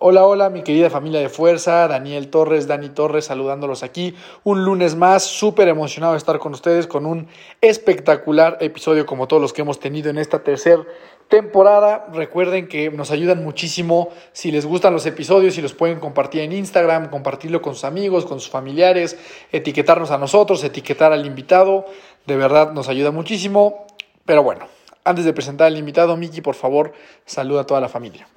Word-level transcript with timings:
Hola, 0.00 0.24
hola, 0.24 0.48
mi 0.48 0.62
querida 0.62 0.90
familia 0.90 1.18
de 1.18 1.28
fuerza, 1.28 1.88
Daniel 1.88 2.28
Torres, 2.30 2.68
Dani 2.68 2.88
Torres, 2.88 3.24
saludándolos 3.24 3.82
aquí. 3.82 4.14
Un 4.44 4.64
lunes 4.64 4.94
más, 4.94 5.24
súper 5.24 5.66
emocionado 5.66 6.12
de 6.12 6.18
estar 6.18 6.38
con 6.38 6.52
ustedes 6.52 6.86
con 6.86 7.04
un 7.04 7.26
espectacular 7.60 8.58
episodio 8.60 9.06
como 9.06 9.26
todos 9.26 9.42
los 9.42 9.52
que 9.52 9.62
hemos 9.62 9.80
tenido 9.80 10.08
en 10.08 10.18
esta 10.18 10.44
tercera 10.44 10.84
temporada. 11.26 12.06
Recuerden 12.12 12.68
que 12.68 12.92
nos 12.92 13.10
ayudan 13.10 13.42
muchísimo 13.42 14.10
si 14.30 14.52
les 14.52 14.66
gustan 14.66 14.92
los 14.92 15.04
episodios 15.04 15.58
y 15.58 15.62
los 15.62 15.74
pueden 15.74 15.98
compartir 15.98 16.42
en 16.42 16.52
Instagram, 16.52 17.10
compartirlo 17.10 17.60
con 17.60 17.74
sus 17.74 17.82
amigos, 17.82 18.24
con 18.24 18.38
sus 18.38 18.50
familiares, 18.50 19.18
etiquetarnos 19.50 20.12
a 20.12 20.18
nosotros, 20.18 20.62
etiquetar 20.62 21.12
al 21.12 21.26
invitado. 21.26 21.86
De 22.24 22.36
verdad 22.36 22.70
nos 22.70 22.88
ayuda 22.88 23.10
muchísimo. 23.10 23.88
Pero 24.24 24.44
bueno, 24.44 24.68
antes 25.02 25.24
de 25.24 25.32
presentar 25.32 25.66
al 25.66 25.76
invitado, 25.76 26.16
Miki, 26.16 26.40
por 26.40 26.54
favor, 26.54 26.92
saluda 27.26 27.62
a 27.62 27.66
toda 27.66 27.80
la 27.80 27.88
familia. 27.88 28.28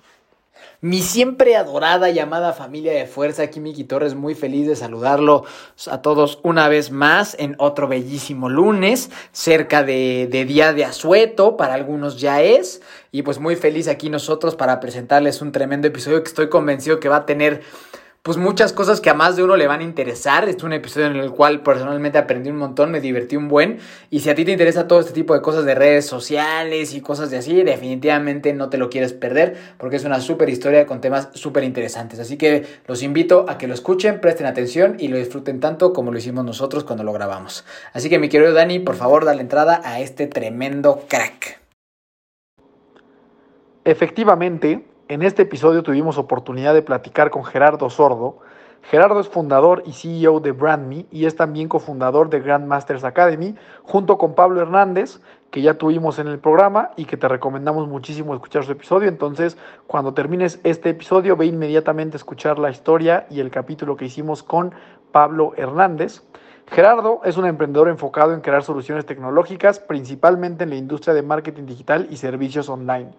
Mi 0.83 1.03
siempre 1.03 1.55
adorada 1.55 2.09
llamada 2.09 2.53
familia 2.53 2.91
de 2.93 3.05
fuerza, 3.05 3.43
aquí 3.43 3.59
Miki 3.59 3.83
Torres, 3.83 4.15
muy 4.15 4.33
feliz 4.33 4.65
de 4.65 4.75
saludarlo 4.75 5.45
a 5.85 6.01
todos 6.01 6.39
una 6.41 6.69
vez 6.69 6.89
más 6.89 7.35
en 7.37 7.53
otro 7.59 7.87
bellísimo 7.87 8.49
lunes, 8.49 9.11
cerca 9.31 9.83
de, 9.83 10.27
de 10.31 10.43
Día 10.45 10.73
de 10.73 10.83
Asueto, 10.83 11.55
para 11.55 11.75
algunos 11.75 12.19
ya 12.19 12.41
es, 12.41 12.81
y 13.11 13.21
pues 13.21 13.37
muy 13.37 13.55
feliz 13.55 13.87
aquí 13.87 14.09
nosotros 14.09 14.55
para 14.55 14.79
presentarles 14.79 15.43
un 15.43 15.51
tremendo 15.51 15.87
episodio 15.87 16.23
que 16.23 16.29
estoy 16.29 16.49
convencido 16.49 16.99
que 16.99 17.09
va 17.09 17.17
a 17.17 17.25
tener 17.27 17.61
pues 18.23 18.37
muchas 18.37 18.71
cosas 18.71 19.01
que 19.01 19.09
a 19.09 19.15
más 19.15 19.35
de 19.35 19.43
uno 19.43 19.55
le 19.55 19.65
van 19.65 19.79
a 19.79 19.83
interesar. 19.83 20.43
Este 20.43 20.57
es 20.59 20.63
un 20.63 20.73
episodio 20.73 21.07
en 21.07 21.15
el 21.15 21.31
cual 21.31 21.61
personalmente 21.63 22.19
aprendí 22.19 22.51
un 22.51 22.57
montón, 22.57 22.91
me 22.91 23.01
divertí 23.01 23.35
un 23.35 23.47
buen. 23.47 23.79
Y 24.11 24.19
si 24.19 24.29
a 24.29 24.35
ti 24.35 24.45
te 24.45 24.51
interesa 24.51 24.87
todo 24.87 24.99
este 24.99 25.13
tipo 25.13 25.33
de 25.33 25.41
cosas 25.41 25.65
de 25.65 25.73
redes 25.73 26.05
sociales 26.05 26.93
y 26.93 27.01
cosas 27.01 27.31
de 27.31 27.37
así, 27.37 27.63
definitivamente 27.63 28.53
no 28.53 28.69
te 28.69 28.77
lo 28.77 28.91
quieres 28.91 29.13
perder 29.13 29.57
porque 29.79 29.95
es 29.95 30.05
una 30.05 30.21
súper 30.21 30.49
historia 30.49 30.85
con 30.85 31.01
temas 31.01 31.29
súper 31.33 31.63
interesantes. 31.63 32.19
Así 32.19 32.37
que 32.37 32.65
los 32.85 33.01
invito 33.01 33.45
a 33.49 33.57
que 33.57 33.67
lo 33.67 33.73
escuchen, 33.73 34.21
presten 34.21 34.45
atención 34.45 34.97
y 34.99 35.07
lo 35.07 35.17
disfruten 35.17 35.59
tanto 35.59 35.91
como 35.91 36.11
lo 36.11 36.19
hicimos 36.19 36.45
nosotros 36.45 36.83
cuando 36.83 37.03
lo 37.03 37.13
grabamos. 37.13 37.65
Así 37.91 38.07
que 38.07 38.19
mi 38.19 38.29
querido 38.29 38.53
Dani, 38.53 38.77
por 38.79 38.95
favor, 38.95 39.25
dale 39.25 39.41
entrada 39.41 39.81
a 39.83 39.99
este 39.99 40.27
tremendo 40.27 41.05
crack. 41.09 41.59
Efectivamente, 43.83 44.90
en 45.11 45.23
este 45.23 45.41
episodio 45.41 45.83
tuvimos 45.83 46.17
oportunidad 46.17 46.73
de 46.73 46.83
platicar 46.83 47.31
con 47.31 47.43
Gerardo 47.43 47.89
Sordo. 47.89 48.37
Gerardo 48.81 49.19
es 49.19 49.27
fundador 49.27 49.83
y 49.85 49.91
CEO 49.91 50.39
de 50.39 50.53
BrandMe 50.53 51.05
y 51.11 51.25
es 51.25 51.35
también 51.35 51.67
cofundador 51.67 52.29
de 52.29 52.39
Grandmasters 52.39 53.03
Academy, 53.03 53.53
junto 53.83 54.17
con 54.17 54.35
Pablo 54.35 54.61
Hernández, 54.61 55.19
que 55.49 55.61
ya 55.61 55.73
tuvimos 55.73 56.17
en 56.19 56.29
el 56.29 56.39
programa 56.39 56.91
y 56.95 57.03
que 57.03 57.17
te 57.17 57.27
recomendamos 57.27 57.89
muchísimo 57.89 58.33
escuchar 58.33 58.63
su 58.63 58.71
episodio. 58.71 59.09
Entonces, 59.09 59.57
cuando 59.85 60.13
termines 60.13 60.61
este 60.63 60.91
episodio, 60.91 61.35
ve 61.35 61.47
inmediatamente 61.47 62.15
a 62.15 62.19
escuchar 62.19 62.57
la 62.57 62.69
historia 62.69 63.27
y 63.29 63.41
el 63.41 63.51
capítulo 63.51 63.97
que 63.97 64.05
hicimos 64.05 64.43
con 64.43 64.73
Pablo 65.11 65.51
Hernández. 65.57 66.21
Gerardo 66.67 67.19
es 67.25 67.35
un 67.35 67.47
emprendedor 67.47 67.89
enfocado 67.89 68.33
en 68.33 68.39
crear 68.39 68.63
soluciones 68.63 69.05
tecnológicas, 69.05 69.81
principalmente 69.81 70.63
en 70.63 70.69
la 70.69 70.77
industria 70.77 71.13
de 71.13 71.21
marketing 71.21 71.65
digital 71.65 72.07
y 72.09 72.15
servicios 72.15 72.69
online. 72.69 73.11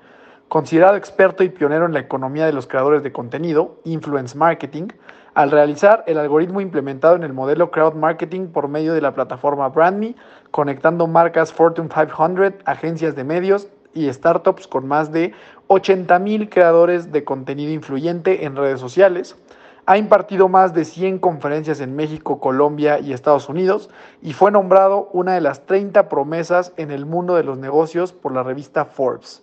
Considerado 0.52 0.96
experto 0.96 1.42
y 1.42 1.48
pionero 1.48 1.86
en 1.86 1.94
la 1.94 2.00
economía 2.00 2.44
de 2.44 2.52
los 2.52 2.66
creadores 2.66 3.02
de 3.02 3.10
contenido, 3.10 3.78
influence 3.84 4.36
marketing, 4.36 4.88
al 5.32 5.50
realizar 5.50 6.04
el 6.06 6.18
algoritmo 6.18 6.60
implementado 6.60 7.16
en 7.16 7.22
el 7.22 7.32
modelo 7.32 7.70
crowd 7.70 7.94
marketing 7.94 8.48
por 8.48 8.68
medio 8.68 8.92
de 8.92 9.00
la 9.00 9.14
plataforma 9.14 9.70
BrandMe, 9.70 10.14
conectando 10.50 11.06
marcas 11.06 11.54
Fortune 11.54 11.88
500, 11.88 12.66
agencias 12.66 13.16
de 13.16 13.24
medios 13.24 13.68
y 13.94 14.12
startups 14.12 14.66
con 14.66 14.86
más 14.86 15.10
de 15.10 15.32
80 15.68 16.18
mil 16.18 16.50
creadores 16.50 17.10
de 17.12 17.24
contenido 17.24 17.72
influyente 17.72 18.44
en 18.44 18.54
redes 18.54 18.78
sociales. 18.78 19.38
Ha 19.86 19.96
impartido 19.96 20.50
más 20.50 20.74
de 20.74 20.84
100 20.84 21.18
conferencias 21.20 21.80
en 21.80 21.96
México, 21.96 22.40
Colombia 22.40 23.00
y 23.00 23.14
Estados 23.14 23.48
Unidos 23.48 23.88
y 24.20 24.34
fue 24.34 24.50
nombrado 24.50 25.08
una 25.14 25.32
de 25.32 25.40
las 25.40 25.64
30 25.64 26.10
promesas 26.10 26.74
en 26.76 26.90
el 26.90 27.06
mundo 27.06 27.36
de 27.36 27.44
los 27.44 27.56
negocios 27.56 28.12
por 28.12 28.32
la 28.32 28.42
revista 28.42 28.84
Forbes. 28.84 29.42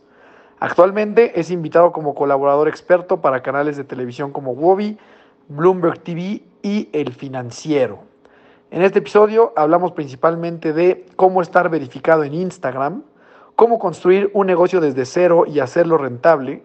Actualmente 0.59 1.39
es 1.39 1.51
invitado 1.51 1.93
como 1.93 2.13
colaborador 2.13 2.67
experto 2.67 3.21
para 3.21 3.41
canales 3.41 3.77
de 3.77 3.85
televisión 3.85 4.31
como 4.31 4.51
Wobby, 4.51 4.97
Bloomberg 5.47 5.99
TV 5.99 6.43
y 6.61 6.89
El 6.91 7.13
Financiero. 7.13 7.99
En 8.69 8.81
este 8.81 8.99
episodio 8.99 9.53
hablamos 9.55 9.93
principalmente 9.93 10.73
de 10.73 11.05
cómo 11.15 11.41
estar 11.41 11.69
verificado 11.69 12.25
en 12.25 12.33
Instagram, 12.33 13.03
cómo 13.55 13.79
construir 13.79 14.29
un 14.33 14.47
negocio 14.47 14.81
desde 14.81 15.05
cero 15.05 15.45
y 15.47 15.59
hacerlo 15.59 15.97
rentable, 15.97 16.63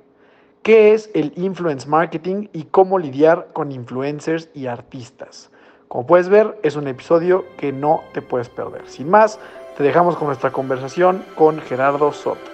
qué 0.63 0.93
es 0.93 1.09
el 1.15 1.33
influence 1.37 1.89
marketing 1.89 2.49
y 2.53 2.65
cómo 2.65 2.99
lidiar 2.99 3.49
con 3.53 3.71
influencers 3.71 4.49
y 4.55 4.67
artistas. 4.67 5.51
Como 5.87 6.05
puedes 6.05 6.29
ver, 6.29 6.59
es 6.65 6.75
un 6.75 6.89
episodio 6.89 7.45
que 7.57 7.73
no 7.73 8.03
te 8.13 8.23
puedes 8.23 8.49
perder. 8.49 8.89
Sin 8.89 9.09
más, 9.09 9.39
te 9.77 9.85
dejamos 9.85 10.17
con 10.17 10.27
nuestra 10.27 10.51
conversación 10.51 11.25
con 11.37 11.61
Gerardo 11.61 12.13
Soto. 12.13 12.54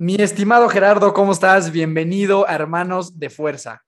Mi 0.00 0.14
estimado 0.14 0.66
Gerardo, 0.70 1.12
¿cómo 1.12 1.32
estás? 1.32 1.72
Bienvenido 1.72 2.48
a 2.48 2.54
Hermanos 2.54 3.18
de 3.18 3.28
Fuerza. 3.28 3.84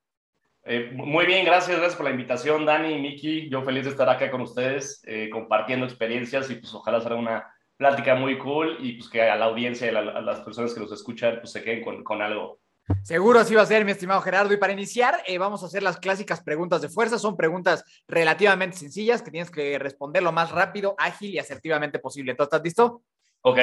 Eh, 0.63 0.91
muy 0.93 1.25
bien, 1.25 1.43
gracias, 1.43 1.75
gracias 1.75 1.95
por 1.95 2.05
la 2.05 2.11
invitación, 2.11 2.67
Dani 2.67 2.93
y 2.93 3.01
Miki. 3.01 3.49
Yo 3.49 3.63
feliz 3.63 3.85
de 3.85 3.89
estar 3.89 4.07
acá 4.07 4.29
con 4.29 4.41
ustedes, 4.41 5.01
eh, 5.07 5.27
compartiendo 5.31 5.87
experiencias 5.87 6.51
y 6.51 6.57
pues 6.57 6.71
ojalá 6.71 7.01
sea 7.01 7.15
una 7.15 7.51
plática 7.77 8.13
muy 8.13 8.37
cool 8.37 8.77
y 8.79 8.93
pues 8.93 9.09
que 9.09 9.23
a 9.23 9.35
la 9.35 9.45
audiencia 9.45 9.87
y 9.87 9.89
a, 9.89 10.03
la, 10.03 10.11
a 10.11 10.21
las 10.21 10.41
personas 10.41 10.75
que 10.75 10.81
nos 10.81 10.91
escuchan 10.91 11.37
pues 11.39 11.51
se 11.51 11.63
queden 11.63 11.83
con, 11.83 12.03
con, 12.03 12.21
algo. 12.21 12.59
Seguro 13.01 13.39
así 13.39 13.55
va 13.55 13.63
a 13.63 13.65
ser, 13.65 13.83
mi 13.83 13.91
estimado 13.91 14.21
Gerardo. 14.21 14.53
Y 14.53 14.57
para 14.57 14.73
iniciar, 14.73 15.15
eh, 15.25 15.39
vamos 15.39 15.63
a 15.63 15.65
hacer 15.65 15.81
las 15.81 15.97
clásicas 15.97 16.43
preguntas 16.43 16.83
de 16.83 16.89
fuerza. 16.89 17.17
Son 17.17 17.35
preguntas 17.35 17.83
relativamente 18.07 18.77
sencillas 18.77 19.23
que 19.23 19.31
tienes 19.31 19.49
que 19.49 19.79
responder 19.79 20.21
lo 20.21 20.31
más 20.31 20.51
rápido, 20.51 20.93
ágil 20.99 21.33
y 21.33 21.39
asertivamente 21.39 21.97
posible. 21.97 22.35
¿Tú 22.35 22.43
estás 22.43 22.61
listo? 22.63 23.01
Ok. 23.41 23.57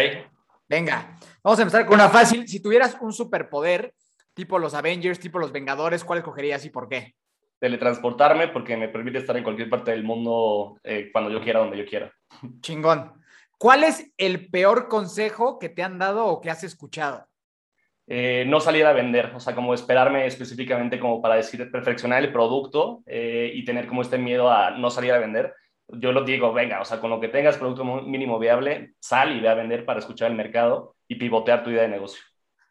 Venga, 0.71 1.17
vamos 1.43 1.59
a 1.59 1.63
empezar 1.63 1.85
con 1.85 1.95
una 1.97 2.09
fácil. 2.09 2.47
Si 2.47 2.63
tuvieras 2.63 2.97
un 3.01 3.13
superpoder, 3.13 3.93
tipo 4.35 4.57
los 4.57 4.73
Avengers, 4.73 5.19
tipo 5.19 5.41
los 5.41 5.51
Vengadores, 5.51 6.05
¿cuál 6.05 6.21
escogerías 6.21 6.65
y 6.65 6.71
por 6.71 6.89
qué? 6.89 7.17
Teletransportarme 7.59 8.47
porque 8.47 8.77
me 8.77 8.89
permite 8.89 9.19
estar 9.19 9.37
en 9.37 9.43
cualquier 9.43 9.69
parte 9.69 9.91
del 9.91 10.05
mundo 10.05 10.79
eh, 10.85 11.11
cuando 11.13 11.29
yo 11.29 11.43
quiera, 11.43 11.59
donde 11.59 11.77
yo 11.77 11.85
quiera. 11.85 12.13
Chingón. 12.61 13.21
¿Cuál 13.59 13.83
es 13.83 14.13
el 14.17 14.49
peor 14.49 14.87
consejo 14.87 15.59
que 15.59 15.71
te 15.71 15.83
han 15.83 15.99
dado 15.99 16.27
o 16.27 16.41
que 16.41 16.51
has 16.51 16.63
escuchado? 16.63 17.27
Eh, 18.07 18.45
no 18.47 18.61
salir 18.61 18.87
a 18.87 18.93
vender, 18.93 19.33
o 19.35 19.41
sea, 19.41 19.57
como 19.57 19.75
esperarme 19.75 20.25
específicamente 20.27 21.01
como 21.01 21.21
para 21.21 21.35
decir, 21.35 21.69
perfeccionar 21.73 22.23
el 22.23 22.33
producto 22.33 23.03
eh, 23.07 23.51
y 23.53 23.65
tener 23.65 23.89
como 23.89 24.03
este 24.03 24.19
miedo 24.19 24.53
a 24.53 24.71
no 24.71 24.89
salir 24.89 25.13
a 25.15 25.19
vender 25.19 25.53
yo 25.93 26.13
lo 26.13 26.25
digo, 26.25 26.53
venga, 26.53 26.81
o 26.81 26.85
sea, 26.85 27.01
con 27.01 27.11
lo 27.11 27.21
que 27.21 27.29
tengas 27.29 27.59
producto 27.59 27.85
mínimo 27.85 28.39
viable, 28.39 28.95
sal 29.01 29.37
y 29.37 29.41
ve 29.41 29.49
a 29.49 29.55
vender 29.55 29.85
para 29.85 29.99
escuchar 29.99 30.31
el 30.31 30.37
mercado 30.37 30.97
y 31.09 31.17
pivotear 31.17 31.65
tu 31.65 31.71
idea 31.71 31.83
de 31.83 31.89
negocio. 31.89 32.21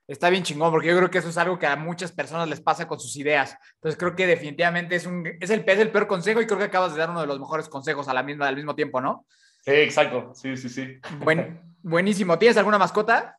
Está 0.07 0.31
bien 0.31 0.43
chingón, 0.43 0.71
porque 0.71 0.87
yo 0.87 0.97
creo 0.97 1.11
que 1.11 1.19
eso 1.19 1.29
es 1.29 1.37
algo 1.37 1.59
que 1.59 1.67
a 1.67 1.75
muchas 1.75 2.11
personas 2.11 2.49
les 2.49 2.61
pasa 2.61 2.87
con 2.87 2.99
sus 2.99 3.15
ideas. 3.15 3.55
Entonces 3.75 3.97
creo 3.99 4.15
que 4.15 4.25
definitivamente 4.25 4.95
es, 4.95 5.05
un, 5.05 5.27
es, 5.39 5.51
el, 5.51 5.63
es 5.67 5.79
el 5.79 5.91
peor 5.91 6.07
consejo 6.07 6.41
y 6.41 6.47
creo 6.47 6.57
que 6.57 6.65
acabas 6.65 6.93
de 6.93 6.99
dar 6.99 7.11
uno 7.11 7.21
de 7.21 7.27
los 7.27 7.39
mejores 7.39 7.69
consejos 7.69 8.07
a 8.07 8.13
la 8.13 8.23
misma, 8.23 8.47
al 8.47 8.55
mismo 8.55 8.73
tiempo, 8.73 9.01
¿no? 9.01 9.27
Sí, 9.61 9.71
exacto. 9.71 10.31
Sí, 10.33 10.57
sí, 10.57 10.67
sí. 10.67 10.99
Buen, 11.19 11.61
buenísimo. 11.83 12.39
¿Tienes 12.39 12.57
alguna 12.57 12.79
mascota? 12.79 13.37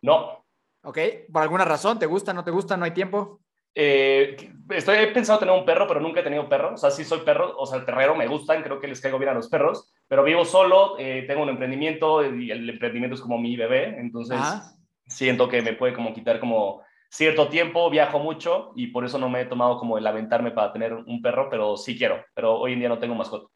No. 0.00 0.46
Ok. 0.84 0.98
¿Por 1.30 1.42
alguna 1.42 1.66
razón? 1.66 1.98
¿Te 1.98 2.06
gusta, 2.06 2.32
no 2.32 2.44
te 2.44 2.50
gusta, 2.50 2.78
no 2.78 2.86
hay 2.86 2.92
tiempo? 2.92 3.42
Eh, 3.74 4.36
estoy 4.70 4.96
he 4.96 5.06
pensado 5.08 5.38
tener 5.38 5.54
un 5.54 5.64
perro, 5.64 5.86
pero 5.86 6.00
nunca 6.00 6.20
he 6.20 6.24
tenido 6.24 6.48
perro. 6.48 6.74
O 6.74 6.76
sea, 6.76 6.90
sí 6.90 7.04
soy 7.04 7.20
perro, 7.20 7.56
o 7.56 7.66
sea, 7.66 7.78
el 7.78 7.84
perrero 7.84 8.14
me 8.14 8.26
gustan, 8.26 8.62
creo 8.62 8.80
que 8.80 8.88
les 8.88 9.00
caigo 9.00 9.18
bien 9.18 9.30
a 9.30 9.34
los 9.34 9.48
perros, 9.48 9.92
pero 10.08 10.24
vivo 10.24 10.44
solo, 10.44 10.96
eh, 10.98 11.24
tengo 11.26 11.42
un 11.42 11.50
emprendimiento 11.50 12.24
y 12.34 12.50
el 12.50 12.68
emprendimiento 12.68 13.14
es 13.14 13.20
como 13.20 13.38
mi 13.38 13.56
bebé, 13.56 13.96
entonces 13.98 14.38
Ajá. 14.40 14.72
siento 15.06 15.48
que 15.48 15.62
me 15.62 15.74
puede 15.74 15.94
como 15.94 16.12
quitar 16.12 16.40
como 16.40 16.82
cierto 17.08 17.48
tiempo, 17.48 17.90
viajo 17.90 18.18
mucho 18.18 18.72
y 18.76 18.88
por 18.88 19.04
eso 19.04 19.18
no 19.18 19.28
me 19.28 19.42
he 19.42 19.46
tomado 19.46 19.78
como 19.78 19.98
el 19.98 20.06
aventarme 20.06 20.52
para 20.52 20.72
tener 20.72 20.94
un 20.94 21.20
perro, 21.22 21.48
pero 21.50 21.76
sí 21.76 21.96
quiero, 21.96 22.24
pero 22.34 22.58
hoy 22.58 22.72
en 22.72 22.80
día 22.80 22.88
no 22.88 22.98
tengo 22.98 23.14
mascota. 23.14 23.48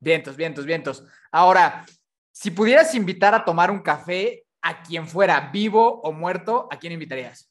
Vientos, 0.00 0.36
vientos, 0.36 0.64
vientos. 0.64 1.04
Ahora, 1.30 1.84
si 2.30 2.50
pudieras 2.50 2.94
invitar 2.94 3.34
a 3.34 3.44
tomar 3.44 3.70
un 3.70 3.80
café 3.80 4.44
a 4.62 4.82
quien 4.82 5.06
fuera, 5.06 5.50
vivo 5.52 6.00
o 6.02 6.12
muerto, 6.12 6.68
¿a 6.70 6.78
quién 6.78 6.92
invitarías? 6.92 7.47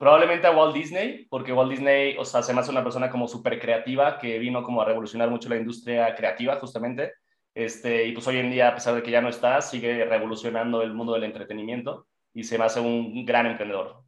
Probablemente 0.00 0.46
a 0.46 0.52
Walt 0.52 0.74
Disney, 0.74 1.26
porque 1.28 1.52
Walt 1.52 1.70
Disney, 1.70 2.16
o 2.16 2.24
sea, 2.24 2.42
se 2.42 2.54
me 2.54 2.60
hace 2.60 2.70
una 2.70 2.82
persona 2.82 3.10
como 3.10 3.28
súper 3.28 3.60
creativa, 3.60 4.18
que 4.18 4.38
vino 4.38 4.62
como 4.62 4.80
a 4.80 4.86
revolucionar 4.86 5.28
mucho 5.28 5.50
la 5.50 5.58
industria 5.58 6.14
creativa, 6.14 6.56
justamente. 6.56 7.12
Este, 7.54 8.06
y 8.06 8.12
pues 8.12 8.26
hoy 8.26 8.38
en 8.38 8.50
día, 8.50 8.68
a 8.68 8.74
pesar 8.74 8.94
de 8.94 9.02
que 9.02 9.10
ya 9.10 9.20
no 9.20 9.28
está, 9.28 9.60
sigue 9.60 10.06
revolucionando 10.06 10.80
el 10.80 10.94
mundo 10.94 11.12
del 11.12 11.24
entretenimiento 11.24 12.06
y 12.32 12.44
se 12.44 12.56
me 12.56 12.64
hace 12.64 12.80
un 12.80 13.26
gran 13.26 13.44
emprendedor. 13.44 14.02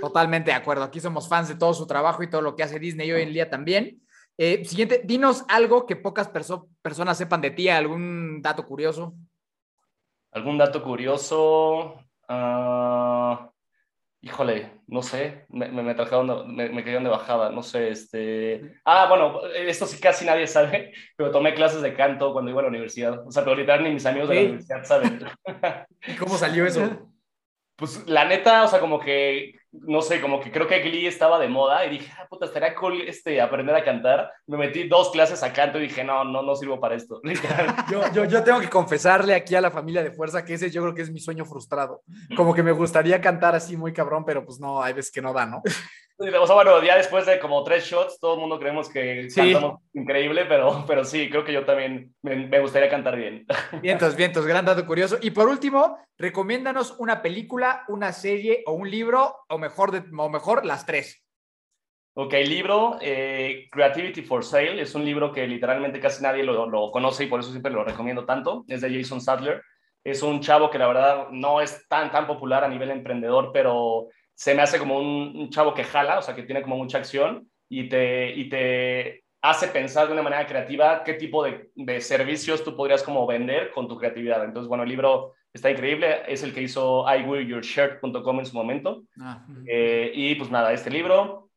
Totalmente 0.00 0.50
de 0.50 0.56
acuerdo. 0.56 0.84
Aquí 0.84 0.98
somos 0.98 1.28
fans 1.28 1.48
de 1.48 1.56
todo 1.56 1.74
su 1.74 1.86
trabajo 1.86 2.22
y 2.22 2.30
todo 2.30 2.40
lo 2.40 2.56
que 2.56 2.62
hace 2.62 2.78
Disney 2.78 3.12
hoy 3.12 3.20
en 3.20 3.34
día 3.34 3.50
también. 3.50 4.00
Eh, 4.38 4.64
siguiente, 4.64 5.02
dinos 5.04 5.44
algo 5.46 5.84
que 5.84 5.96
pocas 5.96 6.30
personas 6.30 7.18
sepan 7.18 7.42
de 7.42 7.50
ti, 7.50 7.68
algún 7.68 8.40
dato 8.40 8.64
curioso. 8.64 9.12
¿Algún 10.30 10.56
dato 10.56 10.82
curioso? 10.82 11.98
Uh, 12.30 13.51
híjole, 14.22 14.70
no 14.86 15.02
sé, 15.02 15.46
me, 15.48 15.68
me, 15.68 15.94
trajeron, 15.94 16.54
me, 16.54 16.68
me 16.68 16.84
cayeron 16.84 17.02
de 17.02 17.10
bajada, 17.10 17.50
no 17.50 17.62
sé, 17.62 17.90
este... 17.90 18.76
Ah, 18.84 19.06
bueno, 19.08 19.40
esto 19.52 19.84
sí 19.84 20.00
casi 20.00 20.24
nadie 20.24 20.46
sabe, 20.46 20.92
pero 21.16 21.32
tomé 21.32 21.54
clases 21.54 21.82
de 21.82 21.94
canto 21.94 22.32
cuando 22.32 22.50
iba 22.50 22.60
a 22.60 22.62
la 22.62 22.68
universidad. 22.68 23.26
O 23.26 23.32
sea, 23.32 23.42
pero 23.42 23.56
literal 23.56 23.82
ni 23.82 23.90
mis 23.90 24.06
amigos 24.06 24.28
de 24.28 24.34
la 24.36 24.40
universidad 24.42 24.84
saben. 24.84 25.24
¿Y 26.06 26.14
cómo 26.14 26.36
salió 26.36 26.64
eso? 26.64 27.10
Pues 27.74 28.06
la 28.06 28.24
neta, 28.24 28.62
o 28.62 28.68
sea, 28.68 28.78
como 28.78 29.00
que, 29.00 29.54
no 29.72 30.02
sé, 30.02 30.20
como 30.20 30.38
que 30.40 30.52
creo 30.52 30.68
que 30.68 30.80
Glee 30.80 31.06
estaba 31.06 31.38
de 31.38 31.48
moda 31.48 31.86
y 31.86 31.90
dije, 31.90 32.12
ah, 32.18 32.26
puta, 32.28 32.44
estaría 32.44 32.74
cool 32.74 33.00
este, 33.02 33.40
aprender 33.40 33.74
a 33.74 33.82
cantar. 33.82 34.30
Me 34.46 34.58
metí 34.58 34.86
dos 34.86 35.10
clases 35.10 35.42
a 35.42 35.52
canto 35.52 35.78
y 35.78 35.82
dije, 35.82 36.04
no, 36.04 36.24
no, 36.24 36.42
no 36.42 36.54
sirvo 36.54 36.78
para 36.78 36.94
esto. 36.94 37.20
yo, 37.90 38.02
yo, 38.12 38.24
yo 38.26 38.44
tengo 38.44 38.60
que 38.60 38.68
confesarle 38.68 39.34
aquí 39.34 39.54
a 39.54 39.62
la 39.62 39.70
familia 39.70 40.02
de 40.02 40.12
fuerza 40.12 40.44
que 40.44 40.54
ese 40.54 40.70
yo 40.70 40.82
creo 40.82 40.94
que 40.94 41.02
es 41.02 41.10
mi 41.10 41.20
sueño 41.20 41.46
frustrado. 41.46 42.02
Como 42.36 42.54
que 42.54 42.62
me 42.62 42.72
gustaría 42.72 43.20
cantar 43.20 43.54
así 43.54 43.76
muy 43.76 43.94
cabrón, 43.94 44.24
pero 44.26 44.44
pues 44.44 44.60
no, 44.60 44.82
hay 44.82 44.92
veces 44.92 45.10
que 45.10 45.22
no 45.22 45.32
da, 45.32 45.46
¿no? 45.46 45.62
O 46.40 46.46
sea, 46.46 46.54
bueno, 46.54 46.82
ya 46.82 46.96
después 46.96 47.26
de 47.26 47.40
como 47.40 47.64
tres 47.64 47.84
shots, 47.84 48.20
todo 48.20 48.34
el 48.34 48.40
mundo 48.40 48.58
creemos 48.58 48.88
que 48.88 49.26
cantamos 49.34 49.80
increíble, 49.92 50.44
pero, 50.46 50.84
pero 50.86 51.04
sí, 51.04 51.28
creo 51.28 51.44
que 51.44 51.52
yo 51.52 51.64
también 51.64 52.14
me, 52.22 52.60
gustaría 52.60 52.88
cantar 52.88 53.16
bien. 53.16 53.44
Vientos, 53.82 54.14
vientos, 54.14 54.46
gran 54.46 54.64
dato 54.64 54.86
curioso. 54.86 55.18
Y 55.20 55.32
por 55.32 55.48
último, 55.48 55.98
recomiéndanos 56.16 56.94
una 56.98 57.22
película, 57.22 57.84
una 57.88 58.12
serie 58.12 58.62
o 58.66 58.72
un 58.72 58.88
libro, 58.88 59.36
o 59.48 59.58
mejor, 59.58 59.90
de, 59.90 60.04
o 60.16 60.28
mejor 60.28 60.64
las 60.64 60.86
tres. 60.86 61.24
Ok, 62.14 62.34
libro, 62.46 62.98
eh, 63.00 63.68
Creativity 63.72 64.22
for 64.22 64.44
Sale, 64.44 64.80
es 64.80 64.94
un 64.94 65.04
libro 65.04 65.32
que 65.32 65.46
literalmente 65.46 65.98
casi 65.98 66.22
nadie 66.22 66.44
lo, 66.44 66.68
lo, 66.68 66.90
conoce 66.90 67.24
y 67.24 67.26
por 67.26 67.40
eso 67.40 67.50
siempre 67.50 67.72
lo 67.72 67.84
recomiendo 67.84 68.24
tanto. 68.24 68.64
Es 68.68 68.82
de 68.82 68.94
Jason 68.94 69.20
Sadler. 69.20 69.62
Es 70.04 70.22
un 70.22 70.40
chavo 70.40 70.70
que 70.70 70.78
la 70.78 70.88
verdad 70.88 71.28
no 71.30 71.60
es 71.60 71.86
tan, 71.88 72.10
tan 72.10 72.26
popular 72.26 72.64
a 72.64 72.68
nivel 72.68 72.90
emprendedor, 72.90 73.50
pero 73.52 74.08
se 74.34 74.54
me 74.54 74.62
hace 74.62 74.78
como 74.78 74.98
un, 74.98 75.50
chavo 75.50 75.74
que 75.74 75.84
jala, 75.84 76.18
o 76.18 76.22
sea, 76.22 76.34
que 76.34 76.42
tiene 76.42 76.62
como 76.62 76.76
mucha 76.76 76.98
acción 76.98 77.48
y 77.68 77.88
te, 77.88 78.32
y 78.34 78.48
te 78.48 79.24
hace 79.40 79.68
pensar 79.68 80.06
de 80.06 80.12
una 80.12 80.22
manera 80.22 80.46
creativa 80.46 81.02
qué 81.04 81.14
tipo 81.14 81.44
de, 81.44 81.70
de, 81.74 82.00
servicios 82.00 82.64
tú 82.64 82.76
podrías 82.76 83.02
como 83.02 83.26
vender 83.26 83.72
con 83.72 83.88
tu 83.88 83.96
creatividad. 83.96 84.44
Entonces, 84.44 84.68
bueno, 84.68 84.84
el 84.84 84.88
libro 84.88 85.34
está 85.52 85.70
increíble, 85.70 86.22
es 86.28 86.42
el 86.42 86.54
que 86.54 86.62
hizo 86.62 87.04
iwearyourshirt.com 87.06 88.38
en 88.38 88.46
su 88.46 88.56
momento. 88.56 89.04
Ah, 89.20 89.46
eh, 89.66 90.12
y 90.14 90.34
pues 90.34 90.50
nada, 90.50 90.72
este 90.72 90.90
libro, 90.90 91.50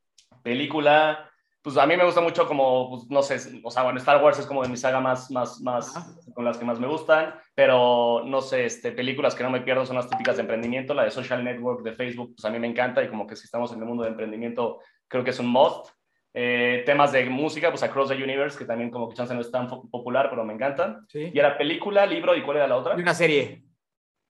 película, 0.43 1.31
pues 1.65 1.77
a 1.77 1.87
mí 1.87 1.97
me 1.97 2.05
gusta 2.05 2.21
mucho 2.21 2.47
como, 2.47 2.91
pues, 2.91 3.09
no 3.09 3.23
sé, 3.23 3.59
o 3.63 3.71
sea, 3.71 3.81
bueno, 3.81 3.97
Star 3.97 4.23
Wars 4.23 4.37
es 4.37 4.45
como 4.45 4.61
de 4.61 4.69
mi 4.69 4.77
saga 4.77 4.99
más, 4.99 5.31
más, 5.31 5.59
más, 5.61 5.95
con 6.35 6.45
las 6.45 6.59
que 6.59 6.63
más 6.63 6.79
me 6.79 6.85
gustan, 6.85 7.33
pero 7.55 8.21
no 8.23 8.39
sé, 8.41 8.65
este, 8.65 8.91
películas 8.91 9.33
que 9.33 9.43
no 9.43 9.49
me 9.49 9.61
pierdo 9.61 9.83
son 9.83 9.95
las 9.95 10.07
típicas 10.07 10.35
de 10.35 10.43
emprendimiento, 10.43 10.93
la 10.93 11.05
de 11.05 11.09
Social 11.09 11.43
Network 11.43 11.81
de 11.81 11.93
Facebook, 11.93 12.35
pues 12.35 12.45
a 12.45 12.51
mí 12.51 12.59
me 12.59 12.67
encanta 12.67 13.03
y 13.03 13.09
como 13.09 13.25
que 13.25 13.35
si 13.35 13.45
estamos 13.45 13.73
en 13.73 13.79
el 13.79 13.85
mundo 13.85 14.03
de 14.03 14.09
emprendimiento, 14.09 14.79
creo 15.07 15.23
que 15.23 15.31
es 15.31 15.39
un 15.39 15.47
must. 15.47 15.89
Eh, 16.35 16.83
temas 16.85 17.11
de 17.11 17.25
música, 17.25 17.71
pues 17.71 17.81
Across 17.81 18.09
the 18.09 18.23
Universe, 18.23 18.59
que 18.59 18.65
también 18.65 18.91
como 18.91 19.09
que 19.09 19.15
chance 19.15 19.33
no 19.33 19.41
es 19.41 19.49
tan 19.49 19.67
popular, 19.67 20.29
pero 20.29 20.45
me 20.45 20.53
encanta. 20.53 20.99
¿Sí? 21.07 21.31
Y 21.33 21.39
era 21.39 21.57
película, 21.57 22.05
libro, 22.05 22.35
¿y 22.35 22.43
cuál 22.43 22.57
era 22.57 22.67
la 22.67 22.77
otra? 22.77 22.95
Y 22.95 23.01
una 23.01 23.15
serie. 23.15 23.63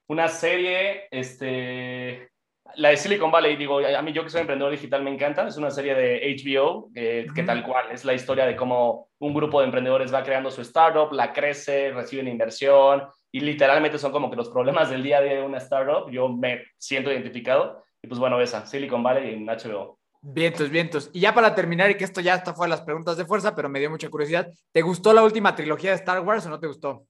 Una 0.07 0.29
serie, 0.29 1.09
este, 1.11 2.29
la 2.77 2.89
de 2.89 2.97
Silicon 2.97 3.31
Valley, 3.31 3.55
digo, 3.55 3.79
a 3.79 4.01
mí 4.01 4.13
yo 4.13 4.23
que 4.23 4.29
soy 4.29 4.41
emprendedor 4.41 4.71
digital 4.71 5.03
me 5.03 5.13
encanta, 5.13 5.47
es 5.47 5.57
una 5.57 5.71
serie 5.71 5.95
de 5.95 6.35
HBO 6.35 6.89
eh, 6.95 7.27
que 7.33 7.43
tal 7.43 7.63
cual 7.63 7.91
es 7.91 8.05
la 8.05 8.13
historia 8.13 8.45
de 8.45 8.55
cómo 8.55 9.09
un 9.19 9.33
grupo 9.33 9.59
de 9.59 9.65
emprendedores 9.65 10.13
va 10.13 10.23
creando 10.23 10.51
su 10.51 10.61
startup, 10.61 11.11
la 11.11 11.33
crece, 11.33 11.91
reciben 11.91 12.27
inversión 12.27 13.03
y 13.31 13.39
literalmente 13.39 13.97
son 13.97 14.11
como 14.11 14.29
que 14.29 14.35
los 14.35 14.49
problemas 14.49 14.89
del 14.89 15.03
día 15.03 15.17
a 15.17 15.21
día 15.21 15.35
de 15.35 15.43
una 15.43 15.57
startup, 15.57 16.09
yo 16.11 16.29
me 16.29 16.63
siento 16.77 17.11
identificado 17.11 17.83
y 18.01 18.07
pues 18.07 18.19
bueno, 18.19 18.39
esa, 18.39 18.65
Silicon 18.65 19.03
Valley 19.03 19.33
en 19.33 19.45
HBO. 19.45 19.99
Vientos, 20.21 20.69
vientos. 20.69 21.09
Y 21.13 21.19
ya 21.19 21.33
para 21.33 21.53
terminar, 21.53 21.91
y 21.91 21.97
que 21.97 22.03
esto 22.03 22.19
ya 22.19 22.35
está 22.35 22.53
fue 22.53 22.67
las 22.67 22.81
preguntas 22.81 23.15
de 23.15 23.25
fuerza, 23.25 23.55
pero 23.55 23.69
me 23.69 23.79
dio 23.79 23.91
mucha 23.91 24.09
curiosidad, 24.09 24.47
¿te 24.71 24.81
gustó 24.81 25.13
la 25.13 25.23
última 25.23 25.55
trilogía 25.55 25.91
de 25.91 25.97
Star 25.97 26.21
Wars 26.21 26.45
o 26.47 26.49
no 26.49 26.59
te 26.59 26.67
gustó? 26.67 27.05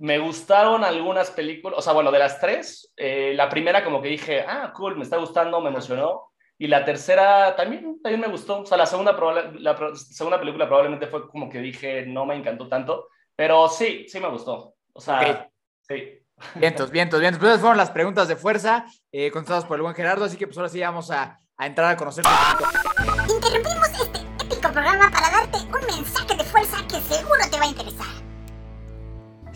Me 0.00 0.18
gustaron 0.18 0.82
algunas 0.82 1.30
películas, 1.30 1.78
o 1.78 1.82
sea, 1.82 1.92
bueno, 1.92 2.10
de 2.10 2.18
las 2.18 2.40
tres, 2.40 2.90
eh, 2.96 3.34
la 3.36 3.50
primera 3.50 3.84
como 3.84 4.00
que 4.00 4.08
dije, 4.08 4.44
ah, 4.48 4.72
cool, 4.74 4.96
me 4.96 5.04
está 5.04 5.18
gustando, 5.18 5.60
me 5.60 5.68
emocionó. 5.68 6.30
Y 6.56 6.68
la 6.68 6.84
tercera 6.84 7.54
también, 7.54 8.00
también 8.02 8.20
me 8.20 8.28
gustó. 8.28 8.60
O 8.60 8.66
sea, 8.66 8.78
la 8.78 8.86
segunda, 8.86 9.12
la 9.58 9.94
segunda 9.94 10.38
película 10.38 10.66
probablemente 10.66 11.06
fue 11.06 11.28
como 11.28 11.48
que 11.50 11.58
dije, 11.58 12.06
no 12.06 12.24
me 12.24 12.34
encantó 12.34 12.66
tanto. 12.66 13.08
Pero 13.36 13.68
sí, 13.68 14.06
sí 14.08 14.20
me 14.20 14.28
gustó. 14.28 14.74
O 14.92 15.00
sea, 15.00 15.48
sí. 15.80 16.18
Vientos, 16.54 16.90
vientos, 16.90 17.20
vientos. 17.20 17.40
Pues 17.40 17.60
fueron 17.60 17.76
las 17.76 17.90
preguntas 17.90 18.26
de 18.26 18.36
fuerza 18.36 18.86
eh, 19.12 19.30
contestadas 19.30 19.66
por 19.66 19.76
el 19.76 19.82
buen 19.82 19.94
Gerardo, 19.94 20.24
así 20.24 20.36
que 20.36 20.46
pues 20.46 20.56
ahora 20.56 20.70
sí 20.70 20.80
vamos 20.80 21.10
a, 21.10 21.40
a 21.56 21.66
entrar 21.66 21.92
a 21.92 21.96
conocer. 21.96 22.24
Interrumpimos 23.28 23.88
este 23.88 24.20
épico 24.44 24.72
programa 24.72 25.10
para 25.10 25.30
darte 25.30 25.58
un 25.58 25.96
mensaje 25.96 26.36
de 26.36 26.44
fuerza 26.44 26.78
que 26.88 27.00
seguro 27.00 27.40
te 27.50 27.58
va 27.58 27.64
a 27.64 27.68
interesar. 27.68 28.19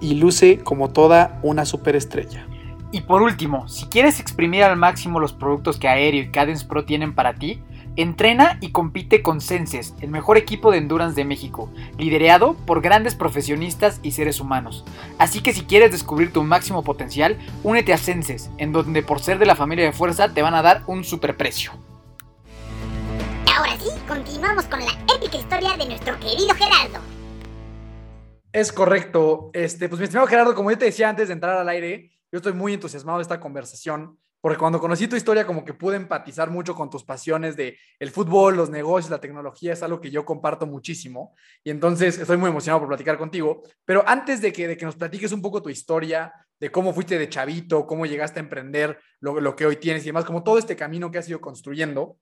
y 0.00 0.14
luce 0.14 0.58
como 0.58 0.90
toda 0.90 1.38
una 1.42 1.64
superestrella. 1.64 2.46
Y 2.92 3.00
por 3.00 3.22
último, 3.22 3.66
si 3.68 3.86
quieres 3.86 4.20
exprimir 4.20 4.62
al 4.62 4.76
máximo 4.76 5.18
los 5.18 5.32
productos 5.32 5.78
que 5.78 5.88
Aéreo 5.88 6.22
y 6.22 6.30
Cadence 6.30 6.66
Pro 6.66 6.84
tienen 6.84 7.14
para 7.14 7.34
ti, 7.34 7.62
Entrena 7.96 8.58
y 8.60 8.72
compite 8.72 9.22
con 9.22 9.40
Senses, 9.40 9.94
el 10.00 10.10
mejor 10.10 10.36
equipo 10.36 10.72
de 10.72 10.78
endurance 10.78 11.14
de 11.14 11.24
México, 11.24 11.70
liderado 11.96 12.54
por 12.66 12.80
grandes 12.80 13.14
profesionistas 13.14 14.00
y 14.02 14.10
seres 14.10 14.40
humanos. 14.40 14.84
Así 15.18 15.40
que 15.42 15.52
si 15.52 15.62
quieres 15.62 15.92
descubrir 15.92 16.32
tu 16.32 16.42
máximo 16.42 16.82
potencial, 16.82 17.38
únete 17.62 17.92
a 17.92 17.98
Senses, 17.98 18.50
en 18.58 18.72
donde 18.72 19.04
por 19.04 19.20
ser 19.20 19.38
de 19.38 19.46
la 19.46 19.54
familia 19.54 19.84
de 19.84 19.92
fuerza 19.92 20.34
te 20.34 20.42
van 20.42 20.54
a 20.54 20.62
dar 20.62 20.82
un 20.88 21.04
superprecio. 21.04 21.72
Ahora 23.56 23.76
sí, 23.78 23.90
continuamos 24.08 24.64
con 24.64 24.80
la 24.80 24.92
épica 25.14 25.36
historia 25.36 25.76
de 25.76 25.86
nuestro 25.86 26.18
querido 26.18 26.52
Gerardo. 26.54 26.98
Es 28.52 28.72
correcto. 28.72 29.50
Este, 29.52 29.88
pues 29.88 30.00
mi 30.00 30.04
estimado 30.04 30.26
Gerardo, 30.26 30.56
como 30.56 30.72
yo 30.72 30.78
te 30.78 30.86
decía 30.86 31.08
antes 31.08 31.28
de 31.28 31.34
entrar 31.34 31.56
al 31.56 31.68
aire, 31.68 32.10
yo 32.32 32.38
estoy 32.38 32.54
muy 32.54 32.74
entusiasmado 32.74 33.18
de 33.18 33.22
esta 33.22 33.38
conversación 33.38 34.18
porque 34.44 34.58
cuando 34.58 34.78
conocí 34.78 35.08
tu 35.08 35.16
historia 35.16 35.46
como 35.46 35.64
que 35.64 35.72
pude 35.72 35.96
empatizar 35.96 36.50
mucho 36.50 36.74
con 36.74 36.90
tus 36.90 37.02
pasiones 37.02 37.56
de 37.56 37.78
el 37.98 38.10
fútbol, 38.10 38.54
los 38.56 38.68
negocios, 38.68 39.10
la 39.10 39.18
tecnología, 39.18 39.72
es 39.72 39.82
algo 39.82 40.02
que 40.02 40.10
yo 40.10 40.26
comparto 40.26 40.66
muchísimo 40.66 41.34
y 41.62 41.70
entonces 41.70 42.18
estoy 42.18 42.36
muy 42.36 42.50
emocionado 42.50 42.80
por 42.80 42.88
platicar 42.88 43.16
contigo, 43.16 43.62
pero 43.86 44.04
antes 44.06 44.42
de 44.42 44.52
que, 44.52 44.68
de 44.68 44.76
que 44.76 44.84
nos 44.84 44.96
platiques 44.96 45.32
un 45.32 45.40
poco 45.40 45.62
tu 45.62 45.70
historia, 45.70 46.30
de 46.60 46.70
cómo 46.70 46.92
fuiste 46.92 47.18
de 47.18 47.26
chavito, 47.30 47.86
cómo 47.86 48.04
llegaste 48.04 48.38
a 48.38 48.42
emprender 48.42 49.00
lo, 49.18 49.40
lo 49.40 49.56
que 49.56 49.64
hoy 49.64 49.76
tienes 49.76 50.02
y 50.02 50.08
demás, 50.08 50.26
como 50.26 50.44
todo 50.44 50.58
este 50.58 50.76
camino 50.76 51.10
que 51.10 51.16
has 51.16 51.28
ido 51.30 51.40
construyendo, 51.40 52.18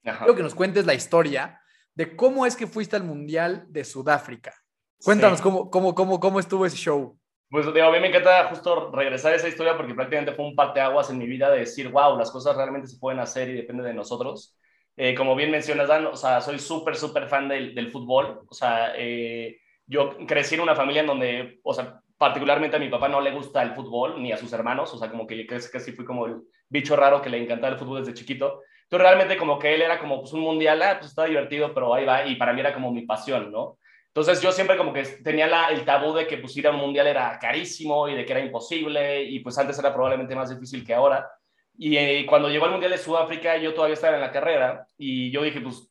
quiero 0.00 0.36
que 0.36 0.44
nos 0.44 0.54
cuentes 0.54 0.86
la 0.86 0.94
historia 0.94 1.60
de 1.96 2.14
cómo 2.14 2.46
es 2.46 2.54
que 2.54 2.68
fuiste 2.68 2.94
al 2.94 3.02
Mundial 3.02 3.66
de 3.68 3.82
Sudáfrica. 3.82 4.54
Cuéntanos 5.02 5.38
Sí. 5.38 5.42
cómo, 5.42 5.68
cómo, 5.70 5.92
cómo, 5.92 6.20
cómo 6.20 6.38
estuvo 6.38 6.66
ese 6.66 6.76
show. 6.76 7.18
Pues 7.50 7.72
digo, 7.72 7.86
a 7.86 7.92
mí 7.92 8.00
me 8.00 8.08
encanta 8.08 8.48
justo 8.48 8.90
regresar 8.90 9.32
a 9.32 9.36
esa 9.36 9.48
historia 9.48 9.76
porque 9.76 9.94
prácticamente 9.94 10.32
fue 10.34 10.44
un 10.44 10.56
parteaguas 10.56 11.08
en 11.10 11.18
mi 11.18 11.26
vida 11.26 11.50
de 11.50 11.60
decir, 11.60 11.88
wow, 11.88 12.18
las 12.18 12.30
cosas 12.32 12.56
realmente 12.56 12.88
se 12.88 12.98
pueden 12.98 13.20
hacer 13.20 13.48
y 13.48 13.54
depende 13.54 13.84
de 13.84 13.94
nosotros. 13.94 14.56
Eh, 14.96 15.14
como 15.14 15.36
bien 15.36 15.50
mencionas, 15.52 15.88
Dan, 15.88 16.06
o 16.06 16.16
sea, 16.16 16.40
soy 16.40 16.58
súper, 16.58 16.96
súper 16.96 17.28
fan 17.28 17.48
del, 17.48 17.74
del 17.74 17.90
fútbol. 17.92 18.42
O 18.48 18.54
sea, 18.54 18.92
eh, 18.96 19.58
yo 19.86 20.16
crecí 20.26 20.56
en 20.56 20.62
una 20.62 20.74
familia 20.74 21.02
en 21.02 21.06
donde, 21.06 21.60
o 21.62 21.72
sea, 21.74 22.00
particularmente 22.18 22.76
a 22.76 22.80
mi 22.80 22.88
papá 22.88 23.08
no 23.08 23.20
le 23.20 23.32
gusta 23.32 23.62
el 23.62 23.72
fútbol, 23.74 24.20
ni 24.20 24.32
a 24.32 24.36
sus 24.36 24.52
hermanos. 24.52 24.92
O 24.92 24.98
sea, 24.98 25.10
como 25.10 25.26
que 25.26 25.46
casi, 25.46 25.70
casi 25.70 25.92
fui 25.92 26.04
como 26.04 26.26
el 26.26 26.42
bicho 26.68 26.96
raro 26.96 27.22
que 27.22 27.30
le 27.30 27.42
encantaba 27.42 27.72
el 27.72 27.78
fútbol 27.78 28.00
desde 28.00 28.14
chiquito. 28.14 28.62
Entonces, 28.84 29.06
realmente 29.06 29.36
como 29.36 29.58
que 29.60 29.74
él 29.74 29.82
era 29.82 30.00
como 30.00 30.20
pues, 30.20 30.32
un 30.32 30.40
mundial, 30.40 30.82
ah, 30.82 30.96
pues 30.98 31.10
está 31.10 31.24
divertido, 31.24 31.72
pero 31.72 31.94
ahí 31.94 32.04
va. 32.04 32.26
Y 32.26 32.36
para 32.36 32.52
mí 32.52 32.60
era 32.60 32.74
como 32.74 32.90
mi 32.92 33.02
pasión, 33.06 33.52
¿no? 33.52 33.78
Entonces 34.14 34.40
yo 34.40 34.52
siempre 34.52 34.76
como 34.76 34.92
que 34.92 35.02
tenía 35.24 35.48
la, 35.48 35.66
el 35.70 35.84
tabú 35.84 36.14
de 36.14 36.28
que 36.28 36.38
pues 36.38 36.56
ir 36.56 36.68
a 36.68 36.70
un 36.70 36.76
mundial 36.76 37.08
era 37.08 37.36
carísimo 37.36 38.08
y 38.08 38.14
de 38.14 38.24
que 38.24 38.32
era 38.32 38.44
imposible 38.44 39.24
y 39.24 39.40
pues 39.40 39.58
antes 39.58 39.76
era 39.76 39.92
probablemente 39.92 40.36
más 40.36 40.50
difícil 40.50 40.86
que 40.86 40.94
ahora. 40.94 41.28
Y 41.76 41.96
eh, 41.96 42.24
cuando 42.24 42.48
llegó 42.48 42.66
el 42.66 42.70
mundial 42.70 42.92
de 42.92 42.98
Sudáfrica 42.98 43.56
yo 43.56 43.74
todavía 43.74 43.94
estaba 43.94 44.14
en 44.14 44.20
la 44.20 44.30
carrera 44.30 44.86
y 44.96 45.32
yo 45.32 45.42
dije 45.42 45.60
pues 45.60 45.90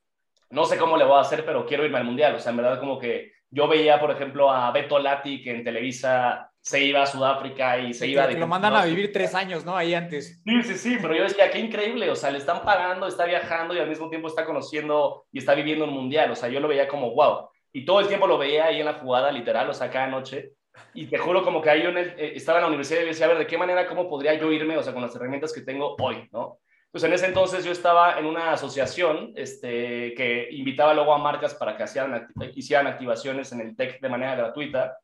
no 0.52 0.64
sé 0.64 0.78
cómo 0.78 0.96
le 0.96 1.04
voy 1.04 1.18
a 1.18 1.20
hacer 1.20 1.44
pero 1.46 1.66
quiero 1.66 1.84
irme 1.84 1.98
al 1.98 2.06
mundial. 2.06 2.34
O 2.36 2.40
sea, 2.40 2.52
en 2.52 2.58
verdad 2.58 2.80
como 2.80 2.98
que 2.98 3.34
yo 3.50 3.68
veía 3.68 4.00
por 4.00 4.12
ejemplo 4.12 4.50
a 4.50 4.72
Beto 4.72 5.00
Lati 5.00 5.44
que 5.44 5.52
en 5.52 5.66
Televisa 5.66 6.50
se 6.62 6.82
iba 6.82 7.04
a 7.04 7.06
Sudáfrica 7.06 7.78
y 7.78 7.94
se 7.94 8.08
iba 8.08 8.26
de... 8.26 8.36
lo 8.36 8.48
mandan 8.48 8.74
a 8.74 8.86
vivir 8.86 9.12
tres 9.12 9.36
años, 9.36 9.66
¿no? 9.66 9.76
Ahí 9.76 9.94
antes. 9.94 10.42
Sí, 10.46 10.64
sí, 10.64 10.78
sí, 10.78 10.98
pero 11.02 11.14
yo 11.14 11.24
decía, 11.24 11.52
qué 11.52 11.60
increíble, 11.60 12.10
o 12.10 12.16
sea, 12.16 12.32
le 12.32 12.38
están 12.38 12.64
pagando, 12.64 13.06
está 13.06 13.26
viajando 13.26 13.76
y 13.76 13.80
al 13.80 13.90
mismo 13.90 14.10
tiempo 14.10 14.30
está 14.30 14.46
conociendo 14.46 15.26
y 15.34 15.40
está 15.40 15.56
viviendo 15.56 15.84
un 15.84 15.92
mundial, 15.92 16.32
o 16.32 16.36
sea, 16.38 16.48
yo 16.48 16.62
lo 16.62 16.70
veía 16.70 16.88
como, 16.88 17.14
wow, 17.14 17.50
y 17.74 17.84
todo 17.86 18.00
el 18.00 18.08
tiempo 18.08 18.28
lo 18.28 18.38
veía 18.38 18.66
ahí 18.66 18.80
en 18.80 18.86
la 18.86 18.94
jugada, 18.94 19.32
literal, 19.32 19.70
o 19.70 19.74
sea, 19.74 19.90
cada 19.90 20.08
noche, 20.08 20.52
y 20.94 21.08
te 21.08 21.18
juro 21.18 21.44
como 21.44 21.62
que 21.62 21.70
ahí 21.70 21.84
yo 21.84 21.90
en 21.90 21.98
el- 21.98 22.16
eh, 22.18 22.34
estaba 22.36 22.60
en 22.60 22.64
la 22.64 22.68
universidad 22.70 23.02
y 23.02 23.06
decía, 23.06 23.26
a 23.26 23.30
ver, 23.30 23.38
¿de 23.40 23.48
qué 23.48 23.58
manera, 23.58 23.86
cómo 23.88 24.08
podría 24.10 24.34
yo 24.36 24.52
irme, 24.52 24.78
o 24.78 24.84
sea, 24.84 24.94
con 24.94 25.02
las 25.02 25.16
herramientas 25.16 25.52
que 25.54 25.62
tengo 25.62 25.96
hoy, 26.00 26.28
¿no? 26.32 26.60
Pues 26.92 27.04
en 27.04 27.14
ese 27.14 27.26
entonces 27.26 27.66
yo 27.66 27.72
estaba 27.72 28.20
en 28.20 28.26
una 28.28 28.52
asociación 28.52 29.34
este, 29.36 30.14
que 30.16 30.48
invitaba 30.52 30.94
luego 30.94 31.14
a 31.14 31.18
marcas 31.18 31.56
para 31.56 31.76
que 31.76 31.82
hacían, 31.84 32.28
hicieran 32.56 32.86
activaciones 32.86 33.52
en 33.52 33.62
el 33.62 33.76
TEC 33.76 34.00
de 34.00 34.10
manera 34.10 34.36
gratuita. 34.36 34.96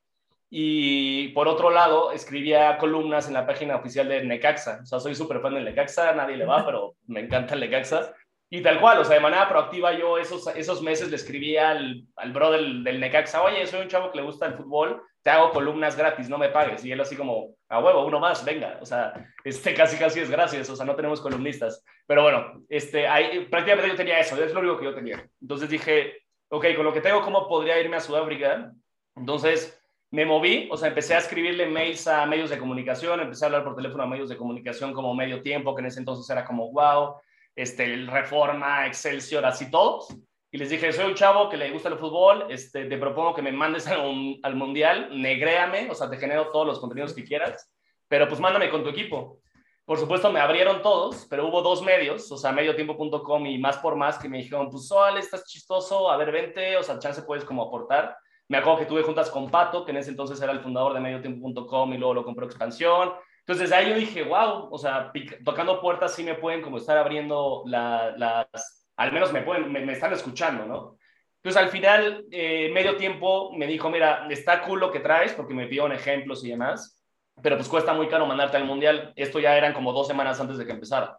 Y 0.51 1.29
por 1.29 1.47
otro 1.47 1.69
lado, 1.71 2.11
escribía 2.11 2.77
columnas 2.77 3.27
en 3.27 3.33
la 3.33 3.45
página 3.47 3.75
oficial 3.75 4.07
de 4.07 4.23
Necaxa. 4.23 4.79
O 4.83 4.85
sea, 4.85 4.99
soy 4.99 5.15
súper 5.15 5.41
fan 5.41 5.55
del 5.55 5.65
Necaxa, 5.65 6.13
nadie 6.13 6.37
le 6.37 6.45
va, 6.45 6.63
pero 6.65 6.95
me 7.07 7.21
encanta 7.21 7.55
el 7.55 7.59
Necaxa. 7.61 8.13
Y 8.51 8.61
tal 8.61 8.79
cual, 8.81 8.97
o 8.99 9.05
sea, 9.05 9.15
de 9.15 9.21
manera 9.21 9.47
proactiva 9.47 9.93
yo 9.93 10.17
esos, 10.17 10.47
esos 10.55 10.81
meses 10.81 11.09
le 11.09 11.15
escribía 11.17 11.69
al, 11.69 12.03
al 12.15 12.31
bro 12.33 12.51
del, 12.51 12.83
del 12.83 12.99
Necaxa, 12.99 13.43
oye, 13.43 13.67
soy 13.67 13.81
un 13.81 13.87
chavo 13.87 14.11
que 14.11 14.17
le 14.17 14.23
gusta 14.23 14.47
el 14.47 14.55
fútbol, 14.55 15.03
te 15.21 15.29
hago 15.29 15.51
columnas 15.51 15.95
gratis, 15.95 16.29
no 16.29 16.37
me 16.37 16.49
pagues. 16.49 16.83
Y 16.83 16.91
él 16.91 16.99
así 17.01 17.15
como, 17.15 17.55
a 17.67 17.79
huevo, 17.79 18.05
uno 18.05 18.19
más, 18.19 18.43
venga. 18.43 18.79
O 18.81 18.85
sea, 18.85 19.13
este 19.43 19.73
casi 19.73 19.97
casi 19.97 20.21
es 20.21 20.31
gracias, 20.31 20.69
o 20.69 20.75
sea, 20.75 20.85
no 20.85 20.95
tenemos 20.95 21.21
columnistas. 21.21 21.83
Pero 22.07 22.23
bueno, 22.23 22.63
este, 22.69 23.05
prácticamente 23.49 23.89
yo 23.89 23.95
tenía 23.95 24.19
eso, 24.19 24.41
es 24.43 24.53
lo 24.53 24.61
único 24.61 24.79
que 24.79 24.85
yo 24.85 24.95
tenía. 24.95 25.23
Entonces 25.41 25.69
dije, 25.69 26.23
ok, 26.49 26.65
con 26.75 26.85
lo 26.85 26.93
que 26.93 27.01
tengo, 27.01 27.21
¿cómo 27.21 27.47
podría 27.47 27.79
irme 27.79 27.97
a 27.97 28.01
Sudáfrica? 28.01 28.71
Entonces 29.15 29.79
me 30.11 30.25
moví, 30.25 30.67
o 30.71 30.77
sea, 30.77 30.87
empecé 30.87 31.13
a 31.13 31.19
escribirle 31.19 31.67
mails 31.67 32.07
a 32.07 32.25
medios 32.25 32.49
de 32.49 32.57
comunicación, 32.57 33.19
empecé 33.19 33.45
a 33.45 33.47
hablar 33.47 33.63
por 33.63 33.75
teléfono 33.75 34.03
a 34.03 34.07
medios 34.07 34.29
de 34.29 34.37
comunicación 34.37 34.91
como 34.93 35.13
medio 35.13 35.43
tiempo, 35.43 35.75
que 35.75 35.81
en 35.81 35.87
ese 35.87 35.99
entonces 35.99 36.27
era 36.29 36.45
como, 36.45 36.71
wow, 36.71 37.15
este, 37.61 37.85
el 37.85 38.07
Reforma, 38.07 38.85
Excelsior, 38.87 39.45
así 39.45 39.69
todos. 39.69 40.07
Y 40.51 40.57
les 40.57 40.69
dije, 40.69 40.91
soy 40.91 41.05
un 41.05 41.15
chavo 41.15 41.49
que 41.49 41.57
le 41.57 41.69
gusta 41.71 41.89
el 41.89 41.97
fútbol, 41.97 42.47
este, 42.49 42.85
te 42.85 42.97
propongo 42.97 43.35
que 43.35 43.41
me 43.41 43.51
mandes 43.51 43.87
al, 43.87 43.99
un- 43.99 44.39
al 44.41 44.55
Mundial, 44.55 45.09
negréame, 45.11 45.89
o 45.91 45.93
sea, 45.95 46.09
te 46.09 46.17
genero 46.17 46.49
todos 46.51 46.65
los 46.65 46.79
contenidos 46.79 47.13
que 47.13 47.23
quieras, 47.23 47.71
pero 48.07 48.27
pues 48.27 48.39
mándame 48.39 48.69
con 48.69 48.83
tu 48.83 48.89
equipo. 48.89 49.39
Por 49.85 49.97
supuesto, 49.97 50.31
me 50.31 50.39
abrieron 50.39 50.81
todos, 50.81 51.25
pero 51.29 51.47
hubo 51.47 51.61
dos 51.61 51.81
medios, 51.81 52.31
o 52.31 52.37
sea, 52.37 52.51
mediotiempo.com 52.51 53.45
y 53.47 53.57
más 53.57 53.77
por 53.77 53.95
más, 53.95 54.17
que 54.19 54.29
me 54.29 54.37
dijeron, 54.37 54.69
pues, 54.69 54.87
Sol, 54.87 55.17
estás 55.17 55.45
chistoso, 55.45 56.09
a 56.11 56.17
ver, 56.17 56.31
vente, 56.31 56.77
o 56.77 56.83
sea, 56.83 56.99
chance 56.99 57.21
puedes 57.23 57.43
como 57.43 57.63
aportar. 57.63 58.15
Me 58.47 58.57
acuerdo 58.57 58.79
que 58.79 58.85
tuve 58.87 59.03
juntas 59.03 59.29
con 59.29 59.49
Pato, 59.51 59.85
que 59.85 59.91
en 59.91 59.97
ese 59.97 60.09
entonces 60.11 60.41
era 60.41 60.51
el 60.51 60.59
fundador 60.61 60.93
de 60.93 60.99
mediotiempo.com 60.99 61.93
y 61.93 61.97
luego 61.97 62.13
lo 62.15 62.23
compró 62.23 62.45
Expansión. 62.47 63.11
Entonces, 63.49 63.71
ahí 63.71 63.89
yo 63.89 63.95
dije, 63.95 64.21
wow, 64.21 64.67
o 64.71 64.77
sea, 64.77 65.11
tocando 65.43 65.81
puertas 65.81 66.13
sí 66.13 66.23
me 66.23 66.35
pueden 66.35 66.61
como 66.61 66.77
estar 66.77 66.95
abriendo 66.99 67.63
la- 67.65 68.13
las, 68.15 68.87
al 68.95 69.11
menos 69.11 69.33
me 69.33 69.41
pueden, 69.41 69.71
me, 69.71 69.79
me 69.83 69.93
están 69.93 70.13
escuchando, 70.13 70.65
¿no? 70.67 70.97
Entonces, 71.37 71.59
al 71.59 71.69
final, 71.69 72.25
eh, 72.29 72.69
medio 72.71 72.95
tiempo 72.95 73.51
me 73.57 73.65
dijo, 73.65 73.89
mira, 73.89 74.27
está 74.29 74.61
cool 74.61 74.79
lo 74.79 74.91
que 74.91 74.99
traes, 74.99 75.33
porque 75.33 75.55
me 75.55 75.65
pidieron 75.65 75.91
ejemplos 75.93 76.43
y 76.43 76.49
demás, 76.51 77.01
pero 77.41 77.55
pues 77.55 77.67
cuesta 77.67 77.91
muy 77.91 78.07
caro 78.07 78.27
mandarte 78.27 78.55
al 78.57 78.65
mundial. 78.65 79.13
Esto 79.15 79.39
ya 79.39 79.57
eran 79.57 79.73
como 79.73 79.93
dos 79.93 80.05
semanas 80.07 80.39
antes 80.39 80.59
de 80.59 80.67
que 80.67 80.73
empezara. 80.73 81.17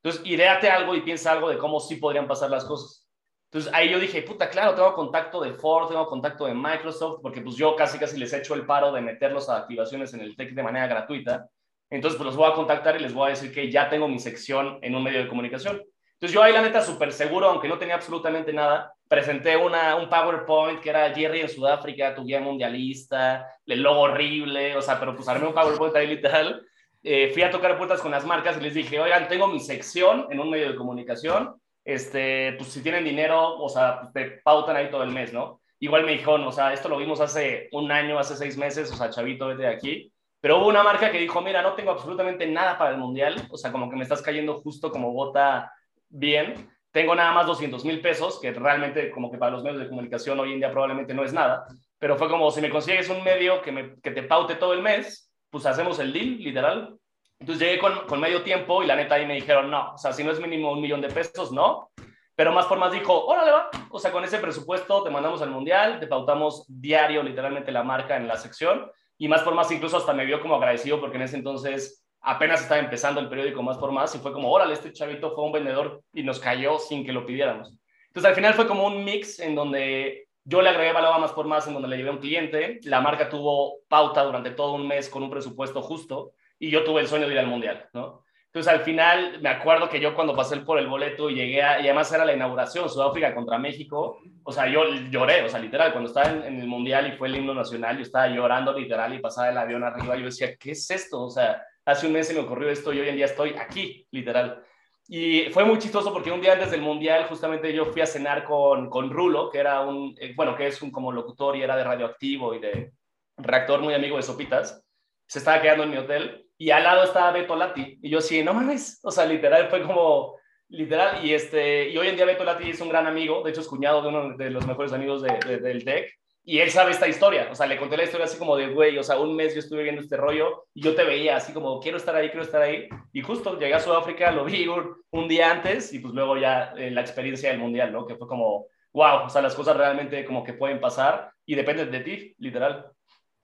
Entonces, 0.00 0.24
ideate 0.26 0.70
algo 0.70 0.94
y 0.94 1.00
piensa 1.00 1.32
algo 1.32 1.48
de 1.48 1.58
cómo 1.58 1.80
sí 1.80 1.96
podrían 1.96 2.28
pasar 2.28 2.50
las 2.50 2.64
cosas. 2.64 3.08
Entonces 3.50 3.72
ahí 3.74 3.90
yo 3.90 3.98
dije, 3.98 4.22
puta, 4.22 4.48
claro, 4.48 4.74
tengo 4.76 4.94
contacto 4.94 5.40
de 5.40 5.54
Ford, 5.54 5.88
tengo 5.88 6.06
contacto 6.06 6.46
de 6.46 6.54
Microsoft, 6.54 7.20
porque 7.22 7.40
pues 7.40 7.56
yo 7.56 7.74
casi 7.74 7.98
casi 7.98 8.16
les 8.18 8.32
echo 8.32 8.54
el 8.54 8.64
paro 8.66 8.92
de 8.92 9.00
meterlos 9.00 9.48
a 9.48 9.56
activaciones 9.58 10.14
en 10.14 10.20
el 10.20 10.36
TEC 10.36 10.54
de 10.54 10.62
manera 10.62 10.86
gratuita. 10.86 11.48
Entonces 11.90 12.16
pues 12.16 12.26
los 12.26 12.36
voy 12.36 12.50
a 12.50 12.54
contactar 12.54 12.96
y 12.96 13.00
les 13.00 13.14
voy 13.14 13.26
a 13.26 13.30
decir 13.30 13.52
que 13.52 13.70
ya 13.70 13.88
tengo 13.88 14.08
mi 14.08 14.18
sección 14.18 14.78
en 14.82 14.94
un 14.94 15.02
medio 15.02 15.20
de 15.20 15.28
comunicación. 15.28 15.82
Entonces 16.14 16.34
yo 16.34 16.42
ahí 16.42 16.52
la 16.52 16.62
neta 16.62 16.80
súper 16.80 17.12
seguro, 17.12 17.48
aunque 17.48 17.68
no 17.68 17.78
tenía 17.78 17.96
absolutamente 17.96 18.52
nada, 18.52 18.92
presenté 19.08 19.56
una, 19.56 19.96
un 19.96 20.08
PowerPoint 20.08 20.80
que 20.80 20.90
era 20.90 21.14
Jerry 21.14 21.40
en 21.40 21.48
Sudáfrica, 21.48 22.14
tu 22.14 22.24
guía 22.24 22.40
mundialista, 22.40 23.46
el 23.66 23.82
logo 23.82 24.00
horrible, 24.00 24.76
o 24.76 24.82
sea, 24.82 24.98
pero 24.98 25.14
pues 25.14 25.28
armé 25.28 25.46
un 25.46 25.54
PowerPoint 25.54 25.94
ahí 25.96 26.06
literal. 26.06 26.64
Eh, 27.02 27.30
fui 27.34 27.42
a 27.42 27.50
tocar 27.50 27.76
puertas 27.76 28.00
con 28.00 28.10
las 28.10 28.24
marcas 28.24 28.56
y 28.56 28.62
les 28.62 28.74
dije, 28.74 28.98
oigan, 28.98 29.28
tengo 29.28 29.46
mi 29.46 29.60
sección 29.60 30.26
en 30.30 30.40
un 30.40 30.48
medio 30.48 30.70
de 30.70 30.76
comunicación, 30.76 31.60
este, 31.84 32.54
pues 32.54 32.70
si 32.70 32.82
tienen 32.82 33.04
dinero, 33.04 33.58
o 33.58 33.68
sea, 33.68 34.00
pues, 34.00 34.12
te 34.14 34.40
pautan 34.42 34.76
ahí 34.76 34.90
todo 34.90 35.02
el 35.02 35.10
mes, 35.10 35.32
¿no? 35.32 35.60
Igual 35.80 36.04
me 36.04 36.12
dijeron, 36.12 36.44
o 36.44 36.52
sea, 36.52 36.72
esto 36.72 36.88
lo 36.88 36.96
vimos 36.96 37.20
hace 37.20 37.68
un 37.72 37.92
año, 37.92 38.18
hace 38.18 38.36
seis 38.36 38.56
meses, 38.56 38.90
o 38.90 38.96
sea, 38.96 39.10
chavito, 39.10 39.48
vete 39.48 39.64
de 39.64 39.68
aquí. 39.68 40.13
Pero 40.44 40.58
hubo 40.58 40.68
una 40.68 40.82
marca 40.82 41.10
que 41.10 41.16
dijo, 41.16 41.40
mira, 41.40 41.62
no 41.62 41.72
tengo 41.72 41.92
absolutamente 41.92 42.46
nada 42.46 42.76
para 42.76 42.90
el 42.90 42.98
mundial, 42.98 43.34
o 43.50 43.56
sea, 43.56 43.72
como 43.72 43.88
que 43.88 43.96
me 43.96 44.02
estás 44.02 44.20
cayendo 44.20 44.60
justo 44.60 44.90
como 44.92 45.10
bota 45.10 45.72
bien. 46.10 46.68
Tengo 46.90 47.14
nada 47.14 47.32
más 47.32 47.46
200 47.46 47.82
mil 47.86 48.02
pesos, 48.02 48.38
que 48.42 48.52
realmente 48.52 49.10
como 49.10 49.30
que 49.30 49.38
para 49.38 49.52
los 49.52 49.62
medios 49.62 49.80
de 49.80 49.88
comunicación 49.88 50.38
hoy 50.38 50.52
en 50.52 50.58
día 50.58 50.70
probablemente 50.70 51.14
no 51.14 51.24
es 51.24 51.32
nada, 51.32 51.64
pero 51.98 52.18
fue 52.18 52.28
como, 52.28 52.50
si 52.50 52.60
me 52.60 52.68
consigues 52.68 53.08
un 53.08 53.24
medio 53.24 53.62
que, 53.62 53.72
me, 53.72 53.94
que 54.02 54.10
te 54.10 54.22
paute 54.22 54.56
todo 54.56 54.74
el 54.74 54.82
mes, 54.82 55.32
pues 55.48 55.64
hacemos 55.64 55.98
el 55.98 56.12
deal, 56.12 56.36
literal. 56.36 56.94
Entonces 57.40 57.66
llegué 57.66 57.78
con, 57.78 58.06
con 58.06 58.20
medio 58.20 58.42
tiempo 58.42 58.82
y 58.82 58.86
la 58.86 58.96
neta 58.96 59.14
ahí 59.14 59.24
me 59.24 59.36
dijeron, 59.36 59.70
no, 59.70 59.94
o 59.94 59.96
sea, 59.96 60.12
si 60.12 60.22
no 60.24 60.30
es 60.30 60.40
mínimo 60.40 60.72
un 60.72 60.82
millón 60.82 61.00
de 61.00 61.08
pesos, 61.08 61.52
no. 61.52 61.88
Pero 62.34 62.52
más 62.52 62.66
por 62.66 62.78
más 62.78 62.92
dijo, 62.92 63.24
órale 63.24 63.50
va, 63.50 63.70
o 63.88 63.98
sea, 63.98 64.12
con 64.12 64.22
ese 64.24 64.36
presupuesto 64.40 65.04
te 65.04 65.08
mandamos 65.08 65.40
al 65.40 65.48
mundial, 65.48 66.00
te 66.00 66.06
pautamos 66.06 66.66
diario 66.68 67.22
literalmente 67.22 67.72
la 67.72 67.82
marca 67.82 68.18
en 68.18 68.28
la 68.28 68.36
sección 68.36 68.90
y 69.18 69.28
más 69.28 69.42
por 69.42 69.54
más 69.54 69.70
incluso 69.70 69.96
hasta 69.96 70.12
me 70.12 70.24
vio 70.24 70.40
como 70.40 70.56
agradecido 70.56 71.00
porque 71.00 71.16
en 71.16 71.22
ese 71.22 71.36
entonces 71.36 72.04
apenas 72.20 72.62
estaba 72.62 72.80
empezando 72.80 73.20
el 73.20 73.28
periódico 73.28 73.62
más 73.62 73.76
por 73.78 73.92
más 73.92 74.14
y 74.14 74.18
fue 74.18 74.32
como, 74.32 74.50
órale, 74.50 74.72
este 74.72 74.92
chavito 74.92 75.34
fue 75.34 75.44
un 75.44 75.52
vendedor 75.52 76.02
y 76.12 76.22
nos 76.22 76.40
cayó 76.40 76.78
sin 76.78 77.04
que 77.04 77.12
lo 77.12 77.26
pidiéramos. 77.26 77.76
Entonces 78.06 78.28
al 78.28 78.34
final 78.34 78.54
fue 78.54 78.66
como 78.66 78.86
un 78.86 79.04
mix 79.04 79.40
en 79.40 79.54
donde 79.54 80.26
yo 80.44 80.62
le 80.62 80.70
agregué 80.70 80.92
valor 80.92 81.14
a 81.14 81.18
más 81.18 81.32
por 81.32 81.46
más, 81.46 81.66
en 81.66 81.74
donde 81.74 81.88
le 81.88 81.96
llevé 81.96 82.08
a 82.10 82.12
un 82.12 82.18
cliente, 82.18 82.80
la 82.84 83.00
marca 83.00 83.28
tuvo 83.28 83.78
pauta 83.88 84.24
durante 84.24 84.50
todo 84.50 84.74
un 84.74 84.86
mes 84.86 85.08
con 85.08 85.22
un 85.22 85.30
presupuesto 85.30 85.82
justo 85.82 86.32
y 86.58 86.70
yo 86.70 86.84
tuve 86.84 87.00
el 87.02 87.08
sueño 87.08 87.26
de 87.26 87.32
ir 87.32 87.38
al 87.38 87.46
mundial, 87.46 87.88
¿no? 87.92 88.23
Entonces, 88.54 88.72
al 88.72 88.84
final, 88.84 89.40
me 89.42 89.48
acuerdo 89.48 89.88
que 89.88 89.98
yo 89.98 90.14
cuando 90.14 90.36
pasé 90.36 90.56
por 90.58 90.78
el 90.78 90.86
boleto 90.86 91.28
y 91.28 91.34
llegué 91.34 91.60
a, 91.60 91.80
y 91.80 91.86
además 91.86 92.12
era 92.12 92.24
la 92.24 92.34
inauguración, 92.34 92.88
Sudáfrica 92.88 93.34
contra 93.34 93.58
México, 93.58 94.20
o 94.44 94.52
sea, 94.52 94.68
yo 94.68 94.84
lloré, 95.10 95.42
o 95.42 95.48
sea, 95.48 95.58
literal, 95.58 95.90
cuando 95.90 96.08
estaba 96.08 96.30
en, 96.30 96.44
en, 96.44 96.60
el 96.60 96.68
mundial 96.68 97.08
y 97.08 97.16
fue 97.16 97.26
el 97.26 97.34
himno 97.34 97.52
nacional, 97.52 97.96
yo 97.96 98.02
estaba 98.04 98.28
llorando 98.28 98.72
literal 98.72 99.12
y 99.12 99.18
pasaba 99.18 99.48
el 99.48 99.58
avión 99.58 99.82
arriba, 99.82 100.14
yo 100.14 100.26
decía, 100.26 100.54
¿qué 100.56 100.70
es 100.70 100.88
esto? 100.88 101.22
O 101.22 101.30
sea, 101.30 101.66
hace 101.84 102.06
un 102.06 102.12
mes 102.12 102.28
se 102.28 102.34
me 102.34 102.38
ocurrió 102.38 102.70
esto 102.70 102.92
y 102.92 103.00
hoy 103.00 103.08
en 103.08 103.16
día 103.16 103.24
estoy 103.24 103.56
aquí, 103.58 104.06
literal. 104.12 104.62
Y 105.08 105.46
fue 105.50 105.64
muy 105.64 105.78
chistoso 105.78 106.12
porque 106.12 106.30
un 106.30 106.40
día 106.40 106.52
antes 106.52 106.70
del 106.70 106.80
mundial, 106.80 107.26
justamente 107.28 107.72
yo 107.72 107.86
fui 107.86 108.02
a 108.02 108.06
cenar 108.06 108.44
con, 108.44 108.88
con 108.88 109.10
Rulo, 109.10 109.50
que 109.50 109.58
era 109.58 109.80
un, 109.80 110.14
eh, 110.20 110.32
bueno, 110.36 110.54
que 110.54 110.68
es 110.68 110.80
un 110.80 110.92
como 110.92 111.10
locutor 111.10 111.56
y 111.56 111.62
era 111.62 111.76
de 111.76 111.82
radioactivo 111.82 112.54
y 112.54 112.60
de 112.60 112.92
reactor 113.36 113.80
muy 113.80 113.94
amigo 113.94 114.16
de 114.16 114.22
Sopitas. 114.22 114.80
Se 115.26 115.40
estaba 115.40 115.60
quedando 115.60 115.82
en 115.82 115.90
mi 115.90 115.96
hotel 115.96 116.43
y 116.58 116.70
al 116.70 116.84
lado 116.84 117.04
estaba 117.04 117.32
Beto 117.32 117.56
Lati. 117.56 117.98
Y 118.02 118.10
yo 118.10 118.20
sí, 118.20 118.42
no 118.42 118.54
mames, 118.54 119.00
o 119.02 119.10
sea, 119.10 119.26
literal 119.26 119.68
fue 119.68 119.82
como, 119.82 120.36
literal, 120.68 121.24
y, 121.24 121.34
este, 121.34 121.88
y 121.90 121.98
hoy 121.98 122.08
en 122.08 122.16
día 122.16 122.24
Beto 122.24 122.44
Lati 122.44 122.70
es 122.70 122.80
un 122.80 122.88
gran 122.88 123.06
amigo, 123.06 123.42
de 123.42 123.50
hecho 123.50 123.60
es 123.60 123.68
cuñado 123.68 124.02
de 124.02 124.08
uno 124.08 124.36
de 124.36 124.50
los 124.50 124.66
mejores 124.66 124.92
amigos 124.92 125.22
de, 125.22 125.38
de, 125.46 125.58
del 125.58 125.84
TEC, 125.84 126.12
y 126.46 126.58
él 126.58 126.70
sabe 126.70 126.90
esta 126.90 127.08
historia, 127.08 127.48
o 127.50 127.54
sea, 127.54 127.66
le 127.66 127.78
conté 127.78 127.96
la 127.96 128.04
historia 128.04 128.26
así 128.26 128.38
como 128.38 128.56
de, 128.56 128.68
güey, 128.68 128.98
o 128.98 129.02
sea, 129.02 129.18
un 129.18 129.34
mes 129.34 129.54
yo 129.54 129.60
estuve 129.60 129.82
viendo 129.82 130.02
este 130.02 130.18
rollo 130.18 130.66
y 130.74 130.82
yo 130.82 130.94
te 130.94 131.02
veía 131.02 131.36
así 131.36 131.54
como, 131.54 131.80
quiero 131.80 131.96
estar 131.96 132.14
ahí, 132.14 132.28
quiero 132.28 132.42
estar 132.42 132.60
ahí, 132.60 132.86
y 133.12 133.22
justo 133.22 133.58
llegué 133.58 133.74
a 133.74 133.80
Sudáfrica, 133.80 134.30
lo 134.30 134.44
vi 134.44 134.66
un, 134.66 134.94
un 135.10 135.26
día 135.26 135.50
antes 135.50 135.92
y 135.94 136.00
pues 136.00 136.12
luego 136.12 136.36
ya 136.36 136.74
eh, 136.76 136.90
la 136.90 137.00
experiencia 137.00 137.48
del 137.48 137.58
Mundial, 137.58 137.92
¿no? 137.92 138.06
Que 138.06 138.16
fue 138.16 138.28
como 138.28 138.66
wow, 138.94 139.26
o 139.26 139.28
sea, 139.28 139.42
las 139.42 139.54
cosas 139.54 139.76
realmente 139.76 140.24
como 140.24 140.42
que 140.42 140.54
pueden 140.54 140.80
pasar 140.80 141.30
y 141.44 141.54
dependen 141.54 141.90
de 141.90 142.00
ti, 142.00 142.34
literal. 142.38 142.90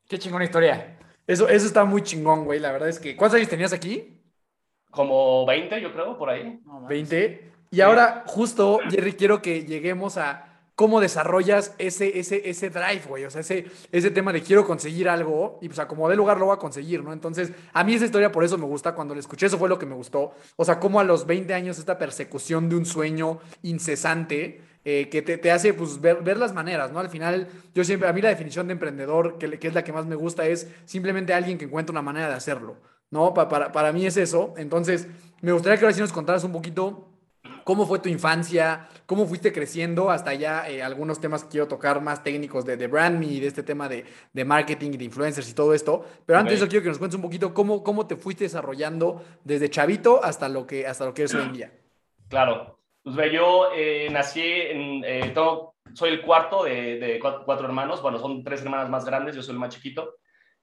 Qué 0.08 0.18
chingona 0.18 0.44
historia. 0.44 0.99
Eso, 1.26 1.48
eso 1.48 1.66
está 1.66 1.84
muy 1.84 2.02
chingón, 2.02 2.44
güey. 2.44 2.58
La 2.58 2.72
verdad 2.72 2.88
es 2.88 2.98
que. 2.98 3.16
¿Cuántos 3.16 3.36
años 3.36 3.48
tenías 3.48 3.72
aquí? 3.72 4.16
Como 4.90 5.46
20, 5.46 5.80
yo 5.80 5.92
creo, 5.92 6.18
por 6.18 6.30
ahí. 6.30 6.60
20. 6.88 7.52
Y 7.70 7.80
ahora, 7.80 8.24
justo, 8.26 8.80
Jerry, 8.90 9.12
quiero 9.12 9.40
que 9.40 9.64
lleguemos 9.64 10.16
a 10.16 10.50
cómo 10.80 10.98
desarrollas 10.98 11.74
ese, 11.76 12.18
ese, 12.18 12.48
ese 12.48 12.70
drive, 12.70 13.02
güey. 13.06 13.24
O 13.26 13.30
sea, 13.30 13.42
ese, 13.42 13.66
ese 13.92 14.10
tema 14.10 14.32
de 14.32 14.42
quiero 14.42 14.66
conseguir 14.66 15.10
algo 15.10 15.58
y 15.60 15.68
pues 15.68 15.78
a 15.78 15.86
como 15.86 16.08
de 16.08 16.16
lugar 16.16 16.38
lo 16.38 16.46
voy 16.46 16.54
a 16.54 16.58
conseguir, 16.58 17.04
¿no? 17.04 17.12
Entonces, 17.12 17.52
a 17.74 17.84
mí 17.84 17.92
esa 17.92 18.06
historia 18.06 18.32
por 18.32 18.44
eso 18.44 18.56
me 18.56 18.64
gusta. 18.64 18.94
Cuando 18.94 19.14
la 19.14 19.20
escuché, 19.20 19.44
eso 19.44 19.58
fue 19.58 19.68
lo 19.68 19.78
que 19.78 19.84
me 19.84 19.94
gustó. 19.94 20.32
O 20.56 20.64
sea, 20.64 20.80
cómo 20.80 20.98
a 20.98 21.04
los 21.04 21.26
20 21.26 21.52
años 21.52 21.78
esta 21.78 21.98
persecución 21.98 22.70
de 22.70 22.76
un 22.76 22.86
sueño 22.86 23.40
incesante 23.62 24.62
eh, 24.84 25.08
que 25.08 25.22
te, 25.22 25.38
te, 25.38 25.50
hace 25.50 25.74
pues, 25.74 26.00
ver, 26.00 26.22
ver, 26.22 26.36
las 26.36 26.52
maneras, 26.52 26.92
¿no? 26.92 27.00
Al 27.00 27.10
final, 27.10 27.48
yo 27.74 27.84
siempre, 27.84 28.08
a 28.08 28.12
mí 28.12 28.20
la 28.20 28.30
definición 28.30 28.66
de 28.66 28.72
emprendedor, 28.72 29.38
que, 29.38 29.58
que 29.58 29.68
es 29.68 29.74
la 29.74 29.84
que 29.84 29.92
más 29.92 30.06
me 30.06 30.16
gusta, 30.16 30.46
es 30.46 30.68
simplemente 30.84 31.34
alguien 31.34 31.58
que 31.58 31.66
encuentra 31.66 31.92
una 31.92 32.02
manera 32.02 32.28
de 32.28 32.34
hacerlo, 32.34 32.76
¿no? 33.10 33.34
para, 33.34 33.48
para, 33.48 33.72
para 33.72 33.92
mí 33.92 34.06
es 34.06 34.16
eso. 34.16 34.54
Entonces, 34.56 35.08
me 35.40 35.52
gustaría 35.52 35.78
que 35.78 35.84
ahora 35.84 35.94
sí 35.94 36.00
nos 36.00 36.12
contaras 36.12 36.44
un 36.44 36.52
poquito 36.52 37.10
¿Cómo 37.64 37.86
fue 37.86 37.98
tu 37.98 38.08
infancia? 38.08 38.88
¿Cómo 39.06 39.26
fuiste 39.26 39.52
creciendo? 39.52 40.10
Hasta 40.10 40.34
ya 40.34 40.68
eh, 40.68 40.82
algunos 40.82 41.20
temas 41.20 41.44
que 41.44 41.50
quiero 41.50 41.68
tocar 41.68 42.00
más 42.00 42.22
técnicos 42.22 42.64
de, 42.64 42.76
de 42.76 42.86
brand 42.86 43.22
y 43.22 43.40
de 43.40 43.46
este 43.46 43.62
tema 43.62 43.88
de, 43.88 44.04
de, 44.32 44.44
marketing 44.44 44.90
y 44.94 44.96
de 44.96 45.04
influencers 45.04 45.48
y 45.48 45.54
todo 45.54 45.74
esto. 45.74 46.04
Pero 46.26 46.38
antes 46.38 46.54
okay. 46.54 46.64
yo 46.64 46.68
quiero 46.68 46.82
que 46.82 46.88
nos 46.88 46.98
cuentes 46.98 47.16
un 47.16 47.22
poquito 47.22 47.54
cómo, 47.54 47.82
cómo 47.82 48.06
te 48.06 48.16
fuiste 48.16 48.44
desarrollando 48.44 49.24
desde 49.44 49.70
chavito 49.70 50.22
hasta 50.24 50.48
lo 50.48 50.66
que, 50.66 50.86
hasta 50.86 51.04
lo 51.04 51.14
que 51.14 51.22
eres 51.22 51.34
hoy 51.34 51.42
en 51.42 51.52
día. 51.52 51.72
Claro. 52.28 52.79
Pues 53.10 53.28
ve, 53.28 53.34
yo 53.36 53.70
eh, 53.74 54.08
nací 54.08 54.40
en... 54.40 55.02
Eh, 55.04 55.32
todo, 55.34 55.74
soy 55.94 56.10
el 56.10 56.22
cuarto 56.22 56.62
de, 56.62 56.96
de 57.00 57.18
cuatro, 57.18 57.42
cuatro 57.44 57.66
hermanos. 57.66 58.00
Bueno, 58.02 58.20
son 58.20 58.44
tres 58.44 58.62
hermanas 58.62 58.88
más 58.88 59.04
grandes. 59.04 59.34
Yo 59.34 59.42
soy 59.42 59.54
el 59.54 59.58
más 59.58 59.74
chiquito. 59.74 60.14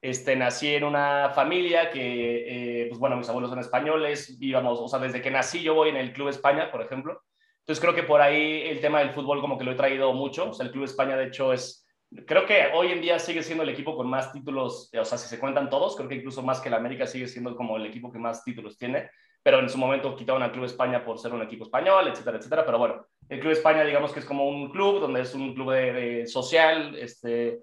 Este, 0.01 0.33
nací 0.33 0.73
en 0.73 0.85
una 0.85 1.31
familia 1.31 1.89
que, 1.89 2.83
eh, 2.83 2.85
pues 2.87 3.01
bueno, 3.01 3.17
mis 3.17 3.27
abuelos 3.27 3.49
son 3.49 3.59
españoles, 3.59 4.37
íbamos, 4.39 4.79
o 4.79 4.87
sea, 4.87 4.99
desde 4.99 5.21
que 5.21 5.29
nací 5.29 5.61
yo 5.61 5.73
voy 5.73 5.89
en 5.89 5.97
el 5.97 6.13
Club 6.13 6.29
España, 6.29 6.71
por 6.71 6.81
ejemplo. 6.81 7.21
Entonces 7.59 7.81
creo 7.81 7.93
que 7.93 8.03
por 8.03 8.21
ahí 8.21 8.61
el 8.61 8.79
tema 8.79 8.99
del 8.99 9.09
fútbol 9.09 9.41
como 9.41 9.57
que 9.57 9.65
lo 9.65 9.73
he 9.73 9.75
traído 9.75 10.13
mucho. 10.13 10.51
O 10.51 10.53
sea, 10.53 10.67
el 10.67 10.71
Club 10.71 10.85
España 10.85 11.17
de 11.17 11.25
hecho 11.25 11.51
es, 11.51 11.85
creo 12.25 12.45
que 12.45 12.67
hoy 12.73 12.93
en 12.93 13.01
día 13.01 13.19
sigue 13.19 13.43
siendo 13.43 13.63
el 13.63 13.69
equipo 13.69 13.97
con 13.97 14.09
más 14.09 14.31
títulos, 14.31 14.89
o 14.97 15.03
sea, 15.03 15.17
si 15.17 15.27
se 15.27 15.39
cuentan 15.39 15.69
todos, 15.69 15.97
creo 15.97 16.07
que 16.07 16.15
incluso 16.15 16.41
más 16.43 16.61
que 16.61 16.69
el 16.69 16.75
América 16.75 17.05
sigue 17.07 17.27
siendo 17.27 17.57
como 17.57 17.75
el 17.75 17.87
equipo 17.87 18.09
que 18.09 18.19
más 18.19 18.41
títulos 18.45 18.77
tiene. 18.77 19.09
Pero 19.47 19.61
en 19.61 19.69
su 19.69 19.77
momento 19.77 20.13
quitaron 20.13 20.43
al 20.43 20.51
Club 20.51 20.65
España 20.65 21.05
por 21.05 21.17
ser 21.19 21.31
un 21.31 21.41
equipo 21.41 21.63
español, 21.63 22.05
etcétera, 22.05 22.35
etcétera. 22.35 22.65
Pero 22.65 22.79
bueno, 22.79 23.05
el 23.29 23.39
Club 23.39 23.53
España 23.53 23.85
digamos 23.85 24.11
que 24.11 24.19
es 24.19 24.25
como 24.25 24.45
un 24.45 24.69
club 24.71 24.99
donde 24.99 25.21
es 25.21 25.33
un 25.33 25.53
club 25.53 25.71
de, 25.71 25.93
de 25.93 26.27
social, 26.27 26.93
este, 26.97 27.61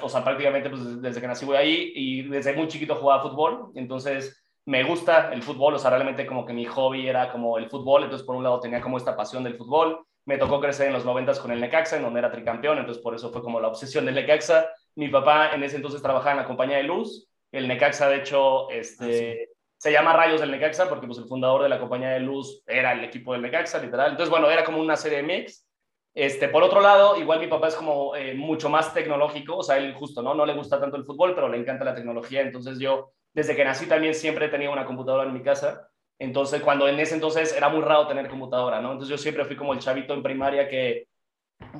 o 0.00 0.08
sea, 0.08 0.22
prácticamente 0.22 0.70
pues, 0.70 1.02
desde 1.02 1.20
que 1.20 1.26
nací 1.26 1.44
voy 1.44 1.56
ahí 1.56 1.92
y 1.96 2.22
desde 2.28 2.52
muy 2.52 2.68
chiquito 2.68 2.94
jugaba 2.94 3.20
fútbol, 3.20 3.72
entonces 3.74 4.46
me 4.64 4.84
gusta 4.84 5.32
el 5.32 5.42
fútbol, 5.42 5.74
o 5.74 5.78
sea, 5.80 5.90
realmente 5.90 6.24
como 6.24 6.46
que 6.46 6.52
mi 6.52 6.66
hobby 6.66 7.08
era 7.08 7.32
como 7.32 7.58
el 7.58 7.68
fútbol, 7.68 8.04
entonces 8.04 8.24
por 8.24 8.36
un 8.36 8.44
lado 8.44 8.60
tenía 8.60 8.80
como 8.80 8.96
esta 8.96 9.16
pasión 9.16 9.42
del 9.42 9.56
fútbol, 9.56 10.06
me 10.24 10.38
tocó 10.38 10.60
crecer 10.60 10.86
en 10.86 10.92
los 10.92 11.04
noventas 11.04 11.40
con 11.40 11.50
el 11.50 11.60
Necaxa, 11.60 11.96
en 11.96 12.04
donde 12.04 12.20
era 12.20 12.30
tricampeón, 12.30 12.78
entonces 12.78 13.02
por 13.02 13.16
eso 13.16 13.32
fue 13.32 13.42
como 13.42 13.58
la 13.58 13.66
obsesión 13.66 14.06
del 14.06 14.14
Necaxa. 14.14 14.68
Mi 14.94 15.08
papá 15.08 15.50
en 15.52 15.64
ese 15.64 15.74
entonces 15.74 16.00
trabajaba 16.00 16.30
en 16.30 16.36
la 16.36 16.46
compañía 16.46 16.76
de 16.76 16.84
luz, 16.84 17.28
el 17.50 17.66
Necaxa 17.66 18.08
de 18.08 18.18
hecho 18.18 18.70
este, 18.70 19.32
ah, 19.32 19.46
sí. 19.46 19.51
Se 19.82 19.90
llama 19.90 20.12
Rayos 20.12 20.40
del 20.40 20.52
Necaxa 20.52 20.88
porque 20.88 21.08
pues 21.08 21.18
el 21.18 21.24
fundador 21.24 21.64
de 21.64 21.68
la 21.68 21.80
compañía 21.80 22.10
de 22.10 22.20
luz 22.20 22.62
era 22.68 22.92
el 22.92 23.02
equipo 23.02 23.32
del 23.32 23.42
Necaxa, 23.42 23.80
literal. 23.80 24.12
Entonces, 24.12 24.30
bueno, 24.30 24.48
era 24.48 24.62
como 24.62 24.80
una 24.80 24.96
serie 24.96 25.24
mix 25.24 25.66
este, 26.14 26.48
por 26.48 26.62
otro 26.62 26.80
lado, 26.80 27.16
igual 27.16 27.40
mi 27.40 27.48
papá 27.48 27.68
es 27.68 27.74
como 27.74 28.14
eh, 28.14 28.34
mucho 28.34 28.68
más 28.68 28.92
tecnológico, 28.92 29.56
o 29.56 29.62
sea, 29.62 29.78
él 29.78 29.94
justo, 29.94 30.22
¿no? 30.22 30.34
No 30.34 30.44
le 30.44 30.54
gusta 30.54 30.78
tanto 30.78 30.96
el 30.96 31.04
fútbol, 31.04 31.34
pero 31.34 31.48
le 31.48 31.56
encanta 31.56 31.84
la 31.84 31.94
tecnología, 31.94 32.42
entonces 32.42 32.78
yo, 32.78 33.12
desde 33.32 33.56
que 33.56 33.64
nací 33.64 33.86
también 33.86 34.14
siempre 34.14 34.48
tenía 34.48 34.70
una 34.70 34.84
computadora 34.84 35.26
en 35.26 35.32
mi 35.32 35.42
casa, 35.42 35.88
entonces 36.18 36.60
cuando 36.60 36.86
en 36.86 37.00
ese 37.00 37.14
entonces 37.14 37.56
era 37.56 37.70
muy 37.70 37.80
raro 37.80 38.06
tener 38.06 38.28
computadora, 38.28 38.80
¿no? 38.80 38.92
Entonces 38.92 39.08
yo 39.08 39.16
siempre 39.16 39.46
fui 39.46 39.56
como 39.56 39.72
el 39.72 39.78
chavito 39.78 40.12
en 40.12 40.22
primaria 40.22 40.68
que 40.68 41.08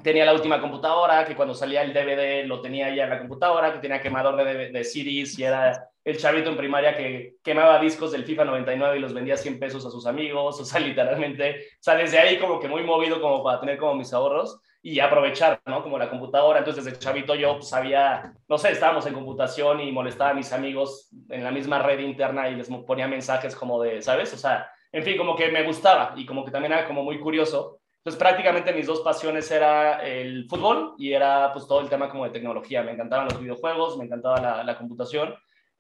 tenía 0.02 0.24
la 0.24 0.32
última 0.32 0.60
computadora, 0.60 1.26
que 1.26 1.36
cuando 1.36 1.54
salía 1.54 1.82
el 1.82 1.92
DVD 1.92 2.46
lo 2.46 2.62
tenía 2.62 2.92
ya 2.94 3.04
en 3.04 3.10
la 3.10 3.18
computadora, 3.18 3.72
que 3.72 3.80
tenía 3.80 4.00
quemador 4.00 4.36
de, 4.36 4.70
de 4.70 4.84
CDs 4.84 5.38
y 5.38 5.44
era 5.44 5.90
el 6.04 6.18
chavito 6.18 6.50
en 6.50 6.56
primaria 6.56 6.96
que 6.96 7.36
quemaba 7.42 7.78
discos 7.78 8.12
del 8.12 8.24
FIFA 8.24 8.44
99 8.46 8.96
y 8.96 9.00
los 9.00 9.14
vendía 9.14 9.36
100 9.36 9.58
pesos 9.58 9.86
a 9.86 9.90
sus 9.90 10.06
amigos, 10.06 10.60
o 10.60 10.64
sea, 10.64 10.80
literalmente, 10.80 11.66
o 11.72 11.82
sea, 11.82 11.94
desde 11.94 12.18
ahí 12.18 12.38
como 12.38 12.58
que 12.58 12.68
muy 12.68 12.82
movido 12.82 13.20
como 13.20 13.42
para 13.42 13.60
tener 13.60 13.78
como 13.78 13.94
mis 13.94 14.12
ahorros 14.12 14.60
y 14.82 14.98
aprovechar, 14.98 15.60
¿no? 15.66 15.82
Como 15.82 15.96
la 15.96 16.10
computadora, 16.10 16.58
entonces 16.58 16.84
desde 16.84 16.98
chavito 16.98 17.36
yo 17.36 17.54
pues, 17.54 17.68
sabía, 17.68 18.34
no 18.48 18.58
sé, 18.58 18.72
estábamos 18.72 19.06
en 19.06 19.14
computación 19.14 19.80
y 19.80 19.92
molestaba 19.92 20.30
a 20.30 20.34
mis 20.34 20.52
amigos 20.52 21.08
en 21.28 21.44
la 21.44 21.52
misma 21.52 21.78
red 21.78 22.00
interna 22.00 22.48
y 22.48 22.56
les 22.56 22.68
ponía 22.68 23.06
mensajes 23.06 23.54
como 23.54 23.80
de, 23.80 24.02
¿sabes? 24.02 24.34
O 24.34 24.36
sea, 24.36 24.68
en 24.90 25.04
fin, 25.04 25.16
como 25.16 25.36
que 25.36 25.50
me 25.50 25.62
gustaba 25.62 26.14
y 26.16 26.26
como 26.26 26.44
que 26.44 26.50
también 26.50 26.72
era 26.72 26.86
como 26.86 27.04
muy 27.04 27.20
curioso. 27.20 27.78
Entonces 27.98 28.18
prácticamente 28.18 28.72
mis 28.72 28.88
dos 28.88 29.00
pasiones 29.00 29.48
era 29.52 30.04
el 30.04 30.46
fútbol 30.48 30.94
y 30.98 31.12
era 31.12 31.52
pues 31.52 31.68
todo 31.68 31.80
el 31.80 31.88
tema 31.88 32.10
como 32.10 32.24
de 32.24 32.30
tecnología. 32.30 32.82
Me 32.82 32.90
encantaban 32.90 33.26
los 33.26 33.40
videojuegos, 33.40 33.96
me 33.96 34.06
encantaba 34.06 34.40
la, 34.40 34.64
la 34.64 34.76
computación. 34.76 35.32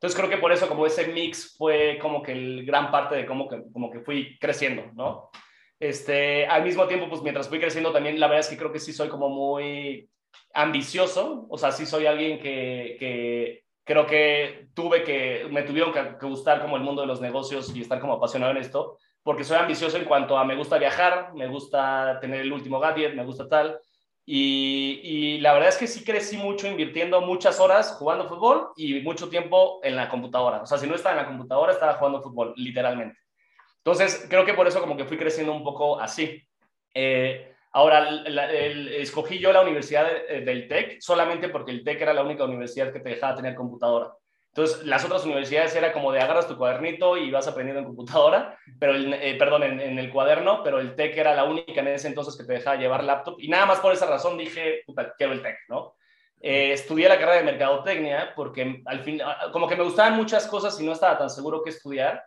Entonces 0.02 0.18
creo 0.18 0.28
que 0.28 0.38
por 0.38 0.50
eso 0.50 0.66
como 0.66 0.84
ese 0.84 1.06
mix 1.06 1.54
fue 1.56 1.96
como 2.02 2.24
que 2.24 2.32
el 2.32 2.66
gran 2.66 2.90
parte 2.90 3.14
de 3.14 3.24
cómo 3.24 3.48
que, 3.48 3.62
como 3.72 3.88
que 3.88 4.00
fui 4.00 4.36
creciendo, 4.40 4.90
¿no? 4.94 5.30
Este, 5.78 6.44
al 6.44 6.64
mismo 6.64 6.88
tiempo, 6.88 7.08
pues 7.08 7.22
mientras 7.22 7.48
fui 7.48 7.60
creciendo 7.60 7.92
también, 7.92 8.18
la 8.18 8.26
verdad 8.26 8.40
es 8.40 8.48
que 8.48 8.56
creo 8.56 8.72
que 8.72 8.80
sí 8.80 8.92
soy 8.92 9.08
como 9.08 9.28
muy 9.28 10.10
ambicioso, 10.54 11.46
o 11.48 11.56
sea, 11.56 11.70
sí 11.70 11.86
soy 11.86 12.06
alguien 12.06 12.40
que, 12.40 12.96
que 12.98 13.62
creo 13.84 14.04
que 14.04 14.66
tuve 14.74 15.04
que, 15.04 15.46
me 15.52 15.62
tuvieron 15.62 15.92
que, 15.92 16.18
que, 16.18 16.26
gustar 16.26 16.60
como 16.60 16.76
el 16.76 16.82
mundo 16.82 17.02
de 17.02 17.06
los 17.06 17.20
negocios 17.20 17.72
y 17.72 17.82
estar 17.82 18.00
como 18.00 18.14
apasionado 18.14 18.50
en 18.50 18.58
esto, 18.58 18.98
porque 19.22 19.44
soy 19.44 19.58
ambicioso 19.58 19.98
en 19.98 20.04
cuanto 20.04 20.36
a 20.36 20.44
me 20.44 20.56
gusta 20.56 20.78
viajar, 20.78 21.32
me 21.34 21.46
gusta 21.46 22.18
tener 22.20 22.40
el 22.40 22.52
último 22.52 22.80
gadget, 22.80 23.14
me 23.14 23.24
gusta 23.24 23.48
tal, 23.48 23.78
y, 24.24 25.38
la 25.40 25.52
verdad 25.52 25.70
es 25.70 25.76
que 25.76 25.88
sí 25.88 26.04
crecí 26.04 26.36
mucho 26.36 26.68
invirtiendo 26.68 27.20
muchas 27.20 27.58
horas 27.58 27.96
jugando 27.98 28.28
fútbol 28.28 28.68
y 28.76 29.00
mucho 29.00 29.28
tiempo 29.28 29.80
en 29.82 29.96
la 29.96 30.08
computadora. 30.08 30.62
O 30.62 30.66
sea, 30.66 30.78
si 30.78 30.86
no 30.86 30.94
estaba 30.94 31.16
en 31.16 31.22
la 31.22 31.28
computadora, 31.28 31.72
estaba 31.72 31.94
jugando 31.94 32.22
fútbol, 32.22 32.54
literalmente. 32.56 33.18
Entonces, 33.78 34.26
creo 34.30 34.44
que 34.44 34.54
por 34.54 34.68
eso 34.68 34.80
como 34.80 34.96
que 34.96 35.04
fui 35.04 35.16
creciendo 35.16 35.52
un 35.52 35.64
poco 35.64 35.98
así. 36.00 36.40
Eh, 36.94 37.52
ahora, 37.72 38.24
escogí 38.96 39.40
yo 39.40 39.52
la 39.52 39.62
universidad 39.62 40.06
de, 40.06 40.42
del 40.42 40.68
TEC 40.68 41.00
solamente 41.00 41.48
porque 41.48 41.72
el 41.72 41.82
TEC 41.82 42.02
era 42.02 42.14
la 42.14 42.22
única 42.22 42.44
universidad 42.44 42.92
que 42.92 43.00
te 43.00 43.10
dejaba 43.10 43.34
tener 43.34 43.56
computadora. 43.56 44.12
Entonces, 44.54 44.84
las 44.84 45.02
otras 45.02 45.24
universidades 45.24 45.74
era 45.74 45.94
como 45.94 46.12
de 46.12 46.20
agarras 46.20 46.46
tu 46.46 46.58
cuadernito 46.58 47.16
y 47.16 47.30
vas 47.30 47.48
aprendiendo 47.48 47.80
en 47.80 47.86
computadora, 47.86 48.58
pero 48.78 48.92
el, 48.92 49.14
eh, 49.14 49.34
perdón, 49.38 49.62
en, 49.62 49.80
en, 49.80 49.98
el 49.98 50.12
cuaderno, 50.12 50.62
pero 50.62 50.78
el 50.78 50.94
TEC 50.94 51.16
era 51.16 51.34
la 51.34 51.44
única 51.44 51.80
en 51.80 51.88
ese 51.88 52.08
entonces 52.08 52.36
que 52.36 52.44
te 52.44 52.52
dejaba 52.52 52.76
llevar 52.76 53.02
laptop. 53.02 53.36
Y 53.38 53.48
nada 53.48 53.64
más 53.64 53.80
por 53.80 53.94
esa 53.94 54.04
razón 54.04 54.36
dije, 54.36 54.82
puta, 54.84 55.14
quiero 55.16 55.32
el 55.32 55.40
TEC, 55.40 55.56
¿no? 55.68 55.94
Eh, 56.38 56.72
estudié 56.72 57.08
la 57.08 57.18
carrera 57.18 57.38
de 57.38 57.44
mercadotecnia 57.44 58.34
porque 58.36 58.82
al 58.84 59.00
fin, 59.00 59.22
como 59.52 59.66
que 59.66 59.76
me 59.76 59.84
gustaban 59.84 60.16
muchas 60.16 60.46
cosas 60.46 60.78
y 60.78 60.84
no 60.84 60.92
estaba 60.92 61.16
tan 61.16 61.30
seguro 61.30 61.62
qué 61.62 61.70
estudiar, 61.70 62.22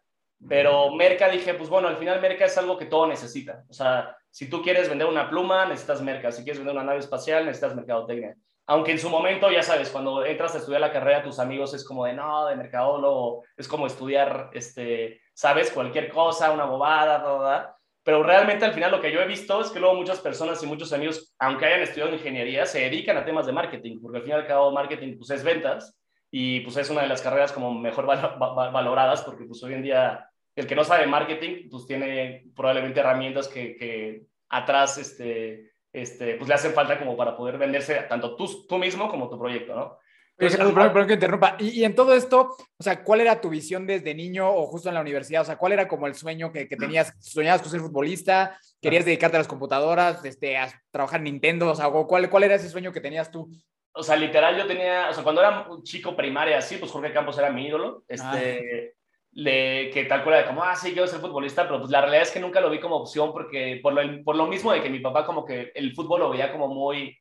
pero 0.50 0.96
Merca 0.96 1.30
dije, 1.30 1.54
pues 1.54 1.70
bueno, 1.70 1.90
al 1.90 1.98
final 1.98 2.22
Merca 2.22 2.46
es 2.46 2.58
algo 2.58 2.76
que 2.76 2.86
todo 2.86 3.06
necesita. 3.06 3.64
O 3.70 3.74
sea, 3.74 4.18
si 4.32 4.50
tú 4.50 4.64
quieres 4.64 4.90
vender 4.90 5.08
una 5.08 5.30
pluma, 5.30 5.68
necesitas 5.68 6.02
Merca. 6.02 6.32
Si 6.32 6.44
quieres 6.44 6.58
vender 6.58 6.76
una 6.76 6.86
nave 6.86 7.00
espacial, 7.00 7.46
necesitas 7.46 7.76
mercadotecnia 7.76 8.36
aunque 8.67 8.91
en 8.91 8.99
su 8.99 9.10
momento, 9.10 9.51
ya 9.51 9.62
sabes, 9.62 9.89
cuando 9.89 10.25
entras 10.25 10.56
a 10.56 10.58
estudiar 10.58 10.82
la 10.82 10.91
carrera, 10.91 11.21
tus 11.23 11.39
amigos 11.39 11.73
es 11.73 11.86
como 11.86 12.06
de, 12.06 12.13
no, 12.13 12.47
de 12.47 12.56
mercadólogo, 12.56 13.43
es 13.56 13.67
como 13.67 13.86
estudiar, 13.86 14.49
este, 14.54 15.21
sabes, 15.34 15.71
cualquier 15.71 16.10
cosa, 16.10 16.51
una 16.51 16.65
bobada, 16.65 17.23
toda. 17.23 17.78
Pero 18.04 18.23
realmente 18.23 18.65
al 18.65 18.73
final 18.73 18.91
lo 18.91 19.01
que 19.01 19.12
yo 19.12 19.19
he 19.19 19.28
visto 19.28 19.62
es 19.62 19.69
que 19.69 19.80
luego 19.80 19.95
muchas 19.95 20.19
personas 20.19 20.62
y 20.63 20.67
muchos 20.67 20.93
amigos, 20.93 21.34
aunque 21.39 21.65
hayan 21.65 21.82
estudiado 21.82 22.13
ingeniería, 22.13 22.65
se 22.65 22.82
dedican 22.82 23.17
a 23.17 23.25
temas 23.25 23.45
de 23.45 23.51
marketing, 23.51 23.99
porque 24.01 24.17
al 24.17 24.23
final 24.23 24.43
y 24.43 24.47
cabo 24.47 24.71
marketing 24.71 25.17
pues 25.17 25.30
es 25.32 25.43
ventas 25.43 25.99
y 26.32 26.60
pues 26.62 26.78
es 26.78 26.89
una 26.89 27.01
de 27.01 27.08
las 27.08 27.21
carreras 27.21 27.51
como 27.51 27.73
mejor 27.73 28.06
val 28.06 28.36
val 28.39 28.71
valoradas, 28.71 29.23
porque 29.23 29.45
pues 29.45 29.63
hoy 29.63 29.73
en 29.73 29.84
día 29.84 30.30
el 30.56 30.67
que 30.67 30.75
no 30.75 30.84
sabe 30.84 31.08
marketing 31.08 31.69
pues 31.69 31.88
tiene 31.88 32.45
probablemente 32.56 32.99
herramientas 32.99 33.47
que, 33.47 33.75
que 33.75 34.23
atrás, 34.49 34.97
este, 34.97 35.71
este, 36.02 36.36
pues 36.36 36.48
le 36.48 36.56
hacen 36.56 36.74
falta 36.74 37.00
como 37.00 37.16
para 37.16 37.36
poder 37.36 37.58
venderse 37.58 37.96
tanto 38.10 38.36
tú, 38.36 38.66
tú 38.68 38.78
mismo 38.78 39.10
como 39.10 39.30
tu 39.30 39.40
proyecto, 39.40 39.76
¿no? 39.76 39.98
Entonces, 40.38 40.58
perdón, 40.58 40.92
perdón, 40.92 41.08
que 41.08 41.14
interrumpa. 41.14 41.56
Y, 41.60 41.70
y, 41.80 41.86
en 41.86 41.96
todo 41.96 42.14
esto, 42.14 42.58
o 42.78 42.84
sea, 42.84 43.04
¿cuál 43.04 43.22
era 43.22 43.40
tu 43.40 43.50
visión 43.50 43.88
desde 43.88 44.14
niño 44.14 44.50
o 44.50 44.68
justo 44.68 44.90
en 44.90 44.96
la 44.96 45.02
universidad? 45.02 45.44
O 45.44 45.46
sea, 45.46 45.56
¿cuál 45.56 45.72
era 45.72 45.88
como 45.88 46.08
el 46.08 46.16
sueño 46.16 46.52
que, 46.52 46.68
que 46.68 46.76
tenías? 46.76 47.14
¿Soñabas 47.20 47.62
con 47.62 47.72
ser 47.72 47.80
futbolista? 47.80 48.60
¿Querías 48.82 49.06
dedicarte 49.06 49.38
a 49.38 49.40
las 49.40 49.48
computadoras? 49.48 50.26
Este, 50.26 50.58
a 50.58 50.68
trabajar 50.92 51.22
en 51.22 51.26
Nintendo? 51.26 51.72
O 51.72 51.76
sea, 51.76 51.90
¿cuál, 51.90 52.30
¿cuál 52.30 52.44
era 52.44 52.56
ese 52.56 52.68
sueño 52.68 52.92
que 52.92 53.00
tenías 53.00 53.32
tú? 53.32 53.50
O 53.94 54.04
sea, 54.04 54.18
literal, 54.18 54.58
yo 54.58 54.68
tenía, 54.68 55.08
o 55.10 55.14
sea, 55.14 55.24
cuando 55.24 55.40
era 55.40 55.68
un 55.70 55.84
chico 55.84 56.18
primaria 56.18 56.58
así, 56.58 56.76
pues 56.76 56.92
Jorge 56.92 57.14
Campos 57.14 57.38
era 57.38 57.50
mi 57.50 57.68
ídolo. 57.68 58.04
Este, 58.10 58.92
ah 58.92 59.05
le, 59.36 59.89
que 59.91 60.06
tal 60.06 60.24
cual 60.24 60.38
era 60.38 60.48
como, 60.48 60.63
ah, 60.63 60.76
sí, 60.76 60.93
quiero 60.93 61.08
ser 61.08 61.19
futbolista, 61.19 61.63
pero 61.63 61.80
pues 61.80 61.91
la 61.91 62.00
realidad 62.00 62.24
es 62.24 62.32
que 62.32 62.39
nunca 62.39 62.62
lo 62.62 62.69
vi 62.69 62.80
como 62.80 62.95
opción 62.95 63.34
porque 63.34 63.80
por 63.84 63.93
lo, 63.93 64.24
por 64.24 64.36
lo 64.38 64.48
mismo 64.48 64.71
de 64.71 64.82
que 64.82 64.89
mi 64.89 65.00
papá 65.00 65.26
como 65.26 65.45
que 65.45 65.71
el 65.76 65.93
fútbol 65.93 66.21
lo 66.21 66.30
veía 66.30 66.54
como 66.54 66.69
muy, 66.69 67.17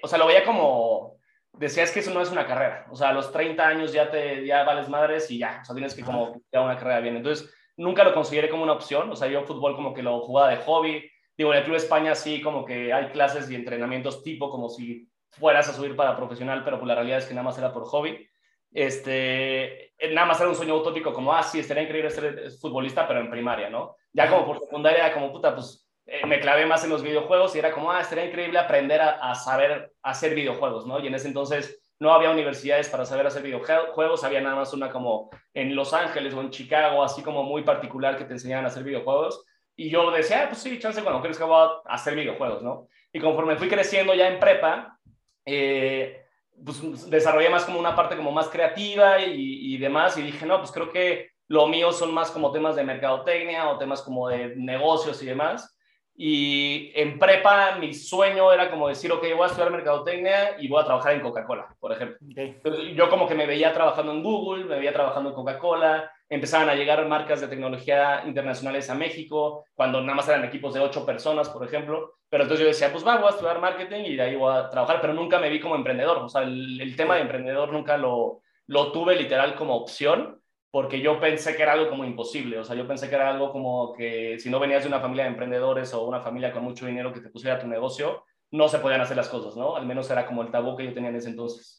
o 0.00 0.06
sea, 0.06 0.18
lo 0.18 0.26
veía 0.26 0.44
como, 0.44 1.16
decía 1.52 1.82
es 1.82 1.90
que 1.90 1.98
eso 1.98 2.14
no 2.14 2.22
es 2.22 2.30
una 2.30 2.46
carrera, 2.46 2.86
o 2.92 2.96
sea, 2.96 3.08
a 3.08 3.12
los 3.12 3.32
30 3.32 3.66
años 3.66 3.92
ya 3.92 4.08
te, 4.08 4.46
ya 4.46 4.62
vales 4.62 4.88
madres 4.88 5.28
y 5.32 5.38
ya, 5.38 5.58
o 5.60 5.64
sea, 5.64 5.74
tienes 5.74 5.96
que 5.96 6.02
como 6.02 6.40
ya 6.52 6.60
una 6.60 6.76
carrera 6.76 7.00
bien, 7.00 7.16
entonces 7.16 7.52
nunca 7.76 8.04
lo 8.04 8.14
consideré 8.14 8.48
como 8.48 8.62
una 8.62 8.74
opción, 8.74 9.10
o 9.10 9.16
sea, 9.16 9.26
yo 9.26 9.42
fútbol 9.42 9.74
como 9.74 9.92
que 9.92 10.04
lo 10.04 10.20
jugaba 10.20 10.50
de 10.50 10.58
hobby, 10.58 11.10
digo, 11.36 11.52
en 11.52 11.58
el 11.58 11.64
Club 11.64 11.76
España 11.76 12.14
sí 12.14 12.40
como 12.40 12.64
que 12.64 12.92
hay 12.92 13.08
clases 13.08 13.50
y 13.50 13.56
entrenamientos 13.56 14.22
tipo 14.22 14.48
como 14.48 14.68
si 14.68 15.08
fueras 15.30 15.68
a 15.68 15.72
subir 15.72 15.96
para 15.96 16.16
profesional, 16.16 16.62
pero 16.62 16.78
pues 16.78 16.86
la 16.86 16.94
realidad 16.94 17.18
es 17.18 17.26
que 17.26 17.34
nada 17.34 17.44
más 17.44 17.58
era 17.58 17.72
por 17.72 17.84
hobby, 17.84 18.28
este, 18.72 19.94
nada 20.12 20.26
más 20.26 20.40
era 20.40 20.48
un 20.48 20.54
sueño 20.56 20.76
utópico 20.76 21.12
como, 21.12 21.32
ah, 21.32 21.42
sí, 21.42 21.60
estaría 21.60 21.82
increíble 21.82 22.10
ser 22.10 22.50
futbolista, 22.60 23.06
pero 23.06 23.20
en 23.20 23.30
primaria, 23.30 23.70
¿no? 23.70 23.96
Ya 24.12 24.28
como 24.28 24.46
por 24.46 24.60
secundaria, 24.60 25.12
como 25.12 25.32
puta, 25.32 25.54
pues 25.54 25.88
eh, 26.06 26.26
me 26.26 26.40
clavé 26.40 26.66
más 26.66 26.84
en 26.84 26.90
los 26.90 27.02
videojuegos 27.02 27.54
y 27.54 27.58
era 27.58 27.72
como, 27.72 27.90
ah, 27.90 28.00
estaría 28.00 28.26
increíble 28.26 28.58
aprender 28.58 29.00
a, 29.00 29.30
a, 29.30 29.34
saber 29.34 29.92
hacer 30.02 30.34
videojuegos, 30.34 30.86
¿no? 30.86 31.00
Y 31.00 31.06
en 31.06 31.14
ese 31.14 31.28
entonces 31.28 31.80
no 32.00 32.12
había 32.12 32.30
universidades 32.30 32.88
para 32.88 33.04
saber 33.04 33.26
hacer 33.26 33.42
videojuegos, 33.42 34.24
había 34.24 34.40
nada 34.40 34.56
más 34.56 34.72
una 34.72 34.90
como 34.90 35.30
en 35.52 35.74
Los 35.74 35.92
Ángeles 35.92 36.32
o 36.34 36.40
en 36.40 36.50
Chicago, 36.50 37.02
así 37.02 37.22
como 37.22 37.42
muy 37.42 37.62
particular 37.62 38.16
que 38.16 38.24
te 38.24 38.34
enseñaban 38.34 38.64
a 38.64 38.68
hacer 38.68 38.84
videojuegos. 38.84 39.44
Y 39.74 39.90
yo 39.90 40.10
decía, 40.10 40.44
ah, 40.44 40.48
pues 40.48 40.60
sí, 40.60 40.78
chance, 40.78 41.00
bueno, 41.00 41.20
crees 41.20 41.38
que 41.38 41.44
voy 41.44 41.68
a 41.84 41.94
hacer 41.94 42.14
videojuegos, 42.14 42.62
¿no? 42.62 42.88
Y 43.12 43.20
conforme 43.20 43.56
fui 43.56 43.68
creciendo 43.68 44.14
ya 44.14 44.28
en 44.28 44.38
prepa, 44.38 44.98
eh, 45.44 46.24
pues 46.64 47.10
desarrollé 47.10 47.50
más 47.50 47.64
como 47.64 47.78
una 47.78 47.94
parte 47.94 48.16
como 48.16 48.32
más 48.32 48.48
creativa 48.48 49.20
y, 49.20 49.74
y 49.74 49.78
demás, 49.78 50.16
y 50.18 50.22
dije, 50.22 50.46
no, 50.46 50.58
pues 50.58 50.72
creo 50.72 50.90
que 50.90 51.30
lo 51.48 51.66
mío 51.66 51.92
son 51.92 52.12
más 52.12 52.30
como 52.30 52.52
temas 52.52 52.76
de 52.76 52.84
mercadotecnia 52.84 53.68
o 53.68 53.78
temas 53.78 54.02
como 54.02 54.28
de 54.28 54.54
negocios 54.56 55.22
y 55.22 55.26
demás. 55.26 55.74
Y 56.20 56.90
en 56.96 57.16
prepa 57.16 57.76
mi 57.76 57.94
sueño 57.94 58.52
era 58.52 58.70
como 58.70 58.88
decir, 58.88 59.12
ok, 59.12 59.22
voy 59.36 59.44
a 59.44 59.46
estudiar 59.46 59.70
mercadotecnia 59.70 60.60
y 60.60 60.66
voy 60.66 60.82
a 60.82 60.84
trabajar 60.84 61.14
en 61.14 61.20
Coca-Cola, 61.20 61.74
por 61.78 61.92
ejemplo. 61.92 62.18
Okay. 62.32 62.92
yo 62.94 63.08
como 63.08 63.28
que 63.28 63.36
me 63.36 63.46
veía 63.46 63.72
trabajando 63.72 64.10
en 64.10 64.24
Google, 64.24 64.64
me 64.64 64.78
veía 64.78 64.92
trabajando 64.92 65.30
en 65.30 65.36
Coca-Cola, 65.36 66.10
empezaban 66.28 66.68
a 66.68 66.74
llegar 66.74 67.06
marcas 67.06 67.40
de 67.40 67.48
tecnología 67.48 68.22
internacionales 68.26 68.90
a 68.90 68.94
México, 68.94 69.64
cuando 69.74 70.00
nada 70.00 70.14
más 70.14 70.28
eran 70.28 70.44
equipos 70.44 70.74
de 70.74 70.80
ocho 70.80 71.06
personas, 71.06 71.48
por 71.48 71.64
ejemplo. 71.64 72.14
Pero 72.28 72.44
entonces 72.44 72.64
yo 72.64 72.68
decía, 72.68 72.92
pues 72.92 73.06
va, 73.06 73.16
voy 73.16 73.28
a 73.28 73.30
estudiar 73.30 73.60
marketing 73.60 74.04
y 74.04 74.16
de 74.16 74.22
ahí 74.22 74.36
voy 74.36 74.54
a 74.54 74.68
trabajar, 74.68 75.00
pero 75.00 75.14
nunca 75.14 75.38
me 75.38 75.48
vi 75.48 75.60
como 75.60 75.76
emprendedor. 75.76 76.18
O 76.18 76.28
sea, 76.28 76.42
el, 76.42 76.80
el 76.80 76.96
tema 76.96 77.14
de 77.14 77.22
emprendedor 77.22 77.72
nunca 77.72 77.96
lo, 77.96 78.42
lo 78.66 78.92
tuve 78.92 79.16
literal 79.16 79.54
como 79.54 79.74
opción 79.74 80.38
porque 80.70 81.00
yo 81.00 81.18
pensé 81.18 81.56
que 81.56 81.62
era 81.62 81.72
algo 81.72 81.88
como 81.88 82.04
imposible, 82.04 82.58
o 82.58 82.64
sea, 82.64 82.76
yo 82.76 82.86
pensé 82.86 83.08
que 83.08 83.14
era 83.14 83.30
algo 83.30 83.50
como 83.50 83.94
que 83.94 84.38
si 84.38 84.50
no 84.50 84.60
venías 84.60 84.82
de 84.82 84.88
una 84.88 85.00
familia 85.00 85.24
de 85.24 85.30
emprendedores 85.30 85.94
o 85.94 86.04
una 86.04 86.20
familia 86.20 86.52
con 86.52 86.62
mucho 86.62 86.86
dinero 86.86 87.12
que 87.12 87.20
te 87.20 87.30
pusiera 87.30 87.58
tu 87.58 87.66
negocio, 87.66 88.24
no 88.50 88.68
se 88.68 88.78
podían 88.78 89.00
hacer 89.00 89.16
las 89.16 89.28
cosas, 89.28 89.56
¿no? 89.56 89.76
Al 89.76 89.86
menos 89.86 90.10
era 90.10 90.26
como 90.26 90.42
el 90.42 90.50
tabú 90.50 90.76
que 90.76 90.84
yo 90.84 90.92
tenía 90.92 91.10
en 91.10 91.16
ese 91.16 91.30
entonces. 91.30 91.77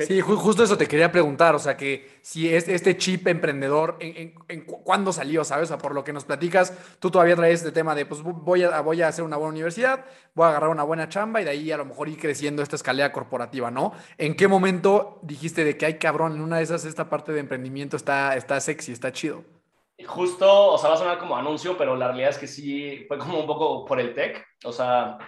Sí, 0.00 0.20
justo 0.20 0.64
eso 0.64 0.78
te 0.78 0.86
quería 0.86 1.12
preguntar, 1.12 1.54
o 1.54 1.58
sea, 1.58 1.76
que 1.76 2.18
si 2.22 2.52
es 2.52 2.66
este 2.68 2.96
chip 2.96 3.26
emprendedor, 3.26 3.96
¿en, 4.00 4.16
en, 4.16 4.34
en 4.48 4.60
cuándo 4.64 5.12
salió, 5.12 5.44
sabes? 5.44 5.64
O 5.64 5.68
sea, 5.68 5.78
por 5.78 5.94
lo 5.94 6.02
que 6.02 6.12
nos 6.12 6.24
platicas, 6.24 6.72
tú 6.98 7.10
todavía 7.10 7.36
traes 7.36 7.60
este 7.60 7.72
tema 7.72 7.94
de, 7.94 8.06
pues 8.06 8.22
voy 8.22 8.62
a, 8.62 8.80
voy 8.80 9.02
a 9.02 9.08
hacer 9.08 9.24
una 9.24 9.36
buena 9.36 9.52
universidad, 9.52 10.04
voy 10.34 10.46
a 10.46 10.48
agarrar 10.50 10.70
una 10.70 10.82
buena 10.82 11.08
chamba 11.08 11.42
y 11.42 11.44
de 11.44 11.50
ahí 11.50 11.70
a 11.72 11.76
lo 11.76 11.84
mejor 11.84 12.08
ir 12.08 12.18
creciendo 12.18 12.62
esta 12.62 12.76
escalera 12.76 13.12
corporativa, 13.12 13.70
¿no? 13.70 13.92
¿En 14.16 14.34
qué 14.34 14.48
momento 14.48 15.18
dijiste 15.22 15.62
de 15.62 15.76
que, 15.76 15.84
hay 15.84 15.98
cabrón, 15.98 16.36
en 16.36 16.40
una 16.40 16.56
de 16.56 16.62
esas, 16.62 16.84
esta 16.86 17.10
parte 17.10 17.32
de 17.32 17.40
emprendimiento 17.40 17.96
está, 17.96 18.34
está 18.36 18.60
sexy, 18.60 18.92
está 18.92 19.12
chido? 19.12 19.44
Justo, 20.06 20.72
o 20.72 20.78
sea, 20.78 20.88
va 20.88 20.94
a 20.94 20.98
sonar 20.98 21.18
como 21.18 21.36
anuncio, 21.36 21.76
pero 21.76 21.96
la 21.96 22.08
realidad 22.08 22.30
es 22.30 22.38
que 22.38 22.46
sí, 22.46 23.04
fue 23.08 23.18
como 23.18 23.40
un 23.40 23.46
poco 23.46 23.84
por 23.84 24.00
el 24.00 24.14
tech, 24.14 24.44
o 24.64 24.72
sea, 24.72 25.18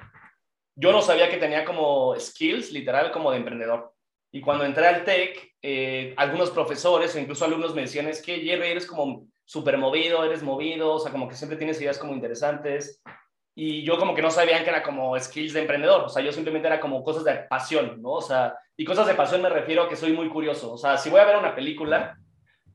yo 0.76 0.90
no 0.90 1.00
sabía 1.00 1.28
que 1.28 1.36
tenía 1.36 1.64
como 1.64 2.18
skills, 2.18 2.72
literal, 2.72 3.12
como 3.12 3.30
de 3.30 3.36
emprendedor. 3.36 3.93
Y 4.34 4.40
cuando 4.40 4.64
entré 4.64 4.88
al 4.88 5.04
TEC, 5.04 5.54
eh, 5.62 6.12
algunos 6.16 6.50
profesores 6.50 7.14
o 7.14 7.20
incluso 7.20 7.44
alumnos 7.44 7.72
me 7.72 7.82
decían, 7.82 8.08
es 8.08 8.20
que 8.20 8.40
Jerry, 8.40 8.66
eres 8.66 8.84
como 8.84 9.28
súper 9.44 9.78
movido, 9.78 10.24
eres 10.24 10.42
movido, 10.42 10.94
o 10.94 10.98
sea, 10.98 11.12
como 11.12 11.28
que 11.28 11.36
siempre 11.36 11.56
tienes 11.56 11.80
ideas 11.80 11.98
como 11.98 12.14
interesantes. 12.14 13.00
Y 13.54 13.84
yo 13.84 13.96
como 13.96 14.12
que 14.12 14.22
no 14.22 14.32
sabían 14.32 14.64
que 14.64 14.70
era 14.70 14.82
como 14.82 15.16
skills 15.20 15.52
de 15.52 15.60
emprendedor, 15.60 16.06
o 16.06 16.08
sea, 16.08 16.20
yo 16.20 16.32
simplemente 16.32 16.66
era 16.66 16.80
como 16.80 17.04
cosas 17.04 17.22
de 17.22 17.32
pasión, 17.48 18.02
¿no? 18.02 18.14
O 18.14 18.20
sea, 18.20 18.58
y 18.76 18.84
cosas 18.84 19.06
de 19.06 19.14
pasión 19.14 19.40
me 19.40 19.50
refiero 19.50 19.84
a 19.84 19.88
que 19.88 19.94
soy 19.94 20.12
muy 20.12 20.28
curioso. 20.28 20.72
O 20.72 20.78
sea, 20.78 20.98
si 20.98 21.10
voy 21.10 21.20
a 21.20 21.26
ver 21.26 21.36
una 21.36 21.54
película 21.54 22.18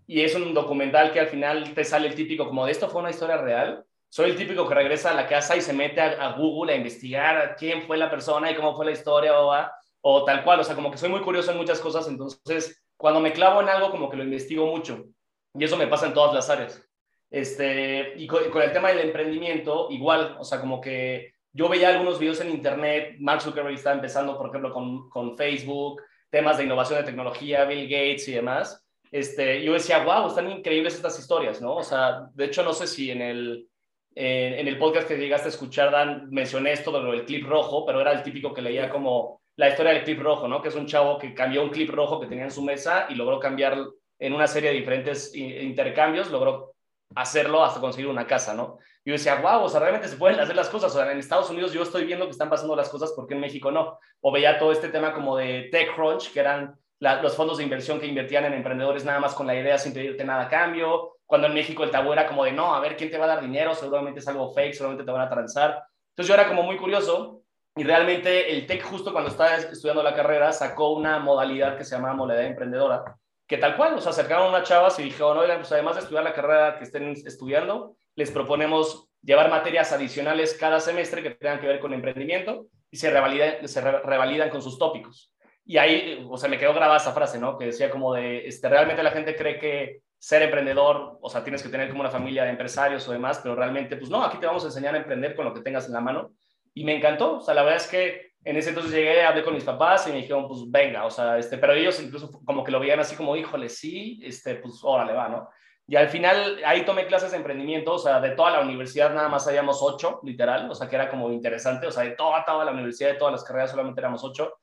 y 0.08 0.22
es 0.22 0.36
un 0.36 0.54
documental 0.54 1.12
que 1.12 1.20
al 1.20 1.28
final 1.28 1.74
te 1.74 1.84
sale 1.84 2.08
el 2.08 2.16
típico 2.16 2.48
como 2.48 2.66
de 2.66 2.72
esto 2.72 2.88
fue 2.88 3.02
una 3.02 3.10
historia 3.10 3.36
real, 3.36 3.84
soy 4.08 4.30
el 4.30 4.38
típico 4.38 4.66
que 4.66 4.76
regresa 4.76 5.12
a 5.12 5.14
la 5.14 5.28
casa 5.28 5.58
y 5.58 5.62
se 5.62 5.74
mete 5.74 6.00
a, 6.00 6.26
a 6.26 6.38
Google 6.38 6.72
a 6.72 6.78
investigar 6.78 7.58
quién 7.60 7.82
fue 7.82 7.98
la 7.98 8.10
persona 8.10 8.50
y 8.50 8.56
cómo 8.56 8.78
fue 8.78 8.86
la 8.86 8.92
historia 8.92 9.38
o 9.38 9.48
va 9.48 9.74
o 10.02 10.24
tal 10.26 10.44
cual, 10.44 10.60
o 10.60 10.64
sea, 10.64 10.76
como 10.76 10.92
que 10.92 10.98
soy 10.98 11.10
muy 11.10 11.22
curioso 11.22 11.52
en 11.52 11.58
muchas 11.58 11.80
cosas, 11.80 12.08
entonces 12.08 12.84
cuando 12.98 13.20
me 13.20 13.34
clavo 13.34 13.62
en 13.62 13.70
algo 13.70 13.92
como 13.92 14.10
que 14.10 14.18
lo 14.18 14.24
investigo 14.24 14.66
mucho 14.68 15.06
y 15.54 15.64
eso 15.64 15.78
me 15.78 15.88
pasa 15.88 16.08
en 16.08 16.14
todas 16.14 16.34
las 16.34 16.50
áreas. 16.50 16.84
Este, 17.30 18.14
y 18.18 18.28
con, 18.28 18.50
con 18.50 18.62
el 18.62 18.74
tema 18.74 18.90
del 18.90 19.00
emprendimiento, 19.00 19.88
igual, 19.92 20.36
o 20.40 20.44
sea, 20.44 20.60
como 20.60 20.82
que 20.82 21.34
yo 21.54 21.70
veía 21.70 21.90
algunos 21.90 22.20
videos 22.20 22.42
en 22.42 22.50
internet, 22.50 23.16
Mark 23.20 23.42
Zuckerberg 23.42 23.76
estaba 23.76 23.96
empezando, 23.96 24.38
por 24.38 24.50
ejemplo, 24.50 24.72
con, 24.72 25.10
con 25.10 25.38
Facebook, 25.38 26.02
temas 26.30 26.58
de 26.58 26.64
innovación 26.64 27.00
de 27.00 27.06
tecnología, 27.06 27.66
Bill 27.66 27.90
Gates 27.90 28.28
y 28.28 28.34
demás. 28.34 28.86
Este, 29.12 29.64
yo 29.64 29.74
decía, 29.74 30.04
wow, 30.04 30.28
están 30.28 30.52
increíbles 30.52 30.96
estas 30.96 31.18
historias, 31.18 31.62
¿no? 31.62 31.76
O 31.76 31.84
sea, 31.84 32.28
de 32.34 32.46
hecho, 32.46 32.64
no 32.64 32.74
sé 32.74 32.86
si 32.86 33.10
en 33.10 33.22
el, 33.22 33.68
en, 34.14 34.54
en 34.54 34.68
el 34.68 34.78
podcast 34.78 35.08
que 35.08 35.18
llegaste 35.18 35.48
a 35.48 35.52
escuchar, 35.52 35.92
Dan, 35.92 36.30
mencioné 36.30 36.74
esto 36.74 36.92
de 36.92 37.00
lo 37.00 37.12
del 37.12 37.26
clip 37.26 37.48
rojo, 37.48 37.86
pero 37.86 38.02
era 38.02 38.12
el 38.12 38.24
típico 38.24 38.54
que 38.54 38.62
leía 38.62 38.90
como 38.90 39.42
la 39.60 39.68
historia 39.68 39.92
del 39.92 40.06
clip 40.06 40.22
rojo, 40.22 40.48
¿no? 40.48 40.62
Que 40.62 40.70
es 40.70 40.76
un 40.76 40.86
chavo 40.86 41.18
que 41.18 41.34
cambió 41.34 41.62
un 41.62 41.70
clip 41.70 41.90
rojo 41.90 42.18
que 42.18 42.28
tenía 42.28 42.46
en 42.46 42.52
su 42.52 42.64
mesa 42.64 43.08
y 43.10 43.16
logró 43.16 43.42
cambiar 43.42 43.78
en 44.18 44.34
una 44.34 44.48
serie 44.48 44.70
de 44.70 44.78
diferentes 44.78 45.36
intercambios, 45.36 46.32
logró 46.32 46.76
hacerlo 47.14 47.62
hasta 47.62 47.82
conseguir 47.82 48.10
una 48.10 48.26
casa, 48.26 48.54
¿no? 48.54 48.78
Yo 49.04 49.12
decía, 49.12 49.36
wow, 49.36 49.64
o 49.64 49.68
sea, 49.68 49.82
realmente 49.82 50.08
se 50.08 50.16
pueden 50.16 50.40
hacer 50.40 50.56
las 50.56 50.70
cosas. 50.70 50.96
O 50.96 50.98
sea, 50.98 51.12
en 51.12 51.20
Estados 51.20 51.50
Unidos 51.50 51.74
yo 51.74 51.84
estoy 51.84 52.06
viendo 52.06 52.24
que 52.24 52.32
están 52.32 52.50
pasando 52.50 52.74
las 52.74 52.88
cosas, 52.88 53.12
porque 53.14 53.34
en 53.34 53.42
México 53.42 53.70
no? 53.70 54.00
O 54.22 54.32
veía 54.32 54.58
todo 54.58 54.72
este 54.72 54.88
tema 54.88 55.14
como 55.14 55.36
de 55.36 55.68
TechCrunch, 55.70 56.32
que 56.32 56.40
eran 56.40 56.80
la, 57.00 57.22
los 57.22 57.36
fondos 57.36 57.58
de 57.58 57.66
inversión 57.66 58.00
que 58.00 58.08
invertían 58.08 58.46
en 58.46 58.54
emprendedores 58.54 59.04
nada 59.04 59.20
más 59.20 59.34
con 59.34 59.46
la 59.46 59.56
idea 59.56 59.78
sin 59.78 59.94
pedirte 59.94 60.24
nada 60.24 60.44
a 60.44 60.48
cambio. 60.48 61.18
Cuando 61.26 61.48
en 61.48 61.54
México 61.54 61.84
el 61.84 61.92
tabú 61.92 62.14
era 62.14 62.28
como 62.28 62.46
de, 62.46 62.54
no, 62.54 62.74
a 62.74 62.80
ver, 62.80 62.96
¿quién 62.96 63.12
te 63.12 63.18
va 63.18 63.26
a 63.26 63.36
dar 63.36 63.42
dinero? 63.42 63.76
Seguramente 63.76 64.22
es 64.22 64.28
algo 64.30 64.54
fake, 64.54 64.74
seguramente 64.74 65.04
te 65.04 65.12
van 65.12 65.28
a 65.28 65.30
transar. 65.30 65.84
Entonces 66.12 66.30
yo 66.30 66.34
era 66.34 66.48
como 66.48 66.64
muy 66.64 66.78
curioso 66.78 67.39
y 67.80 67.84
realmente 67.86 68.52
el 68.52 68.68
TEC, 68.68 68.84
justo 68.84 69.14
cuando 69.14 69.30
estaba 69.30 69.56
estudiando 69.56 70.04
la 70.04 70.14
carrera, 70.14 70.52
sacó 70.52 70.92
una 70.92 71.18
modalidad 71.20 71.78
que 71.78 71.86
se 71.86 71.96
llamaba 71.96 72.14
modalidad 72.14 72.48
emprendedora, 72.48 73.18
que 73.48 73.58
tal 73.58 73.78
cual, 73.78 73.96
nos 73.96 74.06
acercaron 74.06 74.48
a 74.48 74.50
unas 74.50 74.68
chavas 74.68 75.00
y 75.00 75.04
dijeron, 75.04 75.38
oigan, 75.38 75.60
pues 75.60 75.72
además 75.72 75.96
de 75.96 76.02
estudiar 76.02 76.26
la 76.26 76.34
carrera 76.34 76.78
que 76.78 76.84
estén 76.84 77.12
estudiando, 77.12 77.96
les 78.16 78.32
proponemos 78.32 79.08
llevar 79.22 79.50
materias 79.50 79.94
adicionales 79.94 80.58
cada 80.60 80.82
semestre 80.82 81.24
que 81.24 81.30
tengan 81.30 81.62
que 81.62 81.68
ver 81.68 81.80
con 81.80 81.94
emprendimiento 81.94 82.66
y 82.92 82.98
se, 82.98 83.12
revalida, 83.12 83.66
se 83.66 83.80
re 83.80 84.02
revalidan 84.02 84.50
con 84.50 84.62
sus 84.62 84.78
tópicos. 84.78 85.34
Y 85.64 85.78
ahí, 85.78 86.28
o 86.30 86.36
sea, 86.36 86.50
me 86.50 86.58
quedó 86.58 86.74
grabada 86.74 86.98
esa 86.98 87.14
frase, 87.14 87.40
¿no? 87.40 87.58
Que 87.58 87.68
decía 87.68 87.90
como 87.90 88.14
de, 88.14 88.46
este, 88.46 88.68
realmente 88.68 89.04
la 89.04 89.12
gente 89.12 89.38
cree 89.38 89.58
que 89.58 90.02
ser 90.18 90.42
emprendedor, 90.42 91.18
o 91.22 91.30
sea, 91.30 91.46
tienes 91.46 91.64
que 91.64 91.70
tener 91.70 91.88
como 91.88 92.02
una 92.02 92.12
familia 92.12 92.44
de 92.44 92.50
empresarios 92.50 93.08
o 93.08 93.14
demás, 93.14 93.40
pero 93.42 93.56
realmente, 93.56 93.96
pues 93.96 94.10
no, 94.10 94.22
aquí 94.22 94.38
te 94.38 94.48
vamos 94.48 94.66
a 94.66 94.68
enseñar 94.68 94.96
a 94.96 94.98
emprender 94.98 95.34
con 95.34 95.46
lo 95.46 95.54
que 95.54 95.62
tengas 95.62 95.88
en 95.88 95.94
la 95.94 96.02
mano 96.02 96.34
y 96.80 96.86
me 96.86 96.96
encantó. 96.96 97.40
O 97.40 97.42
sea, 97.42 97.54
la 97.54 97.64
verdad 97.64 97.82
es 97.82 97.88
que 97.88 98.32
en 98.46 98.56
ese 98.56 98.70
entonces 98.70 98.94
llegué, 98.94 99.22
hablé 99.22 99.44
con 99.44 99.54
mis 99.54 99.66
papás 99.66 100.08
y 100.08 100.12
me 100.12 100.20
dijeron, 100.20 100.48
pues 100.48 100.62
venga, 100.66 101.04
o 101.04 101.10
sea, 101.10 101.38
este, 101.38 101.58
pero 101.58 101.74
ellos 101.74 102.02
incluso 102.02 102.32
como 102.46 102.64
que 102.64 102.72
lo 102.72 102.80
veían 102.80 103.02
así 103.02 103.18
como, 103.18 103.36
híjole, 103.36 103.68
sí, 103.68 104.22
este, 104.24 104.56
pues 104.56 104.80
órale, 104.82 105.12
va, 105.12 105.28
¿no? 105.28 105.50
Y 105.88 105.98
al 105.98 106.08
final 106.08 106.62
ahí 106.66 106.86
tomé 106.86 107.06
clases 107.06 107.32
de 107.32 107.38
emprendimiento, 107.38 107.96
o 107.96 108.00
sea, 108.00 108.22
de 108.22 108.32
toda 108.32 108.52
la 108.52 108.62
universidad 108.62 109.14
nada 109.14 109.28
más 109.28 109.46
habíamos 109.46 109.80
ocho, 109.82 110.22
literal, 110.24 110.72
o 110.72 110.76
sea, 110.76 110.88
que 110.88 110.96
era 110.96 111.10
como 111.10 111.30
interesante, 111.34 111.86
o 111.86 111.92
sea, 111.92 112.04
de 112.04 112.12
toda, 112.12 112.46
toda 112.46 112.64
la 112.64 112.72
universidad, 112.72 113.10
de 113.10 113.16
todas 113.16 113.34
las 113.34 113.44
carreras 113.44 113.72
solamente 113.72 114.00
éramos 114.00 114.24
ocho. 114.24 114.54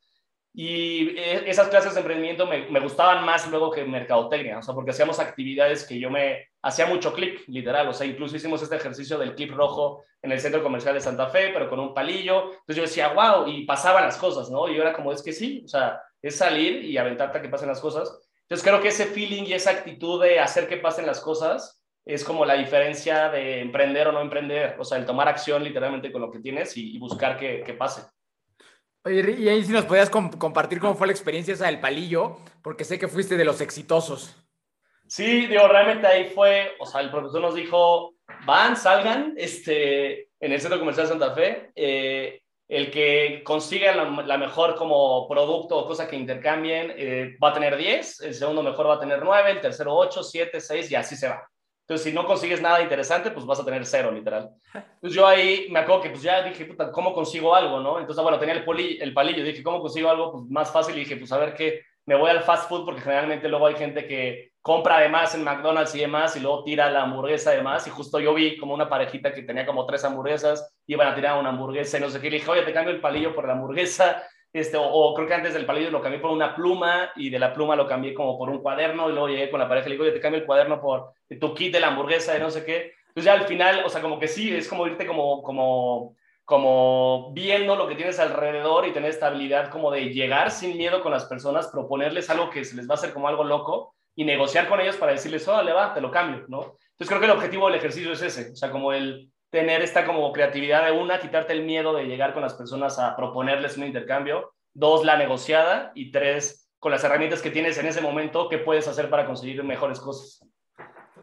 Y 0.53 1.09
e, 1.17 1.49
esas 1.49 1.67
clases 1.67 1.93
de 1.93 1.99
emprendimiento 1.99 2.47
me, 2.47 2.69
me, 2.69 2.79
gustaban 2.79 3.23
más 3.23 3.47
luego 3.49 3.71
que 3.71 3.85
mercadotecnia, 3.85 4.57
o 4.57 4.61
sea, 4.61 4.73
porque 4.73 4.91
hacíamos 4.91 5.19
actividades 5.19 5.85
que 5.85 5.99
yo 5.99 6.09
me 6.09 6.47
hacía 6.61 6.85
mucho 6.87 7.13
clic, 7.13 7.43
literal, 7.47 7.87
o 7.87 7.93
sea, 7.93 8.07
incluso 8.07 8.35
hicimos 8.35 8.61
este 8.61 8.75
ejercicio 8.75 9.17
del 9.17 9.35
clip 9.35 9.51
rojo 9.51 10.03
en 10.21 10.31
el 10.31 10.39
centro 10.39 10.63
comercial 10.63 10.95
de 10.95 11.01
Santa 11.01 11.27
Fe, 11.27 11.51
pero 11.53 11.69
con 11.69 11.79
un 11.79 11.93
palillo. 11.93 12.51
Entonces 12.51 12.75
yo 12.75 12.81
decía, 12.81 13.13
wow, 13.13 13.47
y 13.47 13.65
pasaban 13.65 14.03
las 14.03 14.17
cosas, 14.17 14.49
¿no? 14.49 14.67
Y 14.67 14.75
yo 14.75 14.81
era 14.81 14.93
como, 14.93 15.11
es 15.11 15.21
que 15.21 15.33
sí, 15.33 15.61
o 15.65 15.67
sea, 15.67 16.01
es 16.21 16.35
salir 16.35 16.83
y 16.83 16.97
aventarte 16.97 17.37
a 17.37 17.41
que 17.41 17.49
pasen 17.49 17.69
las 17.69 17.79
cosas. 17.79 18.19
Entonces 18.41 18.67
creo 18.67 18.81
que 18.81 18.89
ese 18.89 19.05
feeling 19.05 19.43
y 19.43 19.53
esa 19.53 19.71
actitud 19.71 20.21
de 20.21 20.39
hacer 20.39 20.67
que 20.67 20.77
pasen 20.77 21.05
las 21.05 21.19
cosas 21.19 21.83
es 22.05 22.23
como 22.23 22.45
la 22.45 22.53
diferencia 22.53 23.29
de 23.29 23.59
emprender 23.59 24.07
o 24.07 24.11
no 24.13 24.21
emprender, 24.21 24.77
o 24.79 24.85
sea, 24.85 24.97
el 24.97 25.05
tomar 25.05 25.27
acción 25.27 25.63
literalmente 25.63 26.11
con 26.11 26.21
lo 26.21 26.31
que 26.31 26.39
tienes 26.39 26.75
y, 26.77 26.95
y 26.95 26.99
buscar 26.99 27.37
que, 27.37 27.63
que 27.65 27.73
pase. 27.73 28.01
Y 29.09 29.47
ahí 29.47 29.63
si 29.63 29.71
nos 29.71 29.85
podías 29.85 30.09
comp 30.09 30.37
compartir 30.37 30.79
cómo 30.79 30.95
fue 30.95 31.07
la 31.07 31.13
experiencia 31.13 31.53
esa 31.53 31.67
del 31.67 31.79
palillo, 31.79 32.37
porque 32.61 32.83
sé 32.83 32.99
que 32.99 33.07
fuiste 33.07 33.37
de 33.37 33.45
los 33.45 33.61
exitosos. 33.61 34.35
Sí, 35.07 35.47
digo, 35.47 35.67
realmente 35.67 36.05
ahí 36.05 36.31
fue, 36.33 36.73
o 36.79 36.85
sea, 36.85 37.01
el 37.01 37.09
profesor 37.09 37.41
nos 37.41 37.55
dijo, 37.55 38.15
van, 38.45 38.75
salgan, 38.75 39.33
este, 39.37 40.29
en 40.39 40.51
el 40.51 40.59
Centro 40.59 40.79
Comercial 40.79 41.07
Santa 41.07 41.33
Fe, 41.33 41.71
eh, 41.75 42.41
el 42.67 42.91
que 42.91 43.41
consiga 43.45 43.95
la, 43.95 44.37
mejor 44.37 44.75
como 44.75 45.27
producto 45.29 45.77
o 45.77 45.87
cosa 45.87 46.07
que 46.07 46.17
intercambien 46.17 46.93
eh, 46.97 47.37
va 47.41 47.51
a 47.51 47.53
tener 47.53 47.77
10, 47.77 48.21
el 48.21 48.33
segundo 48.33 48.61
mejor 48.61 48.87
va 48.87 48.95
a 48.95 48.99
tener 48.99 49.23
9, 49.23 49.51
el 49.51 49.61
tercero 49.61 49.95
8, 49.95 50.21
7, 50.21 50.59
6 50.59 50.91
y 50.91 50.95
así 50.95 51.15
se 51.15 51.29
va. 51.29 51.49
Entonces, 51.87 52.03
si 52.03 52.13
no 52.13 52.25
consigues 52.25 52.61
nada 52.61 52.81
interesante, 52.81 53.31
pues 53.31 53.45
vas 53.45 53.61
a 53.61 53.65
tener 53.65 53.85
cero, 53.85 54.11
literal. 54.11 54.49
Entonces, 54.73 55.13
yo 55.15 55.25
ahí 55.25 55.67
me 55.69 55.79
acuerdo 55.79 56.01
que 56.01 56.09
pues 56.09 56.21
ya 56.21 56.43
dije, 56.43 56.65
puta, 56.65 56.91
¿cómo 56.91 57.13
consigo 57.13 57.55
algo, 57.55 57.79
no? 57.79 57.97
Entonces, 57.97 58.21
bueno, 58.21 58.37
tenía 58.37 58.55
el, 58.55 58.65
poli, 58.65 58.97
el 58.99 59.13
palillo, 59.13 59.41
dije, 59.41 59.63
¿cómo 59.63 59.79
consigo 59.79 60.09
algo? 60.09 60.33
Pues 60.33 60.43
más 60.49 60.69
fácil, 60.69 60.97
y 60.97 60.99
dije, 60.99 61.15
pues 61.15 61.31
a 61.31 61.37
ver 61.37 61.53
qué, 61.53 61.83
me 62.05 62.15
voy 62.15 62.29
al 62.29 62.41
fast 62.41 62.67
food 62.67 62.83
porque 62.83 62.99
generalmente 62.99 63.47
luego 63.47 63.67
hay 63.67 63.75
gente 63.75 64.05
que 64.05 64.51
compra 64.61 64.97
además 64.97 65.33
en 65.33 65.45
McDonald's 65.45 65.95
y 65.95 65.99
demás 65.99 66.35
y 66.35 66.41
luego 66.41 66.63
tira 66.65 66.91
la 66.91 67.03
hamburguesa 67.03 67.51
además 67.51 67.87
y 67.87 67.89
justo 67.89 68.19
yo 68.19 68.33
vi 68.33 68.57
como 68.57 68.73
una 68.73 68.89
parejita 68.89 69.31
que 69.33 69.43
tenía 69.43 69.65
como 69.65 69.85
tres 69.85 70.03
hamburguesas, 70.03 70.73
iban 70.87 71.07
a 71.07 71.15
tirar 71.15 71.39
una 71.39 71.49
hamburguesa 71.49 71.97
y 71.97 72.01
no 72.01 72.09
sé 72.09 72.19
qué, 72.19 72.29
le 72.29 72.37
dije, 72.37 72.51
oye, 72.51 72.63
te 72.63 72.73
cambio 72.73 72.93
el 72.93 72.99
palillo 72.99 73.33
por 73.33 73.47
la 73.47 73.53
hamburguesa, 73.53 74.23
este, 74.53 74.77
o, 74.79 75.13
creo 75.13 75.27
que 75.27 75.33
antes 75.33 75.53
del 75.53 75.65
palillo 75.65 75.91
lo 75.91 76.01
cambié 76.01 76.19
por 76.19 76.31
una 76.31 76.55
pluma 76.55 77.11
y 77.15 77.29
de 77.29 77.39
la 77.39 77.53
pluma 77.53 77.75
lo 77.75 77.87
cambié 77.87 78.13
como 78.13 78.37
por 78.37 78.49
un 78.49 78.61
cuaderno 78.61 79.09
y 79.09 79.13
luego 79.13 79.27
llegué 79.27 79.49
con 79.49 79.59
la 79.59 79.67
pareja 79.67 79.87
y 79.87 79.89
le 79.89 79.93
digo, 79.95 80.03
oye, 80.03 80.13
te 80.13 80.19
cambio 80.19 80.39
el 80.39 80.45
cuaderno 80.45 80.81
por 80.81 81.11
tu 81.39 81.53
kit 81.53 81.73
de 81.73 81.79
la 81.79 81.87
hamburguesa 81.87 82.35
y 82.35 82.39
no 82.39 82.49
sé 82.49 82.65
qué. 82.65 82.93
Entonces 83.09 83.25
ya 83.25 83.33
al 83.33 83.47
final, 83.47 83.83
o 83.85 83.89
sea, 83.89 84.01
como 84.01 84.19
que 84.19 84.27
sí, 84.27 84.55
es 84.55 84.67
como 84.67 84.87
irte 84.87 85.05
como, 85.05 85.41
como, 85.43 86.15
como 86.45 87.31
viendo 87.33 87.75
lo 87.75 87.87
que 87.87 87.95
tienes 87.95 88.19
alrededor 88.19 88.87
y 88.87 88.93
tener 88.93 89.09
esta 89.09 89.27
habilidad 89.27 89.69
como 89.69 89.91
de 89.91 90.13
llegar 90.13 90.51
sin 90.51 90.77
miedo 90.77 91.01
con 91.01 91.11
las 91.11 91.25
personas, 91.25 91.67
proponerles 91.67 92.29
algo 92.29 92.49
que 92.49 92.63
se 92.63 92.75
les 92.75 92.87
va 92.87 92.93
a 92.93 92.97
hacer 92.97 93.13
como 93.13 93.27
algo 93.27 93.43
loco 93.43 93.95
y 94.15 94.23
negociar 94.23 94.67
con 94.67 94.79
ellos 94.79 94.97
para 94.97 95.11
decirles, 95.11 95.47
oh, 95.47 95.61
le 95.61 95.73
va, 95.73 95.93
te 95.93 96.01
lo 96.01 96.09
cambio, 96.09 96.45
¿no? 96.47 96.77
Entonces 96.91 97.07
creo 97.07 97.19
que 97.19 97.25
el 97.25 97.31
objetivo 97.31 97.67
del 97.67 97.75
ejercicio 97.75 98.11
es 98.13 98.21
ese, 98.21 98.51
o 98.51 98.55
sea, 98.55 98.71
como 98.71 98.91
el 98.93 99.31
tener 99.49 99.81
esta 99.81 100.05
como 100.05 100.31
creatividad 100.31 100.85
de 100.85 100.91
una, 100.91 101.19
quitarte 101.19 101.53
el 101.53 101.63
miedo 101.63 101.93
de 101.93 102.05
llegar 102.05 102.33
con 102.33 102.41
las 102.41 102.53
personas 102.53 102.99
a 102.99 103.15
proponerles 103.15 103.77
un 103.77 103.85
intercambio, 103.85 104.53
dos, 104.73 105.05
la 105.05 105.17
negociada 105.17 105.91
y 105.95 106.11
tres, 106.11 106.69
con 106.79 106.91
las 106.91 107.03
herramientas 107.03 107.41
que 107.41 107.49
tienes 107.49 107.77
en 107.77 107.87
ese 107.87 108.01
momento, 108.01 108.49
¿qué 108.49 108.59
puedes 108.59 108.87
hacer 108.87 109.09
para 109.09 109.25
conseguir 109.25 109.63
mejores 109.63 109.99
cosas? 109.99 110.45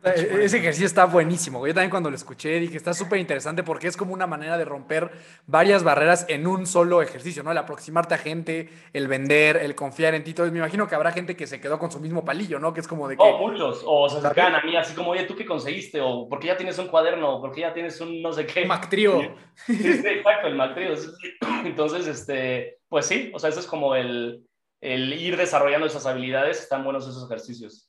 E-, 0.04 0.44
ese 0.44 0.58
ejercicio 0.58 0.86
está 0.86 1.06
buenísimo. 1.06 1.66
Yo 1.66 1.72
también 1.72 1.90
cuando 1.90 2.10
lo 2.10 2.16
escuché 2.16 2.60
dije, 2.60 2.76
está 2.76 2.92
súper 2.92 3.18
interesante 3.18 3.62
porque 3.62 3.86
es 3.86 3.96
como 3.96 4.12
una 4.12 4.26
manera 4.26 4.58
de 4.58 4.64
romper 4.64 5.10
varias 5.46 5.82
barreras 5.82 6.26
en 6.28 6.46
un 6.46 6.66
solo 6.66 7.02
ejercicio, 7.02 7.42
¿no? 7.42 7.52
El 7.52 7.58
aproximarte 7.58 8.14
a 8.14 8.18
gente, 8.18 8.68
el 8.92 9.08
vender, 9.08 9.56
el 9.56 9.74
confiar 9.74 10.14
en 10.14 10.24
ti. 10.24 10.30
Entonces 10.30 10.52
me 10.52 10.58
imagino 10.58 10.86
que 10.86 10.94
habrá 10.94 11.12
gente 11.12 11.36
que 11.36 11.46
se 11.46 11.60
quedó 11.60 11.78
con 11.78 11.90
su 11.90 12.00
mismo 12.00 12.24
palillo, 12.24 12.58
¿no? 12.58 12.74
Que 12.74 12.80
es 12.80 12.88
como 12.88 13.08
de 13.08 13.16
que... 13.16 13.22
Oh, 13.22 13.38
muchos. 13.38 13.82
O 13.86 14.08
se 14.08 14.18
acercan 14.18 14.54
a 14.54 14.62
mí 14.62 14.76
así 14.76 14.94
como, 14.94 15.10
oye, 15.10 15.24
¿tú 15.24 15.34
qué 15.34 15.46
conseguiste? 15.46 16.00
O 16.00 16.28
¿por 16.28 16.38
qué 16.38 16.48
ya 16.48 16.56
tienes 16.56 16.78
un 16.78 16.88
cuaderno? 16.88 17.40
¿Por 17.40 17.52
qué 17.52 17.62
ya 17.62 17.72
tienes 17.72 18.00
un 18.00 18.20
no 18.20 18.32
sé 18.32 18.46
qué? 18.46 18.66
Mactrío. 18.66 19.34
Sí, 19.66 19.76
sí, 19.76 20.06
exacto, 20.08 20.48
el 20.48 20.56
Mactrío. 20.56 20.94
Entonces, 21.64 22.08
este, 22.08 22.78
pues 22.88 23.06
sí, 23.06 23.30
o 23.32 23.38
sea, 23.38 23.50
eso 23.50 23.60
es 23.60 23.66
como 23.66 23.94
el, 23.94 24.44
el 24.80 25.12
ir 25.12 25.36
desarrollando 25.36 25.86
esas 25.86 26.06
habilidades. 26.06 26.60
Están 26.60 26.82
buenos 26.82 27.06
esos 27.06 27.24
ejercicios. 27.24 27.88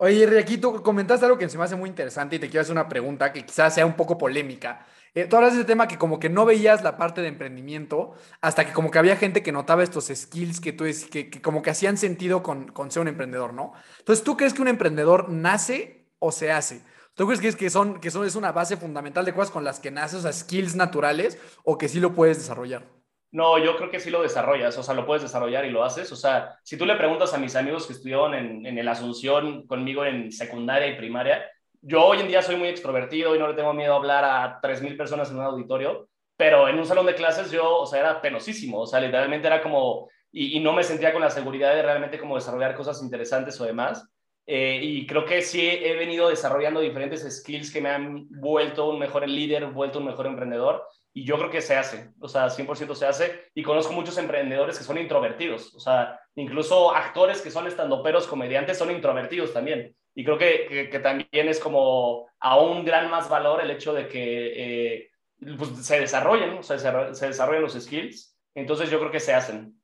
Oye, 0.00 0.26
Ricky, 0.26 0.58
tú 0.58 0.80
comentaste 0.80 1.26
algo 1.26 1.38
que 1.38 1.48
se 1.48 1.58
me 1.58 1.64
hace 1.64 1.74
muy 1.74 1.88
interesante 1.88 2.36
y 2.36 2.38
te 2.38 2.48
quiero 2.48 2.60
hacer 2.62 2.72
una 2.72 2.88
pregunta 2.88 3.32
que 3.32 3.44
quizás 3.44 3.74
sea 3.74 3.84
un 3.84 3.94
poco 3.94 4.16
polémica. 4.16 4.86
Eh, 5.12 5.24
tú 5.24 5.34
hablas 5.34 5.54
de 5.54 5.60
ese 5.60 5.66
tema 5.66 5.88
que 5.88 5.98
como 5.98 6.20
que 6.20 6.28
no 6.28 6.44
veías 6.44 6.84
la 6.84 6.96
parte 6.96 7.20
de 7.20 7.26
emprendimiento 7.26 8.12
hasta 8.40 8.64
que 8.64 8.72
como 8.72 8.92
que 8.92 9.00
había 9.00 9.16
gente 9.16 9.42
que 9.42 9.50
notaba 9.50 9.82
estos 9.82 10.06
skills 10.14 10.60
que 10.60 10.72
tú 10.72 10.84
es, 10.84 11.06
que, 11.06 11.30
como 11.42 11.62
que 11.62 11.70
hacían 11.70 11.96
sentido 11.96 12.44
con, 12.44 12.68
con 12.68 12.92
ser 12.92 13.02
un 13.02 13.08
emprendedor, 13.08 13.54
¿no? 13.54 13.72
Entonces, 13.98 14.24
¿tú 14.24 14.36
crees 14.36 14.54
que 14.54 14.62
un 14.62 14.68
emprendedor 14.68 15.30
nace 15.30 16.06
o 16.20 16.30
se 16.30 16.52
hace? 16.52 16.82
¿Tú 17.14 17.26
crees 17.26 17.40
que, 17.40 17.48
es, 17.48 17.56
que, 17.56 17.68
son, 17.68 18.00
que 18.00 18.12
son, 18.12 18.24
es 18.24 18.36
una 18.36 18.52
base 18.52 18.76
fundamental 18.76 19.24
de 19.24 19.34
cosas 19.34 19.50
con 19.50 19.64
las 19.64 19.80
que 19.80 19.90
naces, 19.90 20.20
o 20.20 20.22
sea, 20.22 20.32
skills 20.32 20.76
naturales, 20.76 21.38
o 21.64 21.76
que 21.76 21.88
sí 21.88 21.98
lo 21.98 22.14
puedes 22.14 22.38
desarrollar? 22.38 22.97
No, 23.30 23.58
yo 23.58 23.76
creo 23.76 23.90
que 23.90 24.00
sí 24.00 24.10
lo 24.10 24.22
desarrollas, 24.22 24.78
o 24.78 24.82
sea, 24.82 24.94
lo 24.94 25.04
puedes 25.04 25.22
desarrollar 25.22 25.66
y 25.66 25.70
lo 25.70 25.84
haces. 25.84 26.10
O 26.12 26.16
sea, 26.16 26.58
si 26.62 26.78
tú 26.78 26.86
le 26.86 26.96
preguntas 26.96 27.34
a 27.34 27.38
mis 27.38 27.56
amigos 27.56 27.86
que 27.86 27.92
estudiaron 27.92 28.34
en, 28.34 28.78
el 28.78 28.88
Asunción 28.88 29.66
conmigo 29.66 30.04
en 30.04 30.32
secundaria 30.32 30.88
y 30.88 30.96
primaria, 30.96 31.44
yo 31.82 32.04
hoy 32.06 32.20
en 32.20 32.28
día 32.28 32.40
soy 32.40 32.56
muy 32.56 32.68
extrovertido 32.68 33.36
y 33.36 33.38
no 33.38 33.48
le 33.48 33.54
tengo 33.54 33.74
miedo 33.74 33.92
a 33.92 33.96
hablar 33.96 34.24
a 34.24 34.60
3.000 34.62 34.96
personas 34.96 35.30
en 35.30 35.36
un 35.36 35.44
auditorio, 35.44 36.08
pero 36.36 36.68
en 36.68 36.78
un 36.78 36.86
salón 36.86 37.06
de 37.06 37.14
clases 37.14 37.50
yo, 37.50 37.78
o 37.78 37.86
sea, 37.86 38.00
era 38.00 38.20
penosísimo, 38.22 38.80
o 38.80 38.86
sea, 38.86 39.00
literalmente 39.00 39.46
era 39.46 39.62
como, 39.62 40.08
y, 40.32 40.56
y 40.56 40.60
no 40.60 40.72
me 40.72 40.82
sentía 40.82 41.12
con 41.12 41.20
la 41.20 41.30
seguridad 41.30 41.74
de 41.74 41.82
realmente 41.82 42.18
como 42.18 42.36
desarrollar 42.36 42.74
cosas 42.74 43.02
interesantes 43.02 43.60
o 43.60 43.64
demás. 43.64 44.08
Eh, 44.50 44.80
y 44.82 45.06
creo 45.06 45.26
que 45.26 45.42
sí 45.42 45.60
he 45.60 45.94
venido 45.94 46.30
desarrollando 46.30 46.80
diferentes 46.80 47.20
skills 47.36 47.70
que 47.70 47.82
me 47.82 47.90
han 47.90 48.26
vuelto 48.30 48.88
un 48.88 48.98
mejor 48.98 49.28
líder, 49.28 49.66
vuelto 49.66 49.98
un 49.98 50.06
mejor 50.06 50.26
emprendedor 50.26 50.86
y 51.18 51.24
yo 51.24 51.36
creo 51.36 51.50
que 51.50 51.60
se 51.60 51.74
hace, 51.74 52.10
o 52.20 52.28
sea, 52.28 52.46
100% 52.46 52.94
se 52.94 53.04
hace. 53.04 53.50
Y 53.52 53.64
conozco 53.64 53.92
muchos 53.92 54.16
emprendedores 54.18 54.78
que 54.78 54.84
son 54.84 54.98
introvertidos, 54.98 55.74
o 55.74 55.80
sea, 55.80 56.20
incluso 56.36 56.94
actores 56.94 57.40
que 57.40 57.50
son 57.50 57.66
estandoperos, 57.66 58.28
comediantes, 58.28 58.78
son 58.78 58.92
introvertidos 58.92 59.52
también. 59.52 59.96
Y 60.14 60.24
creo 60.24 60.38
que, 60.38 60.88
que, 60.92 60.98
también 61.00 61.48
es 61.48 61.58
como 61.58 62.28
aún 62.38 62.84
gran 62.84 63.10
más 63.10 63.28
valor 63.28 63.60
el 63.60 63.72
hecho 63.72 63.92
de 63.94 64.06
que 64.06 64.52
eh, 65.00 65.10
pues, 65.56 65.84
se 65.84 65.98
desarrollen, 65.98 66.58
o 66.58 66.62
sea, 66.62 66.78
se, 66.78 67.14
se, 67.16 67.26
desarrollen 67.26 67.62
los 67.62 67.74
skills. 67.74 68.38
Entonces 68.54 68.88
yo 68.88 69.00
creo 69.00 69.10
que 69.10 69.18
se 69.18 69.34
hacen. 69.34 69.74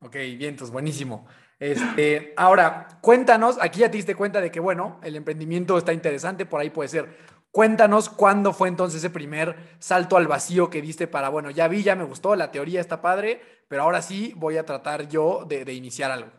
Ok, 0.00 0.14
bien, 0.14 0.50
entonces 0.50 0.72
buenísimo. 0.72 1.26
Este, 1.58 2.32
ahora, 2.36 2.86
cuéntanos, 3.00 3.58
aquí 3.60 3.80
ya 3.80 3.90
te 3.90 3.96
diste 3.96 4.14
cuenta 4.14 4.40
de 4.40 4.52
que, 4.52 4.60
bueno, 4.60 5.00
el 5.02 5.16
emprendimiento 5.16 5.78
está 5.78 5.92
interesante, 5.92 6.46
por 6.46 6.60
ahí 6.60 6.70
puede 6.70 6.90
ser 6.90 7.08
Cuéntanos 7.56 8.10
cuándo 8.10 8.52
fue 8.52 8.68
entonces 8.68 8.98
ese 8.98 9.08
primer 9.08 9.56
salto 9.78 10.18
al 10.18 10.28
vacío 10.28 10.68
que 10.68 10.82
diste 10.82 11.06
para, 11.06 11.30
bueno, 11.30 11.50
ya 11.50 11.68
vi, 11.68 11.82
ya 11.82 11.96
me 11.96 12.04
gustó, 12.04 12.36
la 12.36 12.50
teoría 12.50 12.82
está 12.82 13.00
padre, 13.00 13.40
pero 13.66 13.84
ahora 13.84 14.02
sí 14.02 14.34
voy 14.36 14.58
a 14.58 14.66
tratar 14.66 15.08
yo 15.08 15.46
de, 15.48 15.72
iniciar 15.72 16.10
algo. 16.10 16.30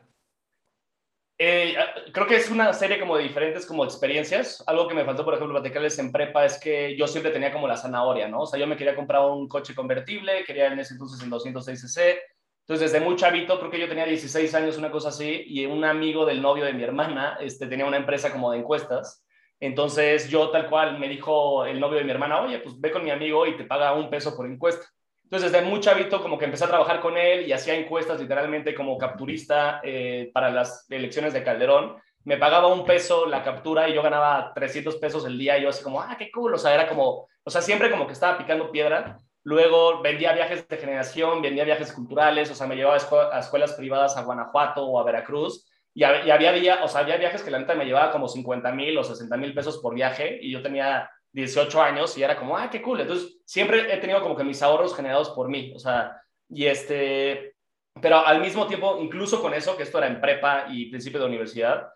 Eh, 1.40 1.76
creo 2.14 2.28
que 2.28 2.36
es 2.36 2.52
una 2.52 2.72
serie 2.72 3.00
como 3.00 3.18
de 3.18 3.24
diferentes 3.24 3.66
como 3.66 3.84
experiencias. 3.84 4.64
Algo 4.68 4.88
que 4.88 4.94
me 4.94 5.06
faltó, 5.06 5.26
por 5.26 5.34
ejemplo, 5.34 5.60
platicarles 5.60 5.98
en 5.98 6.12
prepa 6.12 6.46
es 6.46 6.60
que 6.60 6.96
yo 6.96 7.08
siempre 7.08 7.32
tenía 7.32 7.52
como 7.52 7.68
la 7.68 7.78
zanahoria, 7.78 8.28
¿no? 8.28 8.42
O 8.42 8.46
sea, 8.46 8.60
yo 8.60 8.68
me 8.68 8.78
quería 8.78 8.96
comprar 8.96 9.24
un 9.24 9.48
coche 9.48 9.74
convertible, 9.74 10.44
quería 10.46 10.68
en 10.68 10.78
ese 10.78 10.94
entonces 10.94 11.24
en 11.24 11.32
206 11.32 11.82
cc. 11.82 12.22
Entonces, 12.60 12.92
desde 12.92 13.04
muy 13.04 13.16
chavito, 13.16 13.58
creo 13.58 13.72
que 13.72 13.80
yo 13.80 13.90
tenía 13.90 14.06
16 14.06 14.54
años, 14.54 14.78
una 14.78 14.92
cosa 14.92 15.10
así, 15.10 15.46
y 15.48 15.66
un 15.66 15.84
amigo 15.84 16.28
del 16.28 16.44
novio 16.44 16.64
de 16.64 16.74
mi 16.74 16.84
hermana 16.84 17.40
este, 17.42 17.66
tenía 17.66 17.88
una 17.88 17.98
empresa 17.98 18.32
como 18.32 18.52
de 18.52 18.60
encuestas. 18.60 19.24
Entonces 19.60 20.30
yo 20.30 20.50
tal 20.50 20.70
cual 20.70 21.00
me 21.00 21.10
dijo 21.10 21.65
el 21.65 21.80
novio 21.80 21.98
de 21.98 22.04
mi 22.04 22.12
hermana, 22.12 22.41
oye, 22.41 22.60
pues 22.60 22.80
ve 22.80 22.91
con 22.91 23.04
mi 23.04 23.12
amigo 23.12 23.46
y 23.46 23.58
te 23.58 23.63
paga 23.63 23.93
un 23.93 24.10
peso 24.10 24.36
por 24.36 24.46
encuesta. 24.46 24.86
Entonces 25.24 25.52
desde 25.52 25.65
muy 25.65 25.80
chavito 25.80 26.22
como 26.22 26.38
que 26.38 26.46
empecé 26.46 26.65
a 26.65 26.70
trabajar 26.70 27.02
con 27.02 27.17
él 27.17 27.48
y 27.48 27.52
hacía 27.52 27.76
encuestas 27.76 28.20
literalmente 28.20 28.74
como 28.74 28.98
capturista 28.98 29.82
eh, 29.84 30.30
para 30.34 30.50
las 30.50 30.89
elecciones 30.89 31.34
de 31.34 31.43
Calderón. 31.43 31.98
Me 32.24 32.38
pagaba 32.38 32.67
un 32.67 32.86
peso 32.86 33.26
la 33.26 33.43
captura 33.43 33.89
y 33.89 33.93
yo 33.93 34.02
ganaba 34.02 34.54
300 34.54 34.96
pesos 34.98 35.26
el 35.26 35.38
día 35.38 35.58
yo 35.58 35.70
así 35.70 35.84
como, 35.84 36.02
ah, 36.02 36.15
qué 36.17 36.30
cool. 36.32 36.54
O 36.54 36.58
sea, 36.58 36.74
era 36.74 36.88
como, 36.88 37.28
o 37.43 37.50
sea, 37.50 37.62
siempre 37.62 37.89
como 37.89 38.06
que 38.06 38.13
estaba 38.13 38.38
picando 38.38 38.72
piedra. 38.72 39.17
Luego 39.43 40.02
vendía 40.02 40.34
viajes 40.34 40.67
de 40.67 40.78
generación, 40.78 41.41
vendía 41.41 41.63
viajes 41.63 41.93
culturales, 41.93 42.52
o 42.52 42.56
sea, 42.56 42.67
me 42.67 42.76
llevaba 42.76 42.98
a 43.32 43.39
escuelas 43.39 43.74
privadas 43.74 44.17
a 44.17 44.24
Guanajuato 44.24 44.86
o 44.86 45.00
a 45.00 45.04
Veracruz 45.04 45.65
y, 45.98 46.04
había, 46.04 46.84
o 46.84 46.88
sea, 46.88 47.02
había 47.02 47.18
viajes 47.18 47.42
que 47.42 47.50
la 47.50 47.58
neta 47.58 47.74
me 47.74 47.84
llevaba 47.84 48.12
como 48.12 48.28
50 48.28 48.72
mil 48.72 48.96
o 49.00 49.04
60 49.04 49.36
mil 49.36 49.56
pesos 49.56 49.80
por 49.80 49.96
viaje 49.96 50.38
y 50.40 50.52
yo 50.52 50.62
tenía 50.62 51.10
18 51.32 51.82
años 51.82 52.16
y 52.20 52.22
era 52.22 52.38
como, 52.38 52.56
ah, 52.56 52.70
qué 52.70 52.84
cool. 52.84 53.02
Entonces, 53.02 53.40
siempre 53.46 53.92
he 53.92 53.98
tenido 53.98 54.22
como 54.22 54.36
que 54.36 54.44
mis 54.44 54.62
ahorros 54.62 54.96
generados 54.96 55.32
por 55.32 55.50
mí, 55.50 55.74
o 55.76 55.80
sea, 55.80 56.22
y 56.50 56.68
este, 56.68 57.56
pero 58.00 58.24
al 58.24 58.42
mismo 58.42 58.68
tiempo, 58.68 59.00
incluso 59.02 59.42
con 59.42 59.56
eso, 59.56 59.76
que 59.76 59.82
esto 59.82 59.98
era 59.98 60.06
en 60.06 60.22
prepa 60.22 60.68
y 60.70 60.92
principio 60.92 61.20
de 61.20 61.26
universidad, 61.26 61.90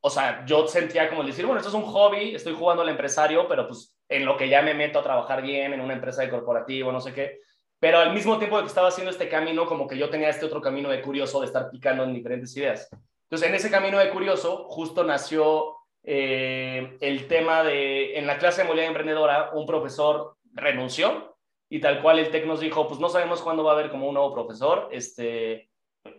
o 0.00 0.10
sea, 0.10 0.44
yo 0.44 0.66
sentía 0.66 1.08
como 1.08 1.22
decir, 1.22 1.46
bueno, 1.46 1.60
esto 1.60 1.68
es 1.68 1.76
un 1.76 1.88
hobby, 1.88 2.34
estoy 2.34 2.52
jugando 2.52 2.82
al 2.82 2.88
empresario, 2.88 3.46
pero 3.46 3.68
pues 3.68 3.96
en 4.08 4.24
lo 4.24 4.36
que 4.36 4.48
ya 4.48 4.60
me 4.60 4.74
meto 4.74 4.98
a 4.98 5.04
trabajar 5.04 5.40
bien 5.40 5.72
en 5.72 5.80
una 5.80 5.94
empresa 5.94 6.22
de 6.22 6.30
corporativo, 6.30 6.90
no 6.90 7.00
sé 7.00 7.14
qué. 7.14 7.38
Pero 7.78 7.98
al 7.98 8.12
mismo 8.12 8.38
tiempo 8.38 8.58
que 8.58 8.66
estaba 8.66 8.88
haciendo 8.88 9.12
este 9.12 9.28
camino, 9.28 9.66
como 9.66 9.86
que 9.86 9.96
yo 9.96 10.10
tenía 10.10 10.30
este 10.30 10.46
otro 10.46 10.60
camino 10.60 10.88
de 10.88 11.00
curioso 11.00 11.38
de 11.38 11.46
estar 11.46 11.70
picando 11.70 12.02
en 12.02 12.12
diferentes 12.12 12.56
ideas. 12.56 12.88
Entonces, 13.26 13.48
en 13.48 13.54
ese 13.56 13.70
camino 13.70 13.98
de 13.98 14.10
curioso, 14.10 14.66
justo 14.68 15.02
nació 15.02 15.74
eh, 16.04 16.96
el 17.00 17.26
tema 17.26 17.64
de, 17.64 18.16
en 18.16 18.26
la 18.26 18.38
clase 18.38 18.62
de 18.62 18.68
movilidad 18.68 18.88
emprendedora, 18.88 19.50
un 19.52 19.66
profesor 19.66 20.36
renunció 20.52 21.36
y 21.68 21.80
tal 21.80 22.00
cual 22.00 22.20
el 22.20 22.30
TEC 22.30 22.46
nos 22.46 22.60
dijo, 22.60 22.86
pues 22.86 23.00
no 23.00 23.08
sabemos 23.08 23.42
cuándo 23.42 23.64
va 23.64 23.72
a 23.72 23.74
haber 23.74 23.90
como 23.90 24.06
un 24.06 24.14
nuevo 24.14 24.32
profesor, 24.32 24.88
este, 24.92 25.68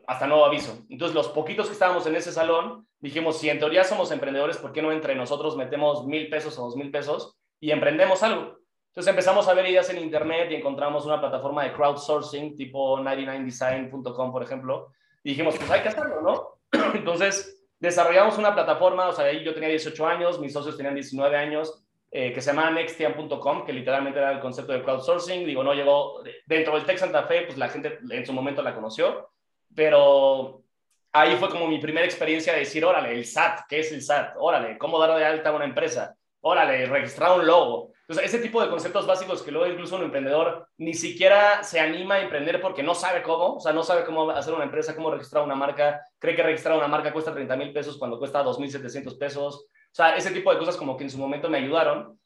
hasta 0.06 0.28
nuevo 0.28 0.43
aviso. 0.43 0.84
Entonces, 0.89 1.15
los 1.15 1.30
poquitos 1.30 1.67
que 1.67 1.74
estábamos 1.74 2.06
en 2.08 2.17
ese 2.17 2.34
salón, 2.34 2.86
dijimos, 3.00 3.39
si 3.39 3.50
en 3.50 3.60
teoría 3.60 3.86
somos 3.86 4.12
emprendedores, 4.12 4.58
¿por 4.58 4.74
qué 4.74 4.82
no 4.82 4.91
entre 4.91 5.15
nosotros 5.15 5.56
metemos 5.56 6.06
mil 6.06 6.30
pesos 6.30 6.60
o 6.60 6.63
dos 6.63 6.76
mil 6.76 6.91
pesos 6.91 7.38
y 7.62 7.72
emprendemos 7.72 8.22
algo? 8.24 8.58
Entonces 8.89 9.12
empezamos 9.12 9.48
a 9.48 9.54
ver 9.54 9.67
ideas 9.67 9.89
en 9.91 10.00
internet 10.00 10.50
y 10.52 10.56
encontramos 10.56 11.06
una 11.06 11.22
plataforma 11.22 11.63
de 11.63 11.72
crowdsourcing 11.72 12.58
tipo 12.58 13.00
99design.com, 13.00 14.32
por 14.34 14.43
ejemplo, 14.43 14.91
y 15.24 15.30
dijimos, 15.30 15.56
pues 15.56 15.70
hay 15.72 15.82
que 15.82 15.89
hacerlo, 15.89 16.22
¿no? 16.22 16.57
Entonces, 16.93 17.65
desarrollamos 17.80 18.38
una 18.38 18.53
plataforma, 18.53 19.08
o 19.08 19.13
sea, 19.13 19.25
ahí 19.25 19.43
yo 19.43 19.53
tenía 19.53 19.69
18 19.69 20.08
años, 20.08 20.39
mis 20.39 20.53
socios 20.53 20.77
tenían 20.77 20.95
19 20.95 21.36
años, 21.36 21.84
eh, 22.10 22.34
que 22.34 22.41
se 22.41 22.51
llamaba 22.51 22.71
nextian.com, 22.71 23.65
que 23.65 23.73
literalmente 23.73 24.19
era 24.19 24.32
el 24.32 24.39
concepto 24.39 24.71
de 24.71 24.82
crowdsourcing. 24.82 25.45
Digo, 25.45 25.63
no 25.63 25.73
llegó 25.73 26.23
dentro 26.45 26.75
del 26.75 26.86
Tech 26.86 26.97
Santa 26.97 27.23
Fe, 27.23 27.41
pues 27.41 27.58
la 27.58 27.69
gente 27.69 27.99
en 28.10 28.25
su 28.25 28.34
momento 28.34 28.62
la 28.62 28.73
conoció, 28.73 29.30
pero 29.75 30.63
ahí 31.12 31.36
fue 31.36 31.49
como 31.49 31.67
mi 31.67 31.80
primera 31.80 32.06
experiencia 32.06 32.53
de 32.53 32.60
decir, 32.60 32.86
órale, 32.86 33.13
el 33.13 33.25
SAT, 33.25 33.62
¿qué 33.67 33.80
es 33.80 33.91
el 33.91 34.01
SAT? 34.01 34.36
Órale, 34.38 34.77
¿cómo 34.77 34.99
dar 34.99 35.17
de 35.17 35.25
alta 35.25 35.49
a 35.49 35.56
una 35.56 35.65
empresa? 35.65 36.15
Órale, 36.41 36.86
registrar 36.86 37.38
un 37.38 37.45
logo. 37.45 37.91
Entonces, 38.08 38.34
ese 38.34 38.41
tipo 38.41 38.62
de 38.62 38.70
conceptos 38.70 39.06
básicos 39.06 39.43
que 39.43 39.52
luego 39.52 39.67
incluso 39.67 39.98
un 39.98 40.04
emprendedor 40.04 40.70
ni 40.78 40.93
siquiera 40.93 41.62
se 41.63 41.82
anima 41.82 42.15
a 42.15 42.22
emprender 42.22 42.62
porque 42.62 42.82
no 42.82 42.96
sabe 42.96 43.22
cómo, 43.22 43.56
o 43.56 43.60
sea, 43.60 43.74
no 43.74 43.84
sabe 43.84 44.06
cómo 44.06 44.30
hacer 44.30 44.54
una 44.54 44.63
empresa, 44.63 44.96
cómo 44.96 45.12
registrar 45.12 45.43
una 45.43 45.56
marca, 45.56 46.02
cree 46.17 46.34
que 46.34 46.41
registrar 46.41 46.78
una 46.78 46.88
marca 46.88 47.12
cuesta 47.12 47.34
30 47.34 47.58
mil 47.58 47.74
pesos 47.74 47.98
cuando 47.98 48.17
cuesta 48.17 48.46
2.700 48.46 49.17
pesos. 49.17 49.56
O 49.58 49.91
sea, 49.91 50.15
ese 50.15 50.32
tipo 50.32 50.54
de 50.54 50.58
cosas 50.58 50.78
como 50.78 50.96
que 50.96 51.04
en 51.04 51.10
su 51.10 51.17
momento 51.17 51.50
me 51.50 51.58
ayudaron 51.58 52.17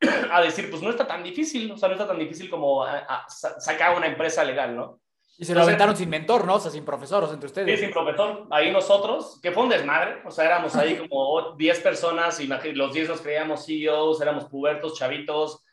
a 0.32 0.40
decir, 0.42 0.68
pues 0.68 0.82
no 0.82 0.90
está 0.90 1.06
tan 1.06 1.22
difícil, 1.22 1.70
o 1.70 1.76
sea, 1.76 1.88
no 1.88 1.94
está 1.94 2.08
tan 2.08 2.18
difícil 2.18 2.50
como 2.50 2.84
sacar 3.28 3.96
una 3.96 4.08
empresa 4.08 4.42
legal, 4.42 4.74
¿no? 4.74 5.00
Y 5.42 5.44
se 5.44 5.56
lo 5.56 5.62
aventaron 5.62 5.96
sin 5.96 6.08
mentor, 6.08 6.46
¿no? 6.46 6.54
O 6.54 6.60
sea, 6.60 6.70
sin 6.70 6.84
profesor, 6.84 7.24
o 7.24 7.26
sea, 7.26 7.34
entre 7.34 7.48
ustedes. 7.48 7.80
Sí, 7.80 7.86
sin 7.86 7.92
profesor. 7.92 8.46
Ahí 8.48 8.70
nosotros, 8.70 9.40
que 9.42 9.50
fue 9.50 9.64
un 9.64 9.70
desmadre, 9.70 10.22
o 10.24 10.30
sea, 10.30 10.44
éramos 10.44 10.76
ahí 10.76 10.96
como 10.96 11.50
10 11.58 11.80
personas, 11.80 12.38
y 12.38 12.46
los 12.46 12.92
10 12.92 13.08
nos 13.08 13.20
creíamos 13.22 13.66
CEOs, 13.66 14.22
éramos 14.22 14.44
pubertos, 14.44 14.96
chavitos, 14.96 15.64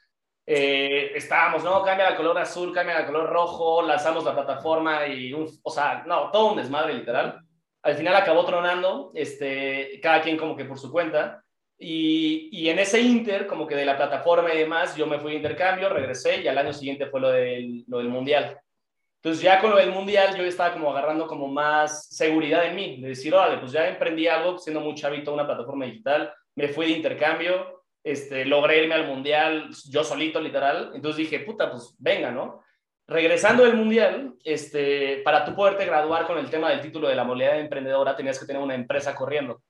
eh, 0.47 1.11
estábamos, 1.13 1.63
no, 1.63 1.83
cambia 1.83 2.09
la 2.09 2.15
color 2.17 2.39
azul, 2.39 2.73
cambia 2.73 3.01
la 3.01 3.05
color 3.05 3.29
rojo, 3.29 3.83
lanzamos 3.83 4.23
la 4.23 4.33
plataforma 4.33 5.05
y, 5.05 5.31
o 5.35 5.69
sea, 5.69 6.03
no, 6.07 6.31
todo 6.31 6.53
un 6.53 6.57
desmadre 6.57 6.95
literal. 6.95 7.39
Al 7.83 7.93
final 7.93 8.15
acabó 8.15 8.45
tronando, 8.45 9.11
este, 9.13 9.99
cada 10.01 10.23
quien 10.23 10.35
como 10.35 10.55
que 10.55 10.65
por 10.65 10.79
su 10.79 10.91
cuenta, 10.91 11.43
y, 11.77 12.49
y, 12.51 12.69
en 12.69 12.79
ese 12.79 13.01
inter, 13.01 13.45
como 13.45 13.67
que 13.67 13.75
de 13.75 13.85
la 13.85 13.97
plataforma 13.97 14.51
y 14.51 14.57
demás, 14.57 14.95
yo 14.95 15.05
me 15.05 15.19
fui 15.19 15.33
de 15.33 15.37
intercambio, 15.37 15.89
regresé 15.89 16.41
y 16.41 16.47
al 16.47 16.57
año 16.57 16.73
siguiente 16.73 17.05
fue 17.05 17.21
lo 17.21 17.29
del, 17.29 17.83
lo 17.87 17.99
del 17.99 18.09
mundial. 18.09 18.59
Entonces 19.21 19.43
ya 19.43 19.59
con 19.59 19.71
lo 19.71 19.77
del 19.77 19.91
mundial 19.91 20.35
yo 20.37 20.43
estaba 20.43 20.73
como 20.73 20.89
agarrando 20.91 21.27
como 21.27 21.47
más 21.47 22.07
seguridad 22.07 22.65
en 22.65 22.75
mí, 22.75 23.01
de 23.01 23.09
decir, 23.09 23.33
órale, 23.33 23.57
pues 23.57 23.73
ya 23.73 23.87
emprendí 23.87 24.27
algo 24.27 24.57
siendo 24.57 24.79
muy 24.79 24.95
chavito, 24.95 25.33
una 25.33 25.45
plataforma 25.45 25.85
digital, 25.85 26.33
me 26.55 26.69
fui 26.69 26.85
de 26.85 26.93
intercambio, 26.93 27.83
este, 28.03 28.45
logré 28.45 28.83
irme 28.83 28.95
al 28.95 29.07
mundial 29.07 29.69
yo 29.89 30.03
solito, 30.03 30.39
literal. 30.39 30.91
Entonces 30.93 31.17
dije, 31.17 31.41
puta, 31.41 31.69
pues 31.69 31.95
venga, 31.99 32.31
¿no? 32.31 32.63
Regresando 33.07 33.63
del 33.63 33.75
mundial, 33.75 34.35
este, 34.43 35.21
para 35.23 35.43
tú 35.43 35.55
poderte 35.55 35.85
graduar 35.85 36.25
con 36.25 36.37
el 36.37 36.49
tema 36.49 36.69
del 36.69 36.81
título 36.81 37.07
de 37.09 37.15
la 37.15 37.23
modalidad 37.23 37.53
de 37.53 37.61
emprendedora, 37.61 38.15
tenías 38.15 38.39
que 38.39 38.45
tener 38.45 38.61
una 38.61 38.75
empresa 38.75 39.15
corriendo. 39.15 39.61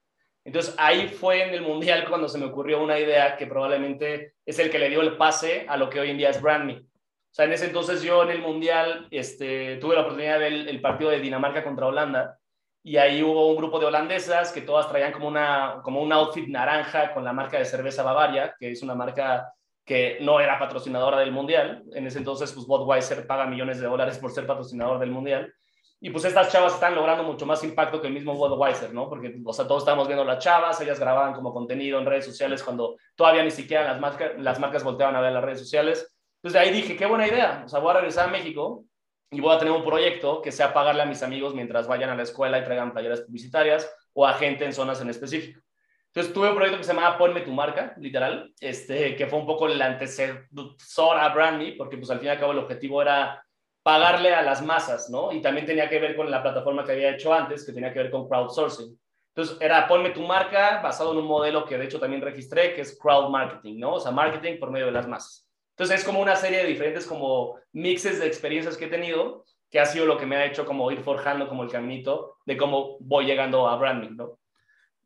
Entonces 0.43 0.75
ahí 0.77 1.07
fue 1.07 1.43
en 1.43 1.53
el 1.53 1.61
mundial 1.61 2.05
cuando 2.07 2.27
se 2.27 2.37
me 2.37 2.45
ocurrió 2.45 2.81
una 2.81 2.99
idea 2.99 3.37
que 3.37 3.47
probablemente 3.47 4.33
es 4.45 4.59
el 4.59 4.69
que 4.69 4.79
le 4.79 4.89
dio 4.89 5.01
el 5.01 5.17
pase 5.17 5.65
a 5.67 5.77
lo 5.77 5.89
que 5.89 5.99
hoy 5.99 6.09
en 6.11 6.17
día 6.17 6.29
es 6.29 6.41
BrandMe. 6.41 6.83
O 7.31 7.33
sea, 7.33 7.45
en 7.45 7.53
ese 7.53 7.67
entonces 7.67 8.01
yo 8.01 8.23
en 8.23 8.31
el 8.31 8.41
Mundial 8.41 9.07
este, 9.11 9.77
tuve 9.77 9.95
la 9.95 10.01
oportunidad 10.01 10.39
de 10.39 10.39
ver 10.39 10.53
el, 10.67 10.81
partido 10.81 11.11
de 11.11 11.19
Dinamarca 11.19 11.63
contra 11.63 11.85
Holanda 11.85 12.39
y 12.83 12.97
ahí 12.97 13.21
hubo 13.21 13.47
un 13.49 13.55
grupo 13.55 13.79
de 13.79 13.85
holandesas 13.85 14.51
que 14.51 14.61
todas 14.61 14.89
traían 14.89 15.11
como, 15.11 15.27
una, 15.27 15.81
como 15.83 16.01
un 16.01 16.11
outfit 16.11 16.47
naranja 16.47 17.13
con 17.13 17.23
la 17.23 17.33
marca 17.33 17.59
de 17.59 17.65
cerveza 17.65 18.03
Bavaria, 18.03 18.55
que 18.59 18.71
es 18.71 18.81
una 18.81 18.95
marca 18.95 19.53
que 19.85 20.17
no 20.21 20.39
era 20.39 20.57
patrocinadora 20.57 21.19
del 21.19 21.31
Mundial. 21.31 21.83
En 21.93 22.07
ese 22.07 22.19
entonces, 22.19 22.51
pues 22.51 22.65
Budweiser 22.65 23.27
paga 23.27 23.45
millones 23.45 23.79
de 23.79 23.87
dólares 23.87 24.17
por 24.17 24.31
ser 24.31 24.47
patrocinador 24.47 24.99
del 24.99 25.11
Mundial. 25.11 25.53
Y 26.01 26.11
pues 26.11 26.23
estas 26.25 26.51
chavas 26.51 26.75
están 26.75 26.95
logrando 26.95 27.23
mucho 27.23 27.45
más 27.45 27.63
impacto 27.63 27.99
que 27.99 28.07
el 28.07 28.13
mismo 28.13 28.33
Budweiser, 28.35 28.93
¿no? 28.93 29.09
Porque, 29.09 29.35
o 29.43 29.51
sea, 29.51 29.67
todos 29.67 29.81
estábamos 29.81 30.07
viendo 30.07 30.23
las 30.23 30.43
chavas, 30.43 30.79
ellas 30.79 30.99
grababan 30.99 31.33
como 31.33 31.53
contenido 31.53 31.99
en 31.99 32.05
redes 32.05 32.25
sociales 32.25 32.63
cuando 32.63 32.95
todavía 33.15 33.43
ni 33.43 33.51
siquiera 33.51 33.83
las, 33.83 33.99
marcas, 33.99 34.31
las 34.37 34.59
marcas 34.59 34.83
volteaban 34.83 35.15
a 35.15 35.21
ver 35.21 35.33
las 35.33 35.43
redes 35.43 35.59
sociales. 35.59 36.18
Entonces 36.41 36.61
ahí 36.61 36.71
dije, 36.73 36.95
qué 36.95 37.05
buena 37.05 37.27
idea, 37.27 37.63
o 37.65 37.69
sea, 37.69 37.79
voy 37.79 37.91
a 37.91 37.95
regresar 37.95 38.29
a 38.29 38.31
México 38.31 38.85
y 39.29 39.41
voy 39.41 39.53
a 39.53 39.59
tener 39.59 39.73
un 39.73 39.83
proyecto 39.83 40.41
que 40.41 40.51
sea 40.51 40.73
pagarle 40.73 41.01
a 41.01 41.05
mis 41.05 41.21
amigos 41.21 41.53
mientras 41.53 41.87
vayan 41.87 42.09
a 42.09 42.15
la 42.15 42.23
escuela 42.23 42.59
y 42.59 42.63
traigan 42.63 42.93
playeras 42.93 43.21
publicitarias 43.21 43.93
o 44.13 44.25
a 44.25 44.33
gente 44.33 44.65
en 44.65 44.73
zonas 44.73 45.01
en 45.01 45.09
específico. 45.09 45.61
Entonces 46.07 46.33
tuve 46.33 46.49
un 46.49 46.55
proyecto 46.55 46.77
que 46.79 46.83
se 46.83 46.93
llamaba 46.93 47.17
Ponme 47.17 47.41
tu 47.41 47.51
marca, 47.51 47.93
literal, 47.97 48.51
este, 48.59 49.15
que 49.15 49.27
fue 49.27 49.37
un 49.37 49.45
poco 49.45 49.67
el 49.67 49.79
antecesor 49.79 51.17
a 51.17 51.29
Brandme, 51.29 51.75
porque 51.77 51.97
pues 51.97 52.09
al 52.09 52.19
fin 52.19 52.27
y 52.27 52.31
al 52.31 52.39
cabo 52.39 52.53
el 52.53 52.59
objetivo 52.59 53.01
era 53.01 53.43
pagarle 53.83 54.33
a 54.33 54.41
las 54.41 54.63
masas, 54.63 55.09
¿no? 55.09 55.31
Y 55.31 55.41
también 55.41 55.67
tenía 55.67 55.87
que 55.87 55.99
ver 55.99 56.15
con 56.15 56.31
la 56.31 56.41
plataforma 56.41 56.83
que 56.83 56.93
había 56.93 57.11
hecho 57.11 57.33
antes, 57.33 57.65
que 57.65 57.73
tenía 57.73 57.93
que 57.93 57.99
ver 57.99 58.11
con 58.11 58.27
crowdsourcing. 58.27 58.99
Entonces 59.35 59.57
era 59.61 59.87
ponme 59.87 60.09
tu 60.09 60.21
marca 60.21 60.81
basado 60.81 61.11
en 61.11 61.19
un 61.19 61.25
modelo 61.25 61.65
que 61.65 61.77
de 61.77 61.85
hecho 61.85 61.99
también 61.99 62.21
registré, 62.21 62.73
que 62.73 62.81
es 62.81 62.97
crowd 62.99 63.29
marketing, 63.29 63.77
¿no? 63.77 63.93
O 63.93 63.99
sea, 63.99 64.11
marketing 64.11 64.59
por 64.59 64.71
medio 64.71 64.87
de 64.87 64.91
las 64.91 65.07
masas. 65.07 65.48
Entonces 65.79 66.01
es 66.01 66.05
como 66.05 66.19
una 66.19 66.35
serie 66.35 66.57
de 66.57 66.65
diferentes 66.65 67.05
como 67.05 67.57
mixes 67.71 68.19
de 68.19 68.27
experiencias 68.27 68.75
que 68.75 68.85
he 68.85 68.89
tenido, 68.89 69.45
que 69.71 69.79
ha 69.79 69.85
sido 69.85 70.05
lo 70.05 70.17
que 70.17 70.25
me 70.25 70.35
ha 70.35 70.45
hecho 70.45 70.65
como 70.65 70.91
ir 70.91 70.99
forjando 70.99 71.47
como 71.47 71.63
el 71.63 71.71
caminito 71.71 72.35
de 72.45 72.57
cómo 72.57 72.97
voy 72.99 73.25
llegando 73.25 73.65
a 73.65 73.77
branding, 73.77 74.17
¿no? 74.17 74.37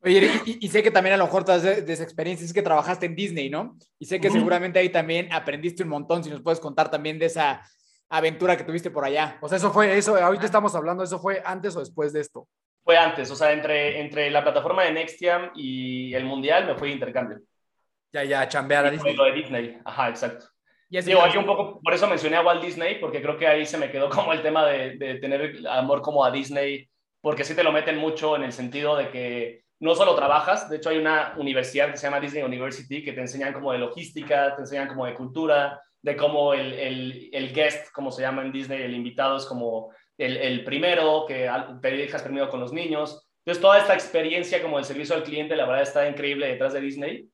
Oye, 0.01 0.31
y, 0.45 0.67
sé 0.69 0.81
que 0.81 0.89
también 0.89 1.13
a 1.13 1.17
lo 1.17 1.25
mejor 1.25 1.45
de, 1.45 1.83
de 1.83 1.93
esa 1.93 2.01
experiencia 2.01 2.43
es 2.43 2.51
que 2.53 2.63
trabajaste 2.63 3.05
en 3.05 3.15
Disney, 3.15 3.51
¿no? 3.51 3.77
Y 3.99 4.07
sé 4.07 4.19
que 4.19 4.31
seguramente 4.31 4.79
ahí 4.79 4.89
también 4.89 5.31
aprendiste 5.31 5.83
un 5.83 5.89
montón, 5.89 6.23
si 6.23 6.31
nos 6.31 6.41
puedes 6.41 6.59
contar 6.59 6.89
también 6.89 7.19
de 7.19 7.27
esa 7.27 7.62
aventura 8.09 8.57
que 8.57 8.63
tuviste 8.63 8.89
por 8.89 9.05
allá. 9.05 9.38
O 9.41 9.47
sea, 9.47 9.59
eso 9.59 9.71
fue, 9.71 9.95
eso, 9.95 10.15
ahorita 10.15 10.45
estamos 10.45 10.73
hablando, 10.73 11.03
¿eso 11.03 11.19
fue 11.19 11.43
antes 11.45 11.75
o 11.75 11.81
después 11.81 12.13
de 12.13 12.21
esto? 12.21 12.47
Fue 12.83 12.97
antes, 12.97 13.29
o 13.29 13.36
sea, 13.36 13.51
entre, 13.51 14.01
entre 14.01 14.31
la 14.31 14.41
plataforma 14.41 14.83
de 14.86 14.93
Nextiam 14.93 15.51
y 15.53 16.15
el 16.15 16.25
Mundial 16.25 16.65
me 16.65 16.73
fui 16.73 16.88
de 16.88 16.95
intercambio. 16.95 17.41
Ya, 18.12 18.23
ya, 18.23 18.47
chambear 18.47 18.88
a 18.88 18.89
Disney. 18.89 19.15
Lo 19.15 19.25
de 19.25 19.33
Disney, 19.33 19.77
ajá, 19.86 20.09
exacto. 20.09 20.52
Digo, 21.01 21.21
aquí 21.21 21.38
un 21.38 21.45
poco, 21.45 21.79
por 21.82 21.93
eso 21.93 22.08
mencioné 22.08 22.38
a 22.38 22.41
Walt 22.41 22.62
Disney, 22.62 22.99
porque 22.99 23.21
creo 23.21 23.38
que 23.38 23.47
ahí 23.47 23.65
se 23.65 23.77
me 23.77 23.89
quedó 23.89 24.10
como 24.10 24.34
el 24.34 24.41
tema 24.41 24.65
de, 24.65 24.97
de 24.97 25.15
tener 25.15 25.56
amor 25.67 26.01
como 26.01 26.23
a 26.23 26.32
Disney, 26.32 26.88
porque 27.21 27.43
sí 27.43 27.56
te 27.56 27.63
lo 27.63 27.71
meten 27.71 27.97
mucho 27.97 28.36
en 28.36 28.43
el 28.43 28.51
sentido 28.51 28.95
de 28.95 29.10
que 29.10 29.63
no 29.79 29.95
solo 29.95 30.15
trabajas, 30.15 30.69
de 30.69 30.77
hecho 30.77 30.89
hay 30.89 30.97
una 30.97 31.34
universidad 31.38 31.91
que 31.91 31.97
se 31.97 32.08
llama 32.08 32.19
Disney 32.19 32.43
University 32.43 33.03
que 33.03 33.12
te 33.12 33.21
enseñan 33.21 33.53
como 33.53 33.71
de 33.71 33.79
logística, 33.79 34.56
te 34.56 34.62
enseñan 34.62 34.88
como 34.88 35.06
de 35.06 35.13
cultura, 35.13 35.82
de 36.01 36.15
cómo 36.15 36.53
el, 36.53 36.73
el, 36.73 37.29
el 37.34 37.53
guest, 37.53 37.91
como 37.91 38.12
se 38.12 38.21
llama 38.21 38.43
en 38.43 38.51
Disney, 38.51 38.82
el 38.82 38.93
invitado 38.93 39.38
es 39.38 39.45
como 39.45 39.91
el, 40.17 40.38
el 40.38 40.63
primero, 40.63 41.25
que 41.25 41.49
te 41.82 41.91
dejas 41.91 42.23
primero 42.23 42.49
con 42.49 42.60
los 42.60 42.71
niños. 42.71 43.27
Entonces 43.39 43.62
toda 43.62 43.79
esta 43.79 43.93
experiencia 43.93 44.62
como 44.62 44.79
el 44.79 44.86
servicio 44.86 45.15
al 45.15 45.23
cliente, 45.23 45.56
la 45.56 45.65
verdad 45.65 45.84
está 45.84 46.08
increíble 46.08 46.47
detrás 46.47 46.73
de 46.73 46.82
Disney. 46.82 47.29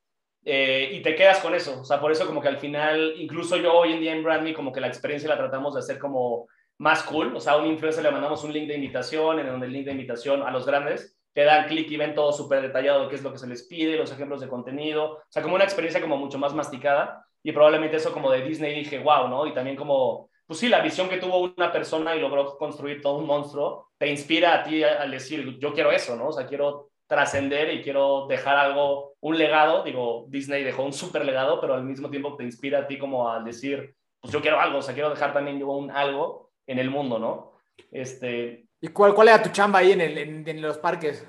Eh, 0.46 0.90
y 0.94 1.02
te 1.02 1.16
quedas 1.16 1.40
con 1.40 1.54
eso. 1.54 1.82
O 1.82 1.86
sea, 1.86 2.00
por 2.00 2.12
eso 2.12 2.26
como 2.26 2.42
que 2.42 2.48
al 2.48 2.58
final, 2.58 3.14
incluso 3.18 3.58
yo 3.58 3.74
hoy 3.74 3.94
en 3.94 4.00
día 4.00 4.14
en 4.14 4.24
BrandMe, 4.24 4.54
como 4.54 4.72
que 4.72 4.82
la 4.82 4.88
experiencia 4.88 5.30
la 5.30 5.38
tratamos 5.38 5.74
de 5.74 5.80
hacer 5.80 6.00
como 6.00 6.48
más 6.78 7.04
cool. 7.04 7.36
O 7.36 7.40
sea, 7.40 7.54
a 7.54 7.58
un 7.58 7.68
influencer 7.68 8.04
le 8.04 8.12
mandamos 8.12 8.44
un 8.44 8.54
link 8.54 8.68
de 8.68 8.76
invitación, 8.76 9.40
en 9.40 9.48
donde 9.48 9.68
el 9.68 9.74
link 9.74 9.86
de 9.86 9.92
invitación 9.92 10.44
a 10.44 10.52
los 10.52 10.66
grandes 10.66 11.16
te 11.34 11.44
dan 11.44 11.68
clic 11.68 11.90
y 11.92 11.98
ven 11.98 12.16
todo 12.16 12.34
súper 12.34 12.62
detallado 12.62 13.04
de 13.04 13.10
qué 13.10 13.16
es 13.16 13.24
lo 13.24 13.32
que 13.32 13.38
se 13.38 13.48
les 13.48 13.64
pide, 13.64 13.98
los 13.98 14.12
ejemplos 14.12 14.42
de 14.42 14.48
contenido. 14.48 15.14
O 15.14 15.24
sea, 15.30 15.44
como 15.44 15.56
una 15.56 15.64
experiencia 15.64 16.02
como 16.02 16.18
mucho 16.18 16.38
más 16.38 16.54
masticada. 16.54 17.26
Y 17.44 17.52
probablemente 17.52 17.98
eso 17.98 18.12
como 18.12 18.32
de 18.32 18.42
Disney 18.42 18.76
dije, 18.76 19.00
wow, 19.00 19.28
¿no? 19.30 19.46
Y 19.46 19.54
también 19.54 19.78
como, 19.78 20.30
pues 20.46 20.60
sí, 20.60 20.68
la 20.68 20.82
visión 20.82 21.08
que 21.08 21.18
tuvo 21.18 21.40
una 21.40 21.72
persona 21.72 22.16
y 22.16 22.20
logró 22.20 22.58
construir 22.58 23.02
todo 23.02 23.18
un 23.18 23.26
monstruo, 23.26 23.92
te 23.98 24.10
inspira 24.10 24.56
a 24.56 24.64
ti 24.64 24.84
al 24.84 25.12
decir, 25.12 25.58
yo 25.60 25.74
quiero 25.74 25.92
eso, 25.92 26.16
¿no? 26.16 26.28
O 26.28 26.34
sea, 26.34 26.46
quiero 26.46 26.89
trascender 27.10 27.74
y 27.74 27.82
quiero 27.82 28.28
dejar 28.28 28.56
algo, 28.56 29.16
un 29.20 29.38
legado, 29.38 29.84
digo, 29.84 30.28
Disney 30.30 30.64
dejó 30.64 30.84
un 30.84 30.94
súper 30.94 31.26
legado, 31.26 31.60
pero 31.60 31.74
al 31.74 31.84
mismo 31.84 32.10
tiempo 32.10 32.36
te 32.38 32.44
inspira 32.44 32.80
a 32.80 32.88
ti 32.88 33.00
como 33.00 33.32
a 33.32 33.42
decir, 33.42 33.96
pues 34.22 34.32
yo 34.32 34.42
quiero 34.42 34.60
algo, 34.60 34.78
o 34.78 34.82
sea, 34.84 34.94
quiero 34.94 35.10
dejar 35.10 35.34
también 35.34 35.60
yo 35.60 35.68
un 35.72 35.90
algo 35.90 36.52
en 36.68 36.78
el 36.78 36.92
mundo, 36.92 37.18
¿no? 37.18 37.54
Este... 37.92 38.68
¿Y 38.80 38.90
cuál, 38.90 39.16
cuál 39.16 39.30
era 39.30 39.42
tu 39.42 39.50
chamba 39.50 39.80
ahí 39.80 39.92
en, 39.92 40.02
el, 40.02 40.48
en, 40.48 40.62
los 40.62 40.78
parques? 40.78 41.28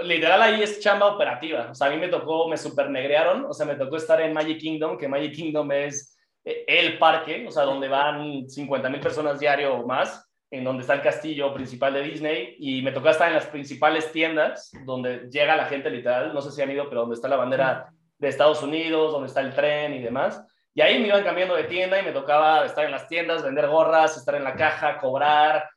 Literal 0.00 0.40
ahí 0.40 0.62
es 0.62 0.78
chamba 0.78 1.06
operativa, 1.06 1.70
o 1.72 1.74
sea, 1.74 1.88
a 1.88 1.90
mí 1.90 1.96
me 1.96 2.08
tocó, 2.08 2.48
me 2.48 2.56
super 2.56 2.88
negrearon, 2.88 3.46
o 3.46 3.52
sea, 3.52 3.66
me 3.66 3.74
tocó 3.74 3.96
estar 3.96 4.20
en 4.20 4.32
Magic 4.32 4.60
Kingdom, 4.60 4.96
que 4.96 5.08
Magic 5.08 5.34
Kingdom 5.34 5.72
es 5.72 6.16
eh, 6.44 6.64
el 6.68 6.98
parque, 6.98 7.44
o 7.48 7.50
sea, 7.50 7.64
donde 7.64 7.88
van 7.88 8.48
50 8.48 8.88
mil 8.90 9.00
personas 9.00 9.40
diario 9.40 9.74
o 9.74 9.86
más, 9.86 10.25
en 10.50 10.64
donde 10.64 10.82
está 10.82 10.94
el 10.94 11.02
castillo 11.02 11.52
principal 11.52 11.92
de 11.94 12.02
Disney 12.02 12.56
y 12.58 12.82
me 12.82 12.92
tocó 12.92 13.08
estar 13.08 13.28
en 13.28 13.34
las 13.34 13.46
principales 13.46 14.12
tiendas 14.12 14.70
donde 14.84 15.28
llega 15.30 15.56
la 15.56 15.66
gente 15.66 15.90
literal, 15.90 16.32
no 16.32 16.40
sé 16.40 16.52
si 16.52 16.62
han 16.62 16.70
ido, 16.70 16.88
pero 16.88 17.02
donde 17.02 17.16
está 17.16 17.28
la 17.28 17.36
bandera 17.36 17.88
de 18.18 18.28
Estados 18.28 18.62
Unidos, 18.62 19.12
donde 19.12 19.28
está 19.28 19.40
el 19.40 19.54
tren 19.54 19.94
y 19.94 20.02
demás. 20.02 20.42
Y 20.74 20.82
ahí 20.82 20.98
me 20.98 21.08
iban 21.08 21.24
cambiando 21.24 21.54
de 21.54 21.64
tienda 21.64 21.98
y 21.98 22.04
me 22.04 22.12
tocaba 22.12 22.64
estar 22.64 22.84
en 22.84 22.92
las 22.92 23.08
tiendas, 23.08 23.42
vender 23.42 23.66
gorras, 23.66 24.16
estar 24.16 24.34
en 24.34 24.44
la 24.44 24.54
caja, 24.54 24.98
cobrar, 24.98 25.68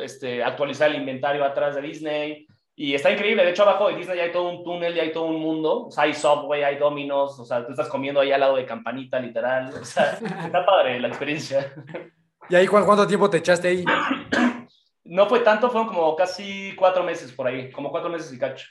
este, 0.00 0.42
actualizar 0.42 0.90
el 0.90 0.96
inventario 0.96 1.44
atrás 1.44 1.74
de 1.74 1.82
Disney. 1.82 2.46
Y 2.76 2.94
está 2.94 3.10
increíble. 3.10 3.44
De 3.44 3.50
hecho, 3.50 3.62
abajo 3.62 3.88
de 3.88 3.96
Disney 3.96 4.20
hay 4.20 4.32
todo 4.32 4.48
un 4.50 4.64
túnel 4.64 4.96
y 4.96 5.00
hay 5.00 5.12
todo 5.12 5.24
un 5.24 5.40
mundo. 5.40 5.86
O 5.86 5.90
sea, 5.90 6.04
hay 6.04 6.14
Subway, 6.14 6.62
hay 6.62 6.76
Domino's. 6.76 7.38
O 7.38 7.44
sea, 7.44 7.64
tú 7.66 7.72
estás 7.72 7.88
comiendo 7.88 8.20
ahí 8.20 8.30
al 8.30 8.40
lado 8.40 8.56
de 8.56 8.66
Campanita, 8.66 9.18
literal. 9.18 9.72
O 9.80 9.84
sea, 9.84 10.12
está 10.44 10.64
padre 10.64 11.00
la 11.00 11.08
experiencia. 11.08 11.72
¿Y 12.48 12.54
ahí 12.56 12.66
cuánto 12.66 13.06
tiempo 13.06 13.28
te 13.30 13.38
echaste 13.38 13.68
ahí? 13.68 13.84
No 15.04 15.28
fue 15.28 15.40
tanto, 15.40 15.70
fueron 15.70 15.88
como 15.88 16.14
casi 16.16 16.74
cuatro 16.76 17.02
meses 17.04 17.32
por 17.32 17.46
ahí, 17.46 17.70
como 17.70 17.90
cuatro 17.90 18.10
meses 18.10 18.32
y 18.32 18.38
cacho. 18.38 18.66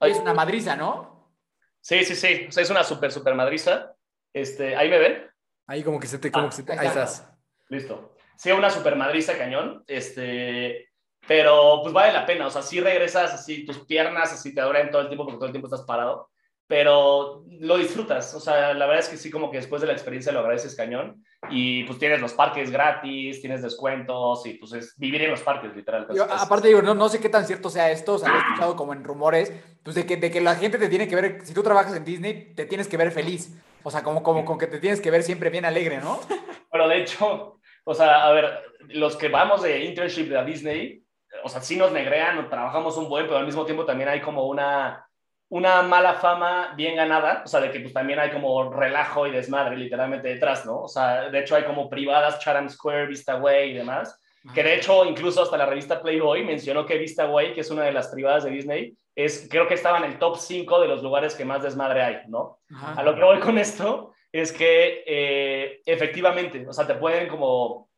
Es 0.00 0.18
una 0.18 0.34
madriza, 0.34 0.76
¿no? 0.76 1.32
Sí, 1.80 2.04
sí, 2.04 2.14
sí. 2.14 2.46
O 2.48 2.52
sea, 2.52 2.62
es 2.62 2.70
una 2.70 2.84
súper, 2.84 3.10
súper 3.12 3.34
madriza. 3.34 3.94
Este, 4.32 4.76
¿Ahí 4.76 4.88
me 4.88 4.98
ven? 4.98 5.30
Ahí 5.66 5.82
como 5.82 5.98
que 6.00 6.06
se 6.06 6.18
te, 6.18 6.30
como 6.30 6.46
Ah, 6.46 6.50
que 6.50 6.56
se 6.56 6.62
te- 6.64 6.72
ahí 6.72 6.78
ahí 6.80 6.86
está. 6.88 7.04
estás. 7.04 7.32
Listo. 7.68 8.14
Sí, 8.36 8.50
una 8.50 8.70
super 8.70 8.96
madriza 8.96 9.36
cañón. 9.38 9.84
Este, 9.86 10.88
pero 11.26 11.80
pues 11.82 11.92
vale 11.94 12.12
la 12.12 12.26
pena. 12.26 12.46
O 12.46 12.50
sea, 12.50 12.62
sí 12.62 12.80
regresas 12.80 13.32
así, 13.34 13.64
tus 13.64 13.84
piernas 13.86 14.32
así 14.32 14.54
te 14.54 14.60
duelen 14.60 14.90
todo 14.90 15.02
el 15.02 15.08
tiempo 15.08 15.24
porque 15.24 15.38
todo 15.38 15.46
el 15.46 15.52
tiempo 15.52 15.66
estás 15.68 15.82
parado. 15.86 16.30
Pero 16.66 17.44
lo 17.60 17.76
disfrutas. 17.76 18.34
O 18.34 18.40
sea, 18.40 18.72
la 18.74 18.86
verdad 18.86 19.00
es 19.04 19.08
que 19.08 19.16
sí, 19.16 19.30
como 19.30 19.50
que 19.50 19.58
después 19.58 19.80
de 19.82 19.86
la 19.88 19.92
experiencia 19.92 20.32
lo 20.32 20.40
agradeces 20.40 20.74
cañón. 20.74 21.22
Y 21.50 21.82
pues 21.84 21.98
tienes 21.98 22.20
los 22.20 22.32
parques 22.34 22.70
gratis, 22.70 23.40
tienes 23.40 23.62
descuentos 23.62 24.46
y 24.46 24.54
pues 24.54 24.72
es 24.74 24.94
vivir 24.96 25.22
en 25.22 25.30
los 25.32 25.40
parques, 25.42 25.74
literal. 25.74 26.06
Yo, 26.14 26.24
Es- 26.24 26.30
aparte 26.30 26.68
digo, 26.68 26.82
no, 26.82 26.94
no 26.94 27.08
sé 27.08 27.20
qué 27.20 27.28
tan 27.28 27.44
cierto 27.46 27.68
sea 27.68 27.90
esto, 27.90 28.14
o 28.14 28.18
sea, 28.18 28.28
lo 28.28 28.36
he 28.36 28.38
escuchado 28.38 28.76
como 28.76 28.92
en 28.92 29.02
rumores, 29.02 29.52
pues 29.82 29.96
de 29.96 30.06
que, 30.06 30.16
de 30.16 30.30
que 30.30 30.40
la 30.40 30.54
gente 30.54 30.78
te 30.78 30.88
tiene 30.88 31.08
que 31.08 31.16
ver, 31.16 31.40
si 31.44 31.52
tú 31.52 31.62
trabajas 31.64 31.96
en 31.96 32.04
Disney, 32.04 32.54
te 32.54 32.64
tienes 32.66 32.86
que 32.86 32.96
ver 32.96 33.10
feliz. 33.10 33.60
O 33.82 33.90
sea, 33.90 34.04
como, 34.04 34.22
como 34.22 34.44
con 34.44 34.56
que 34.56 34.68
te 34.68 34.78
tienes 34.78 35.00
que 35.00 35.10
ver 35.10 35.24
siempre 35.24 35.50
bien 35.50 35.64
alegre, 35.64 35.98
¿no? 35.98 36.20
Pero 36.70 36.86
de 36.88 36.98
hecho, 37.02 37.58
o 37.84 37.94
sea, 37.94 38.24
a 38.24 38.32
ver, 38.32 38.48
los 38.90 39.16
que 39.16 39.28
vamos 39.28 39.62
de 39.62 39.84
internship 39.84 40.28
de 40.28 40.44
Disney, 40.44 41.02
o 41.42 41.48
sea, 41.48 41.60
sí 41.60 41.74
nos 41.76 41.90
negrean, 41.90 42.48
trabajamos 42.48 42.96
un 42.96 43.08
buen, 43.08 43.26
pero 43.26 43.38
al 43.38 43.46
mismo 43.46 43.64
tiempo 43.64 43.84
también 43.84 44.08
hay 44.08 44.20
como 44.20 44.46
una, 44.46 45.04
una 45.52 45.82
mala 45.82 46.14
fama 46.14 46.72
bien 46.76 46.96
ganada, 46.96 47.42
o 47.44 47.46
sea, 47.46 47.60
de 47.60 47.70
que 47.70 47.80
pues 47.80 47.92
también 47.92 48.18
hay 48.18 48.30
como 48.30 48.72
relajo 48.72 49.26
y 49.26 49.32
desmadre 49.32 49.76
literalmente 49.76 50.28
detrás, 50.28 50.64
¿no? 50.64 50.80
O 50.80 50.88
sea, 50.88 51.28
de 51.28 51.40
hecho 51.40 51.54
hay 51.54 51.64
como 51.64 51.90
privadas, 51.90 52.38
Chatham 52.38 52.70
Square, 52.70 53.06
Vista 53.06 53.36
Way 53.36 53.72
y 53.72 53.74
demás, 53.74 54.18
que 54.54 54.62
de 54.62 54.76
hecho 54.76 55.04
incluso 55.04 55.42
hasta 55.42 55.58
la 55.58 55.66
revista 55.66 56.00
Playboy 56.00 56.42
mencionó 56.42 56.86
que 56.86 56.96
Vista 56.96 57.26
Way, 57.26 57.52
que 57.52 57.60
es 57.60 57.70
una 57.70 57.84
de 57.84 57.92
las 57.92 58.08
privadas 58.08 58.44
de 58.44 58.50
Disney, 58.50 58.96
es, 59.14 59.46
creo 59.50 59.68
que 59.68 59.74
estaba 59.74 59.98
en 59.98 60.04
el 60.04 60.18
top 60.18 60.38
5 60.38 60.80
de 60.80 60.88
los 60.88 61.02
lugares 61.02 61.34
que 61.34 61.44
más 61.44 61.62
desmadre 61.62 62.02
hay, 62.02 62.16
¿no? 62.28 62.60
Ajá. 62.74 62.94
A 62.98 63.02
lo 63.02 63.14
que 63.14 63.22
voy 63.22 63.38
con 63.40 63.58
esto 63.58 64.14
es 64.32 64.54
que 64.54 65.04
eh, 65.06 65.82
efectivamente, 65.84 66.66
o 66.66 66.72
sea, 66.72 66.86
te 66.86 66.94
pueden 66.94 67.28
como, 67.28 67.90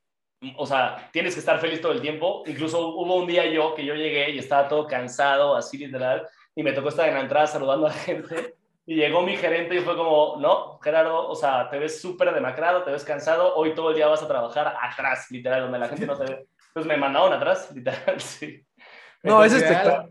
o 0.57 0.67
sea, 0.67 1.09
tienes 1.13 1.35
que 1.35 1.41
estar 1.41 1.61
feliz 1.61 1.81
todo 1.81 1.93
el 1.93 2.01
tiempo. 2.01 2.43
Incluso 2.47 2.89
hubo 2.89 3.15
un 3.15 3.29
día 3.29 3.47
yo 3.47 3.77
que 3.77 3.85
yo 3.85 3.95
llegué 3.95 4.31
y 4.31 4.39
estaba 4.39 4.67
todo 4.67 4.89
cansado, 4.89 5.55
así 5.55 5.79
literal, 5.79 6.27
y 6.55 6.63
me 6.63 6.73
tocó 6.73 6.89
estar 6.89 7.09
en 7.09 7.15
la 7.15 7.21
entrada 7.21 7.47
saludando 7.47 7.87
a 7.87 7.91
la 7.91 7.95
gente. 7.97 8.55
Y 8.87 8.97
llegó 8.97 9.23
mi 9.23 9.37
gerente 9.37 9.75
y 9.77 9.81
fue 9.81 9.97
como, 9.97 10.37
no, 10.41 10.79
Gerardo, 10.83 11.27
o 11.29 11.35
sea, 11.35 11.71
te 11.71 11.79
ves 11.79 12.01
súper 12.03 12.35
demacrado, 12.35 12.83
te 12.85 12.91
ves 12.91 13.03
cansado, 13.05 13.55
hoy 13.57 13.75
todo 13.75 13.91
el 13.91 13.97
día 13.97 14.09
vas 14.09 14.23
a 14.23 14.29
trabajar 14.29 14.75
atrás, 14.81 15.31
literal, 15.31 15.63
donde 15.63 15.79
la 15.79 15.89
gente 15.89 16.07
no 16.07 16.17
te 16.19 16.25
ve. 16.25 16.47
Entonces 16.69 16.87
me 16.93 16.97
mandaron 16.99 17.33
atrás, 17.33 17.71
literal, 17.75 18.21
sí. 18.21 18.63
No, 19.23 19.43
es 19.43 19.55
espectacular. 19.55 20.11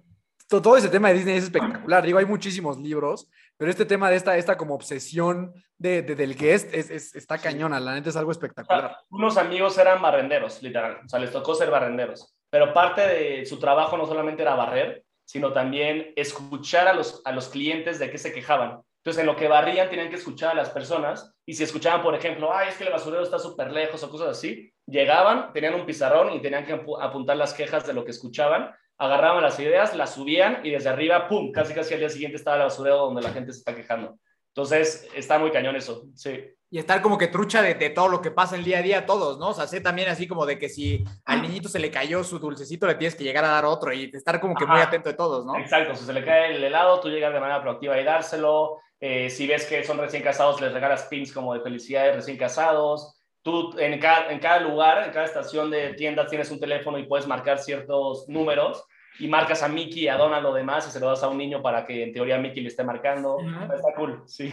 To- 0.50 0.62
Todo 0.62 0.76
ese 0.78 0.89
tema 0.89 1.10
de 1.10 1.14
Disney 1.16 1.38
es 1.38 1.44
espectacular. 1.46 2.04
Digo, 2.04 2.18
hay 2.18 2.26
muchísimos 2.26 2.78
libros, 2.80 3.30
pero 3.58 3.70
este 3.70 3.86
tema 3.86 4.10
de 4.10 4.16
esta, 4.16 4.38
esta 4.38 4.58
como 4.58 4.74
obsesión 4.74 5.54
de, 5.78 6.02
de- 6.02 6.16
del 6.16 6.36
guest 6.36 6.74
es, 6.74 6.89
es- 6.89 7.16
está 7.16 7.38
cañona. 7.38 7.80
La 7.80 7.94
neta 7.94 8.10
es 8.10 8.16
algo 8.16 8.32
O 8.32 8.34
sea, 8.34 8.39
espectacular. 8.41 8.98
unos 9.12 9.38
amigos 9.38 9.78
eran 9.78 10.02
barrenderos, 10.02 10.62
literal. 10.64 11.00
O 11.06 11.10
sea, 11.10 11.20
les 11.20 11.32
tocó 11.32 11.54
ser 11.54 11.70
barrenderos. 11.70 12.36
Pero 12.50 12.74
parte 12.74 13.02
de 13.02 13.46
su 13.46 13.60
trabajo 13.60 13.98
no 13.98 14.06
solamente 14.08 14.41
era 14.41 14.56
barrer, 14.56 15.04
sino 15.26 15.53
también 15.53 16.13
escuchar 16.15 16.88
a 16.88 16.93
los, 16.93 17.21
a 17.26 17.32
los 17.32 17.49
clientes 17.49 17.99
de 17.99 18.09
qué 18.11 18.17
se 18.17 18.34
quejaban. 18.34 18.82
Entonces, 18.97 19.21
en 19.21 19.28
lo 19.28 19.36
que 19.36 19.47
barrían, 19.47 19.89
tenían 19.89 20.09
que 20.09 20.15
escuchar 20.15 20.51
a 20.51 20.55
las 20.55 20.69
personas. 20.69 21.34
Y 21.45 21.53
si 21.53 21.63
escuchaban, 21.63 22.01
por 22.01 22.15
ejemplo, 22.15 22.53
ay, 22.53 22.69
es 22.69 22.78
que 22.78 22.86
el 22.86 22.91
basurero 22.91 23.24
está 23.24 23.38
súper 23.38 23.71
lejos 23.71 24.01
o 24.03 24.09
cosas 24.09 24.30
así, 24.30 24.71
llegaban, 24.86 25.51
tenían 25.51 25.74
un 25.74 25.86
pizarrón 25.86 26.34
y 26.34 26.41
tenían 26.41 26.65
que 26.65 26.76
apu- 26.76 26.97
apuntar 27.01 27.36
las 27.36 27.53
quejas 27.53 27.86
de 27.86 27.93
lo 27.93 28.05
que 28.05 28.11
escuchaban. 28.11 28.71
Agarraban 28.97 29.43
las 29.43 29.59
ideas, 29.59 29.95
las 29.95 30.13
subían 30.13 30.61
y 30.63 30.69
desde 30.69 30.88
arriba, 30.89 31.28
pum, 31.28 31.51
casi 31.51 31.74
casi 31.74 31.95
al 31.95 31.99
día 31.99 32.09
siguiente 32.09 32.38
estaba 32.38 32.57
el 32.57 32.63
basurero 32.63 32.97
donde 32.97 33.21
la 33.21 33.32
gente 33.32 33.51
se 33.51 33.59
está 33.59 33.76
quejando. 33.76 34.17
Entonces, 34.49 35.09
está 35.15 35.39
muy 35.39 35.51
cañón 35.51 35.76
eso, 35.76 36.05
sí. 36.15 36.45
Y 36.74 36.80
estar 36.80 37.03
como 37.03 37.19
que 37.19 37.28
trucha 37.28 37.61
de, 37.61 37.76
de 37.76 37.91
todo 37.91 38.07
lo 38.07 38.19
que 38.19 38.32
pasa 38.32 38.55
el 38.55 38.63
día 38.63 38.80
a 38.80 38.82
día 38.82 38.97
a 38.97 39.05
todos, 39.05 39.38
¿no? 39.38 39.49
O 39.49 39.53
sea, 39.53 39.67
sé 39.67 39.80
también 39.80 40.09
así 40.09 40.28
como 40.28 40.43
de 40.43 40.57
que 40.57 40.69
si 40.69 41.03
al 41.24 41.43
niñito 41.43 41.69
se 41.69 41.78
le 41.78 41.91
cayó 41.91 42.24
su 42.24 42.39
dulcecito, 42.39 42.88
le 42.88 42.95
tienes 42.95 43.13
que 43.13 43.24
llegar 43.24 43.45
a 43.45 43.49
dar 43.49 43.65
otro 43.65 43.93
y 43.93 44.09
estar 44.11 44.39
como 44.39 44.55
que 44.55 44.65
muy 44.65 44.78
Ajá. 44.78 44.88
atento 44.88 45.09
de 45.09 45.15
todos, 45.15 45.45
¿no? 45.45 45.55
Exacto, 45.59 45.95
si 45.95 46.03
se 46.03 46.11
le 46.11 46.26
cae 46.26 46.55
el 46.55 46.63
helado, 46.63 46.99
tú 46.99 47.09
llegas 47.09 47.32
de 47.32 47.39
manera 47.39 47.61
proactiva 47.61 48.01
y 48.01 48.03
dárselo. 48.03 48.80
Eh, 48.99 49.30
si 49.30 49.45
ves 49.45 49.67
que 49.67 49.84
son 49.84 49.99
recién 49.99 50.24
casados, 50.24 50.61
les 50.61 50.74
regalas 50.74 51.03
pins 51.03 51.32
como 51.32 51.53
de 51.53 51.61
felicidad 51.61 52.05
de 52.05 52.13
recién 52.13 52.38
casados. 52.38 53.21
Tú 53.43 53.78
en 53.78 53.99
cada, 53.99 54.32
en 54.32 54.39
cada 54.39 54.59
lugar, 54.61 55.03
en 55.05 55.11
cada 55.11 55.26
estación 55.26 55.69
de 55.69 55.93
tiendas 55.93 56.28
tienes 56.28 56.49
un 56.49 56.59
teléfono 56.59 56.97
y 56.97 57.05
puedes 57.05 57.28
marcar 57.28 57.59
ciertos 57.59 58.28
números 58.28 58.84
y 59.19 59.28
marcas 59.28 59.61
a 59.61 59.67
Mickey, 59.67 60.07
a 60.07 60.17
Donald 60.17 60.47
o 60.47 60.53
demás 60.55 60.88
y 60.88 60.91
se 60.91 60.99
lo 60.99 61.09
das 61.09 61.21
a 61.21 61.28
un 61.28 61.38
niño 61.38 61.61
para 61.61 61.86
que 61.86 62.01
en 62.01 62.13
teoría 62.13 62.39
Mickey 62.39 62.63
le 62.63 62.69
esté 62.69 62.84
marcando. 62.84 63.36
Ujú. 63.36 63.74
Está 63.76 63.93
cool, 63.95 64.24
sí. 64.26 64.51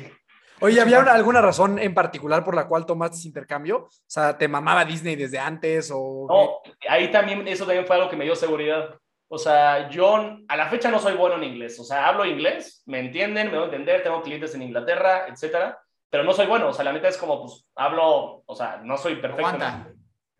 Oye, 0.61 0.81
¿había 0.81 1.01
una- 1.01 1.13
alguna 1.15 1.41
razón 1.41 1.79
en 1.79 1.95
particular 1.95 2.45
por 2.45 2.55
la 2.55 2.67
cual 2.69 2.87
tomaste 2.87 3.17
ese 3.17 3.29
intercambio? 3.29 3.85
O 3.85 3.91
sea, 4.07 4.37
¿te 4.37 4.49
mamaba 4.49 4.85
Disney 4.85 5.17
desde 5.17 5.39
antes 5.39 5.91
o...? 5.95 6.27
No, 6.29 6.73
ahí 6.89 7.11
también, 7.11 7.47
eso 7.49 7.65
también 7.65 7.87
fue 7.87 7.97
algo 7.97 8.09
que 8.11 8.17
me 8.17 8.25
dio 8.25 8.35
seguridad. 8.37 8.95
O 9.29 9.39
sea, 9.39 9.89
yo 9.89 10.17
a 10.49 10.57
la 10.57 10.69
fecha 10.69 10.91
no 10.91 10.99
soy 10.99 11.15
bueno 11.15 11.37
en 11.37 11.45
inglés. 11.45 11.79
O 11.79 11.85
sea, 11.85 12.09
hablo 12.09 12.25
inglés, 12.25 12.83
me 12.87 12.99
entienden, 12.99 13.47
me 13.51 13.57
voy 13.59 13.63
a 13.63 13.65
entender, 13.67 14.03
tengo 14.03 14.23
clientes 14.23 14.55
en 14.55 14.63
Inglaterra, 14.63 15.27
etcétera, 15.29 15.79
pero 16.11 16.25
no 16.25 16.33
soy 16.33 16.47
bueno. 16.47 16.69
O 16.69 16.73
sea, 16.73 16.85
la 16.85 16.93
neta 16.93 17.09
es 17.09 17.17
como, 17.17 17.41
pues, 17.43 17.65
hablo, 17.77 18.43
o 18.45 18.55
sea, 18.57 18.81
no 18.83 18.97
soy 18.97 19.17
perfecto. 19.17 19.47
Aguanta. 19.47 19.89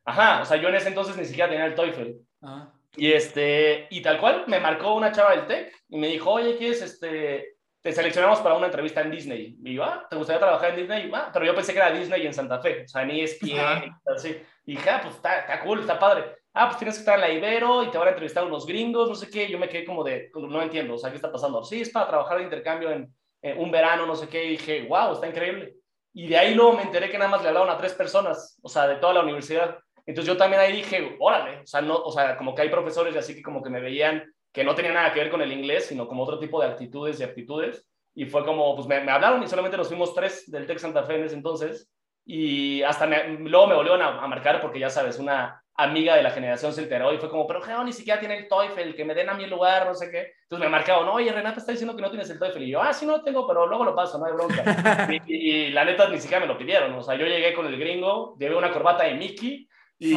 Ajá, 0.05 0.43
o 0.43 0.45
sea, 0.45 0.57
yo 0.57 0.69
en 0.69 0.75
ese 0.75 0.89
entonces 0.89 1.17
ni 1.17 1.25
siquiera 1.25 1.49
tenía 1.49 1.67
el 1.67 1.75
TOEFL. 1.75 2.11
Ajá. 2.43 2.73
Y 2.97 3.13
este, 3.13 3.87
y 3.91 4.03
tal 4.03 4.19
cual, 4.19 4.45
me 4.49 4.59
marcó 4.59 4.95
una 4.95 5.13
chava 5.13 5.31
del 5.37 5.47
TEC 5.47 5.73
y 5.91 5.97
me 5.97 6.09
dijo, 6.09 6.29
oye, 6.33 6.57
¿quieres, 6.57 6.83
este, 6.83 7.55
te 7.83 7.93
seleccionamos 7.93 8.41
para 8.41 8.57
una 8.57 8.67
entrevista 8.67 9.01
en 9.01 9.11
Disney? 9.11 9.57
Y 9.63 9.75
yo, 9.75 9.85
ah, 9.85 10.07
¿te 10.09 10.17
gustaría 10.17 10.41
trabajar 10.41 10.71
en 10.71 10.77
Disney? 10.77 11.11
Ah, 11.15 11.31
pero 11.33 11.47
yo 11.47 11.55
pensé 11.55 11.73
que 11.73 11.79
era 11.79 11.91
Disney 11.91 12.27
en 12.27 12.35
Santa 12.35 12.61
Fe, 12.61 12.85
o 12.85 12.89
sea, 12.89 13.03
en 13.03 13.11
ESPN 13.11 13.59
Ajá. 13.59 13.85
y 13.85 14.13
así. 14.13 14.43
Y 14.67 14.77
dije, 14.77 14.91
ah, 14.91 15.01
pues 15.03 15.17
está, 15.17 15.41
está 15.41 15.61
cool, 15.61 15.81
está 15.81 15.99
padre. 15.99 16.37
Ah, 16.53 16.67
pues 16.67 16.79
tienes 16.79 16.97
que 16.97 17.01
estar 17.01 17.15
en 17.15 17.21
la 17.21 17.31
Ibero 17.31 17.85
y 17.85 17.91
te 17.91 17.99
van 17.99 18.09
a 18.09 18.11
entrevistar 18.11 18.45
unos 18.45 18.67
gringos, 18.67 19.09
no 19.09 19.15
sé 19.15 19.31
qué. 19.31 19.49
Yo 19.49 19.59
me 19.59 19.69
quedé 19.69 19.85
como 19.85 20.05
de, 20.05 20.31
no 20.35 20.63
entiendo, 20.63 20.95
o 20.95 20.99
sea, 20.99 21.11
¿qué 21.11 21.17
está 21.17 21.31
pasando? 21.31 21.63
Sí, 21.63 21.81
es 21.81 21.91
para 21.91 22.09
trabajar 22.09 22.39
de 22.39 22.45
intercambio 22.45 22.91
en, 22.91 23.15
en 23.41 23.59
un 23.59 23.71
verano, 23.71 24.05
no 24.05 24.17
sé 24.17 24.29
qué. 24.29 24.45
Y 24.45 24.51
dije, 24.51 24.83
wow, 24.89 25.13
está 25.13 25.29
increíble. 25.29 25.75
Y 26.13 26.27
de 26.27 26.37
ahí 26.37 26.55
luego 26.55 26.73
me 26.73 26.83
enteré 26.83 27.09
que 27.09 27.19
nada 27.19 27.31
más 27.31 27.43
le 27.43 27.49
hablaban 27.49 27.71
a 27.71 27.79
tres 27.79 27.95
personas, 27.95 28.59
o 28.63 28.69
sea, 28.69 28.89
de 28.89 28.97
toda 28.97 29.15
la 29.15 29.23
universidad. 29.23 29.79
Entonces 30.05 30.33
yo 30.33 30.37
también 30.37 30.61
ahí 30.61 30.73
dije, 30.73 31.17
órale, 31.21 31.61
o 31.61 31.67
sea, 31.67 31.81
no, 31.81 31.97
o 31.97 32.11
sea, 32.11 32.37
como 32.37 32.55
que 32.55 32.63
hay 32.63 32.69
profesores 32.69 33.15
y 33.15 33.19
así 33.19 33.35
que 33.35 33.43
como 33.43 33.63
que 33.63 33.71
me 33.71 33.81
veían 33.81 34.25
que 34.53 34.65
no 34.65 34.75
tenía 34.75 34.93
nada 34.93 35.13
que 35.13 35.21
ver 35.21 35.31
con 35.31 35.43
el 35.43 35.53
inglés, 35.53 35.87
sino 35.87 36.07
como 36.09 36.23
otro 36.25 36.39
tipo 36.39 36.61
de 36.61 36.69
actitudes 36.69 37.21
y 37.21 37.25
aptitudes. 37.25 37.87
Y 38.15 38.27
fue 38.27 38.45
como, 38.45 38.75
pues 38.75 38.89
me, 38.89 39.01
me 39.01 39.13
hablaron 39.13 39.43
y 39.43 39.49
solamente 39.49 39.77
nos 39.77 39.89
fuimos 39.89 40.15
tres 40.15 40.51
del 40.51 40.67
Tec 40.67 40.79
Santa 40.79 41.05
Fe 41.05 41.17
en 41.17 41.25
ese 41.25 41.37
entonces. 41.37 41.91
Y 42.25 42.83
hasta 42.83 43.07
me- 43.07 43.39
luego 43.41 43.67
me 43.67 43.75
volvieron 43.75 44.03
a, 44.03 44.23
a 44.23 44.27
marcar 44.27 44.61
porque 44.61 44.79
ya 44.81 44.91
sabes, 44.91 45.19
una 45.19 45.63
amiga 45.75 46.15
de 46.15 46.23
la 46.23 46.31
generación 46.31 46.73
se 46.75 46.83
enteró 46.83 47.13
y 47.15 47.19
fue 47.19 47.31
como, 47.31 47.47
pero 47.47 47.63
Geo 47.63 47.83
ni 47.85 47.93
siquiera 47.93 48.21
tiene 48.21 48.37
el 48.37 48.49
TOEFL, 48.49 48.95
que 48.95 49.05
me 49.05 49.15
den 49.15 49.31
a 49.31 49.35
mí 49.35 49.45
el 49.45 49.51
lugar, 49.51 49.87
no 49.87 49.95
sé 49.95 50.11
qué. 50.11 50.33
Entonces 50.43 50.67
me 50.67 50.69
marcaron, 50.71 51.09
oye, 51.09 51.33
Renata 51.33 51.59
está 51.61 51.73
diciendo 51.73 51.97
que 51.97 52.03
no 52.03 52.11
tienes 52.11 52.29
el 52.29 52.39
TOEFL. 52.39 52.63
Y 52.65 52.71
yo, 52.73 52.83
ah, 52.83 52.93
sí, 52.93 53.07
no 53.07 53.13
lo 53.19 53.23
tengo, 53.23 53.47
pero 53.47 53.67
luego 53.67 53.85
lo 53.85 53.95
paso, 53.95 54.19
no 54.19 54.27
hay 54.27 54.33
bronca. 54.33 55.09
y, 55.27 55.35
y 55.35 55.71
la 55.71 55.85
neta 55.85 56.09
ni 56.11 56.19
siquiera 56.21 56.41
me 56.45 56.53
lo 56.53 56.59
pidieron. 56.59 56.93
O 56.95 57.03
sea, 57.03 57.15
yo 57.15 57.25
llegué 57.25 57.55
con 57.55 57.67
el 57.67 57.79
gringo, 57.79 58.37
llevé 58.39 58.57
una 58.57 58.73
corbata 58.73 59.05
de 59.05 59.15
Mickey 59.15 59.67
y 60.03 60.17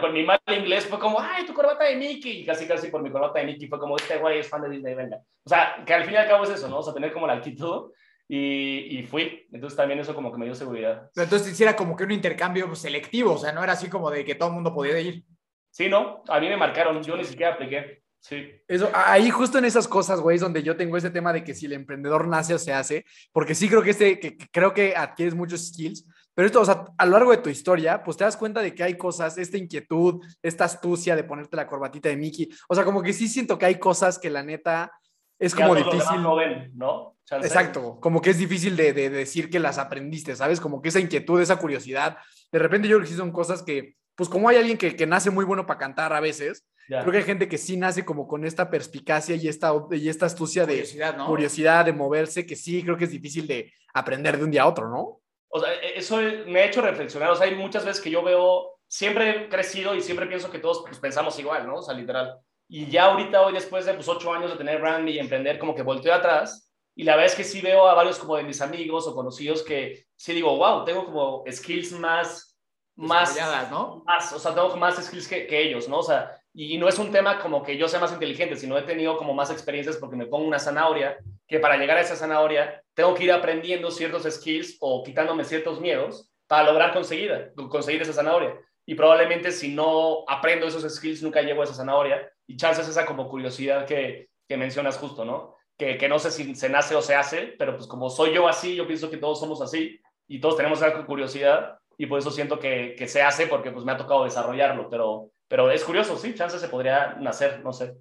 con 0.00 0.12
mi 0.12 0.24
mal 0.24 0.40
inglés 0.48 0.86
fue 0.86 0.98
como, 0.98 1.20
ay, 1.20 1.46
tu 1.46 1.54
corbata 1.54 1.84
de 1.84 1.94
Mickey. 1.94 2.40
Y 2.40 2.44
casi, 2.44 2.66
casi 2.66 2.88
por 2.88 3.00
mi 3.00 3.10
corbata 3.10 3.38
de 3.38 3.46
Mickey 3.46 3.68
fue 3.68 3.78
como, 3.78 3.96
este 3.96 4.18
güey 4.18 4.40
es 4.40 4.48
fan 4.48 4.62
de 4.62 4.70
Disney, 4.70 4.94
venga. 4.94 5.18
O 5.44 5.48
sea, 5.48 5.82
que 5.86 5.94
al 5.94 6.04
fin 6.04 6.14
y 6.14 6.16
al 6.16 6.26
cabo 6.26 6.42
es 6.42 6.50
eso, 6.50 6.68
¿no? 6.68 6.78
O 6.78 6.82
sea, 6.82 6.92
tener 6.92 7.12
como 7.12 7.28
la 7.28 7.34
actitud. 7.34 7.92
Y, 8.26 8.98
y 8.98 9.02
fui. 9.04 9.48
Entonces 9.52 9.76
también 9.76 9.98
eso 9.98 10.14
como 10.14 10.30
que 10.30 10.38
me 10.38 10.44
dio 10.44 10.54
seguridad. 10.54 11.10
Pero 11.14 11.24
entonces 11.24 11.52
hiciera 11.52 11.74
como 11.74 11.96
que 11.96 12.04
un 12.04 12.12
intercambio 12.12 12.72
selectivo, 12.76 13.32
o 13.32 13.38
sea, 13.38 13.52
no 13.52 13.62
era 13.62 13.72
así 13.72 13.88
como 13.88 14.10
de 14.10 14.24
que 14.24 14.36
todo 14.36 14.50
el 14.50 14.54
mundo 14.54 14.72
podía 14.72 15.00
ir. 15.00 15.24
Sí, 15.70 15.88
¿no? 15.88 16.22
A 16.28 16.38
mí 16.38 16.48
me 16.48 16.56
marcaron, 16.56 17.02
yo 17.02 17.16
ni 17.16 17.24
siquiera 17.24 17.54
apliqué. 17.54 18.02
Sí. 18.20 18.52
Eso, 18.68 18.90
ahí 18.92 19.30
justo 19.30 19.58
en 19.58 19.64
esas 19.64 19.88
cosas, 19.88 20.20
güey, 20.20 20.36
es 20.36 20.42
donde 20.42 20.62
yo 20.62 20.76
tengo 20.76 20.96
ese 20.96 21.10
tema 21.10 21.32
de 21.32 21.42
que 21.42 21.54
si 21.54 21.66
el 21.66 21.72
emprendedor 21.72 22.28
nace 22.28 22.54
o 22.54 22.58
se 22.58 22.72
hace, 22.72 23.04
porque 23.32 23.54
sí 23.54 23.68
creo 23.68 23.82
que, 23.82 23.90
este, 23.90 24.20
que, 24.20 24.36
que 24.36 24.46
creo 24.50 24.74
que 24.74 24.94
adquieres 24.94 25.34
muchos 25.34 25.68
skills, 25.68 26.06
pero 26.34 26.46
esto, 26.46 26.60
o 26.60 26.64
sea, 26.64 26.84
a 26.96 27.06
lo 27.06 27.12
largo 27.12 27.30
de 27.32 27.38
tu 27.38 27.50
historia, 27.50 28.02
pues 28.02 28.16
te 28.16 28.24
das 28.24 28.36
cuenta 28.36 28.60
de 28.62 28.74
que 28.74 28.82
hay 28.82 28.96
cosas, 28.96 29.36
esta 29.38 29.56
inquietud, 29.58 30.22
esta 30.42 30.64
astucia 30.64 31.16
de 31.16 31.24
ponerte 31.24 31.56
la 31.56 31.66
corbatita 31.66 32.08
de 32.08 32.16
Mickey, 32.16 32.48
o 32.68 32.74
sea, 32.74 32.84
como 32.84 33.02
que 33.02 33.12
sí 33.12 33.28
siento 33.28 33.58
que 33.58 33.66
hay 33.66 33.78
cosas 33.78 34.18
que 34.18 34.30
la 34.30 34.42
neta 34.42 34.92
es 35.38 35.54
Que 35.54 35.62
como 35.62 35.74
difícil. 35.74 36.22
no 36.22 36.36
ven, 36.36 36.70
¿no? 36.74 37.16
Exacto, 37.30 37.98
como 38.00 38.20
que 38.20 38.30
es 38.30 38.38
difícil 38.38 38.76
de, 38.76 38.92
de 38.92 39.08
decir 39.08 39.48
que 39.50 39.58
las 39.60 39.78
aprendiste, 39.78 40.34
¿sabes? 40.36 40.60
Como 40.60 40.82
que 40.82 40.88
esa 40.90 41.00
inquietud, 41.00 41.40
esa 41.40 41.56
curiosidad, 41.56 42.18
de 42.52 42.58
repente 42.58 42.88
yo 42.88 42.96
creo 42.96 43.06
que 43.06 43.12
sí 43.12 43.16
son 43.16 43.30
cosas 43.32 43.62
que, 43.62 43.94
pues 44.16 44.28
como 44.28 44.48
hay 44.48 44.56
alguien 44.56 44.76
que, 44.76 44.96
que 44.96 45.06
nace 45.06 45.30
muy 45.30 45.44
bueno 45.44 45.64
para 45.66 45.78
cantar 45.78 46.12
a 46.12 46.20
veces, 46.20 46.66
Ya. 46.88 47.00
creo 47.02 47.12
que 47.12 47.18
hay 47.18 47.24
gente 47.24 47.48
que 47.48 47.56
sí 47.56 47.76
nace 47.76 48.04
como 48.04 48.26
con 48.26 48.44
esta 48.44 48.68
perspicacia 48.68 49.36
y 49.36 49.46
esta, 49.48 49.72
y 49.92 50.08
esta 50.08 50.26
astucia 50.26 50.66
de 50.66 50.74
Curiosidad, 50.74 51.16
¿no? 51.16 51.26
curiosidad, 51.26 51.84
de 51.84 51.92
moverse, 51.92 52.44
que 52.44 52.56
sí 52.56 52.82
creo 52.82 52.96
que 52.96 53.04
es 53.04 53.10
difícil 53.12 53.46
de 53.46 53.72
aprender 53.94 54.36
de 54.38 54.44
un 54.44 54.50
día 54.50 54.62
a 54.62 54.66
otro, 54.66 54.88
¿no? 54.90 55.19
O 55.50 55.60
sea, 55.60 55.74
e- 55.74 55.98
eso 55.98 56.18
me 56.46 56.60
ha 56.60 56.66
hecho 56.66 56.80
reflexionar. 56.80 57.30
O 57.30 57.36
sea, 57.36 57.46
hay 57.46 57.54
muchas 57.54 57.84
veces 57.84 58.02
que 58.02 58.10
yo 58.10 58.22
veo 58.22 58.78
siempre 58.88 59.30
he 59.30 59.48
crecido 59.48 59.94
y 59.94 60.00
siempre 60.00 60.26
pienso 60.26 60.50
que 60.50 60.58
todos 60.58 60.82
pues, 60.82 60.98
pensamos 60.98 61.38
igual, 61.38 61.66
¿no? 61.66 61.76
O 61.76 61.82
sea, 61.82 61.94
literal. 61.94 62.38
Y 62.68 62.86
ya 62.86 63.06
ahorita, 63.06 63.42
hoy, 63.42 63.52
después 63.52 63.84
de 63.84 63.94
pues, 63.94 64.08
ocho 64.08 64.32
años 64.32 64.50
de 64.50 64.56
tener 64.56 64.80
brand 64.80 65.08
y 65.08 65.18
emprender, 65.18 65.58
como 65.58 65.74
que 65.74 65.82
volteo 65.82 66.14
atrás 66.14 66.70
y 67.00 67.04
la 67.04 67.16
verdad 67.16 67.32
es 67.32 67.36
que 67.36 67.44
sí 67.44 67.60
veo 67.60 67.88
a 67.88 67.94
varios 67.94 68.18
como 68.18 68.36
de 68.36 68.42
mis 68.42 68.60
amigos 68.60 69.06
o 69.06 69.14
conocidos 69.14 69.62
que 69.62 70.06
sí 70.16 70.32
digo, 70.32 70.56
wow, 70.56 70.84
tengo 70.84 71.06
como 71.06 71.44
skills 71.50 71.92
más, 71.92 72.58
más, 72.96 73.38
¿no? 73.70 74.02
más, 74.04 74.32
o 74.32 74.38
sea, 74.38 74.54
tengo 74.54 74.76
más 74.76 75.02
skills 75.02 75.28
que, 75.28 75.46
que 75.46 75.62
ellos, 75.62 75.88
¿no? 75.88 75.98
O 75.98 76.02
sea, 76.02 76.36
y 76.52 76.76
no 76.78 76.88
es 76.88 76.98
un 76.98 77.12
tema 77.12 77.40
como 77.40 77.62
que 77.62 77.76
yo 77.76 77.88
sea 77.88 78.00
más 78.00 78.12
inteligente, 78.12 78.56
sino 78.56 78.76
he 78.76 78.82
tenido 78.82 79.16
como 79.16 79.32
más 79.32 79.50
experiencias 79.50 79.96
porque 79.96 80.16
me 80.16 80.26
pongo 80.26 80.46
una 80.46 80.58
zanahoria, 80.58 81.16
que 81.50 81.58
para 81.58 81.76
llegar 81.76 81.98
a 81.98 82.00
esa 82.00 82.14
zanahoria 82.14 82.80
tengo 82.94 83.12
que 83.14 83.24
ir 83.24 83.32
aprendiendo 83.32 83.90
ciertos 83.90 84.22
skills 84.22 84.76
o 84.80 85.02
quitándome 85.02 85.44
ciertos 85.44 85.80
miedos 85.80 86.32
para 86.46 86.64
lograr 86.64 86.92
conseguir, 86.92 87.52
conseguir 87.68 88.02
esa 88.02 88.12
zanahoria. 88.12 88.54
Y 88.86 88.94
probablemente 88.94 89.50
si 89.50 89.74
no 89.74 90.24
aprendo 90.28 90.66
esos 90.66 90.90
skills 90.94 91.22
nunca 91.22 91.42
llego 91.42 91.60
a 91.60 91.64
esa 91.64 91.74
zanahoria. 91.74 92.32
Y 92.46 92.56
chances 92.56 92.88
esa 92.88 93.04
como 93.04 93.28
curiosidad 93.28 93.84
que, 93.84 94.28
que 94.48 94.56
mencionas 94.56 94.96
justo, 94.96 95.24
¿no? 95.24 95.56
Que, 95.76 95.98
que 95.98 96.08
no 96.08 96.18
sé 96.18 96.30
si 96.30 96.54
se 96.54 96.68
nace 96.68 96.94
o 96.94 97.02
se 97.02 97.14
hace, 97.14 97.54
pero 97.58 97.76
pues 97.76 97.88
como 97.88 98.10
soy 98.10 98.32
yo 98.32 98.48
así, 98.48 98.76
yo 98.76 98.86
pienso 98.86 99.10
que 99.10 99.16
todos 99.16 99.40
somos 99.40 99.60
así 99.60 100.00
y 100.28 100.40
todos 100.40 100.56
tenemos 100.56 100.80
esa 100.80 101.04
curiosidad 101.04 101.78
y 101.98 102.06
por 102.06 102.18
eso 102.18 102.30
siento 102.30 102.58
que, 102.58 102.94
que 102.96 103.08
se 103.08 103.22
hace 103.22 103.46
porque 103.46 103.72
pues 103.72 103.84
me 103.84 103.92
ha 103.92 103.96
tocado 103.96 104.24
desarrollarlo, 104.24 104.88
pero 104.88 105.30
pero 105.50 105.68
es 105.72 105.82
curioso, 105.82 106.16
sí, 106.16 106.32
chance 106.32 106.60
se 106.60 106.68
podría 106.68 107.16
nacer, 107.18 107.60
no 107.64 107.72
sé. 107.72 107.96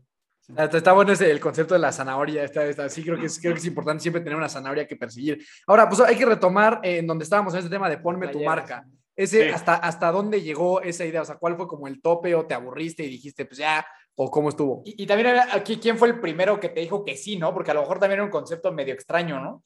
Está 0.57 0.93
bueno 0.93 1.11
ese, 1.11 1.29
el 1.29 1.39
concepto 1.39 1.73
de 1.75 1.79
la 1.79 1.91
zanahoria. 1.91 2.43
Está, 2.43 2.65
está, 2.65 2.89
sí, 2.89 3.03
creo 3.03 3.19
que, 3.19 3.27
es, 3.27 3.39
creo 3.39 3.53
que 3.53 3.59
es 3.59 3.65
importante 3.65 4.01
siempre 4.01 4.21
tener 4.21 4.35
una 4.37 4.49
zanahoria 4.49 4.87
que 4.87 4.95
perseguir. 4.95 5.45
Ahora, 5.67 5.87
pues 5.87 6.01
hay 6.01 6.15
que 6.15 6.25
retomar 6.25 6.79
en 6.83 7.05
donde 7.05 7.23
estábamos 7.23 7.53
en 7.53 7.59
este 7.59 7.69
tema 7.69 7.89
de 7.89 7.97
ponme 7.97 8.27
tu 8.29 8.43
marca. 8.43 8.85
Ese, 9.15 9.43
Sí. 9.43 9.49
hasta, 9.49 9.75
¿Hasta 9.75 10.11
dónde 10.11 10.41
llegó 10.41 10.81
esa 10.81 11.05
idea? 11.05 11.21
O 11.21 11.25
sea, 11.25 11.35
¿cuál 11.35 11.57
fue 11.57 11.67
como 11.67 11.87
el 11.87 12.01
tope 12.01 12.33
o 12.35 12.45
te 12.45 12.53
aburriste 12.53 13.03
y 13.03 13.09
dijiste, 13.09 13.45
pues 13.45 13.57
ya, 13.57 13.85
o 14.15 14.31
cómo 14.31 14.47
estuvo? 14.49 14.81
Y, 14.85 15.03
y 15.03 15.05
también 15.05 15.37
aquí, 15.51 15.77
¿quién 15.77 15.97
fue 15.97 16.07
el 16.07 16.19
primero 16.21 16.59
que 16.59 16.69
te 16.69 16.79
dijo 16.79 17.03
que 17.03 17.17
sí, 17.17 17.37
no? 17.37 17.53
Porque 17.53 17.71
a 17.71 17.73
lo 17.73 17.81
mejor 17.81 17.99
también 17.99 18.19
era 18.19 18.23
un 18.23 18.31
concepto 18.31 18.71
medio 18.71 18.93
extraño, 18.93 19.41
¿no? 19.41 19.63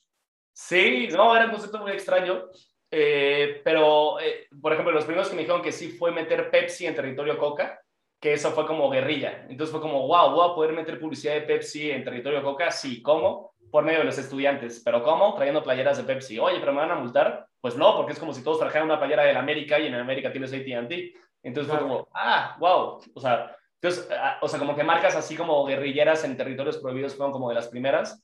Sí, 0.51 1.07
no, 1.11 1.35
era 1.35 1.45
un 1.45 1.51
concepto 1.51 1.79
muy 1.79 1.91
extraño, 1.91 2.45
eh, 2.89 3.61
pero, 3.63 4.19
eh, 4.19 4.47
por 4.61 4.73
ejemplo, 4.73 4.91
los 4.93 5.05
primeros 5.05 5.29
que 5.29 5.35
me 5.35 5.41
dijeron 5.43 5.61
que 5.61 5.71
sí 5.71 5.89
fue 5.89 6.11
meter 6.11 6.49
Pepsi 6.51 6.85
en 6.87 6.95
territorio 6.95 7.37
Coca, 7.37 7.79
que 8.23 8.31
eso 8.31 8.51
fue 8.51 8.65
como 8.65 8.89
guerrilla. 8.89 9.45
Entonces 9.49 9.69
fue 9.69 9.81
como, 9.81 10.07
wow, 10.07 10.31
voy 10.31 10.49
a 10.49 10.55
poder 10.55 10.71
meter 10.71 10.97
publicidad 10.97 11.33
de 11.33 11.41
Pepsi 11.41 11.91
en 11.91 12.05
territorio 12.05 12.41
Coca, 12.41 12.71
sí, 12.71 13.01
¿cómo? 13.01 13.51
Por 13.69 13.83
medio 13.83 13.99
de 13.99 14.05
los 14.05 14.17
estudiantes, 14.17 14.81
pero 14.85 15.03
¿cómo? 15.03 15.35
Trayendo 15.35 15.61
playeras 15.61 15.97
de 15.97 16.05
Pepsi. 16.05 16.39
Oye, 16.39 16.61
pero 16.61 16.71
me 16.71 16.79
van 16.79 16.91
a 16.91 16.95
multar. 16.95 17.45
Pues 17.59 17.75
no, 17.75 17.97
porque 17.97 18.13
es 18.13 18.19
como 18.19 18.33
si 18.33 18.41
todos 18.41 18.59
trajeran 18.59 18.85
una 18.85 18.97
playera 18.97 19.23
del 19.23 19.35
América 19.35 19.77
y 19.77 19.87
en 19.87 19.95
América 19.95 20.31
tienes 20.31 20.53
AT&T. 20.53 21.13
Entonces 21.43 21.69
fue 21.69 21.81
como, 21.81 22.07
ah, 22.13 22.55
wow, 22.61 23.01
o 23.13 23.19
sea, 23.19 23.57
entonces, 23.81 24.07
ah, 24.17 24.37
o 24.41 24.47
sea, 24.47 24.57
como 24.57 24.73
que 24.73 24.85
marcas 24.85 25.17
así 25.17 25.35
como 25.35 25.65
guerrilleras 25.65 26.23
en 26.23 26.37
territorios 26.37 26.77
prohibidos 26.77 27.15
fueron 27.15 27.33
como 27.33 27.49
de 27.49 27.55
las 27.55 27.67
primeras. 27.67 28.23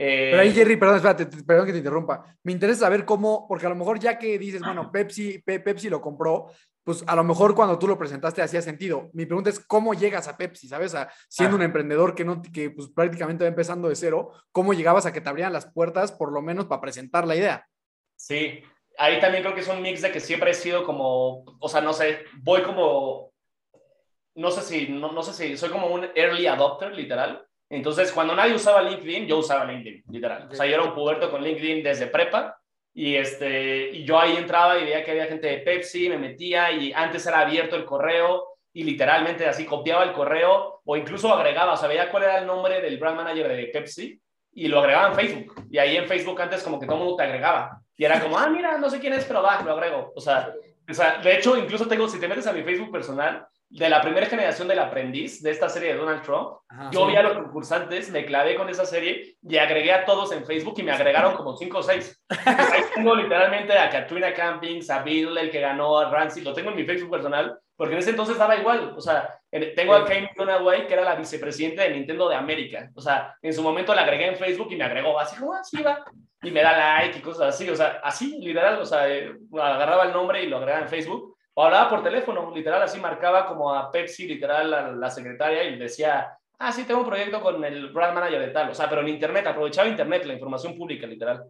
Eh, 0.00 0.28
Pero 0.30 0.42
ahí, 0.42 0.52
Jerry, 0.52 0.76
perdón, 0.76 0.96
espérate, 0.96 1.26
te- 1.26 1.42
perdón 1.42 1.66
que 1.66 1.72
te 1.72 1.78
interrumpa. 1.78 2.24
Me 2.44 2.52
interesa 2.52 2.80
saber 2.82 3.04
cómo, 3.04 3.46
porque 3.48 3.66
a 3.66 3.68
lo 3.68 3.74
mejor 3.74 3.98
ya 3.98 4.16
que 4.16 4.38
dices, 4.38 4.60
bueno, 4.62 4.92
Pepsi, 4.92 5.40
Pe- 5.40 5.58
Pepsi 5.58 5.90
lo 5.90 6.00
compró, 6.00 6.46
pues 6.84 7.02
a 7.06 7.16
lo 7.16 7.24
mejor 7.24 7.54
cuando 7.54 7.78
tú 7.78 7.88
lo 7.88 7.98
presentaste 7.98 8.40
hacía 8.40 8.62
sentido. 8.62 9.10
Mi 9.12 9.26
pregunta 9.26 9.50
es, 9.50 9.58
¿cómo 9.58 9.94
llegas 9.94 10.28
a 10.28 10.36
Pepsi? 10.36 10.68
¿Sabes? 10.68 10.94
A- 10.94 11.10
siendo 11.28 11.56
Ah. 11.56 11.58
un 11.58 11.62
emprendedor 11.64 12.14
que, 12.14 12.24
no, 12.24 12.40
que 12.40 12.70
pues 12.70 12.88
prácticamente 12.90 13.42
va 13.44 13.48
empezando 13.48 13.88
de 13.88 13.96
cero, 13.96 14.30
¿cómo 14.52 14.72
llegabas 14.72 15.04
a 15.04 15.12
que 15.12 15.20
te 15.20 15.28
abrieran 15.28 15.52
las 15.52 15.66
puertas, 15.66 16.12
por 16.12 16.32
lo 16.32 16.42
menos 16.42 16.66
para 16.66 16.80
presentar 16.80 17.26
la 17.26 17.34
idea? 17.34 17.66
Sí, 18.16 18.62
ahí 18.98 19.20
también 19.20 19.42
creo 19.42 19.54
que 19.54 19.62
es 19.62 19.68
un 19.68 19.82
mix 19.82 20.00
de 20.00 20.12
que 20.12 20.20
siempre 20.20 20.52
he 20.52 20.54
sido 20.54 20.84
como, 20.84 21.44
o 21.58 21.68
sea, 21.68 21.80
no 21.80 21.92
sé, 21.92 22.20
voy 22.42 22.62
como, 22.62 23.32
no 24.36 24.50
sé 24.52 24.62
si, 24.62 24.88
no, 24.92 25.10
no 25.12 25.22
sé 25.24 25.32
si, 25.32 25.56
soy 25.56 25.70
como 25.70 25.88
un 25.88 26.06
early 26.14 26.46
adopter, 26.46 26.92
literal. 26.94 27.44
Entonces, 27.70 28.12
cuando 28.12 28.34
nadie 28.34 28.54
usaba 28.54 28.82
LinkedIn, 28.82 29.26
yo 29.26 29.38
usaba 29.38 29.64
LinkedIn, 29.64 30.04
literal. 30.10 30.48
O 30.50 30.54
sea, 30.54 30.66
yo 30.66 30.74
era 30.74 30.84
un 30.84 30.94
puberto 30.94 31.30
con 31.30 31.42
LinkedIn 31.42 31.82
desde 31.82 32.06
prepa 32.06 32.58
y, 32.94 33.14
este, 33.14 33.90
y 33.90 34.04
yo 34.04 34.18
ahí 34.18 34.36
entraba 34.36 34.78
y 34.78 34.84
veía 34.84 35.04
que 35.04 35.10
había 35.10 35.26
gente 35.26 35.46
de 35.46 35.58
Pepsi, 35.58 36.08
me 36.08 36.18
metía 36.18 36.72
y 36.72 36.92
antes 36.92 37.26
era 37.26 37.40
abierto 37.40 37.76
el 37.76 37.84
correo 37.84 38.46
y 38.72 38.84
literalmente 38.84 39.46
así 39.46 39.64
copiaba 39.66 40.04
el 40.04 40.12
correo 40.12 40.80
o 40.84 40.96
incluso 40.96 41.32
agregaba, 41.32 41.74
o 41.74 41.76
sea, 41.76 41.88
veía 41.88 42.10
cuál 42.10 42.24
era 42.24 42.38
el 42.38 42.46
nombre 42.46 42.80
del 42.80 42.98
brand 42.98 43.16
manager 43.16 43.48
de 43.48 43.66
Pepsi 43.66 44.20
y 44.54 44.68
lo 44.68 44.80
agregaba 44.80 45.08
en 45.08 45.14
Facebook. 45.14 45.66
Y 45.70 45.78
ahí 45.78 45.96
en 45.96 46.06
Facebook 46.06 46.40
antes 46.40 46.62
como 46.62 46.80
que 46.80 46.86
todo 46.86 46.96
mundo 46.96 47.16
te 47.16 47.22
agregaba. 47.24 47.80
Y 47.96 48.04
era 48.04 48.20
como, 48.20 48.38
ah, 48.38 48.48
mira, 48.48 48.78
no 48.78 48.88
sé 48.88 48.98
quién 48.98 49.12
es, 49.12 49.24
pero 49.24 49.42
va, 49.42 49.60
lo 49.62 49.72
agrego. 49.72 50.12
O 50.14 50.20
sea, 50.20 50.52
o 50.88 50.94
sea, 50.94 51.18
de 51.18 51.36
hecho, 51.36 51.56
incluso 51.58 51.86
tengo, 51.86 52.08
si 52.08 52.18
te 52.18 52.28
metes 52.28 52.46
a 52.46 52.52
mi 52.52 52.62
Facebook 52.62 52.90
personal, 52.90 53.46
de 53.70 53.88
la 53.90 54.00
primera 54.00 54.26
generación 54.26 54.66
del 54.66 54.78
aprendiz 54.78 55.42
de 55.42 55.50
esta 55.50 55.68
serie 55.68 55.92
de 55.92 55.98
Donald 55.98 56.22
Trump, 56.22 56.56
Ajá, 56.68 56.90
yo 56.90 57.04
sí. 57.04 57.10
vi 57.12 57.16
a 57.16 57.22
los 57.22 57.34
concursantes, 57.34 58.10
me 58.10 58.24
clavé 58.24 58.54
con 58.54 58.68
esa 58.70 58.86
serie 58.86 59.36
y 59.42 59.56
agregué 59.58 59.92
a 59.92 60.04
todos 60.06 60.32
en 60.32 60.46
Facebook 60.46 60.74
y 60.78 60.82
me 60.82 60.92
agregaron 60.92 61.34
como 61.36 61.54
cinco 61.56 61.78
o 61.78 61.82
seis. 61.82 62.18
Entonces, 62.30 62.72
ahí 62.72 62.82
tengo 62.94 63.14
literalmente 63.14 63.76
a 63.76 63.90
Katrina 63.90 64.32
Campings, 64.32 64.88
a 64.88 65.02
Bill, 65.02 65.36
el 65.36 65.50
que 65.50 65.60
ganó, 65.60 65.98
a 65.98 66.10
Ramsey, 66.10 66.42
lo 66.42 66.54
tengo 66.54 66.70
en 66.70 66.76
mi 66.76 66.84
Facebook 66.84 67.10
personal, 67.10 67.58
porque 67.76 67.92
en 67.94 68.00
ese 68.00 68.10
entonces 68.10 68.38
daba 68.38 68.56
igual. 68.56 68.94
O 68.96 69.00
sea, 69.02 69.38
en- 69.52 69.74
tengo 69.74 69.94
a 69.94 70.04
Kate 70.04 70.30
Dunaway, 70.36 70.86
que 70.86 70.94
era 70.94 71.04
la 71.04 71.14
vicepresidenta 71.16 71.82
de 71.82 71.90
Nintendo 71.90 72.28
de 72.28 72.36
América. 72.36 72.88
O 72.94 73.00
sea, 73.02 73.34
en 73.42 73.52
su 73.52 73.62
momento 73.62 73.94
la 73.94 74.02
agregué 74.02 74.28
en 74.28 74.36
Facebook 74.36 74.68
y 74.70 74.76
me 74.76 74.84
agregó 74.84 75.18
así 75.20 75.36
como, 75.38 75.52
así 75.54 75.82
va. 75.82 76.04
Y 76.42 76.50
me 76.50 76.62
da 76.62 76.76
like 77.02 77.18
y 77.18 77.20
cosas 77.22 77.54
así. 77.54 77.68
O 77.68 77.76
sea, 77.76 78.00
así, 78.02 78.38
literal. 78.40 78.78
O 78.80 78.86
sea, 78.86 79.08
eh, 79.12 79.32
agarraba 79.60 80.04
el 80.04 80.12
nombre 80.12 80.42
y 80.42 80.46
lo 80.48 80.56
agregaba 80.56 80.82
en 80.84 80.88
Facebook. 80.88 81.36
O 81.58 81.64
hablaba 81.64 81.90
por 81.90 82.04
teléfono, 82.04 82.52
literal, 82.54 82.82
así 82.82 83.00
marcaba 83.00 83.44
como 83.44 83.74
a 83.74 83.90
Pepsi, 83.90 84.28
literal, 84.28 84.72
a 84.72 84.92
la 84.92 85.10
secretaria 85.10 85.64
y 85.64 85.76
decía, 85.76 86.38
ah, 86.56 86.70
sí, 86.70 86.84
tengo 86.84 87.00
un 87.00 87.06
proyecto 87.08 87.40
con 87.40 87.64
el 87.64 87.88
brand 87.88 88.14
manager 88.14 88.40
de 88.40 88.50
tal. 88.50 88.70
O 88.70 88.74
sea, 88.76 88.88
pero 88.88 89.00
en 89.00 89.08
Internet, 89.08 89.44
aprovechaba 89.48 89.88
Internet, 89.88 90.24
la 90.24 90.34
información 90.34 90.76
pública, 90.76 91.04
literal. 91.08 91.42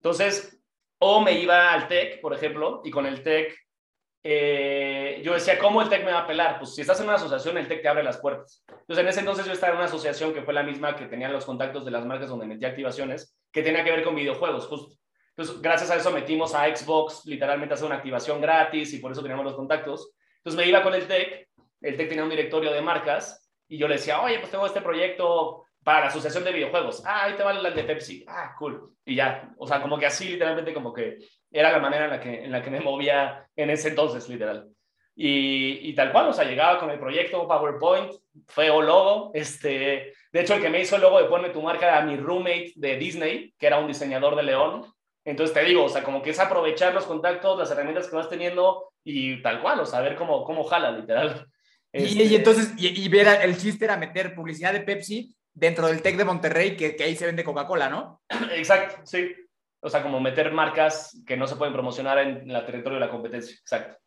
Entonces, 0.00 0.62
o 1.00 1.20
me 1.20 1.32
iba 1.32 1.72
al 1.72 1.88
TEC, 1.88 2.20
por 2.20 2.32
ejemplo, 2.32 2.80
y 2.84 2.92
con 2.92 3.06
el 3.06 3.24
TEC, 3.24 3.58
eh, 4.22 5.20
yo 5.24 5.34
decía, 5.34 5.58
¿cómo 5.58 5.82
el 5.82 5.88
TEC 5.88 6.04
me 6.04 6.12
va 6.12 6.20
a 6.20 6.26
pelar? 6.28 6.58
Pues 6.58 6.72
si 6.76 6.82
estás 6.82 7.00
en 7.00 7.06
una 7.06 7.16
asociación, 7.16 7.58
el 7.58 7.66
TEC 7.66 7.82
te 7.82 7.88
abre 7.88 8.04
las 8.04 8.18
puertas. 8.18 8.64
Entonces, 8.68 9.02
en 9.02 9.08
ese 9.08 9.18
entonces 9.18 9.46
yo 9.46 9.52
estaba 9.52 9.72
en 9.72 9.78
una 9.78 9.86
asociación 9.86 10.32
que 10.32 10.42
fue 10.42 10.54
la 10.54 10.62
misma 10.62 10.94
que 10.94 11.06
tenía 11.06 11.28
los 11.28 11.44
contactos 11.44 11.84
de 11.84 11.90
las 11.90 12.06
marcas 12.06 12.28
donde 12.28 12.46
metía 12.46 12.68
activaciones, 12.68 13.36
que 13.50 13.64
tenía 13.64 13.82
que 13.82 13.90
ver 13.90 14.04
con 14.04 14.14
videojuegos, 14.14 14.68
justo. 14.68 14.94
Entonces, 15.36 15.60
gracias 15.60 15.90
a 15.90 15.96
eso 15.96 16.10
metimos 16.10 16.54
a 16.54 16.74
Xbox 16.74 17.26
literalmente 17.26 17.74
a 17.74 17.76
hacer 17.76 17.86
una 17.86 17.96
activación 17.96 18.40
gratis 18.40 18.94
y 18.94 18.98
por 18.98 19.12
eso 19.12 19.20
teníamos 19.20 19.44
los 19.44 19.54
contactos. 19.54 20.12
Entonces 20.38 20.56
me 20.58 20.68
iba 20.68 20.82
con 20.82 20.94
el 20.94 21.06
TEC, 21.06 21.48
el 21.82 21.96
TEC 21.96 22.08
tenía 22.08 22.24
un 22.24 22.30
directorio 22.30 22.72
de 22.72 22.80
marcas 22.80 23.50
y 23.68 23.76
yo 23.76 23.86
le 23.86 23.96
decía, 23.96 24.22
oye, 24.22 24.38
pues 24.38 24.50
tengo 24.50 24.64
este 24.64 24.80
proyecto 24.80 25.64
para 25.84 26.00
la 26.00 26.06
asociación 26.06 26.42
de 26.42 26.52
videojuegos. 26.52 27.02
Ah, 27.04 27.24
ahí 27.24 27.34
te 27.34 27.42
va 27.42 27.52
el 27.52 27.74
de 27.74 27.84
Pepsi. 27.84 28.24
Ah, 28.26 28.54
cool. 28.58 28.92
Y 29.04 29.14
ya, 29.14 29.54
o 29.58 29.66
sea, 29.66 29.80
como 29.82 29.98
que 29.98 30.06
así 30.06 30.28
literalmente 30.28 30.74
como 30.74 30.92
que 30.92 31.18
era 31.50 31.70
la 31.70 31.78
manera 31.78 32.06
en 32.06 32.10
la 32.10 32.20
que, 32.20 32.44
en 32.44 32.50
la 32.50 32.62
que 32.62 32.70
me 32.70 32.80
movía 32.80 33.46
en 33.54 33.70
ese 33.70 33.90
entonces, 33.90 34.28
literal. 34.28 34.68
Y, 35.14 35.88
y 35.88 35.94
tal 35.94 36.12
cual, 36.12 36.28
o 36.28 36.32
sea, 36.32 36.44
llegaba 36.44 36.78
con 36.78 36.90
el 36.90 36.98
proyecto 36.98 37.46
PowerPoint, 37.46 38.12
feo 38.48 38.82
logo. 38.82 39.30
Este, 39.32 40.12
de 40.32 40.40
hecho, 40.40 40.54
el 40.54 40.60
que 40.60 40.70
me 40.70 40.80
hizo 40.80 40.96
el 40.96 41.02
logo 41.02 41.20
de 41.20 41.28
Ponme 41.28 41.50
tu 41.50 41.62
marca 41.62 41.86
era 41.86 42.02
mi 42.02 42.16
roommate 42.16 42.72
de 42.74 42.96
Disney, 42.96 43.54
que 43.58 43.66
era 43.66 43.78
un 43.78 43.86
diseñador 43.86 44.34
de 44.34 44.42
León. 44.42 44.84
Entonces 45.26 45.52
te 45.52 45.64
digo, 45.64 45.84
o 45.84 45.88
sea, 45.88 46.04
como 46.04 46.22
que 46.22 46.30
es 46.30 46.38
aprovechar 46.38 46.94
los 46.94 47.04
contactos, 47.04 47.58
las 47.58 47.70
herramientas 47.70 48.06
que 48.08 48.14
vas 48.14 48.30
teniendo 48.30 48.92
y 49.04 49.42
tal 49.42 49.60
cual, 49.60 49.80
o 49.80 49.84
sea, 49.84 50.00
ver 50.00 50.14
cómo, 50.14 50.44
cómo 50.44 50.62
jala, 50.62 50.92
literal. 50.92 51.46
Y, 51.92 52.04
Este, 52.04 52.24
y 52.24 52.34
entonces, 52.36 52.72
y, 52.78 53.04
y 53.04 53.08
ver, 53.08 53.40
el 53.42 53.56
chiste 53.58 53.84
era 53.84 53.96
meter 53.96 54.34
publicidad 54.36 54.72
de 54.72 54.80
Pepsi 54.80 55.34
dentro 55.52 55.88
del 55.88 56.00
TEC 56.00 56.16
de 56.16 56.24
Monterrey, 56.24 56.76
que, 56.76 56.94
que 56.94 57.04
ahí 57.04 57.16
se 57.16 57.26
vende 57.26 57.42
Coca-Cola, 57.42 57.88
¿no? 57.88 58.22
Exacto, 58.54 59.00
sí. 59.04 59.34
O 59.80 59.90
sea, 59.90 60.02
como 60.02 60.20
meter 60.20 60.52
marcas 60.52 61.20
que 61.26 61.36
no 61.36 61.46
se 61.48 61.56
pueden 61.56 61.74
promocionar 61.74 62.18
en 62.18 62.48
el 62.48 62.66
territorio 62.66 62.98
de 62.98 63.04
la 63.06 63.10
competencia. 63.10 63.56
Exacto. 63.60 63.98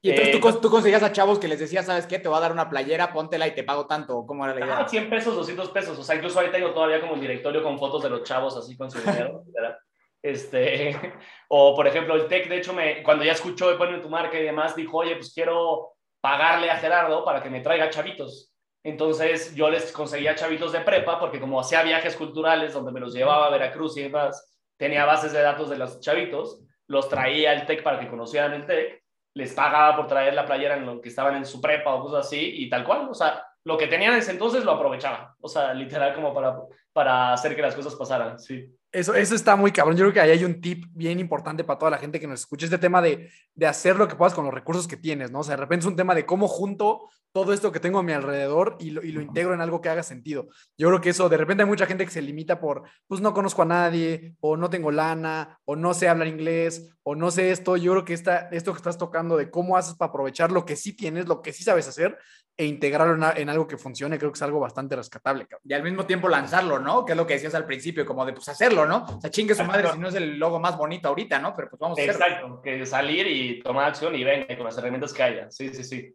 Y 0.00 0.10
entonces 0.10 0.34
Eh, 0.34 0.40
tú, 0.40 0.60
tú 0.60 0.70
conseguías 0.70 1.02
a 1.02 1.12
chavos 1.12 1.38
que 1.38 1.48
les 1.48 1.60
decías, 1.60 1.86
¿sabes 1.86 2.06
qué? 2.06 2.18
Te 2.18 2.28
voy 2.28 2.38
a 2.38 2.40
dar 2.40 2.52
una 2.52 2.68
playera, 2.70 3.12
póntela 3.12 3.46
y 3.46 3.54
te 3.54 3.62
pago 3.62 3.86
tanto. 3.86 4.18
¿o 4.18 4.26
¿Cómo 4.26 4.44
era 4.44 4.54
la 4.54 4.64
idea? 4.64 4.78
Ah, 4.78 4.88
100 4.88 5.10
pesos, 5.10 5.36
200 5.36 5.70
pesos. 5.70 5.98
O 5.98 6.02
sea, 6.02 6.16
incluso 6.16 6.40
ahí 6.40 6.50
tengo 6.50 6.72
todavía 6.72 7.00
como 7.00 7.14
el 7.14 7.20
directorio 7.20 7.62
con 7.62 7.78
fotos 7.78 8.02
de 8.02 8.10
los 8.10 8.22
chavos 8.24 8.56
así 8.56 8.76
con 8.76 8.90
su 8.90 8.98
dinero. 8.98 9.44
Este, 10.22 10.96
o 11.48 11.74
por 11.74 11.86
ejemplo, 11.86 12.14
el 12.14 12.28
Tech, 12.28 12.48
de 12.48 12.58
hecho, 12.58 12.72
me, 12.72 13.02
cuando 13.02 13.24
ya 13.24 13.32
escuchó 13.32 13.68
de 13.68 13.76
poner 13.76 14.00
tu 14.00 14.08
marca 14.08 14.38
y 14.38 14.44
demás, 14.44 14.76
dijo, 14.76 14.98
oye, 14.98 15.16
pues 15.16 15.32
quiero 15.34 15.92
pagarle 16.20 16.70
a 16.70 16.76
Gerardo 16.76 17.24
para 17.24 17.42
que 17.42 17.50
me 17.50 17.60
traiga 17.60 17.90
chavitos. 17.90 18.52
Entonces 18.84 19.54
yo 19.54 19.70
les 19.70 19.92
conseguía 19.92 20.34
chavitos 20.34 20.72
de 20.72 20.80
prepa 20.80 21.18
porque 21.20 21.40
como 21.40 21.60
hacía 21.60 21.82
viajes 21.82 22.16
culturales 22.16 22.72
donde 22.72 22.92
me 22.92 23.00
los 23.00 23.14
llevaba 23.14 23.46
a 23.46 23.50
Veracruz 23.50 23.96
y 23.96 24.02
demás, 24.02 24.58
tenía 24.76 25.04
bases 25.04 25.32
de 25.32 25.42
datos 25.42 25.70
de 25.70 25.78
los 25.78 26.00
chavitos, 26.00 26.60
los 26.88 27.08
traía 27.08 27.52
al 27.52 27.66
TEC 27.66 27.82
para 27.82 28.00
que 28.00 28.08
conocieran 28.08 28.54
el 28.54 28.66
TEC, 28.66 29.02
les 29.34 29.52
pagaba 29.54 29.96
por 29.96 30.08
traer 30.08 30.34
la 30.34 30.44
playera 30.44 30.76
en 30.76 30.86
lo 30.86 31.00
que 31.00 31.08
estaban 31.08 31.36
en 31.36 31.46
su 31.46 31.60
prepa 31.60 31.94
o 31.94 32.02
cosas 32.02 32.26
así 32.26 32.54
y 32.56 32.68
tal 32.68 32.84
cual, 32.84 33.08
o 33.08 33.14
sea, 33.14 33.44
lo 33.64 33.78
que 33.78 33.86
tenían 33.86 34.14
en 34.14 34.30
entonces 34.30 34.64
lo 34.64 34.72
aprovechaba, 34.72 35.36
o 35.40 35.48
sea, 35.48 35.72
literal 35.72 36.14
como 36.14 36.34
para, 36.34 36.56
para 36.92 37.32
hacer 37.32 37.54
que 37.54 37.62
las 37.62 37.74
cosas 37.74 37.94
pasaran, 37.94 38.38
sí. 38.38 38.68
Eso, 38.92 39.14
eso 39.14 39.34
está 39.34 39.56
muy 39.56 39.72
cabrón. 39.72 39.96
Yo 39.96 40.02
creo 40.04 40.12
que 40.12 40.20
ahí 40.20 40.30
hay 40.30 40.44
un 40.44 40.60
tip 40.60 40.84
bien 40.92 41.18
importante 41.18 41.64
para 41.64 41.78
toda 41.78 41.90
la 41.92 41.98
gente 41.98 42.20
que 42.20 42.26
nos 42.26 42.40
escucha, 42.40 42.66
este 42.66 42.76
tema 42.76 43.00
de, 43.00 43.30
de 43.54 43.66
hacer 43.66 43.96
lo 43.96 44.06
que 44.06 44.16
puedas 44.16 44.34
con 44.34 44.44
los 44.44 44.52
recursos 44.52 44.86
que 44.86 44.98
tienes, 44.98 45.30
¿no? 45.30 45.40
O 45.40 45.44
sea, 45.44 45.56
de 45.56 45.62
repente 45.62 45.84
es 45.84 45.86
un 45.90 45.96
tema 45.96 46.14
de 46.14 46.26
cómo 46.26 46.46
junto 46.46 47.08
todo 47.32 47.54
esto 47.54 47.72
que 47.72 47.80
tengo 47.80 47.98
a 48.00 48.02
mi 48.02 48.12
alrededor 48.12 48.76
y 48.78 48.90
lo, 48.90 49.02
y 49.02 49.10
lo 49.12 49.22
integro 49.22 49.54
en 49.54 49.62
algo 49.62 49.80
que 49.80 49.88
haga 49.88 50.02
sentido. 50.02 50.48
Yo 50.76 50.88
creo 50.88 51.00
que 51.00 51.08
eso, 51.08 51.30
de 51.30 51.38
repente 51.38 51.62
hay 51.62 51.68
mucha 51.70 51.86
gente 51.86 52.04
que 52.04 52.10
se 52.10 52.20
limita 52.20 52.60
por, 52.60 52.82
pues 53.06 53.22
no 53.22 53.32
conozco 53.32 53.62
a 53.62 53.64
nadie, 53.64 54.34
o 54.40 54.58
no 54.58 54.68
tengo 54.68 54.90
lana, 54.90 55.58
o 55.64 55.74
no 55.74 55.94
sé 55.94 56.10
hablar 56.10 56.28
inglés, 56.28 56.94
o 57.02 57.14
no 57.14 57.30
sé 57.30 57.50
esto. 57.50 57.78
Yo 57.78 57.92
creo 57.92 58.04
que 58.04 58.12
esta, 58.12 58.50
esto 58.50 58.72
que 58.72 58.76
estás 58.76 58.98
tocando 58.98 59.38
de 59.38 59.50
cómo 59.50 59.78
haces 59.78 59.94
para 59.94 60.10
aprovechar 60.10 60.52
lo 60.52 60.66
que 60.66 60.76
sí 60.76 60.92
tienes, 60.94 61.26
lo 61.26 61.40
que 61.40 61.54
sí 61.54 61.64
sabes 61.64 61.88
hacer, 61.88 62.18
e 62.54 62.66
integrarlo 62.66 63.14
en, 63.14 63.22
a- 63.24 63.32
en 63.32 63.48
algo 63.48 63.66
que 63.66 63.78
funcione, 63.78 64.18
creo 64.18 64.30
que 64.30 64.36
es 64.36 64.42
algo 64.42 64.60
bastante 64.60 64.94
rescatable, 64.94 65.46
cabrón. 65.46 65.62
Y 65.64 65.72
al 65.72 65.82
mismo 65.82 66.04
tiempo 66.04 66.28
lanzarlo, 66.28 66.78
¿no? 66.80 67.06
Que 67.06 67.12
es 67.12 67.16
lo 67.16 67.26
que 67.26 67.32
decías 67.32 67.54
al 67.54 67.64
principio, 67.64 68.04
como 68.04 68.26
de 68.26 68.34
pues 68.34 68.46
hacerlo, 68.50 68.81
¿no? 68.86 69.04
O 69.04 69.20
sea, 69.20 69.30
chingue 69.30 69.54
su 69.54 69.64
madre 69.64 69.80
Exacto. 69.80 69.96
si 69.96 70.00
no 70.02 70.08
es 70.08 70.14
el 70.14 70.38
logo 70.38 70.60
más 70.60 70.76
bonito 70.76 71.08
ahorita, 71.08 71.38
¿no? 71.38 71.54
Pero 71.54 71.70
pues 71.70 71.80
vamos 71.80 71.98
a 71.98 72.02
hacerlo. 72.02 72.26
Exacto, 72.26 72.62
que 72.62 72.86
salir 72.86 73.26
y 73.26 73.62
tomar 73.62 73.88
acción 73.88 74.14
y 74.14 74.24
venga 74.24 74.56
con 74.56 74.64
las 74.64 74.76
herramientas 74.78 75.12
que 75.12 75.22
haya. 75.22 75.50
Sí, 75.50 75.72
sí, 75.74 75.84
sí. 75.84 76.14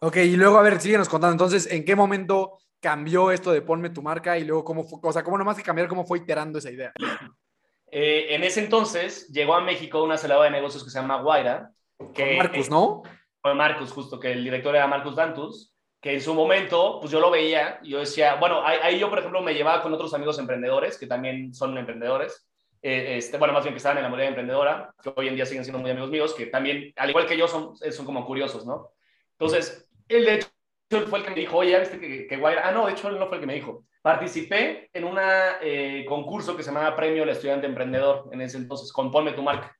Ok, 0.00 0.16
y 0.16 0.36
luego, 0.36 0.58
a 0.58 0.62
ver, 0.62 0.80
síguenos 0.80 1.08
contando. 1.08 1.32
Entonces, 1.32 1.70
¿en 1.72 1.84
qué 1.84 1.96
momento 1.96 2.58
cambió 2.80 3.30
esto 3.30 3.52
de 3.52 3.62
ponme 3.62 3.90
tu 3.90 4.02
marca 4.02 4.36
y 4.36 4.44
luego 4.44 4.64
cómo 4.64 4.84
fue, 4.84 4.98
o 5.02 5.12
sea, 5.12 5.22
cómo 5.22 5.38
nomás 5.38 5.56
que 5.56 5.62
cambiar, 5.62 5.88
cómo 5.88 6.04
fue 6.04 6.18
iterando 6.18 6.58
esa 6.58 6.70
idea? 6.70 6.92
Eh, 7.90 8.34
en 8.34 8.42
ese 8.42 8.58
entonces 8.60 9.28
llegó 9.28 9.54
a 9.54 9.60
México 9.60 10.02
una 10.02 10.14
aceleradora 10.14 10.50
de 10.50 10.56
negocios 10.56 10.82
que 10.82 10.90
se 10.90 11.00
llama 11.00 11.22
Guaira. 11.22 11.70
Que, 12.12 12.26
Con 12.26 12.36
Marcus, 12.38 12.68
¿no? 12.68 13.02
Fue 13.40 13.54
Marcus, 13.54 13.92
justo, 13.92 14.18
que 14.18 14.32
el 14.32 14.42
director 14.42 14.74
era 14.74 14.86
Marcus 14.86 15.14
Dantus, 15.14 15.73
que 16.04 16.12
en 16.12 16.20
su 16.20 16.34
momento, 16.34 16.98
pues 17.00 17.10
yo 17.10 17.18
lo 17.18 17.30
veía 17.30 17.80
yo 17.82 18.00
decía, 18.00 18.34
bueno, 18.34 18.60
ahí, 18.62 18.98
yo, 18.98 19.08
por 19.08 19.20
ejemplo, 19.20 19.40
me 19.40 19.54
llevaba 19.54 19.80
con 19.80 19.90
otros 19.94 20.12
amigos 20.12 20.38
emprendedores, 20.38 20.98
que 20.98 21.06
también 21.06 21.54
son 21.54 21.78
emprendedores, 21.78 22.46
eh, 22.82 23.16
este, 23.16 23.38
bueno, 23.38 23.54
más 23.54 23.64
bien 23.64 23.72
que 23.72 23.78
estaban 23.78 23.96
en 23.96 24.02
la 24.02 24.10
modalidad 24.10 24.28
emprendedora, 24.28 24.94
que 25.02 25.14
hoy 25.16 25.28
en 25.28 25.34
día 25.34 25.46
siguen 25.46 25.64
siendo 25.64 25.80
muy 25.80 25.90
amigos 25.90 26.10
míos, 26.10 26.34
que 26.34 26.44
también, 26.44 26.92
al 26.96 27.08
igual 27.08 27.24
que 27.24 27.38
yo, 27.38 27.48
son, 27.48 27.72
eh, 27.80 27.90
son 27.90 28.04
como 28.04 28.26
curiosos, 28.26 28.66
¿no? 28.66 28.90
Entonces, 29.38 29.88
él 30.06 30.26
de 30.26 30.34
hecho 30.34 30.48
fue 31.08 31.20
el 31.20 31.24
que 31.24 31.30
me 31.30 31.40
dijo, 31.40 31.56
oye, 31.56 31.70
¿ya 31.70 31.78
viste 31.78 31.98
que, 31.98 32.26
que 32.26 32.36
Guaira? 32.36 32.68
Ah, 32.68 32.72
no, 32.72 32.84
de 32.84 32.92
hecho 32.92 33.08
él 33.08 33.18
no 33.18 33.26
fue 33.26 33.38
el 33.38 33.40
que 33.40 33.46
me 33.46 33.54
dijo. 33.54 33.86
Participé 34.02 34.90
en 34.92 35.04
un 35.04 35.18
concurso 36.06 36.54
que 36.54 36.62
se 36.62 36.70
llamaba 36.70 36.94
Premio 36.94 37.22
al 37.22 37.30
Estudiante 37.30 37.66
Emprendedor, 37.66 38.28
en 38.30 38.42
ese 38.42 38.58
entonces, 38.58 38.92
Compone 38.92 39.32
tu 39.32 39.42
marca. 39.42 39.74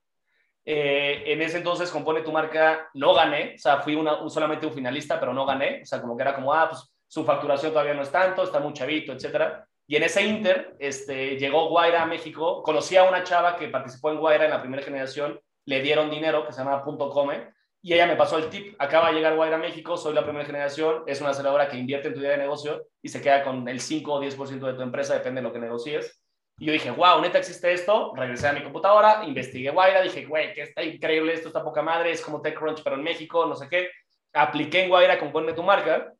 Eh, 0.64 1.24
en 1.26 1.42
ese 1.42 1.58
entonces, 1.58 1.90
Compone 1.90 2.22
tu 2.22 2.32
marca, 2.32 2.88
no 2.94 3.12
gané, 3.14 3.54
o 3.54 3.58
sea, 3.58 3.78
fui 3.80 3.94
una, 3.94 4.20
un- 4.22 4.30
solamente 4.30 4.66
un 4.66 4.72
finalista, 4.72 5.20
pero 5.20 5.34
no 5.34 5.44
gané, 5.44 5.82
o 5.82 5.86
sea, 5.86 6.00
como 6.00 6.16
que 6.16 6.22
era 6.22 6.34
como, 6.34 6.52
ah, 6.54 6.68
pues 6.70 6.90
su 7.06 7.24
facturación 7.24 7.72
todavía 7.72 7.94
no 7.94 8.02
es 8.02 8.10
tanto, 8.10 8.42
está 8.42 8.60
muy 8.60 8.72
chavito, 8.72 9.12
etcétera. 9.12 9.66
Y 9.86 9.96
en 9.96 10.02
ese 10.04 10.22
inter, 10.24 10.74
este, 10.78 11.36
llegó 11.36 11.68
Guaira 11.68 12.02
a 12.02 12.06
México, 12.06 12.62
conocí 12.62 12.96
a 12.96 13.04
una 13.04 13.22
chava 13.22 13.56
que 13.56 13.68
participó 13.68 14.10
en 14.10 14.18
Guaira 14.18 14.44
en 14.46 14.50
la 14.50 14.60
primera 14.62 14.82
generación, 14.82 15.38
le 15.66 15.80
dieron 15.82 16.10
dinero, 16.10 16.46
que 16.46 16.52
se 16.52 16.58
llama 16.64 16.82
Punto 16.82 17.10
Come, 17.10 17.52
y 17.82 17.92
ella 17.92 18.06
me 18.06 18.16
pasó 18.16 18.38
el 18.38 18.48
tip, 18.48 18.74
acaba 18.78 19.08
de 19.08 19.14
llegar 19.16 19.36
Guaira 19.36 19.56
a 19.56 19.58
México, 19.58 19.98
soy 19.98 20.14
la 20.14 20.24
primera 20.24 20.46
generación, 20.46 21.02
es 21.06 21.20
una 21.20 21.30
aceleradora 21.30 21.68
que 21.68 21.76
invierte 21.76 22.08
en 22.08 22.14
tu 22.14 22.20
idea 22.20 22.30
de 22.30 22.38
negocio 22.38 22.86
y 23.02 23.08
se 23.10 23.20
queda 23.20 23.44
con 23.44 23.68
el 23.68 23.78
5 23.80 24.14
o 24.14 24.20
10% 24.20 24.66
de 24.66 24.72
tu 24.74 24.80
empresa, 24.82 25.12
depende 25.14 25.42
de 25.42 25.46
lo 25.46 25.52
que 25.52 25.58
negocies. 25.58 26.23
Y 26.58 26.66
yo 26.66 26.72
dije, 26.72 26.90
wow, 26.90 27.20
neta 27.20 27.38
existe 27.38 27.72
esto. 27.72 28.12
Regresé 28.14 28.48
a 28.48 28.52
mi 28.52 28.62
computadora, 28.62 29.24
investigué 29.26 29.70
Guaira, 29.70 30.02
dije, 30.02 30.24
güey, 30.24 30.54
que 30.54 30.62
está 30.62 30.82
increíble, 30.82 31.34
esto 31.34 31.48
está 31.48 31.64
poca 31.64 31.82
madre, 31.82 32.12
es 32.12 32.20
como 32.20 32.40
TechCrunch, 32.40 32.82
pero 32.82 32.96
en 32.96 33.02
México, 33.02 33.46
no 33.46 33.56
sé 33.56 33.68
qué. 33.68 33.90
Apliqué 34.32 34.84
en 34.84 34.88
Guaira 34.88 35.18
con 35.18 35.32
Ponme 35.32 35.52
tu 35.52 35.62
marca, 35.62 36.12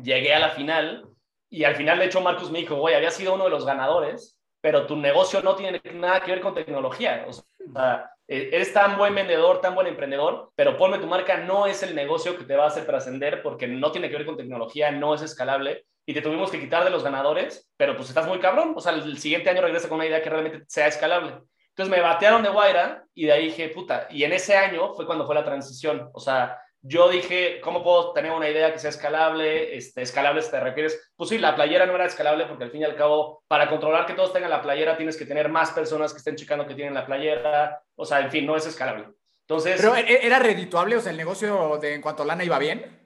llegué 0.00 0.34
a 0.34 0.38
la 0.38 0.50
final 0.50 1.10
y 1.48 1.64
al 1.64 1.74
final, 1.74 1.98
de 1.98 2.04
hecho, 2.04 2.20
Marcus 2.20 2.50
me 2.50 2.60
dijo, 2.60 2.76
güey, 2.76 2.94
había 2.94 3.10
sido 3.10 3.34
uno 3.34 3.44
de 3.44 3.50
los 3.50 3.66
ganadores, 3.66 4.38
pero 4.60 4.86
tu 4.86 4.96
negocio 4.96 5.42
no 5.42 5.56
tiene 5.56 5.80
nada 5.94 6.20
que 6.20 6.30
ver 6.30 6.40
con 6.40 6.54
tecnología. 6.54 7.26
O 7.26 7.32
sea, 7.32 8.08
eres 8.30 8.72
tan 8.72 8.96
buen 8.96 9.14
vendedor, 9.14 9.60
tan 9.60 9.74
buen 9.74 9.88
emprendedor, 9.88 10.52
pero 10.54 10.76
Ponme 10.76 10.98
tu 10.98 11.06
marca 11.06 11.38
no 11.38 11.66
es 11.66 11.82
el 11.82 11.96
negocio 11.96 12.38
que 12.38 12.44
te 12.44 12.54
va 12.54 12.64
a 12.64 12.68
hacer 12.68 12.86
trascender 12.86 13.42
porque 13.42 13.66
no 13.66 13.90
tiene 13.90 14.08
que 14.08 14.16
ver 14.16 14.26
con 14.26 14.36
tecnología, 14.36 14.92
no 14.92 15.14
es 15.14 15.22
escalable 15.22 15.84
y 16.06 16.14
te 16.14 16.22
tuvimos 16.22 16.50
que 16.50 16.60
quitar 16.60 16.84
de 16.84 16.90
los 16.90 17.02
ganadores, 17.02 17.70
pero 17.76 17.96
pues 17.96 18.08
estás 18.08 18.26
muy 18.26 18.38
cabrón. 18.38 18.72
O 18.76 18.80
sea, 18.80 18.92
el, 18.92 19.02
el 19.02 19.18
siguiente 19.18 19.50
año 19.50 19.62
regresa 19.62 19.88
con 19.88 19.96
una 19.96 20.06
idea 20.06 20.22
que 20.22 20.30
realmente 20.30 20.64
sea 20.68 20.86
escalable. 20.86 21.40
Entonces 21.70 21.96
me 21.96 22.02
batearon 22.02 22.42
de 22.42 22.50
Guaira 22.50 23.04
y 23.14 23.26
de 23.26 23.32
ahí 23.32 23.46
dije, 23.46 23.68
puta, 23.70 24.06
y 24.10 24.24
en 24.24 24.32
ese 24.32 24.56
año 24.56 24.92
fue 24.94 25.06
cuando 25.06 25.26
fue 25.26 25.34
la 25.34 25.44
transición. 25.44 26.08
O 26.12 26.20
sea, 26.20 26.58
yo 26.82 27.08
dije, 27.08 27.60
¿cómo 27.60 27.82
puedo 27.82 28.12
tener 28.12 28.32
una 28.32 28.48
idea 28.48 28.72
que 28.72 28.78
sea 28.78 28.90
escalable? 28.90 29.76
Este, 29.76 30.02
escalable, 30.02 30.40
si 30.40 30.50
te 30.50 30.60
refieres, 30.60 31.12
pues 31.14 31.28
sí, 31.28 31.38
la 31.38 31.54
playera 31.54 31.86
no 31.86 31.94
era 31.94 32.06
escalable 32.06 32.46
porque 32.46 32.64
al 32.64 32.70
fin 32.70 32.80
y 32.80 32.84
al 32.84 32.96
cabo, 32.96 33.42
para 33.48 33.68
controlar 33.68 34.06
que 34.06 34.14
todos 34.14 34.32
tengan 34.32 34.50
la 34.50 34.62
playera, 34.62 34.96
tienes 34.96 35.16
que 35.16 35.26
tener 35.26 35.48
más 35.48 35.72
personas 35.72 36.12
que 36.12 36.18
estén 36.18 36.36
checando 36.36 36.66
que 36.66 36.74
tienen 36.74 36.94
la 36.94 37.06
playera. 37.06 37.82
O 37.96 38.04
sea, 38.04 38.20
en 38.20 38.30
fin, 38.30 38.46
no 38.46 38.56
es 38.56 38.66
escalable. 38.66 39.08
Entonces, 39.42 39.80
Pero 39.80 39.96
¿e- 39.96 40.26
era 40.26 40.38
redituable, 40.38 40.96
o 40.96 41.00
sea, 41.00 41.10
el 41.10 41.18
negocio 41.18 41.78
de 41.78 41.94
en 41.94 42.02
cuanto 42.02 42.22
a 42.22 42.26
lana 42.26 42.44
iba 42.44 42.58
bien. 42.58 43.00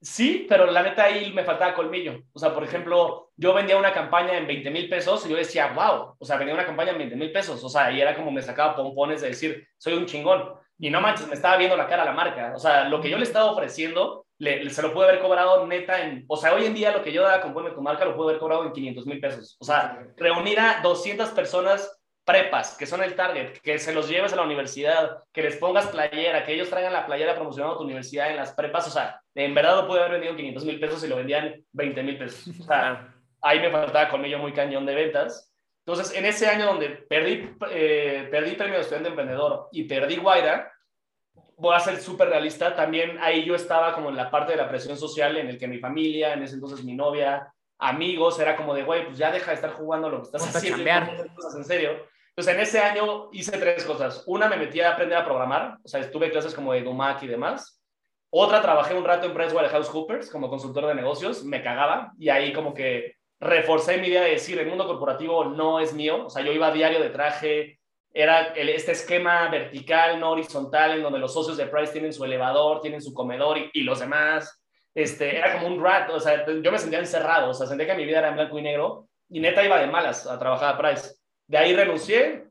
Sí, 0.00 0.46
pero 0.48 0.66
la 0.66 0.82
neta 0.82 1.04
ahí 1.04 1.32
me 1.32 1.44
faltaba 1.44 1.74
colmillo. 1.74 2.22
O 2.32 2.38
sea, 2.38 2.54
por 2.54 2.62
ejemplo, 2.62 3.32
yo 3.36 3.52
vendía 3.52 3.76
una 3.76 3.92
campaña 3.92 4.38
en 4.38 4.46
20 4.46 4.70
mil 4.70 4.88
pesos 4.88 5.26
y 5.26 5.28
yo 5.28 5.36
decía, 5.36 5.72
wow, 5.74 6.14
o 6.18 6.24
sea, 6.24 6.36
vendía 6.36 6.54
una 6.54 6.66
campaña 6.66 6.92
en 6.92 6.98
20 6.98 7.16
mil 7.16 7.32
pesos. 7.32 7.62
O 7.64 7.68
sea, 7.68 7.90
y 7.90 8.00
era 8.00 8.14
como 8.14 8.30
me 8.30 8.42
sacaba 8.42 8.76
pompones 8.76 9.20
de 9.20 9.28
decir, 9.28 9.66
soy 9.76 9.94
un 9.94 10.06
chingón. 10.06 10.54
Y 10.78 10.90
no 10.90 11.00
manches, 11.00 11.26
me 11.28 11.34
estaba 11.34 11.56
viendo 11.56 11.76
la 11.76 11.86
cara 11.88 12.02
a 12.02 12.06
la 12.06 12.12
marca. 12.12 12.52
O 12.54 12.58
sea, 12.58 12.88
lo 12.88 13.00
que 13.00 13.10
yo 13.10 13.18
le 13.18 13.24
estaba 13.24 13.50
ofreciendo, 13.50 14.26
le, 14.38 14.62
le- 14.64 14.70
se 14.70 14.82
lo 14.82 14.92
pude 14.94 15.06
haber 15.08 15.20
cobrado 15.20 15.66
neta 15.66 16.02
en... 16.04 16.24
O 16.28 16.36
sea, 16.36 16.54
hoy 16.54 16.66
en 16.66 16.74
día 16.74 16.92
lo 16.92 17.02
que 17.02 17.12
yo 17.12 17.22
daba 17.22 17.40
con 17.40 17.52
Ponme 17.52 17.70
tu 17.70 17.82
marca 17.82 18.04
lo 18.04 18.14
pude 18.16 18.28
haber 18.30 18.38
cobrado 18.40 18.64
en 18.64 18.72
500 18.72 19.06
mil 19.06 19.20
pesos. 19.20 19.56
O 19.60 19.64
sea, 19.64 20.06
reunir 20.16 20.60
a 20.60 20.80
200 20.82 21.30
personas 21.30 22.00
prepas, 22.24 22.76
que 22.76 22.84
son 22.86 23.02
el 23.02 23.16
target, 23.16 23.54
que 23.62 23.78
se 23.78 23.92
los 23.94 24.06
lleves 24.08 24.32
a 24.34 24.36
la 24.36 24.42
universidad, 24.42 25.22
que 25.32 25.42
les 25.42 25.56
pongas 25.56 25.86
playera, 25.86 26.44
que 26.44 26.52
ellos 26.52 26.68
traigan 26.68 26.92
la 26.92 27.06
playera 27.06 27.34
promocionando 27.34 27.78
tu 27.78 27.84
universidad 27.84 28.28
en 28.30 28.36
las 28.36 28.52
prepas, 28.52 28.86
o 28.86 28.90
sea, 28.90 29.18
en 29.34 29.54
verdad 29.54 29.76
lo 29.76 29.86
pude 29.88 30.00
haber 30.00 30.12
vendido 30.12 30.32
en 30.32 30.36
500 30.36 30.64
mil 30.66 30.78
pesos 30.78 31.02
y 31.02 31.08
lo 31.08 31.16
vendían 31.16 31.54
20 31.72 32.02
mil 32.02 32.18
pesos. 32.18 32.46
O 32.60 32.64
sea, 32.64 33.14
ahí 33.40 33.60
me 33.60 33.70
faltaba 33.70 34.10
colmillo 34.10 34.38
muy 34.38 34.52
cañón 34.52 34.84
de 34.84 34.94
ventas. 34.94 35.47
Entonces, 35.88 36.14
en 36.14 36.26
ese 36.26 36.46
año 36.46 36.66
donde 36.66 36.90
perdí, 36.90 37.50
eh, 37.70 38.28
perdí 38.30 38.56
premio 38.56 38.74
de 38.74 38.82
estudiante 38.82 39.08
emprendedor 39.08 39.70
y 39.72 39.84
perdí 39.84 40.16
Guaira, 40.16 40.70
voy 41.56 41.74
a 41.74 41.80
ser 41.80 41.98
súper 41.98 42.28
realista, 42.28 42.76
también 42.76 43.16
ahí 43.22 43.42
yo 43.46 43.54
estaba 43.54 43.94
como 43.94 44.10
en 44.10 44.16
la 44.16 44.30
parte 44.30 44.52
de 44.52 44.58
la 44.58 44.68
presión 44.68 44.98
social 44.98 45.38
en 45.38 45.48
el 45.48 45.56
que 45.56 45.66
mi 45.66 45.78
familia, 45.78 46.34
en 46.34 46.42
ese 46.42 46.56
entonces 46.56 46.84
mi 46.84 46.92
novia, 46.92 47.50
amigos, 47.78 48.38
era 48.38 48.54
como 48.54 48.74
de, 48.74 48.82
güey, 48.82 49.06
pues 49.06 49.16
ya 49.16 49.32
deja 49.32 49.50
de 49.50 49.54
estar 49.54 49.70
jugando 49.70 50.10
lo 50.10 50.18
que 50.18 50.24
estás 50.24 50.54
haciendo, 50.54 50.84
cosas 51.34 51.56
en 51.56 51.64
serio. 51.64 51.92
Entonces, 52.36 52.54
en 52.54 52.60
ese 52.60 52.80
año 52.80 53.30
hice 53.32 53.56
tres 53.56 53.82
cosas. 53.86 54.24
Una, 54.26 54.46
me 54.46 54.58
metí 54.58 54.82
a 54.82 54.92
aprender 54.92 55.16
a 55.16 55.24
programar, 55.24 55.78
o 55.82 55.88
sea, 55.88 56.00
estuve 56.00 56.30
clases 56.30 56.54
como 56.54 56.74
de 56.74 56.82
Dumac 56.82 57.22
y 57.22 57.28
demás. 57.28 57.82
Otra, 58.28 58.60
trabajé 58.60 58.92
un 58.92 59.06
rato 59.06 59.26
en 59.26 59.32
PricewaterhouseCoopers 59.32 60.28
como 60.28 60.50
consultor 60.50 60.84
de 60.84 60.96
negocios, 60.96 61.46
me 61.46 61.62
cagaba 61.62 62.12
y 62.18 62.28
ahí 62.28 62.52
como 62.52 62.74
que 62.74 63.16
reforcé 63.40 63.98
mi 63.98 64.08
idea 64.08 64.22
de 64.22 64.30
decir, 64.30 64.58
el 64.58 64.66
mundo 64.68 64.86
corporativo 64.86 65.44
no 65.44 65.80
es 65.80 65.92
mío, 65.92 66.26
o 66.26 66.30
sea, 66.30 66.42
yo 66.44 66.52
iba 66.52 66.68
a 66.68 66.72
diario 66.72 67.00
de 67.00 67.10
traje, 67.10 67.78
era 68.12 68.48
el- 68.54 68.68
este 68.70 68.92
esquema 68.92 69.48
vertical, 69.48 70.18
no 70.18 70.30
horizontal, 70.30 70.92
en 70.92 71.02
donde 71.02 71.18
los 71.18 71.32
socios 71.32 71.56
de 71.56 71.66
Price 71.66 71.92
tienen 71.92 72.12
su 72.12 72.24
elevador, 72.24 72.80
tienen 72.80 73.00
su 73.02 73.12
comedor 73.14 73.58
y, 73.58 73.70
y 73.74 73.82
los 73.82 74.00
demás. 74.00 74.60
Este, 74.94 75.36
era 75.36 75.52
como 75.54 75.68
un 75.68 75.82
rat, 75.82 76.10
o 76.10 76.18
sea, 76.18 76.44
yo 76.46 76.72
me 76.72 76.78
sentía 76.78 76.98
encerrado, 76.98 77.50
o 77.50 77.54
sea, 77.54 77.66
sentía 77.66 77.86
que 77.86 77.94
mi 77.94 78.04
vida 78.04 78.18
era 78.18 78.28
en 78.28 78.34
blanco 78.34 78.58
y 78.58 78.62
negro 78.62 79.06
y 79.28 79.38
neta 79.38 79.62
iba 79.64 79.78
de 79.78 79.86
malas 79.86 80.26
a 80.26 80.38
trabajar 80.38 80.74
a 80.74 80.78
Price. 80.78 81.14
De 81.46 81.58
ahí 81.58 81.74
renuncié, 81.76 82.44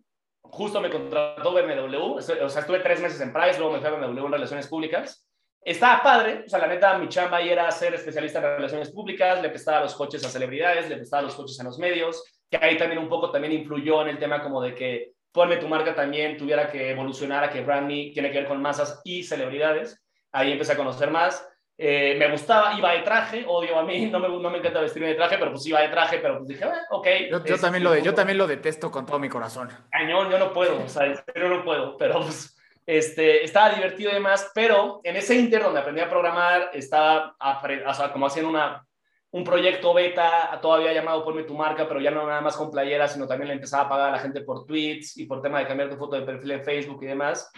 justo 0.43 0.79
me 0.79 0.89
contrató 0.89 1.51
BMW, 1.51 1.97
o 2.15 2.21
sea, 2.21 2.61
estuve 2.61 2.79
tres 2.79 3.01
meses 3.01 3.19
en 3.19 3.33
Price, 3.33 3.57
luego 3.59 3.73
me 3.73 3.79
fui 3.79 3.87
a 3.87 3.91
BMW 3.91 4.25
en 4.27 4.31
Relaciones 4.31 4.67
Públicas. 4.67 5.26
Estaba 5.67 6.01
padre, 6.01 6.43
o 6.45 6.49
sea, 6.49 6.59
la 6.59 6.67
neta, 6.67 6.97
mi 6.97 7.09
chamba 7.09 7.37
ahí 7.37 7.49
era 7.49 7.69
ser 7.71 7.93
especialista 7.93 8.39
en 8.39 8.45
relaciones 8.45 8.89
públicas, 8.89 9.41
le 9.41 9.49
prestaba 9.49 9.81
los 9.81 9.95
coches 9.95 10.23
a 10.23 10.29
celebridades, 10.29 10.87
le 10.87 10.95
prestaba 10.95 11.23
los 11.23 11.35
coches 11.35 11.59
a 11.59 11.65
los 11.65 11.77
medios, 11.77 12.23
que 12.49 12.55
ahí 12.55 12.77
también 12.77 12.99
un 12.99 13.09
poco 13.09 13.31
también 13.31 13.51
influyó 13.51 14.01
en 14.01 14.07
el 14.07 14.17
tema 14.17 14.41
como 14.41 14.61
de 14.61 14.73
que 14.73 15.11
ponme 15.29 15.57
tu 15.57 15.67
marca 15.67 15.93
también 15.93 16.37
tuviera 16.37 16.71
que 16.71 16.89
evolucionar 16.91 17.43
a 17.43 17.49
que 17.49 17.59
brand 17.65 17.85
me 17.85 18.11
tiene 18.13 18.31
que 18.31 18.39
ver 18.39 18.47
con 18.47 18.61
masas 18.61 19.01
y 19.03 19.23
celebridades. 19.23 20.01
Ahí 20.31 20.53
empecé 20.53 20.71
a 20.71 20.77
conocer 20.77 21.11
más. 21.11 21.45
Eh, 21.77 22.15
me 22.17 22.31
gustaba, 22.31 22.73
iba 22.79 22.93
de 22.93 23.01
traje, 23.01 23.43
odio 23.45 23.77
a 23.77 23.83
mí, 23.83 24.05
no 24.09 24.19
me, 24.19 24.29
no 24.29 24.49
me 24.49 24.59
encanta 24.59 24.79
vestirme 24.79 25.09
de 25.09 25.15
traje, 25.15 25.37
pero 25.37 25.51
pues 25.51 25.65
iba 25.67 25.81
de 25.81 25.89
traje, 25.89 26.19
pero 26.19 26.37
pues 26.37 26.47
dije, 26.47 26.63
"Ah, 26.63 26.79
ok. 26.91 27.07
Yo, 27.29 27.43
yo 27.43 27.59
también 27.59 27.83
lo 27.83 27.91
de, 27.91 28.01
yo 28.01 28.13
también 28.13 28.37
lo 28.37 28.47
detesto 28.47 28.89
con 28.89 29.05
todo 29.05 29.19
mi 29.19 29.27
corazón. 29.27 29.69
cañón, 29.91 30.31
yo 30.31 30.39
no 30.39 30.53
puedo, 30.53 30.81
o 30.81 30.87
sea, 30.87 31.07
en 31.07 31.17
serio 31.17 31.49
no 31.49 31.63
puedo, 31.65 31.97
pero 31.97 32.21
pues, 32.21 32.56
este, 32.87 33.43
estaba 33.43 33.75
divertido 33.75 34.09
y 34.09 34.13
demás, 34.13 34.49
pero 34.55 35.01
en 35.03 35.17
ese 35.17 35.35
inter 35.35 35.61
donde 35.61 35.81
aprendí 35.81 35.99
a 35.99 36.09
programar, 36.09 36.71
estaba 36.73 37.35
o 37.37 37.93
sea, 37.93 38.13
como 38.13 38.27
haciendo 38.27 38.49
una, 38.49 38.87
un 39.31 39.43
proyecto 39.43 39.93
beta, 39.93 40.57
todavía 40.61 40.93
llamado 40.93 41.25
Ponme 41.25 41.43
tu 41.43 41.53
marca, 41.53 41.85
pero 41.85 41.99
ya 41.99 42.11
no 42.11 42.25
nada 42.25 42.39
más 42.39 42.55
con 42.55 42.71
playeras, 42.71 43.11
sino 43.11 43.27
también 43.27 43.49
le 43.49 43.55
empezaba 43.55 43.83
a 43.83 43.89
pagar 43.89 44.07
a 44.07 44.11
la 44.13 44.19
gente 44.19 44.39
por 44.39 44.65
tweets 44.65 45.17
y 45.17 45.25
por 45.25 45.41
tema 45.41 45.59
de 45.59 45.67
cambiar 45.67 45.89
tu 45.89 45.97
foto 45.97 46.15
de 46.15 46.25
perfil 46.25 46.51
en 46.51 46.63
Facebook 46.63 47.03
y 47.03 47.07
demás. 47.07 47.51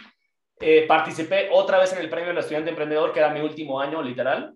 Eh, 0.59 0.87
participé 0.87 1.49
otra 1.51 1.77
vez 1.77 1.93
en 1.93 1.99
el 1.99 2.09
premio 2.09 2.29
del 2.29 2.39
estudiante 2.39 2.71
emprendedor, 2.71 3.13
que 3.13 3.19
era 3.19 3.29
mi 3.29 3.41
último 3.41 3.79
año, 3.79 4.01
literal. 4.01 4.55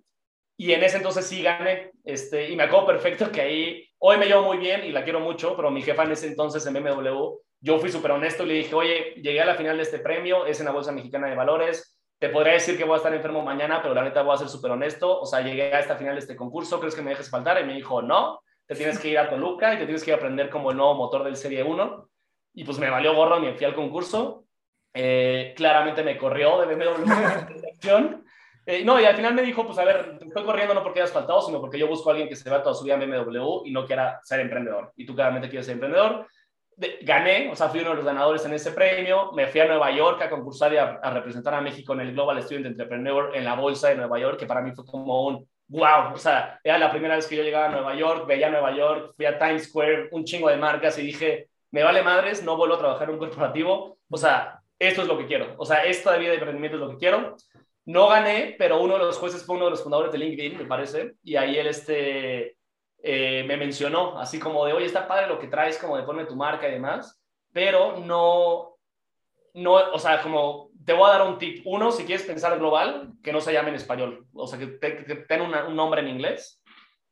y 0.57 0.71
en 0.71 0.83
ese 0.83 0.97
entonces 0.97 1.25
sí 1.25 1.41
gané, 1.41 1.91
este, 2.03 2.49
y 2.49 2.55
me 2.55 2.63
acuerdo 2.63 2.87
perfecto 2.87 3.31
que 3.31 3.41
ahí, 3.41 3.89
hoy 3.99 4.17
me 4.17 4.27
llevo 4.27 4.43
muy 4.43 4.57
bien 4.57 4.83
y 4.83 4.91
la 4.91 5.03
quiero 5.03 5.19
mucho, 5.19 5.55
pero 5.55 5.71
mi 5.71 5.81
jefa 5.81 6.03
en 6.03 6.11
ese 6.11 6.27
entonces 6.27 6.65
en 6.65 6.73
BMW, 6.73 7.37
yo 7.63 7.79
fui 7.79 7.89
súper 7.89 8.11
honesto 8.11 8.43
y 8.43 8.47
le 8.47 8.53
dije, 8.55 8.75
oye, 8.75 9.13
llegué 9.21 9.41
a 9.41 9.45
la 9.45 9.55
final 9.55 9.77
de 9.77 9.83
este 9.83 9.99
premio, 9.99 10.45
es 10.45 10.59
en 10.59 10.65
la 10.65 10.73
Bolsa 10.73 10.91
Mexicana 10.91 11.29
de 11.29 11.35
Valores, 11.35 11.97
te 12.19 12.27
podría 12.27 12.53
decir 12.53 12.77
que 12.77 12.83
voy 12.83 12.95
a 12.95 12.97
estar 12.97 13.13
enfermo 13.13 13.41
mañana, 13.41 13.81
pero 13.81 13.93
la 13.93 14.03
neta 14.03 14.21
voy 14.21 14.35
a 14.35 14.37
ser 14.37 14.49
súper 14.49 14.71
honesto, 14.71 15.21
o 15.21 15.25
sea, 15.25 15.39
llegué 15.39 15.73
a 15.73 15.79
esta 15.79 15.95
final 15.95 16.15
de 16.15 16.19
este 16.19 16.35
concurso, 16.35 16.81
¿crees 16.81 16.93
que 16.93 17.01
me 17.01 17.11
dejes 17.11 17.29
faltar? 17.29 17.61
Y 17.61 17.63
me 17.63 17.73
dijo, 17.73 18.01
no, 18.01 18.41
te 18.67 18.75
tienes 18.75 18.99
que 18.99 19.07
ir 19.07 19.17
a 19.17 19.29
Toluca 19.29 19.73
y 19.73 19.77
te 19.77 19.85
tienes 19.85 20.03
que 20.03 20.11
ir 20.11 20.15
a 20.15 20.17
aprender 20.17 20.49
como 20.49 20.71
el 20.71 20.77
nuevo 20.77 20.93
motor 20.95 21.23
del 21.23 21.37
Serie 21.37 21.63
1, 21.63 22.09
y 22.55 22.65
pues 22.65 22.77
me 22.79 22.89
valió 22.89 23.15
gorro, 23.15 23.39
me 23.39 23.53
fui 23.53 23.65
al 23.65 23.75
concurso, 23.75 24.43
eh, 24.93 25.53
claramente 25.55 26.03
me 26.03 26.17
corrió 26.17 26.59
de 26.59 26.75
BMW 26.75 28.23
eh, 28.65 28.85
no, 28.85 28.99
y 28.99 29.05
al 29.05 29.15
final 29.15 29.33
me 29.33 29.41
dijo, 29.41 29.65
pues 29.65 29.77
a 29.77 29.83
ver, 29.83 30.17
te 30.17 30.25
estoy 30.25 30.43
corriendo 30.43 30.73
no 30.73 30.83
porque 30.83 31.01
hayas 31.01 31.11
faltado, 31.11 31.41
sino 31.41 31.59
porque 31.59 31.77
yo 31.77 31.87
busco 31.87 32.09
a 32.09 32.13
alguien 32.13 32.29
que 32.29 32.35
se 32.35 32.49
va 32.49 32.63
toda 32.63 32.75
su 32.75 32.85
vida 32.85 32.95
en 32.95 33.11
BMW 33.11 33.65
y 33.65 33.71
no 33.71 33.85
quiera 33.85 34.21
ser 34.23 34.39
emprendedor. 34.39 34.93
Y 34.95 35.05
tú 35.05 35.15
claramente 35.15 35.49
quieres 35.49 35.65
ser 35.65 35.73
emprendedor. 35.73 36.27
Gané, 37.01 37.49
o 37.51 37.55
sea, 37.55 37.69
fui 37.69 37.81
uno 37.81 37.91
de 37.91 37.97
los 37.97 38.05
ganadores 38.05 38.45
en 38.45 38.53
ese 38.53 38.71
premio. 38.71 39.31
Me 39.33 39.47
fui 39.47 39.61
a 39.61 39.67
Nueva 39.67 39.91
York 39.91 40.21
a 40.21 40.29
concursar 40.29 40.73
y 40.73 40.77
a, 40.77 40.99
representar 41.11 41.53
a 41.53 41.61
México 41.61 41.93
en 41.93 42.01
el 42.01 42.13
Global 42.13 42.41
Student 42.41 42.67
Entrepreneur 42.67 43.35
en 43.35 43.45
la 43.45 43.55
bolsa 43.55 43.89
de 43.89 43.95
Nueva 43.95 44.19
York, 44.19 44.39
que 44.39 44.45
para 44.45 44.61
mí 44.61 44.71
fue 44.73 44.85
como 44.85 45.27
un 45.27 45.47
wow. 45.67 46.13
O 46.13 46.17
sea, 46.17 46.59
era 46.63 46.77
la 46.77 46.91
primera 46.91 47.15
vez 47.15 47.27
que 47.27 47.35
yo 47.35 47.43
llegaba 47.43 47.65
a 47.65 47.71
Nueva 47.71 47.95
York, 47.95 48.25
veía 48.27 48.49
Nueva 48.49 48.75
York, 48.75 49.13
fui 49.15 49.25
a 49.25 49.37
Times 49.37 49.65
Square, 49.65 50.09
un 50.11 50.23
chingo 50.25 50.49
de 50.49 50.57
marcas 50.57 50.97
y 50.97 51.03
dije, 51.03 51.49
me 51.71 51.83
vale 51.83 52.03
madres, 52.03 52.43
no 52.43 52.57
vuelvo 52.57 52.75
a 52.75 52.79
trabajar 52.79 53.07
en 53.07 53.15
un 53.15 53.19
corporativo. 53.19 53.97
O 54.09 54.17
sea, 54.17 54.59
esto 54.79 55.01
es 55.01 55.07
lo 55.07 55.17
que 55.17 55.25
quiero. 55.25 55.55
O 55.57 55.65
sea, 55.65 55.83
esta 55.83 56.17
vida 56.17 56.29
de 56.29 56.35
emprendimiento 56.35 56.77
es 56.77 56.81
lo 56.81 56.89
que 56.89 56.97
quiero. 56.97 57.35
No 57.85 58.07
gané, 58.07 58.55
pero 58.57 58.81
uno 58.81 58.97
de 58.97 59.05
los 59.05 59.17
jueces 59.17 59.45
fue 59.45 59.55
uno 59.55 59.65
de 59.65 59.71
los 59.71 59.83
fundadores 59.83 60.11
de 60.11 60.17
LinkedIn, 60.17 60.57
me 60.57 60.65
parece, 60.65 61.15
y 61.21 61.35
ahí 61.35 61.57
él 61.57 61.67
este, 61.67 62.55
eh, 63.05 63.43
me 63.45 63.57
mencionó, 63.57 64.17
así 64.17 64.39
como 64.39 64.65
de, 64.65 64.71
oye, 64.71 64.85
está 64.85 65.05
padre 65.05 65.27
lo 65.27 65.37
que 65.37 65.49
traes, 65.49 65.77
como 65.77 65.97
de 65.97 66.03
poner 66.03 66.25
tu 66.25 66.37
marca 66.37 66.69
y 66.69 66.71
demás, 66.71 67.21
pero 67.51 67.97
no, 67.97 68.77
no, 69.55 69.73
o 69.73 69.99
sea, 69.99 70.21
como 70.21 70.69
te 70.85 70.93
voy 70.93 71.09
a 71.09 71.17
dar 71.17 71.27
un 71.27 71.37
tip. 71.37 71.63
Uno, 71.65 71.91
si 71.91 72.05
quieres 72.05 72.25
pensar 72.25 72.57
global, 72.57 73.11
que 73.21 73.33
no 73.33 73.41
se 73.41 73.51
llame 73.51 73.69
en 73.69 73.75
español, 73.75 74.25
o 74.33 74.47
sea, 74.47 74.57
que, 74.57 74.67
tenga 75.27 75.67
un 75.67 75.75
nombre 75.75 75.99
en 75.99 76.07
inglés. 76.07 76.63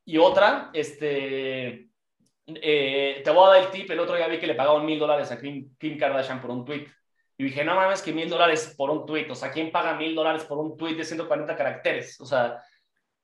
Y 0.06 0.18
otra, 0.18 0.70
este, 0.72 1.90
eh, 2.48 3.22
te 3.22 3.32
voy 3.32 3.48
a 3.48 3.54
dar 3.56 3.64
el 3.64 3.72
tip, 3.72 3.92
el 3.92 4.00
otro 4.00 4.16
día 4.16 4.28
vi 4.28 4.40
que 4.40 4.48
le 4.48 4.56
pagaban 4.56 4.86
mil 4.86 4.98
dólares 4.98 5.30
a 5.30 5.42
Kim, 5.42 5.76
Kim 5.78 5.98
Kardashian 5.98 6.40
por 6.40 6.52
un 6.52 6.64
tweet. 6.64 6.88
Y 7.38 7.44
dije, 7.44 7.66
no 7.66 7.76
mames, 7.76 8.02
que 8.02 8.14
mil 8.14 8.30
dólares 8.30 8.74
por 8.78 8.90
un 8.90 9.06
tweet. 9.06 9.30
O 9.30 9.36
sea, 9.36 9.52
¿quién 9.52 9.74
paga 9.74 9.96
mil 9.96 10.16
dólares 10.16 10.46
por 10.46 10.58
un 10.58 10.78
tweet 10.78 10.96
de 10.96 11.04
140 11.04 11.54
caracteres? 11.56 12.22
O 12.22 12.26
sea, 12.26 12.64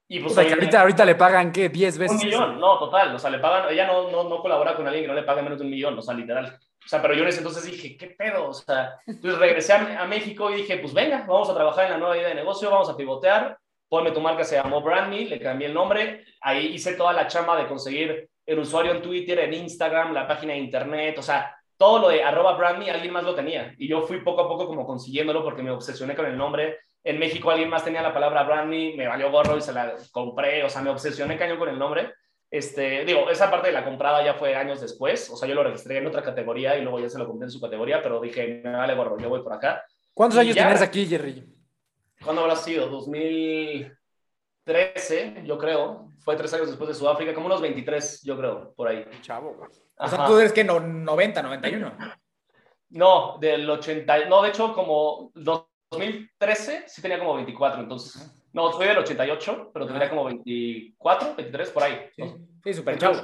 y 0.07 0.19
pues. 0.19 0.37
O 0.37 0.41
sea, 0.41 0.53
ahorita, 0.53 0.81
ahorita 0.81 1.05
le 1.05 1.15
pagan, 1.15 1.51
¿qué? 1.51 1.71
¿10 1.71 1.97
veces? 1.97 2.11
Un 2.11 2.25
millón, 2.25 2.59
no, 2.59 2.79
total. 2.79 3.13
O 3.15 3.19
sea, 3.19 3.29
le 3.29 3.39
pagan. 3.39 3.71
Ella 3.71 3.87
no, 3.87 4.09
no, 4.09 4.23
no 4.23 4.41
colabora 4.41 4.75
con 4.75 4.85
alguien 4.87 5.03
que 5.03 5.07
no 5.07 5.13
le 5.13 5.23
pague 5.23 5.41
menos 5.41 5.59
de 5.59 5.65
un 5.65 5.71
millón, 5.71 5.97
o 5.97 6.01
sea, 6.01 6.13
literal. 6.13 6.57
O 6.85 6.87
sea, 6.87 7.01
pero 7.01 7.13
yo 7.13 7.23
en 7.23 7.29
ese 7.29 7.39
entonces 7.39 7.65
dije, 7.65 7.97
¿qué 7.97 8.07
pedo? 8.07 8.47
O 8.47 8.53
sea, 8.53 8.99
entonces 9.05 9.39
regresé 9.39 9.73
a, 9.73 10.01
a 10.01 10.05
México 10.05 10.49
y 10.51 10.55
dije, 10.55 10.77
pues 10.77 10.93
venga, 10.93 11.25
vamos 11.27 11.49
a 11.49 11.53
trabajar 11.53 11.85
en 11.85 11.91
la 11.91 11.97
nueva 11.97 12.17
idea 12.17 12.29
de 12.29 12.35
negocio, 12.35 12.71
vamos 12.71 12.89
a 12.89 12.95
pivotear. 12.95 13.57
Ponme 13.89 14.11
tu 14.11 14.19
marca, 14.19 14.43
se 14.43 14.55
llamó 14.55 14.81
Brand 14.81 15.09
Me, 15.09 15.25
le 15.25 15.39
cambié 15.39 15.67
el 15.67 15.73
nombre. 15.73 16.25
Ahí 16.41 16.67
hice 16.67 16.93
toda 16.93 17.13
la 17.13 17.27
chamba 17.27 17.57
de 17.57 17.67
conseguir 17.67 18.29
el 18.45 18.59
usuario 18.59 18.93
en 18.93 19.01
Twitter, 19.01 19.39
en 19.39 19.53
Instagram, 19.53 20.13
la 20.13 20.27
página 20.27 20.53
de 20.53 20.59
internet, 20.59 21.17
o 21.19 21.21
sea, 21.21 21.53
todo 21.77 21.99
lo 21.99 22.09
de 22.09 22.23
arroba 22.23 22.53
brandme, 22.57 22.89
alguien 22.89 23.13
más 23.13 23.23
lo 23.23 23.35
tenía. 23.35 23.73
Y 23.77 23.87
yo 23.87 24.01
fui 24.01 24.21
poco 24.21 24.41
a 24.41 24.47
poco 24.47 24.67
como 24.67 24.85
consiguiéndolo 24.85 25.43
porque 25.43 25.61
me 25.61 25.71
obsesioné 25.71 26.15
con 26.15 26.25
el 26.25 26.37
nombre. 26.37 26.79
En 27.07 27.17
México 27.19 27.49
alguien 27.49 27.69
más 27.69 27.85
tenía 27.85 28.01
la 28.01 28.13
palabra 28.13 28.43
brandme, 28.43 28.93
me 28.97 29.07
valió 29.07 29.31
gorro 29.31 29.57
y 29.57 29.61
se 29.61 29.71
la 29.71 29.95
compré. 30.11 30.65
O 30.65 30.69
sea, 30.69 30.81
me 30.81 30.89
obsesioné 30.89 31.37
cañón 31.37 31.57
con 31.57 31.69
el 31.69 31.79
nombre. 31.79 32.13
Este, 32.51 33.05
digo, 33.05 33.29
esa 33.29 33.49
parte 33.49 33.67
de 33.67 33.73
la 33.73 33.85
comprada 33.85 34.25
ya 34.25 34.33
fue 34.33 34.55
años 34.55 34.81
después. 34.81 35.29
O 35.29 35.37
sea, 35.37 35.47
yo 35.47 35.55
lo 35.55 35.63
registré 35.63 35.99
en 35.99 36.07
otra 36.07 36.21
categoría 36.21 36.77
y 36.77 36.81
luego 36.81 36.99
ya 36.99 37.09
se 37.09 37.17
lo 37.17 37.25
compré 37.25 37.45
en 37.45 37.51
su 37.51 37.61
categoría, 37.61 38.03
pero 38.03 38.19
dije, 38.19 38.59
me 38.61 38.71
vale 38.71 38.93
gorro, 38.93 39.17
yo 39.17 39.29
voy 39.29 39.41
por 39.41 39.53
acá. 39.53 39.85
¿Cuántos 40.13 40.37
años 40.39 40.55
tienes 40.55 40.81
aquí, 40.81 41.05
Jerry? 41.05 41.45
¿Cuándo 42.21 42.41
habrá 42.41 42.57
sido? 42.57 42.87
2013, 42.87 45.43
yo 45.45 45.57
creo. 45.57 46.11
Fue 46.19 46.35
tres 46.35 46.53
años 46.55 46.67
después 46.67 46.89
de 46.89 46.95
Sudáfrica, 46.95 47.33
como 47.33 47.45
unos 47.45 47.61
23, 47.61 48.21
yo 48.23 48.37
creo, 48.37 48.73
por 48.73 48.89
ahí. 48.89 49.05
Chavo, 49.21 49.65
o 49.97 50.07
sea, 50.07 50.25
tú 50.25 50.37
eres 50.37 50.51
que 50.51 50.65
no, 50.65 50.79
90, 50.79 51.41
91. 51.41 51.97
No, 52.89 53.37
del 53.39 53.69
80, 53.69 54.25
no, 54.25 54.41
de 54.41 54.49
hecho, 54.49 54.73
como 54.73 55.31
2013 55.91 56.83
sí 56.87 57.01
tenía 57.01 57.19
como 57.19 57.35
24, 57.35 57.81
entonces. 57.81 58.33
No, 58.53 58.71
soy 58.71 58.87
del 58.87 58.97
88, 58.97 59.71
pero 59.73 59.85
tendría 59.85 60.09
como 60.09 60.25
24, 60.25 61.35
23, 61.35 61.69
por 61.69 61.83
ahí. 61.83 62.09
Sí, 62.63 62.73
súper 62.73 62.97
chavo. 62.97 63.17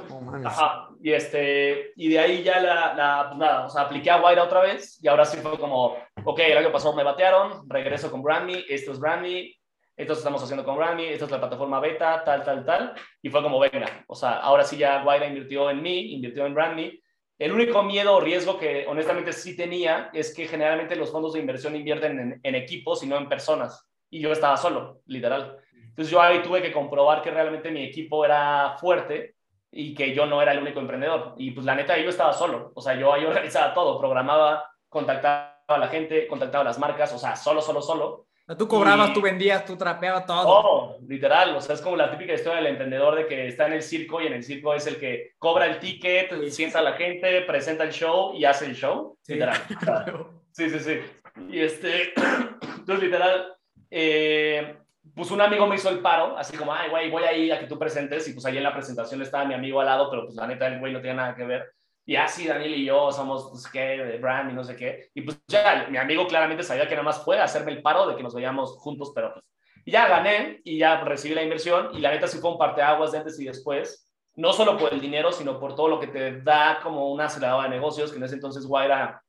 Ajá, 0.44 0.88
y, 1.02 1.12
este, 1.12 1.92
y 1.96 2.08
de 2.08 2.18
ahí 2.18 2.42
ya 2.42 2.60
la, 2.60 2.94
la, 2.94 3.26
pues 3.28 3.38
nada, 3.38 3.66
o 3.66 3.70
sea, 3.70 3.82
apliqué 3.82 4.10
a 4.10 4.20
Guaira 4.20 4.44
otra 4.44 4.60
vez 4.60 5.02
y 5.02 5.08
ahora 5.08 5.24
sí 5.24 5.38
fue 5.38 5.58
como, 5.58 5.96
ok, 6.24 6.38
el 6.38 6.58
año 6.58 6.72
pasado 6.72 6.94
me 6.94 7.02
batearon, 7.02 7.68
regreso 7.68 8.10
con 8.10 8.22
Brandme, 8.22 8.64
esto 8.68 8.92
es 8.92 9.00
Brandme, 9.00 9.54
esto 9.96 10.14
estamos 10.14 10.42
haciendo 10.42 10.64
con 10.64 10.76
Grammy, 10.76 11.04
esta 11.04 11.26
es 11.26 11.30
la 11.30 11.38
plataforma 11.38 11.78
beta, 11.78 12.24
tal, 12.24 12.42
tal, 12.42 12.64
tal. 12.64 12.94
Y 13.22 13.30
fue 13.30 13.42
como, 13.42 13.60
venga, 13.60 14.04
o 14.08 14.14
sea, 14.16 14.38
ahora 14.38 14.64
sí 14.64 14.76
ya 14.76 15.02
Guaira 15.04 15.26
invirtió 15.26 15.70
en 15.70 15.82
mí, 15.82 16.14
invirtió 16.14 16.46
en 16.46 16.54
Grammy. 16.54 17.00
El 17.38 17.52
único 17.52 17.82
miedo 17.82 18.14
o 18.14 18.20
riesgo 18.20 18.58
que 18.58 18.86
honestamente 18.86 19.32
sí 19.32 19.56
tenía 19.56 20.10
es 20.12 20.34
que 20.34 20.46
generalmente 20.46 20.94
los 20.94 21.10
fondos 21.10 21.32
de 21.32 21.40
inversión 21.40 21.74
invierten 21.74 22.40
en, 22.42 22.54
equipos 22.54 23.02
y 23.02 23.06
no 23.06 23.16
en 23.16 23.28
personas. 23.28 23.88
Y 24.08 24.20
yo 24.20 24.30
estaba 24.30 24.56
solo, 24.56 25.00
literal. 25.06 25.58
Entonces 25.72 26.10
yo 26.10 26.20
ahí 26.20 26.42
tuve 26.42 26.62
que 26.62 26.72
comprobar 26.72 27.22
que 27.22 27.30
realmente 27.30 27.70
mi 27.70 27.82
equipo 27.82 28.24
era 28.24 28.76
fuerte 28.78 29.34
y 29.72 29.94
que 29.94 30.14
yo 30.14 30.26
no 30.26 30.40
era 30.40 30.52
el 30.52 30.60
único 30.60 30.78
emprendedor. 30.78 31.34
Y 31.36 31.50
pues 31.50 31.66
la 31.66 31.74
neta, 31.74 31.98
yo 31.98 32.08
estaba 32.08 32.32
solo. 32.32 32.72
O 32.74 32.80
sea, 32.80 32.94
yo 32.94 33.12
ahí 33.12 33.24
organizaba 33.26 33.74
todo, 33.74 33.98
programaba, 33.98 34.70
contactaba 34.88 35.64
a 35.66 35.78
la 35.78 35.88
gente, 35.88 36.28
contactaba 36.28 36.62
a 36.62 36.66
las 36.66 36.78
marcas, 36.78 37.12
o 37.12 37.18
sea, 37.18 37.34
solo, 37.34 37.60
solo, 37.60 37.82
solo 37.82 38.26
tú 38.58 38.68
cobrabas, 38.68 39.12
tú 39.12 39.22
vendías, 39.22 39.64
tú 39.64 39.76
trapeabas 39.76 40.26
todo. 40.26 40.42
Todo, 40.42 40.98
literal. 41.08 41.56
O 41.56 41.60
sea, 41.60 41.74
es 41.74 41.80
como 41.80 41.96
la 41.96 42.10
típica 42.10 42.34
historia 42.34 42.56
del 42.56 42.66
emprendedor 42.66 43.16
de 43.16 43.26
que 43.26 43.48
está 43.48 43.66
en 43.66 43.74
el 43.74 43.82
circo 43.82 44.20
y 44.20 44.26
en 44.26 44.34
el 44.34 44.44
circo 44.44 44.74
es 44.74 44.86
el 44.86 44.96
que 44.96 45.32
cobra 45.38 45.66
el 45.66 45.78
ticket, 45.78 46.30
sienta 46.50 46.80
a 46.80 46.82
la 46.82 46.92
gente, 46.92 47.40
presenta 47.42 47.84
el 47.84 47.92
show 47.92 48.34
y 48.34 48.44
hace 48.44 48.66
el 48.66 48.74
show. 48.74 49.16
Sí. 49.22 49.34
Literal. 49.34 49.56
sí, 50.52 50.68
sí, 50.70 50.78
sí. 50.78 51.00
Y 51.48 51.60
este, 51.60 52.12
entonces, 52.78 53.02
literal, 53.02 53.56
eh, 53.90 54.76
pues 55.14 55.30
un 55.30 55.40
amigo 55.40 55.66
me 55.66 55.76
hizo 55.76 55.88
el 55.88 56.00
paro, 56.00 56.36
así 56.36 56.56
como, 56.56 56.72
ay, 56.72 56.90
güey, 56.90 57.10
voy 57.10 57.24
ahí 57.24 57.50
a 57.50 57.60
que 57.60 57.66
tú 57.66 57.78
presentes. 57.78 58.26
Y 58.28 58.32
pues 58.32 58.44
ahí 58.46 58.56
en 58.56 58.62
la 58.62 58.74
presentación 58.74 59.22
estaba 59.22 59.44
mi 59.44 59.54
amigo 59.54 59.80
al 59.80 59.86
lado, 59.86 60.10
pero 60.10 60.24
pues 60.24 60.34
la 60.34 60.46
neta, 60.46 60.66
el 60.66 60.80
güey 60.80 60.92
no 60.92 61.00
tenía 61.00 61.14
nada 61.14 61.34
que 61.34 61.44
ver. 61.44 61.72
Y 62.06 62.16
así 62.16 62.46
Daniel 62.46 62.74
y 62.74 62.84
yo 62.84 63.10
somos, 63.12 63.48
pues, 63.50 63.66
¿qué? 63.68 64.18
Brand 64.20 64.50
y 64.50 64.54
no 64.54 64.62
sé 64.62 64.76
qué. 64.76 65.08
Y 65.14 65.22
pues 65.22 65.40
ya, 65.48 65.86
mi 65.90 65.96
amigo 65.96 66.26
claramente 66.26 66.62
sabía 66.62 66.86
que 66.86 66.94
nada 66.94 67.04
más 67.04 67.24
fue 67.24 67.40
hacerme 67.40 67.72
el 67.72 67.82
paro 67.82 68.06
de 68.06 68.16
que 68.16 68.22
nos 68.22 68.34
veíamos 68.34 68.76
juntos, 68.78 69.12
pero 69.14 69.32
pues. 69.32 69.44
Ya 69.86 70.08
gané 70.08 70.60
y 70.64 70.78
ya 70.78 71.04
recibí 71.04 71.34
la 71.34 71.42
inversión. 71.42 71.90
Y 71.92 71.98
la 71.98 72.10
neta 72.10 72.26
sí 72.26 72.38
fue 72.38 72.50
un 72.50 72.58
parteaguas 72.58 73.12
de 73.12 73.18
antes 73.18 73.38
y 73.38 73.44
después. 73.44 74.10
No 74.34 74.52
solo 74.52 74.76
por 74.78 74.92
el 74.92 75.00
dinero, 75.00 75.30
sino 75.30 75.60
por 75.60 75.74
todo 75.74 75.88
lo 75.88 76.00
que 76.00 76.06
te 76.06 76.40
da 76.40 76.80
como 76.82 77.12
una 77.12 77.26
aceleradora 77.26 77.68
de 77.68 77.76
negocios, 77.76 78.10
que 78.10 78.16
en 78.16 78.24
ese 78.24 78.34
entonces 78.34 78.66
Guaira. 78.66 79.22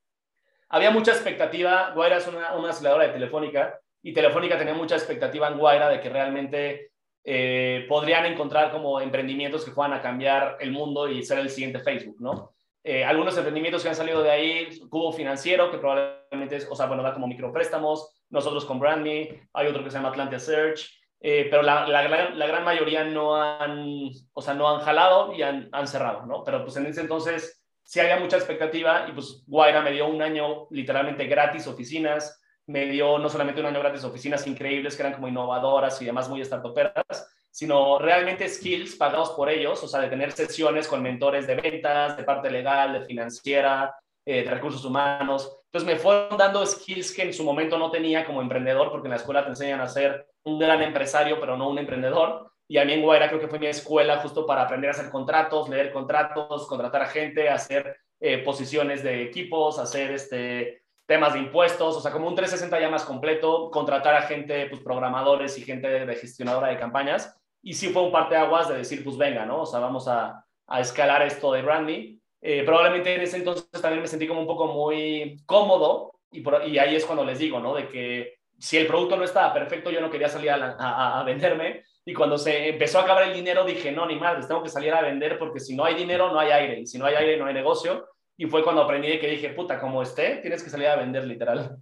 Había 0.70 0.92
mucha 0.92 1.12
expectativa. 1.12 1.92
Guaira 1.94 2.18
es 2.18 2.28
una, 2.28 2.56
una 2.56 2.70
aceleradora 2.70 3.08
de 3.08 3.14
Telefónica. 3.14 3.80
Y 4.02 4.14
Telefónica 4.14 4.58
tenía 4.58 4.74
mucha 4.74 4.96
expectativa 4.96 5.48
en 5.48 5.58
Guaira 5.58 5.90
de 5.90 6.00
que 6.00 6.10
realmente 6.10 6.92
eh, 7.24 7.86
podrían 7.90 8.26
encontrar 8.26 8.72
como 8.72 9.02
emprendimientos 9.02 9.66
que 9.66 9.72
fueran 9.72 9.98
a 9.98 10.02
cambiar 10.02 10.58
el 10.60 10.72
mundo 10.72 11.10
y 11.10 11.24
ser 11.24 11.40
el 11.40 11.50
siguiente 11.50 11.80
Facebook, 11.80 12.18
¿no? 12.20 12.55
Eh, 12.88 13.04
algunos 13.04 13.36
emprendimientos 13.36 13.82
que 13.82 13.90
han 13.90 13.96
salido 13.96 14.22
de 14.22 14.30
ahí, 14.30 14.80
Cubo 14.90 15.12
Financiero, 15.12 15.72
que 15.72 15.80
probablemente 15.80 16.58
es, 16.58 16.68
o 16.70 16.76
sea, 16.76 16.86
bueno, 16.86 17.02
da 17.02 17.16
como 17.16 17.26
micropréstamos, 17.26 18.22
nosotros 18.30 18.64
con 18.64 18.80
BrandMe, 18.80 19.50
hay 19.54 19.68
otro 19.68 19.84
que 19.84 19.90
se 19.90 19.98
llama 19.98 20.10
Atlantia 20.10 20.38
Search, 20.38 20.92
eh, 21.20 21.48
pero 21.50 21.64
la, 21.64 21.88
la, 21.88 22.08
la, 22.30 22.46
gran 22.46 22.64
mayoría 22.64 23.04
no 23.04 23.42
han, 23.42 24.12
o 24.34 24.40
sea, 24.40 24.54
no 24.54 24.70
han 24.70 24.82
jalado 24.82 25.34
y 25.34 25.42
han, 25.42 25.68
han, 25.72 25.88
cerrado, 25.88 26.28
¿no? 26.28 26.44
Pero 26.44 26.64
pues 26.64 26.78
en 26.78 26.86
ese 26.86 27.02
entonces 27.02 27.66
sí 27.82 28.00
había 28.00 28.20
mucha 28.20 28.38
expectativa 28.38 29.08
y 29.10 29.14
pues 29.14 29.44
Guaira 29.48 29.82
me 29.82 29.92
dio 29.92 30.08
un 30.08 30.22
año 30.22 30.68
literalmente 30.70 31.26
gratis 31.26 31.66
oficinas, 31.66 32.40
me 32.68 32.86
dio 32.86 33.18
no 33.18 33.30
solamente 33.30 33.62
un 33.62 33.66
año 33.66 33.80
gratis 33.80 34.04
oficinas 34.04 34.46
increíbles 34.46 34.96
que 34.96 35.02
eran 35.02 35.14
como 35.14 35.28
innovadoras 35.28 36.00
y 36.04 36.06
demás 36.06 36.30
muy 36.30 36.46
startuperas, 36.46 37.35
sino 37.56 37.98
realmente 38.00 38.50
skills 38.50 38.98
pagados 38.98 39.30
por 39.30 39.50
ellos, 39.50 39.82
o 39.82 39.88
sea, 39.88 40.02
de 40.02 40.10
tener 40.10 40.34
sesiones 40.34 40.90
con 40.90 41.02
mentores 41.02 41.48
de 41.48 41.56
ventas, 41.56 42.18
de 42.18 42.26
parte 42.26 42.52
legal, 42.52 42.92
de 42.92 43.06
financiera, 43.06 43.96
eh, 44.26 44.44
de 44.44 44.52
recursos 44.52 44.84
humanos. 44.84 45.58
Entonces 45.68 45.88
me 45.88 45.96
fueron 45.98 46.38
dando 46.38 46.66
skills 46.66 47.14
que 47.16 47.22
en 47.22 47.34
su 47.34 47.46
momento 47.46 47.78
no 47.78 47.90
tenía 47.90 48.26
como 48.26 48.42
emprendedor, 48.42 48.92
porque 48.92 49.08
en 49.08 49.12
la 49.12 49.16
escuela 49.16 49.46
te 49.46 49.52
enseñan 49.52 49.80
a 49.80 49.88
ser 49.88 50.28
un 50.44 50.60
gran 50.60 50.82
empresario, 50.82 51.40
pero 51.40 51.56
no 51.56 51.70
un 51.70 51.80
emprendedor. 51.80 52.52
Y 52.68 52.78
a 52.78 52.84
mí 52.84 52.92
en 52.92 53.02
Guaira 53.02 53.30
creo 53.30 53.40
que 53.40 53.48
fue 53.48 53.60
mi 53.60 53.68
escuela 53.68 54.18
justo 54.18 54.46
para 54.46 54.64
aprender 54.64 54.90
a 54.90 54.92
hacer 54.92 55.10
contratos, 55.10 55.70
leer 55.70 55.94
contratos, 55.94 56.68
contratar 56.68 57.04
a 57.04 57.08
gente, 57.08 57.48
hacer 57.48 57.96
eh, 58.20 58.40
posiciones 58.40 59.02
de 59.02 59.22
equipos, 59.22 59.80
hacer 59.80 60.12
este, 60.12 60.84
temas 61.06 61.32
de 61.32 61.40
impuestos, 61.40 61.96
o 61.96 62.02
sea, 62.02 62.12
como 62.12 62.28
un 62.28 62.36
360 62.36 62.82
ya 62.82 62.90
más 62.90 63.06
completo, 63.06 63.72
contratar 63.72 64.14
a 64.16 64.24
gente, 64.24 64.66
pues 64.66 64.82
programadores 64.82 65.58
y 65.58 65.62
gente 65.62 66.06
de 66.06 66.16
gestionadora 66.16 66.68
de 66.68 66.80
campañas 66.80 67.34
y 67.66 67.74
sí 67.74 67.90
fue 67.90 68.04
un 68.04 68.12
parteaguas 68.14 68.70
de 68.70 68.78
decir, 68.78 69.04
pues 69.04 69.18
venga, 69.18 69.46
¿no? 69.46 69.64
O 69.64 69.66
sea, 69.66 69.80
vamos 69.82 70.08
a, 70.08 70.46
a 70.68 70.80
escalar 70.80 71.22
esto 71.24 71.52
de 71.52 71.64
Brandy. 71.64 72.22
Eh, 72.42 72.64
probablemente 72.64 73.14
en 73.16 73.22
ese 73.22 73.38
entonces 73.38 73.68
también 73.82 74.02
me 74.02 74.08
sentí 74.08 74.28
como 74.28 74.42
un 74.42 74.48
poco 74.48 74.68
muy 74.68 75.38
cómodo 75.48 76.20
y, 76.32 76.42
por, 76.42 76.66
y 76.68 76.78
ahí 76.78 76.96
es 76.96 77.06
cuando 77.06 77.26
les 77.26 77.40
digo, 77.40 77.60
¿no? 77.60 77.74
De 77.76 77.90
que 77.90 78.36
si 78.60 78.78
el 78.78 78.88
producto 78.88 79.18
no 79.18 79.24
estaba 79.26 79.54
perfecto, 79.54 79.90
yo 79.92 80.00
no 80.00 80.10
quería 80.12 80.30
salir 80.30 80.52
a, 80.52 80.76
a- 80.80 81.20
a 81.20 81.24
venderme. 81.24 81.84
Y 82.06 82.14
cuando 82.14 82.38
se 82.38 82.70
empezó 82.70 83.00
a 83.00 83.04
acabar 83.04 83.24
el 83.24 83.34
dinero, 83.34 83.66
dije, 83.66 83.92
no, 83.92 84.06
ni 84.06 84.16
madres, 84.16 84.48
tengo 84.48 84.62
que 84.64 84.70
salir 84.70 84.94
a 84.94 85.02
vender 85.02 85.40
porque 85.40 85.60
si 85.60 85.76
no 85.76 85.86
hay 85.86 85.96
dinero, 85.96 86.32
no 86.32 86.40
hay 86.40 86.52
aire. 86.52 86.80
Y 86.82 86.86
si 86.88 87.00
no 87.00 87.06
hay 87.08 87.16
aire, 87.16 87.38
no 87.38 87.48
hay 87.48 87.54
negocio. 87.56 88.06
Y 88.38 88.46
fue 88.46 88.64
cuando 88.64 88.84
aprendí 88.84 89.18
que 89.20 89.28
dije, 89.28 89.50
puta, 89.50 89.80
como 89.82 90.04
esté, 90.04 90.38
tienes 90.38 90.64
que 90.64 90.70
salir 90.70 90.88
a 90.88 90.96
vender, 90.98 91.26
literal. 91.26 91.78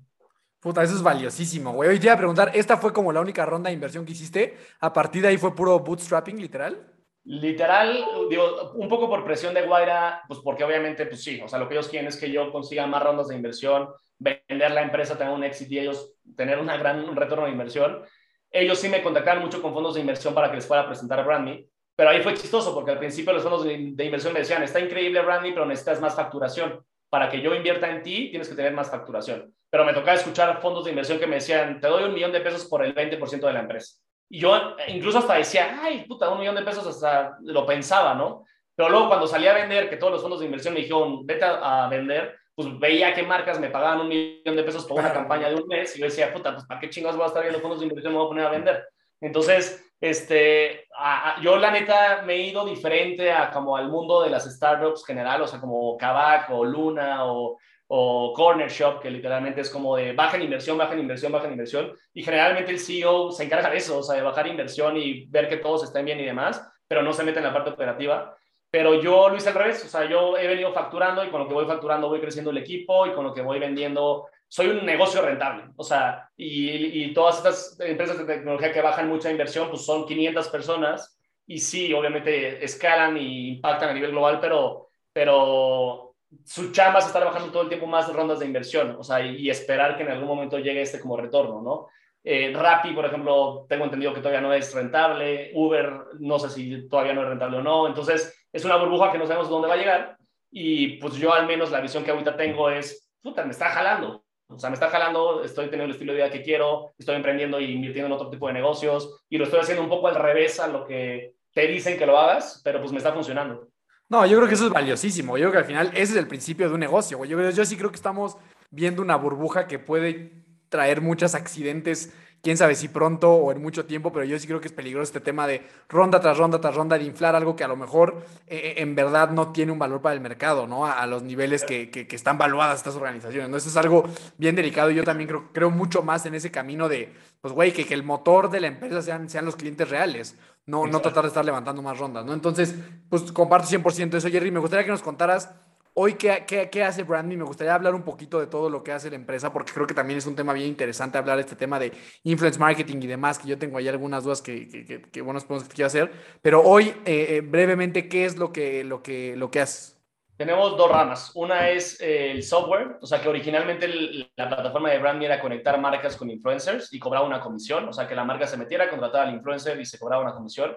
Puta, 0.64 0.82
eso 0.82 0.96
es 0.96 1.04
valiosísimo, 1.04 1.74
güey. 1.74 1.90
Hoy 1.90 2.00
te 2.00 2.06
iba 2.06 2.14
a 2.14 2.18
preguntar, 2.18 2.52
¿esta 2.54 2.78
fue 2.78 2.94
como 2.94 3.12
la 3.12 3.20
única 3.20 3.46
ronda 3.46 3.68
de 3.68 3.74
inversión 3.74 4.06
que 4.06 4.14
hiciste? 4.14 4.58
A 4.80 4.94
partir 4.94 5.22
de 5.22 5.28
ahí 5.28 5.38
fue 5.38 5.54
puro 5.54 5.78
bootstrapping, 5.80 6.40
literal. 6.40 6.90
Literal, 7.26 8.06
digo, 8.30 8.72
un 8.76 8.88
poco 8.88 9.10
por 9.10 9.26
presión 9.26 9.54
de 9.54 9.64
Guaira, 9.64 10.24
pues 10.26 10.40
porque 10.40 10.64
obviamente, 10.64 11.06
pues 11.06 11.22
sí, 11.22 11.42
o 11.42 11.50
sea, 11.50 11.60
lo 11.60 11.68
que 11.68 11.74
ellos 11.74 11.90
quieren 11.90 12.08
es 12.08 12.16
que 12.16 12.32
yo 12.32 12.50
consiga 12.50 12.88
más 12.88 13.04
rondas 13.04 13.28
de 13.28 13.36
inversión, 13.36 13.90
vender 14.18 14.72
la 14.72 14.84
empresa, 14.84 15.18
tener 15.18 15.34
un 15.34 15.44
éxito 15.44 15.74
y 15.74 15.80
ellos 15.80 16.16
tener 16.34 16.58
una 16.58 16.78
gran 16.78 17.10
un 17.10 17.16
retorno 17.18 17.44
de 17.44 17.52
inversión. 17.52 18.02
Ellos 18.50 18.80
sí 18.80 18.88
me 18.88 19.04
contactaron 19.04 19.44
mucho 19.44 19.62
con 19.62 19.74
fondos 19.74 19.96
de 19.96 20.02
inversión 20.02 20.34
para 20.34 20.50
que 20.50 20.56
les 20.56 20.66
fuera 20.66 20.84
a 20.84 20.88
presentar 20.88 21.20
a 21.20 21.24
Brandme, 21.24 21.68
pero 21.94 22.10
ahí 22.10 22.22
fue 22.22 22.36
chistoso 22.36 22.74
porque 22.74 22.92
al 22.92 23.00
principio 23.00 23.34
los 23.34 23.44
fondos 23.44 23.66
de 23.66 24.06
inversión 24.06 24.32
me 24.32 24.40
decían, 24.40 24.64
está 24.64 24.80
increíble 24.80 25.22
Brandme, 25.24 25.52
pero 25.52 25.66
necesitas 25.66 26.00
más 26.00 26.16
facturación. 26.16 26.86
Para 27.10 27.30
que 27.30 27.42
yo 27.42 27.54
invierta 27.54 27.90
en 27.90 28.02
ti, 28.02 28.30
tienes 28.30 28.48
que 28.48 28.56
tener 28.56 28.72
más 28.74 28.90
facturación. 28.90 29.54
Pero 29.74 29.86
me 29.86 29.94
tocaba 29.94 30.14
escuchar 30.14 30.62
fondos 30.62 30.84
de 30.84 30.92
inversión 30.92 31.18
que 31.18 31.26
me 31.26 31.38
decían, 31.38 31.80
te 31.80 31.88
doy 31.88 32.04
un 32.04 32.14
millón 32.14 32.32
de 32.32 32.42
pesos 32.42 32.66
por 32.66 32.86
el 32.86 32.94
20% 32.94 33.48
de 33.48 33.54
la 33.54 33.62
empresa. 33.62 33.96
Y 34.30 34.40
yo 34.40 34.56
eh, 34.78 34.84
incluso 34.90 35.18
hasta 35.18 35.34
decía, 35.34 35.80
ay, 35.82 36.06
puta, 36.08 36.30
un 36.30 36.40
millón 36.40 36.54
de 36.54 36.62
pesos 36.62 36.86
hasta 36.86 37.38
lo 37.42 37.66
pensaba, 37.66 38.14
¿no? 38.14 38.44
Pero 38.76 38.90
luego 38.90 39.08
cuando 39.08 39.26
salí 39.26 39.48
a 39.48 39.54
vender, 39.54 39.90
que 39.90 39.98
todos 39.98 40.14
los 40.14 40.22
fondos 40.22 40.42
de 40.42 40.46
inversión 40.46 40.76
me 40.76 40.82
dijeron, 40.82 41.26
vete 41.26 41.46
a, 41.46 41.86
a 41.86 41.90
vender, 41.90 42.36
pues 42.54 42.68
veía 42.80 43.16
qué 43.16 43.24
marcas 43.24 43.60
me 43.60 43.72
pagaban 43.72 44.02
un 44.02 44.10
millón 44.10 44.56
de 44.56 44.64
pesos 44.64 44.86
por 44.86 45.00
una 45.00 45.12
campaña 45.12 45.50
de 45.50 45.56
un 45.56 45.68
mes 45.68 45.96
y 45.96 46.00
yo 46.02 46.06
decía, 46.06 46.32
puta, 46.32 46.54
pues 46.54 46.66
¿para 46.68 46.80
qué 46.80 46.92
chingados 46.92 47.18
voy 47.18 47.24
a 47.24 47.28
estar 47.30 47.42
viendo 47.42 47.60
fondos 47.60 47.80
de 47.80 47.88
inversión? 47.88 48.14
Me 48.14 48.20
voy 48.20 48.28
a 48.28 48.30
poner 48.30 48.46
a 48.46 48.50
vender. 48.52 48.88
Entonces, 49.22 49.84
este, 50.00 50.86
a- 50.96 51.32
a- 51.38 51.42
yo 51.42 51.56
la 51.58 51.72
neta 51.72 52.22
me 52.24 52.36
he 52.36 52.42
ido 52.50 52.64
diferente 52.66 53.32
a 53.32 53.50
como 53.50 53.76
al 53.76 53.90
mundo 53.90 54.22
de 54.22 54.30
las 54.30 54.46
startups 54.46 55.04
general, 55.04 55.42
o 55.42 55.48
sea, 55.48 55.60
como 55.60 55.98
Kavak 55.98 56.52
o 56.52 56.64
Luna 56.64 57.26
o, 57.26 57.58
o 57.96 58.34
Corner 58.34 58.72
Shop, 58.72 59.00
que 59.00 59.12
literalmente 59.12 59.62
es 59.62 59.70
como 59.70 59.96
de 59.96 60.14
baja 60.14 60.36
en 60.36 60.42
inversión, 60.42 60.80
baja 60.80 60.94
en 60.94 61.02
inversión, 61.02 61.32
baja 61.32 61.46
en 61.46 61.52
inversión. 61.52 61.94
Y 62.12 62.24
generalmente 62.24 62.72
el 62.72 62.80
CEO 62.80 63.32
se 63.32 63.44
encarga 63.44 63.70
de 63.70 63.78
eso, 63.78 64.00
o 64.00 64.04
sea, 64.04 64.16
de 64.16 64.24
bajar 64.24 64.48
inversión 64.48 64.98
y 64.98 65.28
ver 65.28 65.48
que 65.48 65.58
todos 65.58 65.84
estén 65.84 66.04
bien 66.04 66.20
y 66.20 66.26
demás, 66.26 66.68
pero 66.88 67.04
no 67.04 67.14
se 67.14 67.24
mete 67.24 67.38
en 67.38 67.46
la 67.46 67.54
parte 67.54 67.70
operativa. 67.70 68.36
Pero 68.72 69.00
yo 69.00 69.30
lo 69.30 69.36
hice 69.36 69.50
al 69.50 69.56
revés, 69.56 69.86
o 69.86 69.88
sea, 69.88 70.10
yo 70.10 70.36
he 70.40 70.48
venido 70.48 70.74
facturando 70.74 71.24
y 71.24 71.30
con 71.30 71.42
lo 71.42 71.48
que 71.48 71.54
voy 71.54 71.68
facturando 71.68 72.10
voy 72.10 72.20
creciendo 72.20 72.50
el 72.50 72.58
equipo 72.58 73.06
y 73.06 73.14
con 73.14 73.26
lo 73.26 73.32
que 73.32 73.44
voy 73.44 73.60
vendiendo 73.60 74.28
soy 74.48 74.70
un 74.70 74.84
negocio 74.84 75.22
rentable. 75.22 75.66
O 75.76 75.84
sea, 75.84 76.32
y, 76.36 77.04
y 77.04 77.14
todas 77.14 77.38
estas 77.38 77.80
empresas 77.80 78.18
de 78.18 78.26
tecnología 78.26 78.72
que 78.72 78.82
bajan 78.82 79.08
mucha 79.08 79.30
inversión, 79.30 79.70
pues 79.70 79.86
son 79.86 80.08
500 80.08 80.48
personas 80.48 81.20
y 81.46 81.60
sí, 81.60 81.94
obviamente 81.94 82.66
escalan 82.66 83.18
y 83.18 83.50
impactan 83.50 83.90
a 83.90 83.94
nivel 83.94 84.10
global, 84.10 84.40
pero, 84.40 84.88
pero 85.12 86.13
su 86.44 86.72
chamba 86.72 87.00
es 87.00 87.06
estar 87.06 87.24
bajando 87.24 87.52
todo 87.52 87.64
el 87.64 87.70
tiempo 87.70 87.88
más 87.88 88.12
rondas 88.14 88.40
de 88.40 88.46
inversión, 88.46 88.96
o 88.98 89.04
sea, 89.04 89.26
y, 89.26 89.50
esperar 89.50 89.96
que 89.96 90.04
en 90.04 90.12
algún 90.12 90.28
momento 90.28 90.60
llegue 90.60 90.82
este 90.82 91.00
como 91.00 91.18
retorno, 91.18 91.62
¿no? 91.62 91.88
Eh, 92.24 92.54
Rappi, 92.56 92.94
por 92.94 93.06
ejemplo, 93.06 93.66
tengo 93.68 93.86
entendido 93.86 94.14
que 94.14 94.22
todavía 94.22 94.42
no 94.42 94.54
es 94.54 94.74
rentable, 94.74 95.52
Uber, 95.54 95.94
no 96.20 96.40
sé 96.40 96.50
si 96.50 96.88
todavía 96.88 97.14
no 97.14 97.22
es 97.24 97.30
rentable 97.30 97.58
o 97.58 97.62
no, 97.62 97.88
entonces 97.88 98.48
es 98.52 98.66
una 98.66 98.78
burbuja 98.78 99.12
que 99.12 99.18
no 99.18 99.26
sabemos 99.26 99.50
dónde 99.50 99.68
va 99.68 99.74
a 99.74 99.78
llegar 99.78 100.18
y 100.50 100.98
pues 100.98 101.16
yo 101.16 101.34
al 101.34 101.48
menos 101.48 101.72
la 101.72 101.82
visión 101.82 102.04
que 102.04 102.12
ahorita 102.12 102.38
tengo 102.38 102.70
es, 102.70 103.12
puta, 103.22 103.44
me 103.44 103.52
está 103.52 103.70
jalando, 103.70 104.24
o 104.48 104.60
sea, 104.60 104.70
me 104.70 104.76
está 104.76 104.90
jalando, 104.90 105.44
estoy 105.44 105.66
teniendo 105.66 105.86
el 105.86 105.92
estilo 105.92 106.14
de 106.14 106.20
vida 106.20 106.30
que 106.30 106.44
quiero, 106.44 106.94
estoy 106.98 107.16
emprendiendo 107.16 107.60
y 107.60 107.72
invirtiendo 107.72 108.08
en 108.08 108.14
otro 108.14 108.30
tipo 108.30 108.48
de 108.48 108.54
negocios 108.54 109.24
y 109.30 109.38
lo 109.38 109.46
estoy 109.46 109.60
haciendo 109.60 109.84
un 109.84 109.90
poco 109.90 110.08
al 110.08 110.16
revés 110.16 110.60
a 110.60 110.68
lo 110.68 110.86
que 110.86 111.36
te 111.54 111.68
dicen 111.68 111.98
que 111.98 112.06
lo 112.06 112.18
hagas, 112.18 112.62
pero 112.64 112.80
pues 112.80 112.92
me 112.92 112.98
está 112.98 113.14
funcionando. 113.14 113.68
No, 114.14 114.28
yo 114.28 114.38
creo 114.38 114.48
que 114.48 114.54
eso 114.54 114.68
es 114.68 114.72
valiosísimo. 114.72 115.40
Yo 115.40 115.50
creo 115.50 115.54
que 115.54 115.58
al 115.58 115.66
final 115.66 115.88
ese 115.88 116.14
es 116.14 116.16
el 116.18 116.28
principio 116.28 116.68
de 116.68 116.76
un 116.76 116.80
negocio, 116.80 117.18
güey. 117.18 117.32
Yo, 117.32 117.66
sí 117.66 117.76
creo 117.76 117.90
que 117.90 117.96
estamos 117.96 118.38
viendo 118.70 119.02
una 119.02 119.16
burbuja 119.16 119.66
que 119.66 119.80
puede 119.80 120.34
traer 120.70 121.02
muchos 121.02 121.34
accidentes, 121.34 122.14
quién 122.44 122.56
sabe 122.56 122.76
si 122.76 122.90
pronto 122.90 123.34
o 123.34 123.52
en 123.52 123.60
mucho 123.60 123.86
tiempo, 123.86 124.14
pero 124.14 124.24
yo 124.24 124.38
sí 124.38 124.46
creo 124.46 124.62
que 124.62 124.68
es 124.68 124.74
peligroso 124.74 125.06
este 125.06 125.20
tema 125.20 125.48
de 125.48 125.66
ronda 125.90 126.20
tras 126.20 126.38
ronda 126.38 126.62
tras 126.62 126.76
ronda, 126.76 127.00
de 127.00 127.06
inflar 127.06 127.36
algo 127.36 127.56
que 127.56 127.64
a 127.64 127.68
lo 127.68 127.76
mejor 127.76 128.24
eh, 128.46 128.76
en 128.78 128.94
verdad 128.94 129.32
no 129.32 129.52
tiene 129.52 129.72
un 129.72 129.80
valor 129.80 130.00
para 130.00 130.14
el 130.14 130.22
mercado, 130.22 130.68
¿no? 130.68 130.86
A, 130.86 131.08
los 131.08 131.24
niveles 131.24 131.64
que, 131.64 132.08
están 132.12 132.38
valuadas 132.38 132.78
estas 132.78 132.96
organizaciones. 132.96 133.50
Eso 133.58 133.70
es 133.70 133.78
algo 133.78 134.04
bien 134.38 134.56
delicado 134.56 134.92
y 134.92 134.96
yo 134.96 135.04
también 135.04 135.28
creo, 135.52 135.72
mucho 135.72 136.04
más 136.04 136.28
en 136.28 136.36
ese 136.36 136.52
camino 136.52 136.88
de, 136.88 137.12
pues, 137.42 137.52
güey, 137.52 137.74
que, 137.74 137.92
el 137.92 138.04
motor 138.04 138.52
de 138.52 138.62
la 138.62 138.68
empresa 138.68 139.02
sean 139.02 139.46
los 139.46 139.56
clientes 139.56 139.90
reales, 139.90 140.36
no, 140.66 140.88
no 140.88 141.02
tratar 141.02 141.24
de 141.24 141.28
estar 141.30 141.44
levantando 141.44 141.82
más 141.82 141.98
rondas, 141.98 142.26
¿no? 142.26 142.34
Entonces, 142.34 142.76
pues 143.10 143.32
comparto 143.32 143.68
100% 143.68 144.16
eso, 144.16 144.30
Jerry. 144.30 144.52
Me 144.52 144.60
gustaría 144.60 144.86
que 144.86 144.92
nos 144.92 145.02
contaras 145.02 145.50
hoy 145.94 146.14
qué, 146.14 146.46
qué, 146.48 146.70
qué 146.70 146.84
hace 146.84 147.04
Brandy. 147.04 147.38
Me 147.38 147.44
gustaría 147.44 147.76
hablar 147.76 147.96
un 147.96 148.04
poquito 148.04 148.40
de 148.40 148.48
todo 148.48 148.70
lo 148.70 148.84
que 148.84 148.92
hace 148.92 149.10
la 149.10 149.16
empresa, 149.16 149.52
porque 149.52 149.74
creo 149.74 149.88
que 149.88 149.94
también 149.94 150.18
es 150.18 150.26
un 150.26 150.36
tema 150.36 150.54
bien 150.54 150.68
interesante 150.68 151.18
hablar 151.18 151.40
este 151.40 151.56
tema 151.56 151.80
de 151.80 151.92
influence 152.24 152.60
marketing 152.60 152.98
y 153.02 153.08
demás, 153.08 153.40
que 153.40 153.48
yo 153.48 153.58
tengo 153.58 153.78
ahí 153.78 153.88
algunas 153.88 154.24
dudas 154.24 154.42
que, 154.42 154.68
que, 154.68 154.86
que, 154.86 155.02
que 155.02 155.22
bueno, 155.22 155.40
que 155.40 155.60
te 155.60 155.76
quiero 155.76 155.88
hacer. 155.88 156.12
Pero 156.42 156.62
hoy, 156.64 156.94
eh, 157.06 157.28
eh, 157.38 157.42
brevemente, 157.42 158.08
¿qué 158.08 158.26
es 158.26 158.38
lo 158.38 158.54
que, 158.54 158.84
lo 158.84 159.04
que, 159.04 159.36
lo 159.36 159.52
que 159.52 159.62
haces? 159.62 159.93
Tenemos 160.36 160.76
dos 160.76 160.90
ramas. 160.90 161.32
Una 161.36 161.70
es 161.70 162.02
eh, 162.02 162.32
el 162.32 162.42
software, 162.44 162.98
o 163.02 163.06
sea 163.06 163.22
que 163.22 163.30
originalmente 163.30 163.86
el- 163.86 164.32
la 164.36 164.50
plataforma 164.50 164.90
de 164.90 164.98
Brandme 165.00 165.26
era 165.26 165.40
conectar 165.40 165.80
marcas 165.80 166.18
con 166.18 166.30
influencers 166.30 166.92
y 166.92 167.00
cobraba 167.00 167.26
una 167.26 167.40
comisión, 167.40 167.88
o 167.88 167.94
sea 167.94 168.08
que 168.08 168.16
la 168.16 168.24
marca 168.24 168.48
se 168.48 168.58
metiera, 168.58 168.90
contrataba 168.90 169.26
al 169.26 169.34
influencer 169.34 169.80
y 169.80 169.86
se 169.86 170.00
cobraba 170.00 170.24
una 170.24 170.34
comisión, 170.34 170.76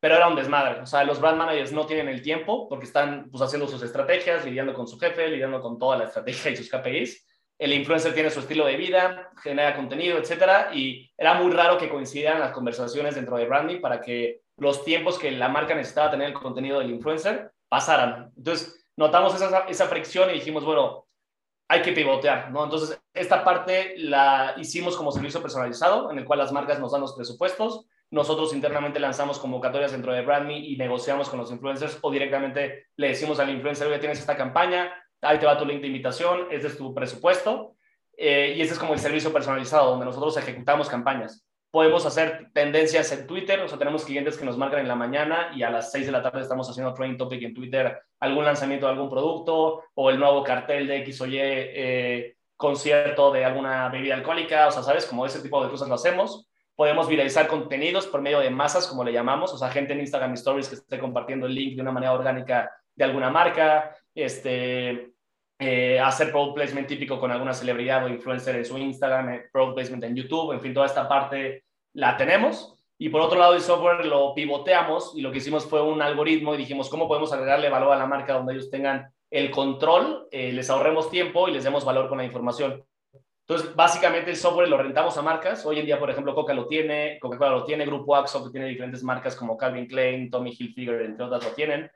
pero 0.00 0.16
era 0.16 0.28
un 0.28 0.34
desmadre. 0.36 0.80
O 0.80 0.86
sea, 0.86 1.04
los 1.04 1.20
brand 1.20 1.36
managers 1.38 1.72
no 1.72 1.84
tienen 1.86 2.08
el 2.08 2.22
tiempo 2.22 2.68
porque 2.68 2.86
están 2.86 3.28
pues, 3.30 3.42
haciendo 3.42 3.68
sus 3.68 3.82
estrategias, 3.82 4.44
lidiando 4.44 4.72
con 4.72 4.86
su 4.88 4.98
jefe, 4.98 5.28
lidiando 5.28 5.60
con 5.60 5.78
toda 5.78 5.98
la 5.98 6.04
estrategia 6.04 6.50
y 6.50 6.56
sus 6.56 6.70
KPIs. 6.70 7.26
El 7.58 7.72
influencer 7.72 8.12
tiene 8.14 8.30
su 8.30 8.40
estilo 8.40 8.66
de 8.66 8.76
vida, 8.76 9.30
genera 9.42 9.74
contenido, 9.76 10.18
etcétera, 10.18 10.70
y 10.74 11.10
era 11.16 11.34
muy 11.34 11.50
raro 11.52 11.78
que 11.78 11.88
coincidieran 11.88 12.40
las 12.40 12.52
conversaciones 12.52 13.14
dentro 13.14 13.36
de 13.36 13.46
Brandme 13.46 13.76
para 13.80 14.00
que 14.00 14.40
los 14.58 14.84
tiempos 14.84 15.18
que 15.18 15.30
la 15.30 15.48
marca 15.48 15.74
necesitaba 15.74 16.10
tener 16.10 16.28
el 16.28 16.34
contenido 16.34 16.78
del 16.78 16.90
influencer 16.90 17.50
pasaran. 17.68 18.30
Entonces, 18.36 18.85
notamos 18.96 19.34
esa, 19.34 19.60
esa 19.60 19.86
fricción 19.86 20.30
y 20.30 20.34
dijimos, 20.34 20.64
bueno, 20.64 21.06
hay 21.68 21.82
que 21.82 21.92
pivotear, 21.92 22.50
¿no? 22.50 22.64
Entonces, 22.64 23.00
esta 23.12 23.44
parte 23.44 23.94
la 23.98 24.54
hicimos 24.56 24.96
como 24.96 25.10
servicio 25.10 25.42
personalizado, 25.42 26.10
en 26.10 26.18
el 26.18 26.24
cual 26.24 26.38
las 26.38 26.52
marcas 26.52 26.78
nos 26.78 26.92
dan 26.92 27.00
los 27.00 27.14
presupuestos, 27.14 27.86
nosotros 28.10 28.54
internamente 28.54 29.00
lanzamos 29.00 29.38
convocatorias 29.38 29.90
dentro 29.90 30.12
de 30.12 30.22
BrandMe 30.22 30.58
y 30.58 30.76
negociamos 30.76 31.28
con 31.28 31.40
los 31.40 31.50
influencers 31.50 31.98
o 32.02 32.10
directamente 32.10 32.86
le 32.96 33.08
decimos 33.08 33.40
al 33.40 33.50
influencer, 33.50 33.88
oye, 33.88 33.98
tienes 33.98 34.20
esta 34.20 34.36
campaña, 34.36 34.92
ahí 35.22 35.38
te 35.38 35.46
va 35.46 35.58
tu 35.58 35.66
link 35.66 35.80
de 35.80 35.88
invitación, 35.88 36.46
este 36.50 36.68
es 36.68 36.76
tu 36.76 36.94
presupuesto, 36.94 37.74
eh, 38.16 38.54
y 38.56 38.60
este 38.60 38.74
es 38.74 38.78
como 38.78 38.94
el 38.94 39.00
servicio 39.00 39.32
personalizado, 39.32 39.90
donde 39.90 40.06
nosotros 40.06 40.36
ejecutamos 40.36 40.88
campañas. 40.88 41.45
Podemos 41.76 42.06
hacer 42.06 42.48
tendencias 42.54 43.12
en 43.12 43.26
Twitter, 43.26 43.60
o 43.60 43.68
sea, 43.68 43.76
tenemos 43.76 44.06
clientes 44.06 44.38
que 44.38 44.46
nos 44.46 44.56
marcan 44.56 44.80
en 44.80 44.88
la 44.88 44.94
mañana 44.94 45.50
y 45.54 45.62
a 45.62 45.68
las 45.68 45.92
6 45.92 46.06
de 46.06 46.12
la 46.12 46.22
tarde 46.22 46.40
estamos 46.40 46.70
haciendo 46.70 46.94
trending 46.94 47.18
topic 47.18 47.42
en 47.42 47.52
Twitter, 47.52 48.00
algún 48.18 48.46
lanzamiento 48.46 48.86
de 48.86 48.92
algún 48.92 49.10
producto 49.10 49.82
o 49.92 50.08
el 50.08 50.18
nuevo 50.18 50.42
cartel 50.42 50.86
de 50.86 50.96
X 51.00 51.20
o 51.20 51.26
Y 51.26 51.36
eh, 51.38 52.36
concierto 52.56 53.30
de 53.30 53.44
alguna 53.44 53.90
bebida 53.90 54.14
alcohólica, 54.14 54.68
o 54.68 54.70
sea, 54.70 54.82
¿sabes? 54.82 55.04
Como 55.04 55.26
ese 55.26 55.42
tipo 55.42 55.62
de 55.62 55.68
cosas 55.68 55.86
lo 55.90 55.96
hacemos. 55.96 56.48
Podemos 56.74 57.08
viralizar 57.08 57.46
contenidos 57.46 58.06
por 58.06 58.22
medio 58.22 58.40
de 58.40 58.48
masas, 58.48 58.86
como 58.86 59.04
le 59.04 59.12
llamamos, 59.12 59.52
o 59.52 59.58
sea, 59.58 59.68
gente 59.68 59.92
en 59.92 60.00
Instagram 60.00 60.32
Stories 60.32 60.70
que 60.70 60.76
esté 60.76 60.98
compartiendo 60.98 61.44
el 61.44 61.54
link 61.54 61.76
de 61.76 61.82
una 61.82 61.92
manera 61.92 62.14
orgánica 62.14 62.70
de 62.94 63.04
alguna 63.04 63.28
marca, 63.28 63.94
este, 64.14 65.10
eh, 65.58 66.00
hacer 66.00 66.30
product 66.30 66.54
placement 66.54 66.88
típico 66.88 67.20
con 67.20 67.30
alguna 67.30 67.52
celebridad 67.52 68.02
o 68.06 68.08
influencer 68.08 68.56
en 68.56 68.64
su 68.64 68.78
Instagram, 68.78 69.28
eh, 69.28 69.44
product 69.52 69.74
placement 69.74 70.04
en 70.04 70.16
YouTube, 70.16 70.52
en 70.52 70.60
fin, 70.62 70.72
toda 70.72 70.86
esta 70.86 71.06
parte 71.06 71.65
la 71.96 72.16
tenemos. 72.16 72.74
Y 72.98 73.08
por 73.08 73.20
otro 73.20 73.38
lado, 73.38 73.54
el 73.54 73.60
software 73.60 74.06
lo 74.06 74.32
pivoteamos 74.34 75.12
y 75.16 75.20
lo 75.20 75.32
que 75.32 75.38
hicimos 75.38 75.66
fue 75.66 75.82
un 75.82 76.00
algoritmo 76.00 76.54
y 76.54 76.58
dijimos, 76.58 76.88
¿cómo 76.88 77.08
podemos 77.08 77.32
agregarle 77.32 77.68
valor 77.68 77.92
a 77.92 77.98
la 77.98 78.06
marca 78.06 78.34
donde 78.34 78.54
ellos 78.54 78.70
tengan 78.70 79.12
el 79.30 79.50
control, 79.50 80.28
eh, 80.30 80.52
les 80.52 80.70
ahorremos 80.70 81.10
tiempo 81.10 81.48
y 81.48 81.52
les 81.52 81.64
demos 81.64 81.84
valor 81.84 82.08
con 82.08 82.18
la 82.18 82.24
información? 82.24 82.84
Entonces, 83.48 83.74
básicamente 83.74 84.30
el 84.30 84.36
software 84.36 84.68
lo 84.68 84.78
rentamos 84.78 85.16
a 85.16 85.22
marcas. 85.22 85.64
Hoy 85.66 85.78
en 85.78 85.86
día, 85.86 85.98
por 85.98 86.10
ejemplo, 86.10 86.34
Coca 86.34 86.52
lo 86.52 86.66
tiene, 86.66 87.18
Coca-Cola 87.20 87.50
lo 87.50 87.64
tiene, 87.64 87.86
Grupo 87.86 88.16
Axo, 88.16 88.50
tiene 88.50 88.66
diferentes 88.66 89.02
marcas 89.02 89.36
como 89.36 89.56
Calvin 89.56 89.86
Klein, 89.86 90.30
Tommy 90.30 90.54
Hilfiger, 90.58 91.02
entre 91.02 91.24
otras, 91.24 91.44
lo 91.44 91.50
tienen. 91.50 91.90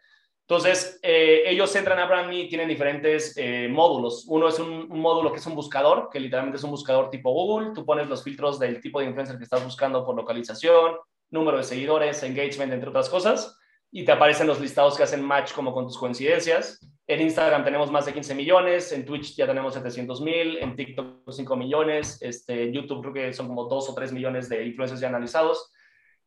Entonces, 0.50 0.98
eh, 1.04 1.44
ellos 1.46 1.76
entran 1.76 2.00
a 2.00 2.06
BrandMe 2.06 2.40
y 2.40 2.48
tienen 2.48 2.66
diferentes 2.66 3.34
eh, 3.36 3.68
módulos. 3.70 4.24
Uno 4.26 4.48
es 4.48 4.58
un, 4.58 4.90
un, 4.90 4.98
módulo 4.98 5.30
que 5.30 5.38
es 5.38 5.46
un 5.46 5.54
buscador, 5.54 6.08
que 6.12 6.18
literalmente 6.18 6.56
es 6.56 6.64
un 6.64 6.72
buscador 6.72 7.08
tipo 7.08 7.30
Google. 7.30 7.70
Tú 7.72 7.86
pones 7.86 8.08
los 8.08 8.24
filtros 8.24 8.58
del 8.58 8.80
tipo 8.80 8.98
de 8.98 9.06
influencer 9.06 9.38
que 9.38 9.44
estás 9.44 9.62
buscando 9.62 10.04
por 10.04 10.16
localización, 10.16 10.96
número 11.30 11.58
de 11.58 11.62
seguidores, 11.62 12.24
engagement, 12.24 12.72
entre 12.72 12.88
otras 12.88 13.08
cosas, 13.08 13.56
y 13.92 14.04
te 14.04 14.10
aparecen 14.10 14.48
los 14.48 14.58
listados 14.58 14.96
que 14.96 15.04
hacen 15.04 15.22
match 15.22 15.52
como 15.52 15.72
con 15.72 15.86
tus 15.86 15.96
coincidencias. 15.96 16.84
En 17.06 17.20
Instagram 17.20 17.62
tenemos 17.62 17.92
más 17.92 18.06
de 18.06 18.12
15 18.12 18.34
millones, 18.34 18.90
en 18.90 19.04
Twitch 19.04 19.36
ya 19.36 19.46
tenemos 19.46 19.74
700 19.74 20.20
mil, 20.20 20.58
en 20.58 20.74
TikTok 20.74 21.30
5 21.30 21.56
millones, 21.56 22.20
este, 22.22 22.72
YouTube 22.72 23.02
creo 23.02 23.14
que 23.14 23.32
son 23.32 23.46
como 23.46 23.66
2 23.66 23.90
o 23.90 23.94
3 23.94 24.12
millones 24.12 24.48
de 24.48 24.66
influencers 24.66 25.00
ya 25.00 25.06
analizados. 25.06 25.70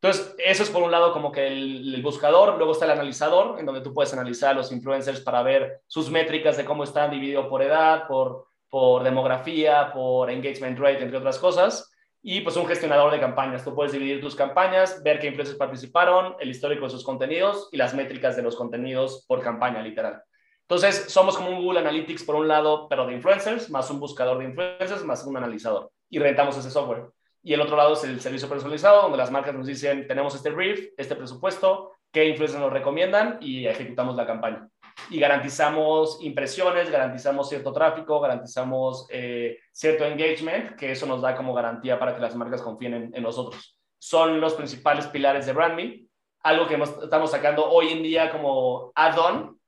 Entonces, 0.04 0.36
eso 0.38 0.64
es 0.64 0.70
por 0.70 0.84
un 0.84 0.92
lado 0.92 1.14
como 1.14 1.32
que 1.32 1.48
el, 1.48 2.02
buscador, 2.04 2.58
luego 2.58 2.74
está 2.74 2.84
el 2.84 2.92
analizador, 2.92 3.58
en 3.58 3.66
donde 3.66 3.80
tú 3.80 3.94
puedes 3.94 4.12
analizar 4.12 4.50
a 4.50 4.54
los 4.54 4.70
influencers 4.74 5.22
para 5.22 5.42
ver 5.44 5.80
sus 5.88 6.12
métricas 6.12 6.58
de 6.58 6.66
cómo 6.66 6.84
están 6.84 7.10
divididos 7.10 7.48
por 7.48 7.62
edad, 7.62 8.06
por, 8.06 8.48
por 8.70 9.02
demografía, 9.02 9.94
por 9.94 10.30
engagement 10.30 10.78
rate, 10.78 11.04
entre 11.04 11.20
otras 11.20 11.40
cosas. 11.40 11.90
Y 12.22 12.42
pues 12.42 12.58
un 12.58 12.68
gestionador 12.68 13.14
de 13.14 13.22
campañas. 13.22 13.64
Tú 13.64 13.74
puedes 13.74 13.94
dividir 13.94 14.20
tus 14.20 14.36
campañas, 14.36 15.02
ver 15.04 15.20
qué 15.20 15.28
influencers 15.28 15.58
participaron, 15.58 16.36
el 16.42 16.50
histórico 16.50 16.84
de 16.84 16.92
sus 16.92 17.06
contenidos 17.06 17.70
y 17.72 17.78
las 17.78 17.94
métricas 17.94 18.36
de 18.36 18.42
los 18.44 18.58
contenidos 18.58 19.24
por 19.26 19.42
campaña, 19.42 19.82
literal. 19.82 20.22
Entonces, 20.64 21.06
somos 21.08 21.38
como 21.38 21.50
un 21.50 21.64
Google 21.64 21.80
Analytics 21.80 22.26
por 22.26 22.36
un 22.36 22.50
lado, 22.50 22.90
pero 22.90 23.08
de 23.08 23.14
influencers, 23.14 23.70
más 23.70 23.90
un 23.90 24.02
buscador 24.02 24.40
de 24.40 24.46
influencers, 24.46 25.06
más 25.06 25.24
un 25.24 25.38
analizador. 25.38 25.92
Y 26.10 26.20
rentamos 26.20 26.58
ese 26.58 26.72
software. 26.72 27.06
Y 27.44 27.54
el 27.54 27.62
otro 27.62 27.76
lado 27.76 27.94
es 27.94 28.04
el 28.06 28.22
servicio 28.22 28.48
personalizado, 28.48 29.04
donde 29.04 29.18
las 29.18 29.30
marcas 29.30 29.54
nos 29.54 29.68
dicen, 29.68 30.08
tenemos 30.08 30.34
este 30.34 30.50
brief, 30.50 30.94
este 30.98 31.16
presupuesto, 31.16 31.92
qué 32.12 32.26
influencers 32.26 32.62
nos 32.62 32.72
recomiendan 32.72 33.38
y 33.42 33.68
ejecutamos 33.68 34.16
la 34.16 34.26
campaña. 34.26 34.70
Y 35.10 35.20
garantizamos 35.20 36.20
impresiones, 36.22 36.90
garantizamos 36.90 37.50
cierto 37.50 37.74
tráfico, 37.74 38.22
garantizamos 38.22 39.08
eh, 39.10 39.58
cierto 39.74 40.06
engagement, 40.06 40.76
que 40.76 40.92
eso 40.92 41.06
nos 41.06 41.22
da 41.22 41.36
como 41.36 41.54
garantía 41.54 42.00
para 42.00 42.16
que 42.16 42.22
las 42.22 42.36
marcas 42.36 42.62
confíen 42.62 42.94
en, 42.94 43.12
en 43.14 43.24
nosotros. 43.24 43.78
Son 44.00 44.40
los 44.40 44.54
principales 44.54 45.08
pilares 45.08 45.46
de 45.46 45.54
BrandMe. 45.54 46.06
Algo 46.44 46.68
que 46.68 46.76
hemos, 46.76 46.90
estamos 47.04 47.32
sacando 47.32 47.70
hoy 47.70 47.90
en 47.90 48.04
día 48.04 48.32
como 48.32 48.92
add-on 48.96 49.60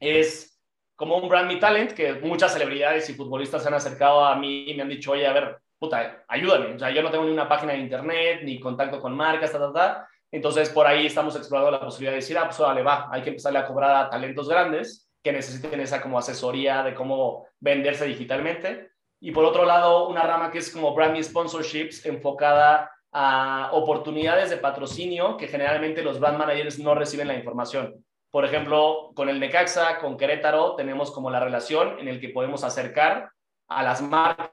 es 0.00 0.60
como 0.96 1.16
un 1.16 1.28
BrandMe 1.28 1.56
Talent, 1.56 1.92
que 1.92 2.14
muchas 2.14 2.52
celebridades 2.52 3.08
y 3.08 3.14
futbolistas 3.14 3.62
se 3.62 3.68
han 3.68 3.74
acercado 3.74 4.24
a 4.24 4.36
mí 4.36 4.70
y 4.70 4.74
me 4.74 4.82
han 4.82 4.88
dicho, 4.88 5.12
oye, 5.12 5.26
a 5.26 5.32
ver, 5.32 5.58
puta, 5.82 6.24
ayúdame. 6.28 6.74
O 6.74 6.78
sea, 6.78 6.90
yo 6.90 7.02
no 7.02 7.10
tengo 7.10 7.24
ni 7.24 7.32
una 7.32 7.48
página 7.48 7.72
de 7.72 7.80
internet, 7.80 8.42
ni 8.44 8.60
contacto 8.60 9.00
con 9.00 9.16
marcas, 9.16 9.50
ta, 9.50 9.58
ta, 9.58 9.72
ta. 9.72 10.08
Entonces, 10.30 10.70
por 10.70 10.86
ahí 10.86 11.06
estamos 11.06 11.34
explorando 11.34 11.72
la 11.72 11.80
posibilidad 11.80 12.12
de 12.12 12.20
decir, 12.20 12.38
ah, 12.38 12.44
pues 12.44 12.58
vale, 12.58 12.84
va, 12.84 13.08
hay 13.10 13.22
que 13.22 13.30
empezarle 13.30 13.58
a 13.58 13.66
cobrar 13.66 13.96
a 13.96 14.08
talentos 14.08 14.48
grandes 14.48 15.10
que 15.20 15.32
necesiten 15.32 15.80
esa 15.80 16.00
como 16.00 16.18
asesoría 16.18 16.84
de 16.84 16.94
cómo 16.94 17.48
venderse 17.58 18.06
digitalmente. 18.06 18.92
Y 19.20 19.32
por 19.32 19.44
otro 19.44 19.64
lado, 19.64 20.08
una 20.08 20.22
rama 20.22 20.52
que 20.52 20.58
es 20.58 20.70
como 20.70 20.94
Brand 20.94 21.20
Sponsorships 21.20 22.06
enfocada 22.06 22.88
a 23.10 23.70
oportunidades 23.72 24.50
de 24.50 24.58
patrocinio 24.58 25.36
que 25.36 25.48
generalmente 25.48 26.02
los 26.02 26.20
brand 26.20 26.38
managers 26.38 26.78
no 26.78 26.94
reciben 26.94 27.26
la 27.26 27.34
información. 27.34 28.04
Por 28.30 28.44
ejemplo, 28.44 29.10
con 29.16 29.28
el 29.28 29.40
Necaxa, 29.40 29.98
con 29.98 30.16
Querétaro, 30.16 30.76
tenemos 30.76 31.10
como 31.10 31.28
la 31.28 31.40
relación 31.40 31.98
en 31.98 32.06
el 32.06 32.20
que 32.20 32.28
podemos 32.28 32.62
acercar 32.62 33.30
a 33.68 33.82
las 33.82 34.00
marcas 34.00 34.52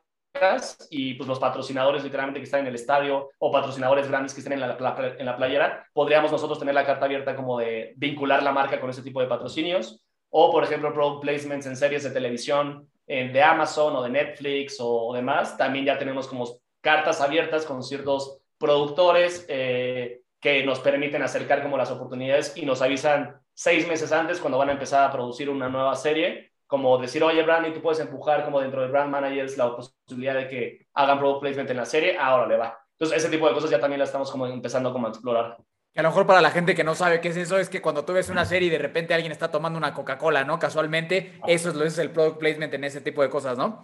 y 0.89 1.15
pues 1.15 1.27
los 1.27 1.39
patrocinadores 1.39 2.03
literalmente 2.03 2.39
que 2.39 2.45
están 2.45 2.61
en 2.61 2.67
el 2.67 2.75
estadio 2.75 3.29
o 3.39 3.51
patrocinadores 3.51 4.07
grandes 4.07 4.33
que 4.33 4.41
estén 4.41 4.53
en 4.53 4.61
la, 4.61 5.15
en 5.17 5.25
la 5.25 5.35
playera, 5.35 5.87
podríamos 5.93 6.31
nosotros 6.31 6.59
tener 6.59 6.75
la 6.75 6.85
carta 6.85 7.05
abierta 7.05 7.35
como 7.35 7.59
de 7.59 7.93
vincular 7.97 8.43
la 8.43 8.51
marca 8.51 8.79
con 8.79 8.89
ese 8.89 9.01
tipo 9.01 9.21
de 9.21 9.27
patrocinios. 9.27 10.01
O 10.29 10.51
por 10.51 10.63
ejemplo 10.63 10.93
product 10.93 11.21
placements 11.21 11.65
en 11.65 11.75
series 11.75 12.03
de 12.03 12.11
televisión 12.11 12.87
de 13.07 13.41
Amazon 13.41 13.95
o 13.95 14.03
de 14.03 14.09
Netflix 14.09 14.77
o, 14.79 15.11
demás, 15.13 15.57
también 15.57 15.85
ya 15.85 15.97
tenemos 15.97 16.27
como 16.27 16.47
cartas 16.79 17.21
abiertas 17.21 17.65
con 17.65 17.81
ciertos 17.81 18.39
productores 18.59 19.45
eh, 19.49 20.21
que 20.39 20.63
nos 20.63 20.79
permiten 20.79 21.23
acercar 21.23 21.63
como 21.63 21.75
las 21.75 21.89
oportunidades 21.89 22.55
y 22.55 22.65
nos 22.67 22.83
avisan 22.83 23.41
seis 23.53 23.87
meses 23.87 24.11
antes 24.11 24.39
cuando 24.39 24.59
van 24.59 24.69
a 24.69 24.73
empezar 24.73 25.09
a 25.09 25.11
producir 25.11 25.49
una 25.49 25.69
nueva 25.69 25.95
serie 25.95 26.48
como 26.69 26.99
decir, 26.99 27.23
oye, 27.23 27.41
Brandon, 27.41 27.73
tú 27.73 27.81
puedes 27.81 27.99
empujar 27.99 28.45
como 28.45 28.61
dentro 28.61 28.83
de 28.83 28.89
Brand 28.89 29.09
Managers 29.09 29.57
la 29.57 29.75
posibilidad 29.75 30.35
de 30.35 30.47
que 30.47 30.85
hagan 30.93 31.17
product 31.17 31.41
placement 31.41 31.69
en 31.71 31.77
la 31.77 31.85
serie, 31.85 32.15
ahora 32.15 32.45
le 32.45 32.57
va. 32.57 32.79
Entonces, 32.91 33.17
ese 33.17 33.29
tipo 33.31 33.47
de 33.47 33.55
cosas 33.55 33.71
ya 33.71 33.79
también 33.79 33.97
la 33.97 34.05
estamos 34.05 34.29
como 34.29 34.45
empezando 34.45 34.93
como 34.93 35.07
a 35.07 35.09
explorar. 35.09 35.57
A 35.95 36.03
lo 36.03 36.09
mejor 36.09 36.27
para 36.27 36.41
la 36.41 36.51
gente 36.51 36.75
que 36.75 36.83
no 36.83 36.93
sabe 36.93 37.21
qué 37.21 37.29
es 37.29 37.37
eso, 37.37 37.57
es 37.57 37.69
que 37.69 37.81
cuando 37.81 38.05
tú 38.05 38.13
ves 38.13 38.29
una 38.29 38.45
serie 38.45 38.67
y 38.67 38.69
de 38.69 38.77
repente 38.77 39.15
alguien 39.15 39.31
está 39.31 39.49
tomando 39.49 39.79
una 39.79 39.95
Coca-Cola, 39.95 40.43
¿no? 40.43 40.59
Casualmente, 40.59 41.39
eso 41.47 41.69
es, 41.69 41.75
lo, 41.75 41.85
es 41.85 41.97
el 41.97 42.11
product 42.11 42.37
placement 42.37 42.71
en 42.75 42.83
ese 42.83 43.01
tipo 43.01 43.23
de 43.23 43.31
cosas, 43.31 43.57
¿no? 43.57 43.83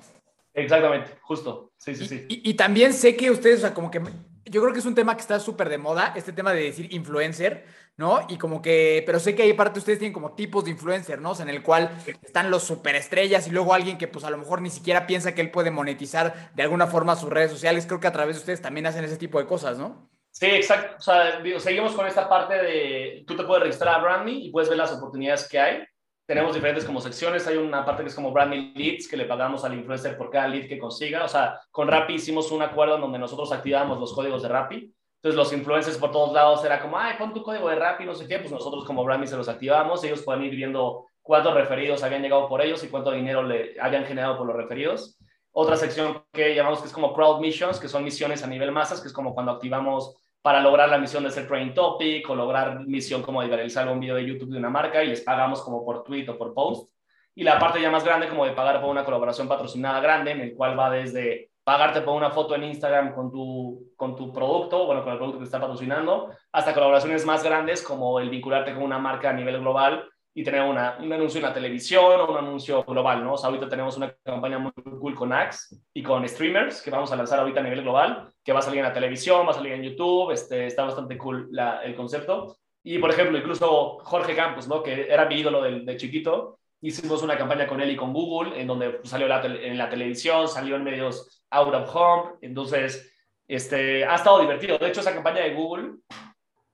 Exactamente, 0.54 1.10
justo. 1.24 1.72
Sí, 1.78 1.96
sí, 1.96 2.06
sí. 2.06 2.28
Y, 2.30 2.52
y, 2.52 2.54
también 2.54 2.94
sé 2.94 3.18
que 3.18 3.32
ustedes, 3.32 3.58
o 3.58 3.62
sea, 3.62 3.74
como 3.74 3.90
que 3.90 4.00
yo 4.46 4.62
creo 4.62 4.74
que 4.74 4.80
es 4.80 4.86
un 4.86 4.94
tema 4.94 5.16
que 5.16 5.22
está 5.22 5.40
súper 5.40 5.70
de 5.70 5.80
moda, 5.80 6.14
este 6.16 6.34
tema 6.34 6.54
de 6.54 6.62
decir 6.62 6.94
influencer, 6.94 7.66
¿no? 7.98 8.26
Y 8.30 8.38
como 8.38 8.62
que, 8.62 9.04
pero 9.06 9.20
sé 9.20 9.36
que 9.36 9.44
ahí 9.44 9.54
parte 9.54 9.80
ustedes 9.80 10.00
tienen 10.00 10.14
como 10.14 10.34
tipos 10.34 10.66
de 10.66 10.72
influencer, 10.72 11.22
¿no? 11.22 11.32
O 11.32 11.36
sea, 11.36 11.44
en 11.44 11.50
el 11.50 11.64
cual 11.64 11.92
están 12.22 12.52
los 12.52 12.64
superestrellas 12.64 13.48
y 13.48 13.52
luego 13.52 13.74
alguien 13.74 13.98
que 13.98 14.08
pues 14.08 14.26
a 14.26 14.30
lo 14.30 14.38
mejor 14.38 14.62
ni 14.62 14.70
siquiera 14.70 15.08
piensa 15.08 15.34
que 15.34 15.42
él 15.42 15.52
puede 15.52 15.72
monetizar 15.72 16.52
de 16.54 16.64
alguna 16.64 16.88
forma 16.88 17.16
sus 17.16 17.30
redes 17.30 17.52
sociales. 17.52 17.86
Creo 17.86 18.00
que 18.00 18.08
a 18.08 18.14
través 18.14 18.36
de 18.36 18.40
ustedes 18.42 18.62
también 18.62 18.88
hacen 18.88 19.04
ese 19.04 19.18
tipo 19.18 19.40
de 19.40 19.46
cosas, 19.46 19.78
¿no? 19.78 20.10
Sí, 20.32 20.48
exacto. 20.48 20.96
O 20.98 21.02
sea, 21.02 21.40
digo, 21.40 21.60
seguimos 21.60 21.94
con 21.94 22.06
esta 22.08 22.28
parte 22.28 22.56
de, 22.56 23.24
tú 23.26 23.38
te 23.38 23.44
puedes 23.44 23.64
registrar 23.64 23.96
a 23.96 24.00
BrandMe 24.00 24.32
y 24.32 24.52
puedes 24.52 24.70
ver 24.70 24.78
las 24.78 24.92
oportunidades 24.92 25.48
que 25.48 25.60
hay 25.60 25.84
tenemos 26.26 26.56
diferentes 26.56 26.86
como 26.86 27.02
secciones. 27.02 27.46
Hay 27.48 27.58
una 27.58 27.86
parte 27.86 28.04
que 28.04 28.10
es 28.10 28.16
como 28.16 28.32
branding 28.32 28.74
leads, 28.76 29.08
que 29.08 29.18
le 29.18 29.26
pagamos 29.26 29.64
al 29.64 29.76
influencer 29.76 30.18
por 30.18 30.32
cada 30.32 30.48
lead 30.48 30.68
que 30.68 30.80
consiga. 30.80 31.24
O 31.24 31.28
sea, 31.28 31.60
con 31.72 31.88
Rappi 31.88 32.16
hicimos 32.16 32.52
un 32.52 32.62
acuerdo 32.62 32.96
en 32.96 33.02
donde 33.02 33.20
nosotros 33.20 33.52
activamos 33.52 34.00
los 34.00 34.14
códigos 34.14 34.42
de 34.42 34.50
Rappi. 34.50 34.95
Entonces, 35.26 35.40
los 35.40 35.54
influencers 35.54 35.98
por 35.98 36.12
todos 36.12 36.34
lados 36.34 36.64
era 36.64 36.80
como, 36.80 37.00
ay, 37.00 37.16
pon 37.18 37.34
tu 37.34 37.42
código 37.42 37.68
de 37.68 37.76
Rappi, 37.76 38.06
no 38.06 38.14
sé 38.14 38.28
qué. 38.28 38.38
Pues 38.38 38.52
nosotros 38.52 38.86
como 38.86 39.04
branding 39.04 39.26
se 39.26 39.36
los 39.36 39.50
activamos. 39.50 40.04
Ellos 40.04 40.22
pueden 40.22 40.44
ir 40.44 40.56
viendo 40.56 41.08
cuántos 41.24 41.52
referidos 41.56 42.04
habían 42.04 42.22
llegado 42.22 42.48
por 42.48 42.62
ellos 42.62 42.84
y 42.84 42.90
cuánto 42.90 43.10
dinero 43.10 43.42
le 43.42 43.76
habían 43.82 44.06
generado 44.06 44.38
por 44.38 44.46
los 44.46 44.56
referidos. 44.56 45.18
Otra 45.52 45.78
sección 45.78 46.24
que 46.32 46.54
llamamos 46.54 46.80
que 46.80 46.86
es 46.86 46.94
como 46.94 47.12
crowd 47.12 47.40
missions, 47.40 47.80
que 47.80 47.88
son 47.88 48.04
misiones 48.04 48.44
a 48.44 48.48
nivel 48.48 48.72
masas, 48.72 49.02
que 49.02 49.08
es 49.08 49.14
como 49.16 49.34
cuando 49.34 49.54
activamos 49.54 50.16
para 50.44 50.62
lograr 50.62 50.90
la 50.90 51.00
misión 51.00 51.24
de 51.24 51.32
ser 51.32 51.48
trending 51.48 51.74
topic 51.74 52.30
o 52.30 52.36
lograr 52.36 52.86
misión 52.86 53.24
como 53.24 53.42
de 53.42 53.48
viralizar 53.48 53.90
un 53.90 54.00
video 54.00 54.18
de 54.18 54.28
YouTube 54.28 54.52
de 54.52 54.60
una 54.60 54.70
marca 54.70 55.04
y 55.04 55.08
les 55.08 55.22
pagamos 55.22 55.64
como 55.64 55.84
por 55.84 56.04
tweet 56.04 56.30
o 56.30 56.38
por 56.38 56.54
post. 56.54 56.94
Y 57.34 57.44
la 57.44 57.58
parte 57.58 57.82
ya 57.82 57.90
más 57.90 58.04
grande 58.04 58.30
como 58.30 58.46
de 58.46 58.52
pagar 58.52 58.80
por 58.80 58.92
una 58.92 59.04
colaboración 59.04 59.48
patrocinada 59.48 60.00
grande, 60.02 60.34
en 60.34 60.42
el 60.42 60.54
cual 60.54 60.78
va 60.78 60.92
desde 60.92 61.50
pagarte 61.66 62.02
por 62.02 62.16
una 62.16 62.30
foto 62.30 62.56
en 62.56 62.64
Instagram 62.64 63.14
con 63.16 63.32
tu, 63.32 63.92
con 63.98 64.16
tu 64.16 64.32
producto, 64.32 64.86
bueno, 64.86 65.04
con 65.04 65.14
el 65.14 65.18
producto 65.18 65.40
que 65.40 65.46
está 65.46 65.60
patrocinando, 65.60 66.30
hasta 66.52 66.76
colaboraciones 66.76 67.26
más 67.26 67.44
grandes 67.44 67.82
como 67.82 68.20
el 68.20 68.30
vincularte 68.30 68.74
con 68.74 68.84
una 68.84 69.00
marca 69.00 69.32
a 69.32 69.34
nivel 69.34 69.60
global 69.60 70.08
y 70.36 70.44
tener 70.44 70.62
una, 70.62 70.98
un 71.02 71.12
anuncio 71.12 71.40
en 71.40 71.46
la 71.46 71.54
televisión 71.54 72.22
o 72.22 72.32
un 72.32 72.38
anuncio 72.38 72.84
global, 72.84 73.24
¿no? 73.24 73.34
O 73.34 73.38
sea, 73.38 73.50
ahorita 73.50 73.68
tenemos 73.68 73.98
una 73.98 74.14
campaña 74.24 74.60
muy 74.60 74.72
cool 75.00 75.16
con 75.16 75.34
Axe 75.34 75.78
y 75.92 76.04
con 76.04 76.28
streamers 76.30 76.84
que 76.84 76.92
vamos 76.92 77.12
a 77.12 77.16
lanzar 77.16 77.40
ahorita 77.40 77.62
a 77.62 77.64
nivel 77.64 77.82
global, 77.82 78.30
que 78.44 78.54
va 78.54 78.60
a 78.60 78.62
salir 78.62 78.80
en 78.80 78.86
la 78.86 78.94
televisión, 78.94 79.48
va 79.48 79.52
a 79.52 79.56
salir 79.56 79.74
en 79.74 79.82
YouTube, 79.82 80.32
este, 80.32 80.68
está 80.68 80.84
bastante 80.84 81.18
cool 81.18 81.50
el 81.84 81.96
concepto. 81.96 82.58
Y, 82.84 83.00
por 83.00 83.10
ejemplo, 83.10 83.40
incluso 83.40 83.98
Jorge 84.04 84.36
Campos, 84.36 84.68
¿no? 84.68 84.84
Que 84.84 85.08
era 85.12 85.26
mi 85.26 85.40
ídolo 85.40 85.64
de, 85.64 85.80
de 85.80 85.98
chiquito, 85.98 86.60
hicimos 86.82 87.24
una 87.24 87.38
campaña 87.38 87.68
con 87.68 87.82
él 87.82 87.92
y 87.92 87.96
con 87.96 88.14
Google, 88.14 88.60
en 88.60 88.68
donde 88.68 89.00
salió 89.04 89.28
en 89.28 89.78
la 89.78 89.90
televisión, 89.90 90.48
salió 90.48 90.76
en 90.76 90.84
medios 90.84 91.44
out 91.50 91.74
of 91.74 91.96
home, 91.96 92.34
entonces, 92.42 93.12
este, 93.48 94.06
ha 94.06 94.16
estado 94.16 94.40
divertido. 94.40 94.78
De 94.78 94.90
hecho, 94.90 95.02
esa 95.02 95.14
campaña 95.14 95.42
de 95.42 95.54
Google, 95.54 95.96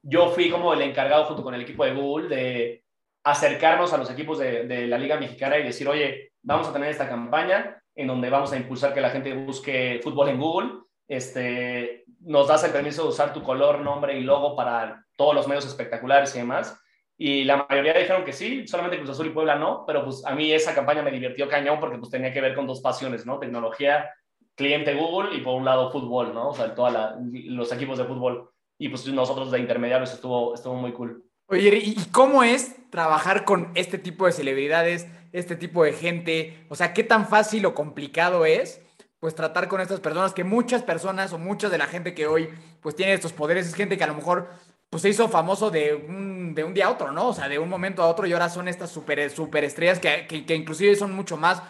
yo 0.01 0.29
fui 0.29 0.49
como 0.49 0.73
el 0.73 0.81
encargado 0.81 1.25
junto 1.25 1.43
con 1.43 1.53
el 1.53 1.61
equipo 1.61 1.85
de 1.85 1.93
Google 1.93 2.35
de 2.35 2.83
acercarnos 3.23 3.93
a 3.93 3.97
los 3.97 4.09
equipos 4.09 4.39
de, 4.39 4.65
de, 4.65 4.87
la 4.87 4.97
Liga 4.97 5.17
Mexicana 5.17 5.57
y 5.59 5.63
decir, 5.63 5.87
oye, 5.87 6.31
vamos 6.41 6.67
a 6.67 6.73
tener 6.73 6.89
esta 6.89 7.07
campaña 7.07 7.81
en 7.95 8.07
donde 8.07 8.29
vamos 8.29 8.51
a 8.51 8.57
impulsar 8.57 8.93
que 8.93 9.01
la 9.01 9.11
gente 9.11 9.33
busque 9.33 9.99
fútbol 10.03 10.29
en 10.29 10.39
Google. 10.39 10.71
Este, 11.07 12.05
nos 12.21 12.47
das 12.47 12.63
el 12.63 12.71
permiso 12.71 13.03
de 13.03 13.09
usar 13.09 13.33
tu 13.33 13.43
color, 13.43 13.79
nombre 13.79 14.17
y 14.17 14.23
logo 14.23 14.55
para 14.55 15.05
todos 15.15 15.35
los 15.35 15.47
medios 15.47 15.65
espectaculares 15.65 16.33
y 16.35 16.39
demás. 16.39 16.81
Y 17.17 17.43
la 17.43 17.67
mayoría 17.69 17.93
dijeron 17.93 18.23
que 18.23 18.33
sí, 18.33 18.67
solamente 18.67 18.97
Cruz 18.97 19.11
Azul 19.11 19.27
y 19.27 19.31
Puebla 19.31 19.55
no, 19.55 19.83
pero 19.85 20.03
pues 20.03 20.25
a 20.25 20.33
mí 20.33 20.51
esa 20.51 20.73
campaña 20.73 21.03
me 21.03 21.11
divirtió 21.11 21.47
cañón 21.47 21.79
porque 21.79 21.97
pues 21.97 22.09
tenía 22.09 22.33
que 22.33 22.41
ver 22.41 22.55
con 22.55 22.65
dos 22.65 22.81
pasiones, 22.81 23.25
¿no? 23.25 23.37
Tecnología, 23.37 24.09
cliente 24.55 24.95
Google 24.95 25.35
y 25.35 25.41
por 25.41 25.55
un 25.55 25.65
lado 25.65 25.91
fútbol, 25.91 26.33
¿no? 26.33 26.49
O 26.49 26.53
sea, 26.53 26.73
todos 26.73 26.93
los 27.21 27.71
equipos 27.71 27.97
de 27.97 28.05
fútbol. 28.05 28.49
Y 28.77 28.89
pues 28.89 29.05
nosotros 29.07 29.51
de 29.51 29.59
intermediarios 29.59 30.13
estuvo, 30.13 30.55
estuvo 30.55 30.73
muy 30.73 30.93
cool. 30.93 31.23
Oye, 31.47 31.81
¿y 31.83 32.05
cómo 32.11 32.43
es 32.43 32.89
trabajar 32.89 33.45
con 33.45 33.71
este 33.75 33.97
tipo 33.97 34.25
de 34.25 34.31
celebridades, 34.31 35.07
este 35.33 35.55
tipo 35.55 35.83
de 35.83 35.93
gente? 35.93 36.65
O 36.69 36.75
sea, 36.75 36.93
¿qué 36.93 37.03
tan 37.03 37.27
fácil 37.27 37.65
o 37.65 37.75
complicado 37.75 38.45
es? 38.45 38.81
Pues 39.19 39.35
tratar 39.35 39.67
con 39.67 39.81
estas 39.81 39.99
personas, 39.99 40.33
que 40.33 40.43
muchas 40.43 40.81
personas 40.81 41.33
o 41.33 41.37
mucha 41.37 41.69
de 41.69 41.77
la 41.77 41.85
gente 41.85 42.15
que 42.15 42.25
hoy 42.25 42.49
pues 42.81 42.95
tiene 42.95 43.13
estos 43.13 43.33
poderes 43.33 43.67
es 43.67 43.75
gente 43.75 43.97
que 43.97 44.03
a 44.03 44.07
lo 44.07 44.15
mejor 44.15 44.49
pues 44.91 45.01
se 45.01 45.09
hizo 45.09 45.27
famoso 45.29 45.71
de 45.71 45.95
un, 45.95 46.53
de 46.53 46.63
un 46.63 46.75
día 46.75 46.85
a 46.85 46.91
otro, 46.91 47.11
¿no? 47.11 47.29
O 47.29 47.33
sea, 47.33 47.49
de 47.49 47.57
un 47.57 47.69
momento 47.69 48.03
a 48.03 48.07
otro 48.07 48.27
y 48.27 48.33
ahora 48.33 48.49
son 48.49 48.67
estas 48.67 48.91
super, 48.91 49.31
super 49.31 49.63
estrellas 49.63 49.99
que, 49.99 50.27
que, 50.27 50.45
que 50.45 50.55
inclusive 50.55 50.95
son 50.95 51.15
mucho 51.15 51.37
más, 51.37 51.63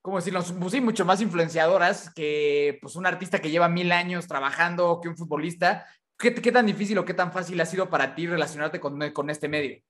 ¿cómo 0.00 0.16
decirlo? 0.16 0.42
Pues 0.60 0.72
sí, 0.72 0.80
mucho 0.80 1.04
más 1.04 1.20
influenciadoras 1.20 2.14
que 2.14 2.78
pues 2.80 2.96
un 2.96 3.04
artista 3.04 3.40
que 3.40 3.50
lleva 3.50 3.68
mil 3.68 3.92
años 3.92 4.26
trabajando, 4.26 5.00
que 5.02 5.08
un 5.08 5.16
futbolista 5.16 5.84
¿qué, 6.18 6.34
qué 6.34 6.52
tan 6.52 6.66
difícil 6.66 6.96
o 6.98 7.04
qué 7.04 7.14
tan 7.14 7.32
fácil 7.32 7.60
ha 7.60 7.66
sido 7.66 7.90
para 7.90 8.14
ti 8.14 8.26
relacionarte 8.26 8.80
con, 8.80 9.10
con 9.10 9.30
este 9.30 9.48
medio? 9.48 9.82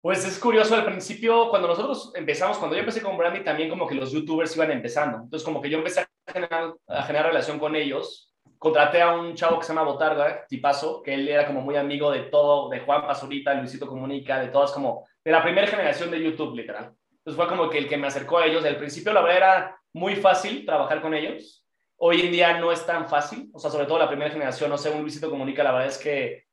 Pues 0.00 0.24
es 0.24 0.38
curioso, 0.38 0.74
al 0.76 0.84
principio, 0.84 1.50
cuando 1.50 1.68
nosotros 1.68 2.12
empezamos, 2.14 2.56
cuando 2.58 2.76
yo 2.76 2.80
empecé 2.80 3.02
con 3.02 3.18
Brandy, 3.18 3.42
también 3.42 3.68
como 3.68 3.86
que 3.86 3.96
los 3.96 4.12
youtubers 4.12 4.54
iban 4.54 4.70
empezando. 4.70 5.18
Entonces, 5.18 5.44
como 5.44 5.60
que 5.60 5.68
yo 5.68 5.78
empecé 5.78 6.00
a 6.00 6.32
generar, 6.32 6.74
a 6.86 7.02
generar 7.02 7.26
relación 7.26 7.58
con 7.58 7.74
ellos. 7.74 8.27
Contraté 8.58 9.00
a 9.00 9.14
un 9.14 9.34
chavo 9.34 9.58
que 9.58 9.64
se 9.64 9.72
llama 9.72 9.90
Botarga, 9.90 10.44
tipazo, 10.48 11.02
que 11.02 11.14
él 11.14 11.28
era 11.28 11.46
como 11.46 11.60
muy 11.60 11.76
amigo 11.76 12.10
de 12.10 12.22
todo, 12.22 12.68
de 12.68 12.80
Juan 12.80 13.06
Pazurita, 13.06 13.54
Luisito 13.54 13.86
Comunica, 13.86 14.40
de 14.40 14.48
todas 14.48 14.72
como, 14.72 15.06
de 15.24 15.30
la 15.30 15.42
primera 15.42 15.66
generación 15.66 16.10
de 16.10 16.22
YouTube, 16.22 16.56
literal. 16.56 16.92
Entonces 17.10 17.36
fue 17.36 17.48
como 17.48 17.70
que 17.70 17.78
el 17.78 17.88
que 17.88 17.96
me 17.96 18.08
acercó 18.08 18.38
a 18.38 18.46
ellos. 18.46 18.64
Al 18.64 18.76
principio, 18.76 19.12
la 19.12 19.20
verdad, 19.20 19.36
era 19.36 19.80
muy 19.92 20.16
fácil 20.16 20.66
trabajar 20.66 21.00
con 21.00 21.14
ellos. 21.14 21.64
Hoy 21.96 22.20
en 22.20 22.32
día 22.32 22.58
no 22.58 22.72
es 22.72 22.84
tan 22.84 23.08
fácil, 23.08 23.50
o 23.52 23.58
sea, 23.58 23.70
sobre 23.70 23.86
todo 23.86 23.98
la 23.98 24.08
primera 24.08 24.30
generación, 24.30 24.70
no 24.70 24.78
sé, 24.78 24.90
un 24.90 25.02
Luisito 25.02 25.30
Comunica, 25.30 25.62
la 25.62 25.72
verdad 25.72 25.88
es 25.88 25.98
que 25.98 26.44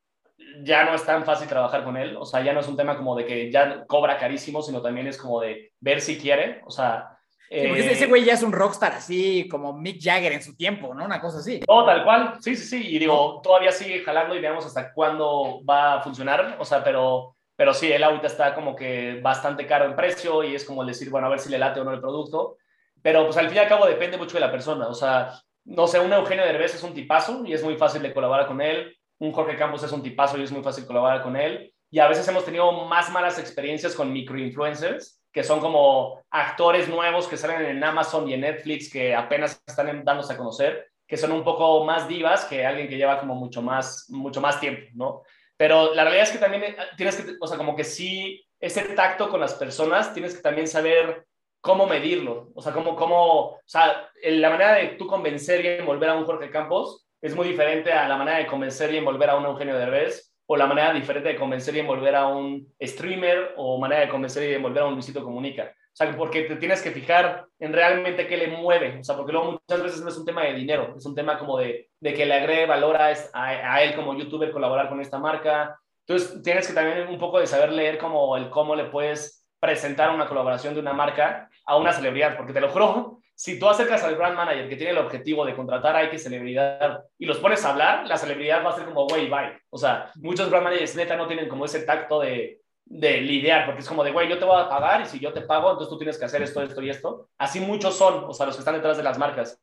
ya 0.62 0.84
no 0.84 0.94
es 0.94 1.04
tan 1.04 1.24
fácil 1.24 1.48
trabajar 1.48 1.84
con 1.84 1.96
él, 1.96 2.16
o 2.16 2.24
sea, 2.24 2.42
ya 2.42 2.52
no 2.52 2.60
es 2.60 2.68
un 2.68 2.76
tema 2.76 2.96
como 2.96 3.16
de 3.16 3.24
que 3.24 3.50
ya 3.50 3.84
cobra 3.86 4.18
carísimo, 4.18 4.60
sino 4.60 4.82
también 4.82 5.06
es 5.06 5.18
como 5.18 5.40
de 5.40 5.72
ver 5.80 6.00
si 6.00 6.18
quiere, 6.18 6.62
o 6.64 6.70
sea... 6.70 7.15
Sí, 7.48 7.64
porque 7.66 7.92
ese 7.92 8.06
güey 8.06 8.24
ya 8.24 8.34
es 8.34 8.42
un 8.42 8.52
rockstar 8.52 8.92
así, 8.92 9.46
como 9.48 9.72
Mick 9.72 10.02
Jagger 10.02 10.32
en 10.32 10.42
su 10.42 10.56
tiempo, 10.56 10.94
¿no? 10.94 11.04
Una 11.04 11.20
cosa 11.20 11.38
así. 11.38 11.60
No, 11.68 11.84
tal 11.84 12.04
cual, 12.04 12.34
sí, 12.40 12.56
sí, 12.56 12.66
sí, 12.66 12.96
y 12.96 12.98
digo, 12.98 13.40
todavía 13.42 13.70
sigue 13.70 14.02
jalando 14.02 14.34
y 14.34 14.40
veamos 14.40 14.66
hasta 14.66 14.92
cuándo 14.92 15.60
va 15.68 15.94
a 15.94 16.02
funcionar, 16.02 16.56
o 16.58 16.64
sea, 16.64 16.82
pero, 16.82 17.36
pero 17.54 17.72
sí, 17.72 17.90
él 17.90 18.02
ahorita 18.02 18.26
está 18.26 18.54
como 18.54 18.74
que 18.74 19.20
bastante 19.22 19.66
caro 19.66 19.84
en 19.84 19.94
precio 19.96 20.42
y 20.42 20.54
es 20.54 20.64
como 20.64 20.84
decir, 20.84 21.08
bueno, 21.10 21.28
a 21.28 21.30
ver 21.30 21.38
si 21.38 21.50
le 21.50 21.58
late 21.58 21.80
o 21.80 21.84
no 21.84 21.92
el 21.92 22.00
producto, 22.00 22.56
pero 23.00 23.24
pues 23.24 23.36
al 23.36 23.48
fin 23.48 23.56
y 23.56 23.60
al 23.60 23.68
cabo 23.68 23.86
depende 23.86 24.16
mucho 24.16 24.34
de 24.34 24.40
la 24.40 24.50
persona, 24.50 24.88
o 24.88 24.94
sea, 24.94 25.32
no 25.64 25.86
sé, 25.86 26.00
un 26.00 26.12
Eugenio 26.12 26.44
Derbez 26.44 26.74
es 26.74 26.82
un 26.82 26.94
tipazo 26.94 27.44
y 27.44 27.52
es 27.52 27.62
muy 27.62 27.76
fácil 27.76 28.02
de 28.02 28.12
colaborar 28.12 28.46
con 28.46 28.60
él, 28.60 28.96
un 29.18 29.32
Jorge 29.32 29.56
Campos 29.56 29.82
es 29.82 29.92
un 29.92 30.02
tipazo 30.02 30.38
y 30.38 30.42
es 30.42 30.52
muy 30.52 30.62
fácil 30.62 30.86
colaborar 30.86 31.22
con 31.22 31.36
él. 31.36 31.72
Y 31.90 32.00
a 32.00 32.08
veces 32.08 32.26
hemos 32.28 32.44
tenido 32.44 32.70
más 32.86 33.10
malas 33.10 33.38
experiencias 33.38 33.94
con 33.94 34.12
microinfluencers, 34.12 35.22
que 35.36 35.44
son 35.44 35.60
como 35.60 36.24
actores 36.30 36.88
nuevos 36.88 37.28
que 37.28 37.36
salen 37.36 37.66
en 37.66 37.84
Amazon 37.84 38.26
y 38.26 38.32
en 38.32 38.40
Netflix, 38.40 38.90
que 38.90 39.14
apenas 39.14 39.62
están 39.66 40.02
dándose 40.02 40.32
a 40.32 40.36
conocer, 40.38 40.88
que 41.06 41.18
son 41.18 41.30
un 41.30 41.44
poco 41.44 41.84
más 41.84 42.08
divas 42.08 42.46
que 42.46 42.64
alguien 42.64 42.88
que 42.88 42.96
lleva 42.96 43.20
como 43.20 43.34
mucho 43.34 43.60
más, 43.60 44.06
mucho 44.08 44.40
más 44.40 44.58
tiempo, 44.58 44.86
¿no? 44.94 45.24
Pero 45.54 45.92
la 45.92 46.04
realidad 46.04 46.24
es 46.24 46.32
que 46.32 46.38
también 46.38 46.64
eh, 46.64 46.76
tienes 46.96 47.16
que, 47.16 47.34
o 47.38 47.46
sea, 47.46 47.58
como 47.58 47.76
que 47.76 47.84
sí, 47.84 48.46
ese 48.58 48.80
tacto 48.94 49.28
con 49.28 49.38
las 49.38 49.52
personas, 49.52 50.14
tienes 50.14 50.34
que 50.34 50.40
también 50.40 50.66
saber 50.66 51.26
cómo 51.60 51.86
medirlo, 51.86 52.48
o 52.54 52.62
sea, 52.62 52.72
cómo, 52.72 52.96
cómo, 52.96 53.40
o 53.48 53.60
sea, 53.66 54.08
la 54.22 54.48
manera 54.48 54.76
de 54.76 54.86
tú 54.98 55.06
convencer 55.06 55.62
y 55.62 55.68
envolver 55.68 56.08
a 56.08 56.14
un 56.14 56.24
Jorge 56.24 56.48
Campos 56.48 57.06
es 57.20 57.36
muy 57.36 57.48
diferente 57.48 57.92
a 57.92 58.08
la 58.08 58.16
manera 58.16 58.38
de 58.38 58.46
convencer 58.46 58.90
y 58.90 58.96
envolver 58.96 59.28
a 59.28 59.36
un 59.36 59.44
Eugenio 59.44 59.76
Derbez 59.76 60.25
o 60.46 60.56
la 60.56 60.66
manera 60.66 60.92
diferente 60.92 61.30
de 61.30 61.36
convencer 61.36 61.74
y 61.74 61.80
envolver 61.80 62.14
a 62.14 62.26
un 62.26 62.72
streamer 62.80 63.54
o 63.56 63.78
manera 63.78 64.02
de 64.02 64.08
convencer 64.08 64.48
y 64.48 64.54
envolver 64.54 64.82
a 64.82 64.86
un 64.86 64.94
Luisito 64.94 65.24
Comunica. 65.24 65.64
O 65.64 65.96
sea, 65.96 66.14
porque 66.14 66.42
te 66.42 66.56
tienes 66.56 66.82
que 66.82 66.90
fijar 66.90 67.46
en 67.58 67.72
realmente 67.72 68.26
qué 68.26 68.36
le 68.36 68.48
mueve. 68.48 68.98
O 69.00 69.04
sea, 69.04 69.16
porque 69.16 69.32
luego 69.32 69.52
muchas 69.52 69.82
veces 69.82 70.02
no 70.02 70.10
es 70.10 70.16
un 70.18 70.26
tema 70.26 70.44
de 70.44 70.52
dinero, 70.52 70.94
es 70.96 71.06
un 71.06 71.14
tema 71.14 71.38
como 71.38 71.58
de, 71.58 71.88
de 72.00 72.14
que 72.14 72.26
le 72.26 72.34
agregue 72.34 72.66
valor 72.66 72.96
a, 72.96 73.14
a, 73.32 73.82
él 73.82 73.94
como 73.94 74.14
youtuber 74.14 74.52
colaborar 74.52 74.88
con 74.88 75.00
esta 75.00 75.18
marca. 75.18 75.80
Entonces, 76.06 76.42
tienes 76.42 76.68
que 76.68 76.74
también 76.74 77.08
un 77.08 77.18
poco 77.18 77.40
de 77.40 77.46
saber 77.46 77.72
leer 77.72 77.98
como 77.98 78.36
el 78.36 78.50
cómo 78.50 78.76
le 78.76 78.84
puedes 78.84 79.48
presentar 79.58 80.14
una 80.14 80.28
colaboración 80.28 80.74
de 80.74 80.80
una 80.80 80.92
marca 80.92 81.48
a 81.64 81.76
una 81.76 81.92
celebridad, 81.92 82.36
porque 82.36 82.52
te 82.52 82.60
lo 82.60 82.68
juro, 82.68 83.20
si 83.36 83.58
tú 83.58 83.68
acercas 83.68 84.02
al 84.02 84.16
brand 84.16 84.34
manager 84.34 84.66
que 84.66 84.76
tiene 84.76 84.92
el 84.92 84.98
objetivo 84.98 85.44
de 85.44 85.54
contratar 85.54 85.94
a 85.94 86.04
X 86.04 86.22
celebridad 86.22 87.04
y 87.18 87.26
los 87.26 87.36
pones 87.36 87.62
a 87.64 87.70
hablar, 87.70 88.06
la 88.06 88.16
celebridad 88.16 88.64
va 88.64 88.70
a 88.70 88.76
ser 88.76 88.86
como, 88.86 89.06
güey, 89.06 89.28
bye. 89.28 89.60
O 89.68 89.76
sea, 89.76 90.10
muchos 90.16 90.48
brand 90.48 90.64
managers 90.64 90.96
neta 90.96 91.16
no 91.16 91.26
tienen 91.26 91.46
como 91.46 91.66
ese 91.66 91.80
tacto 91.82 92.20
de, 92.20 92.62
de 92.86 93.20
lidiar, 93.20 93.66
porque 93.66 93.82
es 93.82 93.88
como 93.88 94.02
de, 94.02 94.10
güey, 94.10 94.30
yo 94.30 94.38
te 94.38 94.46
voy 94.46 94.58
a 94.58 94.70
pagar 94.70 95.02
y 95.02 95.04
si 95.04 95.18
yo 95.18 95.34
te 95.34 95.42
pago, 95.42 95.70
entonces 95.70 95.90
tú 95.90 95.98
tienes 95.98 96.18
que 96.18 96.24
hacer 96.24 96.40
esto, 96.40 96.62
esto 96.62 96.80
y 96.80 96.88
esto. 96.88 97.28
Así 97.36 97.60
muchos 97.60 97.94
son, 97.94 98.24
o 98.24 98.32
sea, 98.32 98.46
los 98.46 98.56
que 98.56 98.60
están 98.60 98.74
detrás 98.74 98.96
de 98.96 99.02
las 99.02 99.18
marcas. 99.18 99.60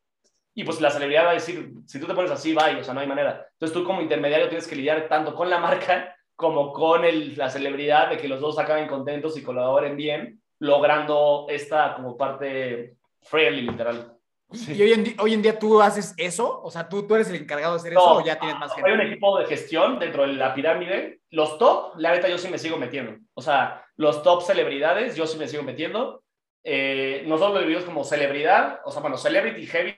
Y 0.53 0.63
pues 0.63 0.79
la 0.79 0.91
celebridad 0.91 1.25
va 1.25 1.31
a 1.31 1.35
decir, 1.35 1.73
si 1.87 1.99
tú 1.99 2.05
te 2.05 2.13
pones 2.13 2.29
así, 2.29 2.53
bye, 2.53 2.79
o 2.79 2.83
sea, 2.83 2.93
no 2.93 2.99
hay 2.99 3.07
manera. 3.07 3.47
Entonces 3.53 3.73
tú 3.73 3.83
como 3.83 4.01
intermediario 4.01 4.49
tienes 4.49 4.67
que 4.67 4.75
lidiar 4.75 5.07
tanto 5.09 5.33
con 5.33 5.49
la 5.49 5.57
marca 5.57 6.15
como 6.35 6.71
con 6.73 7.05
el, 7.05 7.35
la 7.37 7.49
celebridad 7.49 8.11
de 8.11 8.17
que 8.17 8.27
los 8.27 8.39
dos 8.39 8.59
acaben 8.59 8.87
contentos 8.87 9.35
y 9.35 9.41
colaboren 9.41 9.95
bien, 9.95 10.43
logrando 10.59 11.47
esta 11.49 11.95
como 11.95 12.15
parte 12.15 12.97
friendly, 13.23 13.61
literal. 13.63 14.17
Sí. 14.51 14.73
¿Y 14.73 14.81
hoy 14.83 14.91
en, 14.91 15.03
día, 15.03 15.15
hoy 15.19 15.33
en, 15.33 15.41
día, 15.41 15.57
tú 15.57 15.81
haces 15.81 16.13
eso? 16.17 16.61
O 16.61 16.69
sea, 16.69 16.87
¿tú, 16.87 17.07
tú 17.07 17.15
eres 17.15 17.27
el 17.29 17.35
encargado 17.35 17.73
de 17.73 17.79
hacer 17.79 17.93
no, 17.93 18.01
eso 18.01 18.13
o 18.17 18.25
ya 18.25 18.39
tienes 18.39 18.59
más 18.59 18.73
gente? 18.73 18.89
Hay 18.89 18.95
un 18.95 19.01
equipo 19.01 19.39
de 19.39 19.45
gestión 19.45 19.97
dentro 19.97 20.27
de 20.27 20.33
la 20.33 20.53
pirámide. 20.53 21.21
Los 21.31 21.57
top, 21.57 21.93
la 21.97 22.11
neta, 22.11 22.27
yo 22.27 22.37
sí 22.37 22.49
me 22.49 22.59
sigo 22.59 22.77
metiendo. 22.77 23.17
O 23.33 23.41
sea, 23.41 23.83
los 23.95 24.21
top 24.21 24.43
celebridades, 24.43 25.15
yo 25.15 25.25
sí 25.25 25.37
me 25.39 25.47
sigo 25.47 25.63
metiendo. 25.63 26.23
Eh, 26.63 27.23
nosotros 27.27 27.55
lo 27.55 27.61
vivimos 27.61 27.83
como 27.83 28.03
celebridad, 28.03 28.79
o 28.85 28.91
sea, 28.91 29.01
bueno, 29.01 29.17
celebrity 29.17 29.65
heavy, 29.65 29.95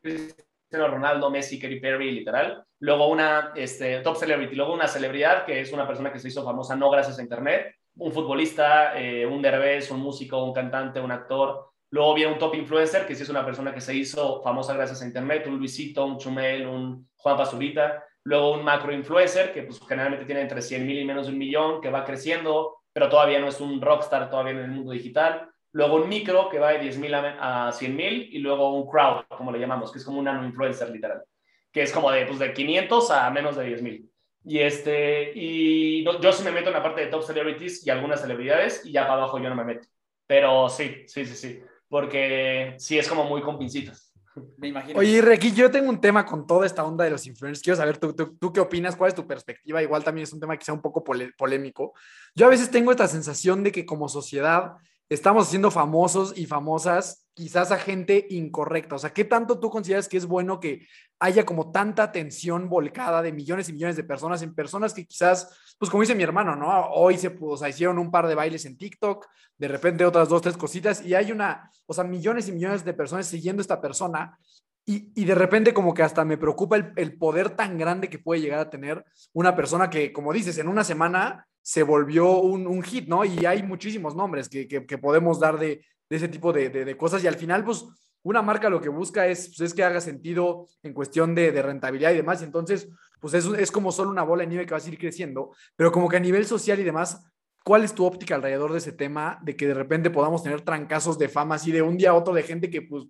Cristiano 0.00 0.88
Ronaldo, 0.88 1.30
Messi, 1.30 1.58
Katy 1.58 1.78
Perry, 1.78 2.10
literal. 2.10 2.64
Luego 2.80 3.08
una 3.08 3.52
este, 3.54 4.00
top 4.00 4.16
celebrity, 4.16 4.54
luego 4.54 4.72
una 4.72 4.88
celebridad 4.88 5.44
que 5.44 5.60
es 5.60 5.72
una 5.72 5.86
persona 5.86 6.12
que 6.12 6.18
se 6.18 6.28
hizo 6.28 6.42
famosa 6.42 6.74
no 6.74 6.90
gracias 6.90 7.18
a 7.18 7.22
internet, 7.22 7.74
un 7.96 8.12
futbolista, 8.12 8.98
eh, 8.98 9.26
un 9.26 9.42
derbez, 9.42 9.90
un 9.90 10.00
músico, 10.00 10.42
un 10.42 10.54
cantante, 10.54 11.00
un 11.00 11.12
actor. 11.12 11.70
Luego 11.94 12.12
viene 12.12 12.32
un 12.32 12.40
top 12.40 12.56
influencer, 12.56 13.06
que 13.06 13.14
sí 13.14 13.22
es 13.22 13.28
una 13.28 13.44
persona 13.44 13.72
que 13.72 13.80
se 13.80 13.94
hizo 13.94 14.42
famosa 14.42 14.74
gracias 14.74 15.00
a 15.00 15.06
Internet, 15.06 15.46
un 15.46 15.58
Luisito, 15.58 16.04
un 16.04 16.18
Chumel, 16.18 16.66
un 16.66 17.08
Juan 17.14 17.36
Pazurita. 17.36 18.04
Luego 18.24 18.54
un 18.54 18.64
macro 18.64 18.92
influencer, 18.92 19.52
que 19.52 19.62
pues 19.62 19.78
generalmente 19.86 20.24
tiene 20.24 20.40
entre 20.40 20.60
100 20.60 20.84
mil 20.84 20.98
y 20.98 21.04
menos 21.04 21.26
de 21.26 21.32
un 21.32 21.38
millón, 21.38 21.80
que 21.80 21.90
va 21.90 22.04
creciendo, 22.04 22.78
pero 22.92 23.08
todavía 23.08 23.38
no 23.38 23.46
es 23.46 23.60
un 23.60 23.80
rockstar 23.80 24.28
todavía 24.28 24.54
en 24.54 24.58
el 24.58 24.70
mundo 24.72 24.90
digital. 24.90 25.48
Luego 25.70 25.94
un 25.94 26.08
micro, 26.08 26.48
que 26.48 26.58
va 26.58 26.72
de 26.72 26.80
10 26.80 26.98
mil 26.98 27.14
a, 27.14 27.70
100 27.72 27.94
mil. 27.94 28.28
Y 28.32 28.38
luego 28.38 28.74
un 28.74 28.90
crowd, 28.90 29.26
como 29.28 29.52
le 29.52 29.60
llamamos, 29.60 29.92
que 29.92 29.98
es 29.98 30.04
como 30.04 30.18
un 30.18 30.24
nano 30.24 30.44
influencer 30.44 30.90
literal, 30.90 31.22
que 31.70 31.82
es 31.82 31.92
como 31.92 32.10
de, 32.10 32.26
pues, 32.26 32.40
de 32.40 32.52
500 32.52 33.08
a 33.12 33.30
menos 33.30 33.54
de 33.54 33.66
10 33.66 33.82
mil. 33.82 34.10
Y, 34.42 34.58
este, 34.58 35.30
y 35.32 36.02
yo 36.02 36.32
sí 36.32 36.42
me 36.42 36.50
meto 36.50 36.70
en 36.70 36.74
la 36.74 36.82
parte 36.82 37.02
de 37.02 37.06
top 37.06 37.22
celebrities 37.22 37.86
y 37.86 37.90
algunas 37.90 38.20
celebridades, 38.20 38.84
y 38.84 38.90
ya 38.90 39.02
para 39.02 39.22
abajo 39.22 39.38
yo 39.38 39.48
no 39.48 39.54
me 39.54 39.62
meto. 39.62 39.86
Pero 40.26 40.68
sí, 40.68 41.04
sí, 41.06 41.24
sí, 41.24 41.36
sí 41.36 41.62
porque 41.88 42.74
sí 42.78 42.98
es 42.98 43.08
como 43.08 43.24
muy 43.24 43.42
con 43.42 43.58
pincitas. 43.58 44.12
Me 44.58 44.68
imagino. 44.68 44.98
Oye, 44.98 45.20
Requi, 45.20 45.52
yo 45.52 45.70
tengo 45.70 45.88
un 45.88 46.00
tema 46.00 46.24
con 46.26 46.46
toda 46.46 46.66
esta 46.66 46.84
onda 46.84 47.04
de 47.04 47.10
los 47.10 47.26
influencers. 47.26 47.62
Quiero 47.62 47.76
saber, 47.76 47.98
¿tú, 47.98 48.14
tú, 48.14 48.36
tú 48.36 48.52
qué 48.52 48.60
opinas? 48.60 48.96
¿Cuál 48.96 49.08
es 49.08 49.14
tu 49.14 49.26
perspectiva? 49.26 49.82
Igual 49.82 50.02
también 50.04 50.24
es 50.24 50.32
un 50.32 50.40
tema 50.40 50.56
que 50.56 50.64
sea 50.64 50.74
un 50.74 50.82
poco 50.82 51.04
polémico. 51.04 51.92
Yo 52.34 52.46
a 52.46 52.50
veces 52.50 52.70
tengo 52.70 52.90
esta 52.90 53.08
sensación 53.08 53.62
de 53.62 53.72
que 53.72 53.86
como 53.86 54.08
sociedad 54.08 54.74
estamos 55.08 55.48
siendo 55.48 55.70
famosos 55.70 56.36
y 56.36 56.46
famosas 56.46 57.26
quizás 57.34 57.72
a 57.72 57.78
gente 57.78 58.26
incorrecta. 58.30 58.94
O 58.94 58.98
sea, 58.98 59.12
¿qué 59.12 59.24
tanto 59.24 59.58
tú 59.58 59.68
consideras 59.68 60.08
que 60.08 60.16
es 60.16 60.26
bueno 60.26 60.60
que 60.60 60.86
haya 61.18 61.44
como 61.44 61.72
tanta 61.72 62.02
atención 62.02 62.68
volcada 62.68 63.22
de 63.22 63.32
millones 63.32 63.68
y 63.68 63.72
millones 63.72 63.96
de 63.96 64.04
personas 64.04 64.42
en 64.42 64.54
personas 64.54 64.94
que 64.94 65.06
quizás, 65.06 65.74
pues 65.78 65.90
como 65.90 66.02
dice 66.02 66.14
mi 66.14 66.22
hermano, 66.22 66.54
¿no? 66.54 66.86
Hoy 66.90 67.18
se 67.18 67.36
hicieron 67.68 67.98
un 67.98 68.10
par 68.10 68.26
de 68.26 68.34
bailes 68.34 68.64
en 68.66 68.76
TikTok, 68.76 69.26
de 69.56 69.68
repente 69.68 70.04
otras 70.04 70.28
dos, 70.28 70.42
tres 70.42 70.56
cositas 70.56 71.04
y 71.04 71.14
hay 71.14 71.32
una, 71.32 71.70
o 71.86 71.94
sea, 71.94 72.04
millones 72.04 72.48
y 72.48 72.52
millones 72.52 72.84
de 72.84 72.94
personas 72.94 73.26
siguiendo 73.26 73.62
esta 73.62 73.80
persona 73.80 74.38
y, 74.86 75.12
y, 75.14 75.24
de 75.24 75.34
repente 75.34 75.72
como 75.72 75.94
que 75.94 76.02
hasta 76.02 76.26
me 76.26 76.36
preocupa 76.36 76.76
el, 76.76 77.16
poder 77.16 77.56
tan 77.56 77.78
grande 77.78 78.10
que 78.10 78.18
puede 78.18 78.42
llegar 78.42 78.58
a 78.58 78.68
tener 78.68 79.02
una 79.32 79.56
persona 79.56 79.88
que, 79.88 80.12
como 80.12 80.30
dices, 80.30 80.58
en 80.58 80.68
una 80.68 80.84
semana 80.84 81.46
se 81.64 81.82
volvió 81.82 82.40
un, 82.40 82.66
un 82.66 82.82
hit, 82.82 83.08
¿no? 83.08 83.24
Y 83.24 83.46
hay 83.46 83.62
muchísimos 83.62 84.14
nombres 84.14 84.50
que, 84.50 84.68
que, 84.68 84.98
podemos 84.98 85.40
dar 85.40 85.58
de, 85.58 85.82
de, 86.10 86.16
ese 86.16 86.28
tipo 86.28 86.52
de, 86.52 86.68
de, 86.68 86.84
de, 86.84 86.96
cosas 86.96 87.24
y 87.24 87.26
al 87.26 87.36
final, 87.36 87.64
pues, 87.64 87.86
una 88.22 88.42
marca 88.42 88.68
lo 88.68 88.82
que 88.82 88.90
busca 88.90 89.26
es, 89.26 89.48
pues, 89.48 89.60
es 89.60 89.74
que 89.74 89.82
haga 89.82 90.02
sentido 90.02 90.66
en 90.82 90.92
cuestión 90.92 91.34
de, 91.34 91.50
rentabilidad 91.62 92.12
y 92.12 92.16
demás. 92.16 92.42
Y 92.42 92.44
entonces, 92.44 92.90
pues 93.18 93.32
es, 93.32 93.46
es 93.46 93.70
como 93.70 93.92
solo 93.92 94.10
una 94.10 94.22
bola 94.22 94.42
de 94.42 94.48
nieve 94.48 94.66
que 94.66 94.72
va 94.72 94.76
a 94.76 94.80
seguir 94.80 94.98
creciendo, 94.98 95.52
pero 95.74 95.90
como 95.90 96.06
que 96.10 96.18
a 96.18 96.20
nivel 96.20 96.44
social 96.44 96.78
y 96.78 96.84
demás, 96.84 97.24
¿cuál 97.64 97.82
es 97.82 97.94
tu 97.94 98.04
óptica 98.04 98.34
alrededor 98.34 98.72
de 98.72 98.78
ese 98.78 98.92
tema? 98.92 99.38
De 99.42 99.56
que 99.56 99.66
de 99.66 99.74
repente 99.74 100.10
podamos 100.10 100.42
tener 100.42 100.60
trancazos 100.60 101.18
de 101.18 101.30
fama 101.30 101.54
así 101.54 101.72
de 101.72 101.80
un 101.80 101.96
día 101.96 102.10
a 102.10 102.14
otro 102.14 102.34
de 102.34 102.42
gente 102.42 102.68
que 102.68 102.82
pues 102.82 103.06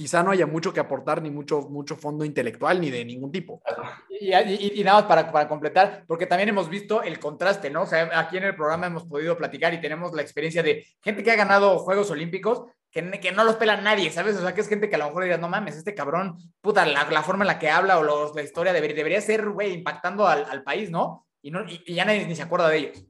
quizá 0.00 0.22
no 0.22 0.30
haya 0.30 0.46
mucho 0.46 0.72
que 0.72 0.80
aportar, 0.80 1.20
ni 1.20 1.30
mucho, 1.30 1.60
mucho 1.68 1.94
fondo 1.94 2.24
intelectual, 2.24 2.80
ni 2.80 2.88
de 2.88 3.04
ningún 3.04 3.30
tipo. 3.30 3.60
Y, 4.08 4.32
y, 4.32 4.80
y 4.80 4.82
nada 4.82 5.00
más 5.00 5.06
para, 5.06 5.30
para, 5.30 5.46
completar, 5.46 6.04
porque 6.06 6.24
también 6.24 6.48
hemos 6.48 6.70
visto 6.70 7.02
el 7.02 7.18
contraste, 7.18 7.68
¿no? 7.68 7.82
O 7.82 7.86
sea, 7.86 8.08
aquí 8.18 8.38
en 8.38 8.44
el 8.44 8.56
programa 8.56 8.86
hemos 8.86 9.04
podido 9.04 9.36
platicar 9.36 9.74
y 9.74 9.80
tenemos 9.82 10.14
la 10.14 10.22
experiencia 10.22 10.62
de 10.62 10.86
gente 11.02 11.22
que 11.22 11.30
ha 11.32 11.36
ganado 11.36 11.78
Juegos 11.80 12.10
Olímpicos, 12.10 12.64
que, 12.90 13.10
que 13.20 13.30
no 13.32 13.44
los 13.44 13.56
pela 13.56 13.76
nadie, 13.76 14.10
¿sabes? 14.10 14.36
O 14.36 14.40
sea, 14.40 14.54
que 14.54 14.62
es 14.62 14.68
gente 14.70 14.88
que 14.88 14.94
a 14.94 15.00
lo 15.00 15.04
mejor 15.08 15.24
dirías, 15.24 15.38
no 15.38 15.50
mames, 15.50 15.76
este 15.76 15.94
cabrón, 15.94 16.38
puta, 16.62 16.86
la, 16.86 17.04
la 17.04 17.22
forma 17.22 17.44
en 17.44 17.48
la 17.48 17.58
que 17.58 17.68
habla 17.68 17.98
o 17.98 18.02
los, 18.02 18.34
la 18.34 18.42
historia 18.42 18.72
debería, 18.72 18.96
debería 18.96 19.20
ser, 19.20 19.50
güey, 19.50 19.74
impactando 19.74 20.26
al, 20.26 20.46
al, 20.46 20.62
país, 20.62 20.90
¿no? 20.90 21.26
Y, 21.42 21.50
no 21.50 21.68
y, 21.68 21.92
ya 21.92 22.06
nadie 22.06 22.26
ni 22.26 22.34
se 22.34 22.42
acuerda 22.42 22.70
de 22.70 22.78
ellos 22.78 23.04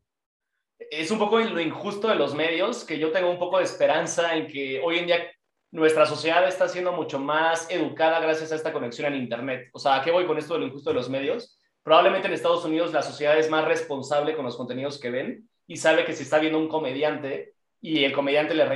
es 0.90 1.10
un 1.10 1.18
poco 1.18 1.38
lo 1.38 1.60
injusto 1.60 2.08
de 2.08 2.16
los 2.16 2.34
medios, 2.34 2.84
que 2.84 2.98
yo 2.98 3.12
tengo 3.12 3.30
un 3.30 3.38
poco 3.38 3.58
de 3.58 3.64
esperanza 3.64 4.34
en 4.34 4.48
que 4.48 4.80
hoy 4.82 4.98
en 4.98 5.06
día 5.06 5.30
nuestra 5.70 6.06
sociedad 6.06 6.46
está 6.46 6.68
siendo 6.68 6.92
mucho 6.92 7.18
más 7.18 7.70
educada 7.70 8.20
gracias 8.20 8.52
a 8.52 8.56
esta 8.56 8.72
conexión 8.72 9.12
en 9.12 9.20
Internet. 9.20 9.70
O 9.72 9.78
sea, 9.78 9.96
¿a 9.96 10.02
qué 10.02 10.10
voy 10.10 10.26
con 10.26 10.38
esto 10.38 10.58
de 10.58 10.66
injusto 10.66 10.90
de 10.90 10.94
los 10.94 11.08
medios? 11.08 11.58
Probablemente 11.82 12.26
en 12.26 12.34
Estados 12.34 12.64
Unidos 12.64 12.92
la 12.92 13.02
sociedad 13.02 13.38
es 13.38 13.48
más 13.48 13.64
responsable 13.64 14.34
con 14.34 14.44
los 14.44 14.56
contenidos 14.56 14.98
que 14.98 15.10
ven 15.10 15.48
y 15.66 15.76
sabe 15.76 16.04
que 16.04 16.12
si 16.12 16.24
está 16.24 16.38
viendo 16.38 16.58
un 16.58 16.68
comediante 16.68 17.54
y 17.80 18.04
el 18.04 18.12
comediante 18.12 18.54
le, 18.54 18.66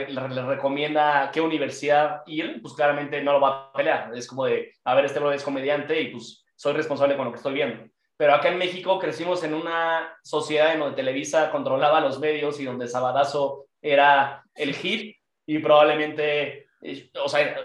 recomienda 0.46 1.30
qué 1.32 1.40
universidad 1.40 2.22
ir, 2.26 2.62
pues 2.62 2.74
claramente 2.74 3.22
no 3.22 3.32
lo 3.32 3.40
va 3.40 3.48
a 3.48 3.72
pelear. 3.72 4.16
Es 4.16 4.26
como 4.26 4.46
de, 4.46 4.72
a 4.84 4.94
ver, 4.94 5.04
este 5.04 5.18
bro 5.18 5.32
es 5.32 5.42
comediante 5.42 6.00
y 6.00 6.08
pues 6.08 6.44
soy 6.56 6.72
responsable 6.72 7.16
con 7.16 7.26
lo 7.26 7.32
que 7.32 7.36
estoy 7.36 7.54
viendo. 7.54 7.84
Pero 8.16 8.34
acá 8.34 8.48
en 8.48 8.58
México 8.58 8.98
crecimos 8.98 9.42
en 9.42 9.54
una 9.54 10.16
sociedad 10.22 10.72
en 10.72 10.80
donde 10.80 10.96
Televisa 10.96 11.50
controlaba 11.50 12.00
los 12.00 12.20
medios 12.20 12.60
y 12.60 12.64
donde 12.64 12.88
Sabadazo 12.88 13.66
era 13.82 14.44
el 14.54 14.74
hit 14.74 15.16
y 15.46 15.58
probablemente, 15.58 16.63
o 17.22 17.28
sea, 17.28 17.56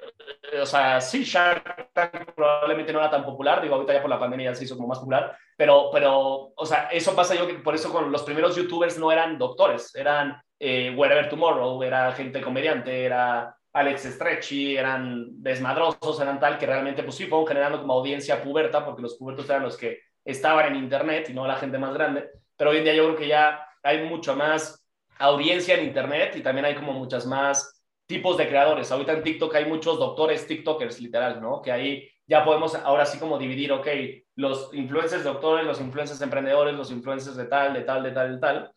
o 0.61 0.65
sea, 0.65 1.01
sí, 1.01 1.23
Shark 1.23 1.89
Tank 1.93 2.33
probablemente 2.35 2.93
no 2.93 2.99
era 2.99 3.09
tan 3.09 3.25
popular, 3.25 3.61
digo, 3.61 3.75
ahorita 3.75 3.93
ya 3.93 4.01
por 4.01 4.09
la 4.09 4.19
pandemia 4.19 4.51
ya 4.51 4.55
se 4.55 4.63
hizo 4.63 4.75
como 4.75 4.87
más 4.87 4.99
popular, 4.99 5.37
pero, 5.57 5.89
pero 5.91 6.53
o 6.55 6.65
sea, 6.65 6.89
eso 6.91 7.15
pasa 7.15 7.35
yo 7.35 7.45
que 7.45 7.55
por 7.55 7.75
eso 7.75 7.91
con 7.91 8.11
los 8.11 8.23
primeros 8.23 8.55
youtubers 8.55 8.97
no 8.97 9.11
eran 9.11 9.37
doctores, 9.37 9.93
eran 9.95 10.41
eh, 10.57 10.93
Wherever 10.95 11.27
Tomorrow, 11.27 11.83
era 11.83 12.13
gente 12.13 12.41
comediante, 12.41 13.03
era 13.03 13.53
Alex 13.73 14.03
Stretchy, 14.03 14.77
eran 14.77 15.27
desmadrosos, 15.41 16.19
eran 16.21 16.39
tal 16.39 16.57
que 16.57 16.65
realmente 16.65 17.03
pues 17.03 17.15
sí 17.15 17.25
fueron 17.25 17.47
generando 17.47 17.81
como 17.81 17.93
audiencia 17.93 18.41
puberta, 18.41 18.85
porque 18.85 19.01
los 19.01 19.17
pubertos 19.17 19.49
eran 19.49 19.63
los 19.63 19.75
que 19.75 19.99
estaban 20.23 20.67
en 20.67 20.75
internet 20.83 21.29
y 21.29 21.33
no 21.33 21.45
la 21.45 21.57
gente 21.57 21.77
más 21.77 21.93
grande, 21.93 22.29
pero 22.55 22.69
hoy 22.69 22.77
en 22.77 22.83
día 22.85 22.93
yo 22.93 23.05
creo 23.05 23.17
que 23.17 23.27
ya 23.27 23.67
hay 23.83 24.05
mucho 24.05 24.35
más 24.35 24.85
audiencia 25.17 25.75
en 25.75 25.85
internet 25.85 26.35
y 26.37 26.41
también 26.41 26.65
hay 26.65 26.75
como 26.75 26.93
muchas 26.93 27.25
más 27.25 27.78
tipos 28.09 28.37
de 28.37 28.47
creadores. 28.47 28.91
Ahorita 28.91 29.13
en 29.13 29.21
TikTok 29.21 29.53
hay 29.53 29.65
muchos 29.65 29.99
doctores 29.99 30.47
TikTokers, 30.47 30.99
literal, 30.99 31.39
¿no? 31.39 31.61
Que 31.61 31.71
ahí 31.71 32.09
ya 32.25 32.43
podemos 32.43 32.73
ahora 32.73 33.05
sí 33.05 33.19
como 33.19 33.37
dividir, 33.37 33.71
ok, 33.71 33.87
los 34.35 34.73
influencers 34.73 35.23
doctores, 35.23 35.63
los 35.63 35.79
influencers 35.79 36.19
emprendedores, 36.21 36.75
los 36.75 36.89
influencers 36.89 37.37
de 37.37 37.45
tal, 37.45 37.71
de 37.71 37.81
tal, 37.81 38.01
de 38.01 38.11
tal, 38.11 38.33
de 38.33 38.39
tal. 38.39 38.71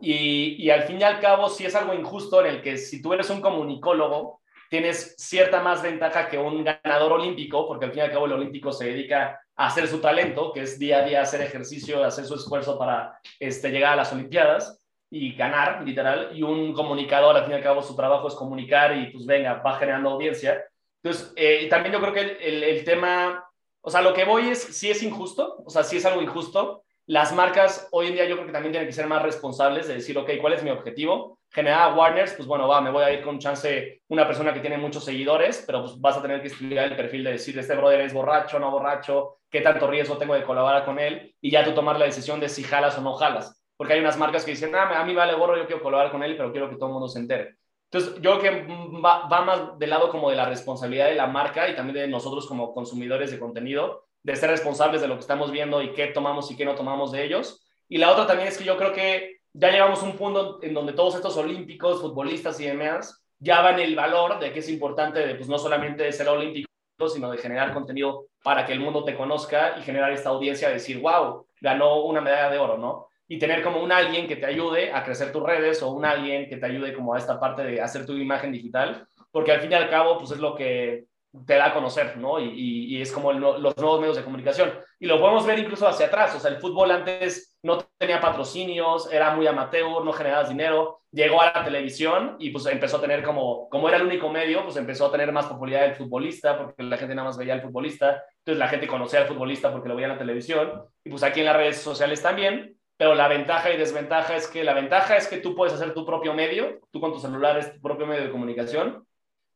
Y, 0.00 0.64
y 0.64 0.70
al 0.70 0.84
fin 0.84 1.00
y 1.00 1.02
al 1.02 1.18
cabo, 1.18 1.48
sí 1.48 1.66
es 1.66 1.74
algo 1.74 1.94
injusto 1.94 2.40
en 2.44 2.46
el 2.46 2.62
que 2.62 2.78
si 2.78 3.02
tú 3.02 3.12
eres 3.12 3.28
un 3.28 3.40
comunicólogo, 3.40 4.40
tienes 4.70 5.16
cierta 5.18 5.60
más 5.60 5.82
ventaja 5.82 6.28
que 6.28 6.38
un 6.38 6.62
ganador 6.62 7.12
olímpico, 7.12 7.66
porque 7.66 7.86
al 7.86 7.90
fin 7.90 8.02
y 8.02 8.04
al 8.04 8.12
cabo 8.12 8.26
el 8.26 8.34
olímpico 8.34 8.70
se 8.70 8.84
dedica 8.84 9.40
a 9.56 9.66
hacer 9.66 9.88
su 9.88 10.00
talento, 10.00 10.52
que 10.52 10.60
es 10.60 10.78
día 10.78 10.98
a 10.98 11.04
día 11.04 11.22
hacer 11.22 11.40
ejercicio, 11.40 12.04
hacer 12.04 12.24
su 12.24 12.36
esfuerzo 12.36 12.78
para 12.78 13.18
este, 13.40 13.70
llegar 13.70 13.94
a 13.94 13.96
las 13.96 14.12
Olimpiadas 14.12 14.85
y 15.10 15.34
ganar, 15.34 15.82
literal, 15.84 16.30
y 16.34 16.42
un 16.42 16.72
comunicador, 16.72 17.36
al 17.36 17.44
fin 17.44 17.52
y 17.52 17.56
al 17.56 17.62
cabo, 17.62 17.82
su 17.82 17.94
trabajo 17.94 18.28
es 18.28 18.34
comunicar 18.34 18.96
y 18.96 19.06
pues 19.06 19.24
venga, 19.26 19.54
va 19.54 19.78
generando 19.78 20.10
audiencia. 20.10 20.64
Entonces, 21.02 21.32
eh, 21.36 21.68
también 21.68 21.92
yo 21.92 22.00
creo 22.00 22.12
que 22.12 22.38
el, 22.40 22.64
el, 22.64 22.84
tema, 22.84 23.44
o 23.80 23.90
sea, 23.90 24.02
lo 24.02 24.12
que 24.12 24.24
voy 24.24 24.48
es, 24.48 24.60
si 24.60 24.90
es 24.90 25.02
injusto, 25.02 25.62
o 25.64 25.70
sea, 25.70 25.84
si 25.84 25.98
es 25.98 26.04
algo 26.06 26.22
injusto, 26.22 26.82
las 27.06 27.32
marcas 27.32 27.86
hoy 27.92 28.08
en 28.08 28.14
día 28.14 28.24
yo 28.24 28.34
creo 28.34 28.46
que 28.46 28.52
también 28.52 28.72
tienen 28.72 28.88
que 28.88 28.92
ser 28.92 29.06
más 29.06 29.22
responsables 29.22 29.86
de 29.86 29.94
decir, 29.94 30.18
ok, 30.18 30.28
¿cuál 30.40 30.54
es 30.54 30.64
mi 30.64 30.70
objetivo? 30.70 31.38
Generar 31.50 31.96
Warners, 31.96 32.32
pues 32.32 32.48
bueno, 32.48 32.66
va, 32.66 32.80
me 32.80 32.90
voy 32.90 33.04
a 33.04 33.12
ir 33.12 33.22
con 33.22 33.38
chance 33.38 34.02
una 34.08 34.26
persona 34.26 34.52
que 34.52 34.58
tiene 34.58 34.76
muchos 34.76 35.04
seguidores, 35.04 35.62
pero 35.64 35.82
pues 35.82 36.00
vas 36.00 36.16
a 36.16 36.22
tener 36.22 36.40
que 36.40 36.48
estudiar 36.48 36.86
el 36.86 36.96
perfil 36.96 37.22
de 37.22 37.32
decir, 37.32 37.56
este 37.56 37.76
brother 37.76 38.00
es 38.00 38.12
borracho, 38.12 38.58
no 38.58 38.72
borracho, 38.72 39.38
qué 39.48 39.60
tanto 39.60 39.86
riesgo 39.86 40.18
tengo 40.18 40.34
de 40.34 40.42
colaborar 40.42 40.84
con 40.84 40.98
él, 40.98 41.32
y 41.40 41.52
ya 41.52 41.64
tú 41.64 41.72
tomar 41.72 41.96
la 41.96 42.06
decisión 42.06 42.40
de 42.40 42.48
si 42.48 42.64
jalas 42.64 42.98
o 42.98 43.02
no 43.02 43.14
jalas. 43.14 43.62
Porque 43.76 43.94
hay 43.94 44.00
unas 44.00 44.18
marcas 44.18 44.44
que 44.44 44.52
dicen, 44.52 44.74
ah, 44.74 45.00
a 45.00 45.04
mí 45.04 45.14
vale 45.14 45.34
gorro, 45.34 45.56
yo 45.56 45.66
quiero 45.66 45.82
colaborar 45.82 46.10
con 46.10 46.22
él, 46.22 46.36
pero 46.36 46.50
quiero 46.50 46.68
que 46.70 46.76
todo 46.76 46.86
el 46.86 46.92
mundo 46.94 47.08
se 47.08 47.18
entere. 47.18 47.56
Entonces, 47.90 48.20
yo 48.20 48.38
creo 48.38 48.66
que 48.66 48.66
va, 49.04 49.28
va 49.28 49.42
más 49.42 49.78
del 49.78 49.90
lado 49.90 50.10
como 50.10 50.30
de 50.30 50.36
la 50.36 50.48
responsabilidad 50.48 51.06
de 51.06 51.14
la 51.14 51.26
marca 51.26 51.68
y 51.68 51.76
también 51.76 52.06
de 52.06 52.08
nosotros 52.08 52.46
como 52.46 52.74
consumidores 52.74 53.30
de 53.30 53.38
contenido, 53.38 54.06
de 54.22 54.34
ser 54.34 54.50
responsables 54.50 55.00
de 55.00 55.08
lo 55.08 55.14
que 55.14 55.20
estamos 55.20 55.52
viendo 55.52 55.80
y 55.82 55.92
qué 55.92 56.08
tomamos 56.08 56.50
y 56.50 56.56
qué 56.56 56.64
no 56.64 56.74
tomamos 56.74 57.12
de 57.12 57.24
ellos. 57.24 57.64
Y 57.88 57.98
la 57.98 58.10
otra 58.10 58.26
también 58.26 58.48
es 58.48 58.58
que 58.58 58.64
yo 58.64 58.76
creo 58.76 58.92
que 58.92 59.36
ya 59.52 59.70
llegamos 59.70 60.02
a 60.02 60.06
un 60.06 60.16
punto 60.16 60.58
en 60.62 60.74
donde 60.74 60.92
todos 60.92 61.14
estos 61.14 61.36
olímpicos, 61.36 62.00
futbolistas 62.00 62.58
y 62.60 62.66
demás, 62.66 63.24
ya 63.38 63.60
van 63.60 63.78
el 63.78 63.94
valor 63.94 64.38
de 64.40 64.52
que 64.52 64.58
es 64.58 64.68
importante, 64.68 65.24
de, 65.24 65.34
pues 65.34 65.48
no 65.48 65.58
solamente 65.58 66.10
ser 66.12 66.28
olímpico, 66.28 66.68
sino 67.08 67.30
de 67.30 67.38
generar 67.38 67.72
contenido 67.72 68.26
para 68.42 68.66
que 68.66 68.72
el 68.72 68.80
mundo 68.80 69.04
te 69.04 69.16
conozca 69.16 69.76
y 69.78 69.82
generar 69.82 70.12
esta 70.12 70.30
audiencia 70.30 70.68
de 70.68 70.74
decir, 70.74 70.98
wow, 70.98 71.46
ganó 71.60 72.02
una 72.04 72.20
medalla 72.20 72.50
de 72.50 72.58
oro, 72.58 72.78
¿no? 72.78 73.08
Y 73.28 73.38
tener 73.38 73.62
como 73.62 73.82
un 73.82 73.92
alguien 73.92 74.28
que 74.28 74.36
te 74.36 74.46
ayude 74.46 74.92
a 74.92 75.04
crecer 75.04 75.32
tus 75.32 75.42
redes 75.42 75.82
o 75.82 75.90
un 75.90 76.04
alguien 76.04 76.48
que 76.48 76.56
te 76.56 76.66
ayude 76.66 76.92
como 76.92 77.14
a 77.14 77.18
esta 77.18 77.40
parte 77.40 77.64
de 77.64 77.80
hacer 77.80 78.06
tu 78.06 78.12
imagen 78.12 78.52
digital, 78.52 79.06
porque 79.30 79.52
al 79.52 79.60
fin 79.60 79.72
y 79.72 79.74
al 79.74 79.90
cabo, 79.90 80.18
pues 80.18 80.30
es 80.30 80.38
lo 80.38 80.54
que 80.54 81.06
te 81.44 81.54
da 81.54 81.66
a 81.66 81.74
conocer, 81.74 82.16
¿no? 82.16 82.40
Y, 82.40 83.00
es 83.00 83.12
como 83.12 83.32
los 83.32 83.76
nuevos 83.76 84.00
medios 84.00 84.16
de 84.16 84.24
comunicación. 84.24 84.72
Y 84.98 85.06
lo 85.06 85.20
podemos 85.20 85.44
ver 85.44 85.58
incluso 85.58 85.86
hacia 85.86 86.06
atrás, 86.06 86.34
o 86.34 86.40
sea, 86.40 86.50
el 86.50 86.58
fútbol 86.58 86.90
antes 86.90 87.58
no 87.62 87.78
tenía 87.98 88.20
patrocinios, 88.20 89.12
era 89.12 89.34
muy 89.34 89.46
amateur, 89.46 90.04
no 90.04 90.12
generabas 90.12 90.48
dinero, 90.48 91.00
llegó 91.10 91.42
a 91.42 91.52
la 91.52 91.64
televisión 91.64 92.36
y 92.38 92.50
pues 92.50 92.66
empezó 92.66 92.98
a 92.98 93.00
tener 93.00 93.22
como, 93.22 93.68
como 93.68 93.88
era 93.88 93.98
el 93.98 94.04
único 94.04 94.30
medio, 94.30 94.62
pues 94.62 94.76
empezó 94.76 95.06
a 95.06 95.12
tener 95.12 95.32
más 95.32 95.46
popularidad 95.46 95.86
el 95.86 95.94
futbolista, 95.94 96.56
porque 96.56 96.82
la 96.82 96.96
gente 96.96 97.14
nada 97.14 97.28
más 97.28 97.36
veía 97.36 97.54
al 97.54 97.62
futbolista, 97.62 98.22
entonces 98.38 98.58
la 98.58 98.68
gente 98.68 98.86
conocía 98.86 99.20
al 99.20 99.26
futbolista 99.26 99.72
porque 99.72 99.88
lo 99.88 99.96
veía 99.96 100.06
en 100.06 100.12
la 100.12 100.18
televisión, 100.18 100.84
y 101.04 101.10
pues 101.10 101.22
aquí 101.22 101.40
en 101.40 101.46
las 101.46 101.56
redes 101.56 101.78
sociales 101.78 102.22
también, 102.22 102.75
pero 102.96 103.14
la 103.14 103.28
ventaja 103.28 103.70
y 103.70 103.76
desventaja 103.76 104.36
es 104.36 104.46
que 104.48 104.64
la 104.64 104.74
ventaja 104.74 105.16
es 105.16 105.28
que 105.28 105.38
tú 105.38 105.54
puedes 105.54 105.74
hacer 105.74 105.92
tu 105.92 106.06
propio 106.06 106.32
medio, 106.32 106.80
tú 106.90 107.00
con 107.00 107.12
tu 107.12 107.20
celular 107.20 107.58
es 107.58 107.74
tu 107.74 107.80
propio 107.80 108.06
medio 108.06 108.24
de 108.24 108.30
comunicación, 108.30 109.06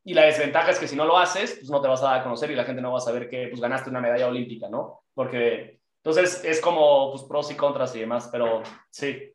y 0.03 0.13
la 0.13 0.25
desventaja 0.25 0.71
es 0.71 0.79
que 0.79 0.87
si 0.87 0.95
no 0.95 1.05
lo 1.05 1.17
haces, 1.17 1.55
pues 1.59 1.69
no 1.69 1.81
te 1.81 1.87
vas 1.87 2.01
a 2.01 2.05
dar 2.05 2.19
a 2.19 2.23
conocer 2.23 2.49
y 2.51 2.55
la 2.55 2.63
gente 2.63 2.81
no 2.81 2.91
va 2.91 2.97
a 2.97 3.01
saber 3.01 3.29
que 3.29 3.47
pues, 3.49 3.61
ganaste 3.61 3.89
una 3.89 4.01
medalla 4.01 4.27
olímpica, 4.27 4.67
¿no? 4.67 5.03
Porque 5.13 5.79
entonces 6.03 6.43
es 6.43 6.59
como 6.59 7.11
pues, 7.11 7.23
pros 7.23 7.51
y 7.51 7.55
contras 7.55 7.95
y 7.95 7.99
demás, 7.99 8.29
pero 8.31 8.63
sí. 8.89 9.33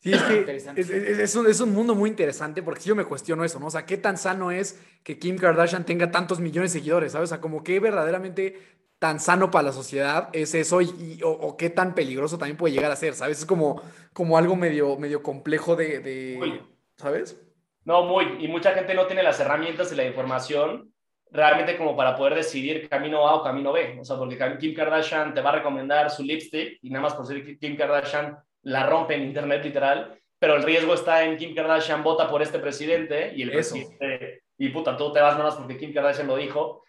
Sí, 0.00 0.12
es 0.12 0.22
que 0.22 0.56
es, 0.76 0.90
es, 0.90 1.34
un, 1.34 1.46
es, 1.46 1.60
un, 1.60 1.72
mundo 1.72 1.94
muy 1.94 2.10
interesante 2.10 2.62
porque 2.62 2.82
si 2.82 2.90
yo 2.90 2.96
me 2.96 3.06
cuestiono 3.06 3.42
eso, 3.42 3.58
¿no? 3.58 3.66
O 3.66 3.70
sea, 3.70 3.86
¿qué 3.86 3.96
tan 3.96 4.18
sano 4.18 4.50
es 4.50 4.78
que 5.02 5.18
Kim 5.18 5.38
Kardashian 5.38 5.86
tenga 5.86 6.10
tantos 6.10 6.40
millones 6.40 6.74
de 6.74 6.80
seguidores, 6.80 7.12
¿sabes? 7.12 7.30
O 7.30 7.32
sea, 7.34 7.40
como 7.40 7.64
que 7.64 7.80
verdaderamente 7.80 8.60
tan 9.04 9.20
sano 9.20 9.50
para 9.50 9.64
la 9.64 9.72
sociedad 9.72 10.30
es 10.32 10.54
eso 10.54 10.80
y, 10.80 11.20
o, 11.22 11.58
qué 11.58 11.68
tan 11.68 11.94
peligroso 11.94 12.38
también 12.38 12.56
puede 12.56 12.72
llegar 12.72 12.90
a 12.90 12.96
ser, 12.96 13.12
¿sabes? 13.12 13.40
Es 13.40 13.44
como, 13.44 13.82
como 14.14 14.38
algo 14.38 14.56
medio, 14.56 14.96
medio 14.96 15.22
complejo 15.22 15.76
de, 15.76 15.98
de 15.98 16.62
¿sabes? 16.96 17.38
No, 17.84 18.04
muy. 18.04 18.42
Y 18.42 18.48
mucha 18.48 18.72
gente 18.72 18.94
no 18.94 19.04
tiene 19.04 19.22
las 19.22 19.38
herramientas 19.40 19.92
y 19.92 19.94
la 19.94 20.06
información 20.06 20.90
realmente 21.30 21.76
como 21.76 21.94
para 21.94 22.16
poder 22.16 22.34
decidir 22.34 22.88
camino 22.88 23.28
A 23.28 23.34
o 23.34 23.42
camino 23.42 23.74
B. 23.74 23.98
O 24.00 24.04
sea, 24.06 24.16
porque 24.16 24.38
Kim 24.58 24.72
Kardashian 24.72 25.34
te 25.34 25.42
va 25.42 25.50
a 25.50 25.56
recomendar 25.56 26.10
su 26.10 26.22
lipstick 26.22 26.78
y 26.80 26.88
nada 26.88 27.02
más 27.02 27.14
por 27.14 27.26
ser 27.26 27.58
Kim 27.58 27.76
Kardashian 27.76 28.38
la 28.62 28.86
rompe 28.86 29.16
en 29.16 29.24
internet 29.24 29.62
literal, 29.62 30.18
pero 30.38 30.56
el 30.56 30.62
riesgo 30.62 30.94
está 30.94 31.24
en 31.24 31.36
Kim 31.36 31.54
Kardashian 31.54 32.02
vota 32.02 32.30
por 32.30 32.40
este 32.40 32.58
presidente 32.58 33.34
y 33.36 33.42
el 33.42 33.50
presidente, 33.50 34.44
y 34.56 34.70
puta, 34.70 34.96
tú 34.96 35.12
te 35.12 35.20
vas 35.20 35.34
nada 35.34 35.50
más 35.50 35.56
porque 35.56 35.76
Kim 35.76 35.92
Kardashian 35.92 36.26
lo 36.26 36.36
dijo. 36.36 36.82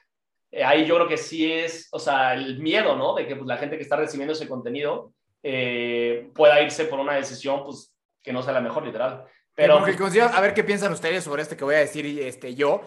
Eh, 0.56 0.64
ahí 0.64 0.86
yo 0.86 0.96
creo 0.96 1.08
que 1.10 1.18
sí 1.18 1.52
es, 1.52 1.90
o 1.92 2.00
sea, 2.00 2.34
el 2.34 2.60
miedo, 2.60 2.96
¿no? 2.96 3.14
De 3.14 3.28
que 3.28 3.36
pues, 3.36 3.46
la 3.46 3.58
gente 3.58 3.76
que 3.76 3.84
está 3.84 3.98
recibiendo 3.98 4.32
ese 4.32 4.48
contenido 4.48 5.12
eh, 5.44 6.30
pueda 6.34 6.62
irse 6.62 6.86
por 6.86 6.98
una 6.98 7.16
decisión, 7.16 7.66
pues, 7.66 7.94
que 8.24 8.32
no 8.32 8.42
sea 8.42 8.54
la 8.54 8.62
mejor, 8.62 8.86
literal. 8.86 9.26
Pero 9.54 9.78
a 9.78 10.42
ver 10.42 10.54
qué 10.54 10.64
piensan 10.64 10.94
ustedes 10.94 11.26
sobre 11.26 11.42
este 11.42 11.58
que 11.58 11.66
voy 11.66 11.76
a 11.76 11.80
decir 11.80 12.06
este, 12.22 12.56
yo, 12.56 12.84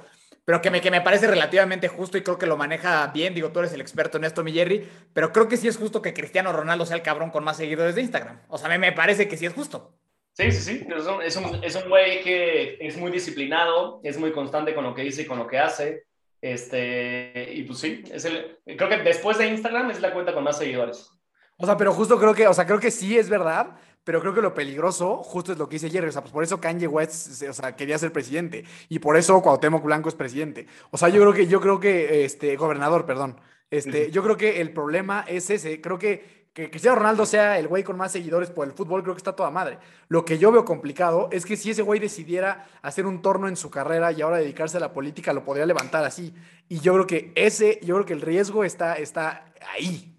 pero 0.47 0.63
que 0.63 0.71
me, 0.71 0.81
que 0.81 0.91
me 0.91 1.03
parece 1.03 1.27
relativamente 1.27 1.89
justo 1.89 2.17
y 2.17 2.23
creo 2.23 2.39
que 2.39 2.47
lo 2.47 2.57
maneja 2.57 3.07
bien. 3.09 3.35
Digo, 3.35 3.53
tú 3.53 3.59
eres 3.59 3.75
el 3.75 3.83
experto 3.83 4.17
en 4.17 4.25
esto, 4.25 4.43
mi 4.43 4.53
Jerry, 4.53 4.89
pero 5.13 5.31
creo 5.31 5.47
que 5.47 5.59
sí 5.59 5.69
es 5.69 5.77
justo 5.77 6.01
que 6.01 6.15
Cristiano 6.15 6.55
Ronaldo 6.55 6.87
sea 6.87 6.97
el 6.97 7.03
cabrón 7.03 7.31
con 7.31 7.45
más 7.45 7.59
seguidores 7.59 7.95
de 7.95 8.01
Instagram. 8.01 8.41
O 8.49 8.57
sea, 8.57 8.71
me, 8.71 8.79
me 8.79 8.93
parece 8.93 9.29
que 9.29 9.37
sí 9.37 9.45
es 9.45 9.53
justo. 9.53 9.95
Sí, 10.33 10.51
sí, 10.53 10.63
sí. 10.63 10.87
Es 11.23 11.37
un, 11.37 11.63
es 11.63 11.75
un 11.75 11.89
güey 11.91 12.23
que 12.23 12.79
es 12.81 12.97
muy 12.97 13.11
disciplinado, 13.11 14.01
es 14.05 14.17
muy 14.17 14.33
constante 14.33 14.75
con 14.75 14.85
lo 14.85 14.95
que 14.95 15.03
dice 15.03 15.23
y 15.23 15.27
con 15.27 15.39
lo 15.39 15.47
que 15.47 15.59
hace. 15.59 16.08
Este, 16.41 17.53
y 17.55 17.65
pues 17.65 17.79
sí, 17.81 18.05
es 18.13 18.25
el, 18.25 18.59
creo 18.65 18.89
que 18.89 18.99
después 18.99 19.39
de 19.39 19.49
Instagram 19.49 19.91
es 19.91 20.01
la 20.01 20.13
cuenta 20.13 20.33
con 20.33 20.45
más 20.45 20.59
seguidores. 20.59 21.11
O 21.57 21.67
sea, 21.67 21.77
pero 21.77 21.93
justo 21.93 22.19
creo 22.19 22.35
que, 22.35 22.47
o 22.47 22.55
sea, 22.55 22.67
creo 22.67 22.79
que 22.79 22.93
sí 22.93 23.19
es 23.19 23.29
verdad, 23.29 23.77
pero 24.05 24.21
creo 24.21 24.33
que 24.33 24.41
lo 24.41 24.55
peligroso 24.55 25.23
justo 25.25 25.53
es 25.53 25.59
lo 25.59 25.69
que 25.69 25.75
dice 25.75 25.91
Jerry, 25.91 26.09
o 26.09 26.13
sea, 26.13 26.23
pues 26.23 26.33
por 26.33 26.45
eso 26.45 26.61
Kanye 26.61 26.87
West, 26.87 27.43
o 27.43 27.53
sea, 27.53 27.75
quería 27.75 27.99
ser 27.99 28.13
presidente 28.13 28.65
y 28.89 29.01
por 29.01 29.17
eso 29.17 29.43
Cuauhtémoc 29.43 29.83
Blanco 29.83 30.09
es 30.09 30.15
presidente. 30.15 30.67
O 30.91 30.97
sea, 30.97 31.09
yo 31.09 31.21
creo 31.21 31.33
que, 31.33 31.47
yo 31.49 31.61
creo 31.61 31.81
que, 31.81 32.25
este, 32.25 32.57
gobernador, 32.57 33.05
perdón, 33.05 33.41
este, 33.71 34.11
yo 34.11 34.23
creo 34.23 34.37
que 34.37 34.61
el 34.61 34.73
problema 34.73 35.25
es 35.29 35.51
ese, 35.51 35.81
creo 35.81 35.99
que 35.99 36.38
que 36.59 36.71
Cristiano 36.71 36.97
Ronaldo 36.97 37.25
sea 37.25 37.57
el 37.57 37.69
güey 37.69 37.85
con 37.85 37.97
más 37.97 38.11
seguidores 38.11 38.51
por 38.51 38.67
el 38.67 38.73
fútbol, 38.73 39.05
creo 39.05 39.15
que 39.15 39.21
está 39.21 39.37
toda 39.37 39.49
madre. 39.49 39.79
Lo 40.09 40.25
que 40.25 40.39
yo 40.39 40.51
veo 40.51 40.65
complicado 40.65 41.29
es 41.31 41.47
que 41.47 41.57
si 41.57 41.71
ese 41.71 41.83
güey 41.83 42.01
decidiera 42.01 42.67
hacer 42.83 43.07
un 43.07 43.23
torno 43.23 43.47
en 43.47 43.57
su 43.57 43.71
carrera 43.71 44.11
y 44.11 44.23
ahora 44.23 44.39
dedicarse 44.39 44.77
a 44.77 44.81
la 44.81 44.93
política, 44.93 45.33
lo 45.33 45.45
podría 45.45 45.67
levantar 45.67 46.05
así. 46.05 46.35
Y 46.69 46.81
yo 46.81 46.95
creo 46.95 47.07
que 47.07 47.33
ese, 47.37 47.79
yo 47.85 47.95
creo 47.95 48.07
que 48.07 48.13
el 48.13 48.23
riesgo 48.23 48.65
está, 48.65 48.97
está 48.97 49.53
ahí. 49.73 50.13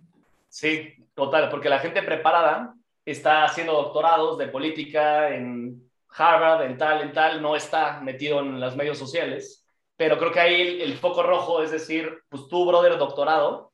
Sí, 0.47 1.09
total, 1.13 1.49
porque 1.49 1.67
la 1.67 1.79
gente 1.79 2.01
preparada 2.03 2.73
está 3.03 3.43
haciendo 3.43 3.73
doctorados 3.73 4.37
de 4.37 4.47
política 4.47 5.35
en 5.35 5.91
Harvard, 6.07 6.61
en 6.61 6.77
tal, 6.77 7.01
en 7.01 7.11
tal, 7.11 7.41
no 7.41 7.57
está 7.57 7.99
metido 7.99 8.39
en 8.39 8.61
los 8.61 8.77
medios 8.77 8.97
sociales. 8.97 9.65
pero 9.97 10.17
creo 10.17 10.31
que 10.31 10.39
ahí 10.39 10.81
el, 10.81 10.97
foco 10.97 11.21
rojo 11.21 11.61
es 11.61 11.71
decir, 11.71 12.23
pues 12.29 12.47
tú, 12.47 12.65
brother, 12.65 12.97
doctorado, 12.97 13.68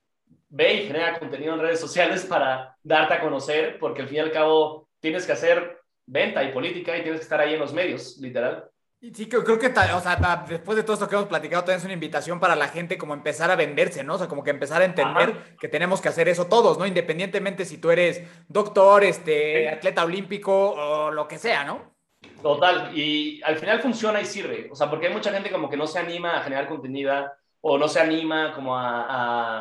ve 0.49 0.73
y 0.73 0.87
genera 0.87 1.19
contenido 1.19 1.53
en 1.53 1.59
redes 1.59 1.79
sociales 1.79 2.25
para 2.25 2.75
darte 2.83 3.15
a 3.15 3.21
conocer, 3.21 3.77
porque 3.79 4.01
al 4.01 4.07
fin 4.07 4.17
y 4.17 4.21
al 4.21 4.31
cabo 4.31 4.89
tienes 4.99 5.25
que 5.25 5.33
hacer 5.33 5.79
venta 6.05 6.43
y 6.43 6.51
política 6.51 6.97
y 6.97 7.01
tienes 7.01 7.19
que 7.19 7.23
estar 7.23 7.39
ahí 7.39 7.53
en 7.53 7.59
los 7.59 7.73
medios, 7.73 8.17
literal. 8.19 8.69
Y 9.01 9.13
Sí, 9.13 9.27
creo, 9.29 9.43
que 9.43 9.67
o 9.67 9.99
sea, 10.01 10.45
después 10.47 10.75
de 10.75 10.83
todo 10.83 10.93
esto 10.93 11.07
que 11.07 11.15
hemos 11.15 11.27
platicado, 11.27 11.63
también 11.63 11.79
es 11.79 11.85
una 11.85 11.93
invitación 11.93 12.39
para 12.39 12.55
la 12.55 12.69
gente 12.69 12.97
como 12.97 13.13
empezar 13.13 13.51
a 13.51 13.55
venderse, 13.55 14.03
¿no? 14.03 14.15
O 14.15 14.17
sea, 14.17 14.27
como 14.27 14.43
que 14.43 14.49
empezar 14.49 14.81
a 14.81 14.85
entender 14.85 15.29
Ajá. 15.29 15.55
que 15.59 15.67
tenemos 15.67 16.01
que 16.01 16.09
hacer 16.09 16.27
eso 16.27 16.47
todos, 16.47 16.79
¿no? 16.79 16.87
Independientemente 16.87 17.65
si 17.65 17.77
tú 17.77 17.91
eres 17.91 18.23
doctor, 18.47 19.03
este, 19.03 19.69
atleta 19.69 20.03
olímpico 20.03 20.71
o 20.71 21.11
lo 21.11 21.27
que 21.27 21.37
sea, 21.37 21.63
¿no? 21.63 21.93
Total, 22.41 22.95
y 22.97 23.41
al 23.43 23.57
final 23.57 23.81
funciona 23.81 24.21
y 24.21 24.25
sirve, 24.25 24.69
o 24.71 24.75
sea, 24.75 24.89
porque 24.89 25.07
hay 25.07 25.13
mucha 25.13 25.31
gente 25.31 25.51
como 25.51 25.69
que 25.69 25.77
no 25.77 25.87
se 25.87 25.99
anima 25.99 26.37
a 26.37 26.43
generar 26.43 26.67
contenido 26.67 27.31
o 27.61 27.77
no 27.77 27.87
se 27.87 27.99
anima 27.99 28.53
como 28.53 28.77
a, 28.77 29.05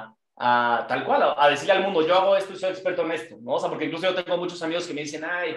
a- 0.02 0.14
a 0.36 0.84
tal 0.88 1.04
cual, 1.04 1.22
a, 1.22 1.44
a 1.44 1.50
decirle 1.50 1.74
al 1.74 1.82
mundo, 1.82 2.06
yo 2.06 2.14
hago 2.14 2.36
esto 2.36 2.52
y 2.52 2.56
soy 2.56 2.70
experto 2.70 3.02
en 3.02 3.12
esto, 3.12 3.36
¿no? 3.40 3.52
O 3.52 3.60
sea, 3.60 3.68
porque 3.68 3.84
incluso 3.84 4.12
yo 4.12 4.22
tengo 4.22 4.36
muchos 4.36 4.60
amigos 4.62 4.86
que 4.86 4.94
me 4.94 5.02
dicen, 5.02 5.24
ay, 5.24 5.56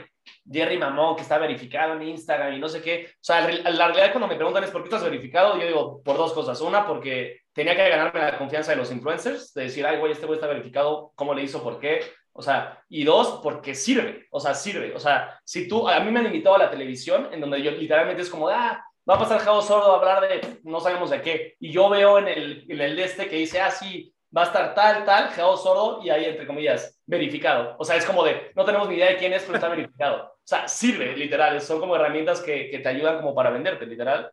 Jerry 0.49 0.77
Mamón, 0.77 1.15
que 1.15 1.23
está 1.23 1.37
verificado 1.37 1.93
en 1.93 2.03
Instagram 2.03 2.53
y 2.53 2.59
no 2.59 2.69
sé 2.69 2.81
qué. 2.81 3.09
O 3.13 3.17
sea, 3.21 3.41
la 3.41 3.87
realidad 3.87 4.11
cuando 4.11 4.27
me 4.27 4.35
preguntan 4.35 4.63
es, 4.63 4.71
¿por 4.71 4.81
qué 4.81 4.87
estás 4.87 5.03
verificado? 5.03 5.59
Yo 5.59 5.65
digo, 5.65 6.01
por 6.03 6.17
dos 6.17 6.33
cosas. 6.33 6.61
Una, 6.61 6.85
porque 6.85 7.41
tenía 7.53 7.75
que 7.75 7.89
ganarme 7.89 8.19
la 8.19 8.37
confianza 8.37 8.71
de 8.71 8.77
los 8.77 8.91
influencers, 8.91 9.53
de 9.53 9.63
decir, 9.63 9.85
ay, 9.85 9.97
güey, 9.97 10.11
este 10.11 10.25
güey 10.25 10.37
está 10.37 10.47
verificado, 10.47 11.11
¿cómo 11.15 11.33
le 11.33 11.43
hizo? 11.43 11.63
¿Por 11.63 11.79
qué? 11.79 12.01
O 12.33 12.41
sea, 12.43 12.83
y 12.87 13.03
dos, 13.03 13.39
porque 13.41 13.73
sirve, 13.73 14.27
o 14.29 14.39
sea, 14.39 14.53
sirve. 14.53 14.93
O 14.93 14.99
sea, 14.99 15.39
si 15.43 15.67
tú, 15.67 15.87
a 15.89 15.99
mí 16.01 16.11
me 16.11 16.19
han 16.19 16.27
invitado 16.27 16.55
a 16.55 16.59
la 16.59 16.69
televisión, 16.69 17.29
en 17.31 17.41
donde 17.41 17.63
yo 17.63 17.71
literalmente 17.71 18.21
es 18.21 18.29
como, 18.29 18.47
ah, 18.47 18.85
va 19.09 19.15
a 19.15 19.19
pasar 19.19 19.39
Javo 19.39 19.61
Sordo 19.61 19.93
a 19.93 19.97
hablar 19.97 20.29
de 20.29 20.59
no 20.63 20.79
sabemos 20.79 21.09
de 21.09 21.21
qué. 21.21 21.55
Y 21.59 21.71
yo 21.71 21.89
veo 21.89 22.19
en 22.19 22.27
el, 22.27 22.65
en 22.69 22.79
el 22.79 22.99
este 22.99 23.27
que 23.27 23.37
dice, 23.37 23.59
ah, 23.59 23.71
sí, 23.71 24.13
va 24.35 24.43
a 24.43 24.45
estar 24.45 24.73
tal, 24.75 25.05
tal, 25.05 25.29
Javo 25.29 25.57
Sordo, 25.57 25.99
y 26.03 26.09
ahí, 26.09 26.25
entre 26.25 26.45
comillas, 26.47 26.99
verificado. 27.05 27.75
O 27.79 27.85
sea, 27.85 27.95
es 27.95 28.05
como 28.05 28.23
de, 28.23 28.51
no 28.55 28.65
tenemos 28.65 28.87
ni 28.89 28.95
idea 28.95 29.09
de 29.09 29.17
quién 29.17 29.33
es, 29.33 29.43
pero 29.43 29.55
está 29.55 29.69
verificado. 29.69 30.23
O 30.25 30.47
sea, 30.47 30.67
sirve, 30.67 31.15
literal. 31.15 31.59
Son 31.61 31.79
como 31.79 31.95
herramientas 31.95 32.41
que, 32.41 32.69
que 32.69 32.79
te 32.79 32.89
ayudan 32.89 33.17
como 33.17 33.33
para 33.35 33.49
venderte, 33.49 33.85
literal. 33.85 34.31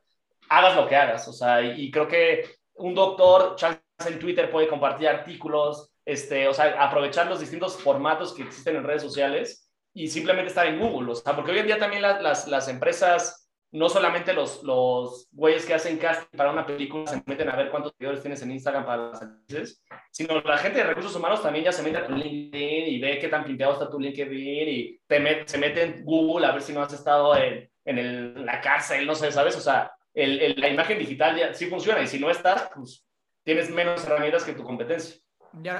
Hagas 0.49 0.77
lo 0.77 0.87
que 0.89 0.97
hagas. 0.97 1.27
O 1.29 1.33
sea, 1.33 1.61
y, 1.63 1.85
y 1.87 1.91
creo 1.91 2.07
que 2.09 2.45
un 2.75 2.95
doctor, 2.95 3.57
chance 3.57 3.81
en 4.07 4.19
Twitter, 4.19 4.51
puede 4.51 4.69
compartir 4.69 5.09
artículos, 5.09 5.93
este, 6.05 6.49
o 6.49 6.55
sea, 6.55 6.83
aprovechar 6.83 7.27
los 7.29 7.41
distintos 7.41 7.77
formatos 7.81 8.35
que 8.35 8.43
existen 8.43 8.77
en 8.77 8.85
redes 8.85 9.03
sociales 9.03 9.71
y 9.95 10.09
simplemente 10.09 10.49
estar 10.49 10.67
en 10.67 10.79
Google. 10.81 11.13
O 11.13 11.15
sea, 11.15 11.35
porque 11.35 11.53
hoy 11.53 11.59
en 11.59 11.67
día 11.67 11.79
también 11.79 12.03
la- 12.03 12.21
las, 12.21 12.47
las 12.49 12.69
empresas, 12.69 13.44
no 13.75 13.89
solamente 13.89 14.33
los, 14.33 14.63
los 14.63 15.27
güeyes 15.33 15.67
que 15.67 15.75
hacen 15.75 15.99
casting 15.99 16.37
para 16.39 16.53
una 16.53 16.65
película 16.65 17.09
se 17.09 17.21
meten 17.27 17.49
a 17.49 17.57
ver 17.57 17.71
cuántos 17.71 17.93
seguidores 17.99 18.23
tienes 18.23 18.41
en 18.43 18.53
Instagram 18.53 18.87
para 18.87 19.09
las 19.09 19.21
actrices, 19.21 19.83
sino 20.13 20.41
la 20.43 20.59
gente 20.59 20.79
de 20.79 20.85
recursos 20.85 21.15
humanos 21.17 21.43
también 21.43 21.65
ya 21.65 21.73
se 21.73 21.83
mete 21.83 21.97
a 21.99 22.07
tu 22.07 22.15
LinkedIn 22.15 22.87
y 22.87 23.01
ve 23.01 23.19
qué 23.19 23.27
tan 23.27 23.45
pimpeado 23.45 23.73
está 23.73 23.91
tu 23.91 23.99
LinkedIn 23.99 24.69
y 24.69 25.01
te 25.09 25.21
met- 25.21 25.47
se 25.47 25.59
mete 25.59 25.83
en 25.83 26.05
Google 26.05 26.47
a 26.47 26.53
ver 26.53 26.63
si 26.63 26.73
no 26.73 26.83
has 26.83 26.93
estado 26.93 27.37
en, 27.37 27.69
en 27.85 27.99
el- 27.99 28.47
la 28.47 28.61
cárcel, 28.61 29.05
no 29.09 29.15
sé, 29.17 29.33
¿sabes? 29.33 29.57
O 29.57 29.61
sea, 29.61 29.91
el- 30.15 30.41
el- 30.41 30.61
la 30.61 30.69
imagen 30.69 30.97
digital 30.99 31.37
ya 31.37 31.53
sí 31.53 31.67
funciona 31.67 32.01
y 32.01 32.07
si 32.07 32.21
no 32.21 32.31
estás, 32.31 32.71
pues 32.77 33.05
tienes 33.43 33.71
menos 33.71 34.07
herramientas 34.07 34.45
que 34.45 34.53
tu 34.53 34.63
competencia. 34.63 35.17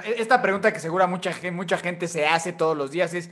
E- 0.05 0.15
esta 0.21 0.41
pregunta 0.41 0.73
que 0.73 0.79
segura 0.79 1.07
mucha, 1.07 1.31
mucha 1.53 1.77
gente 1.77 2.09
se 2.09 2.25
hace 2.27 2.51
todos 2.51 2.75
los 2.75 2.91
días 2.91 3.13
es, 3.13 3.31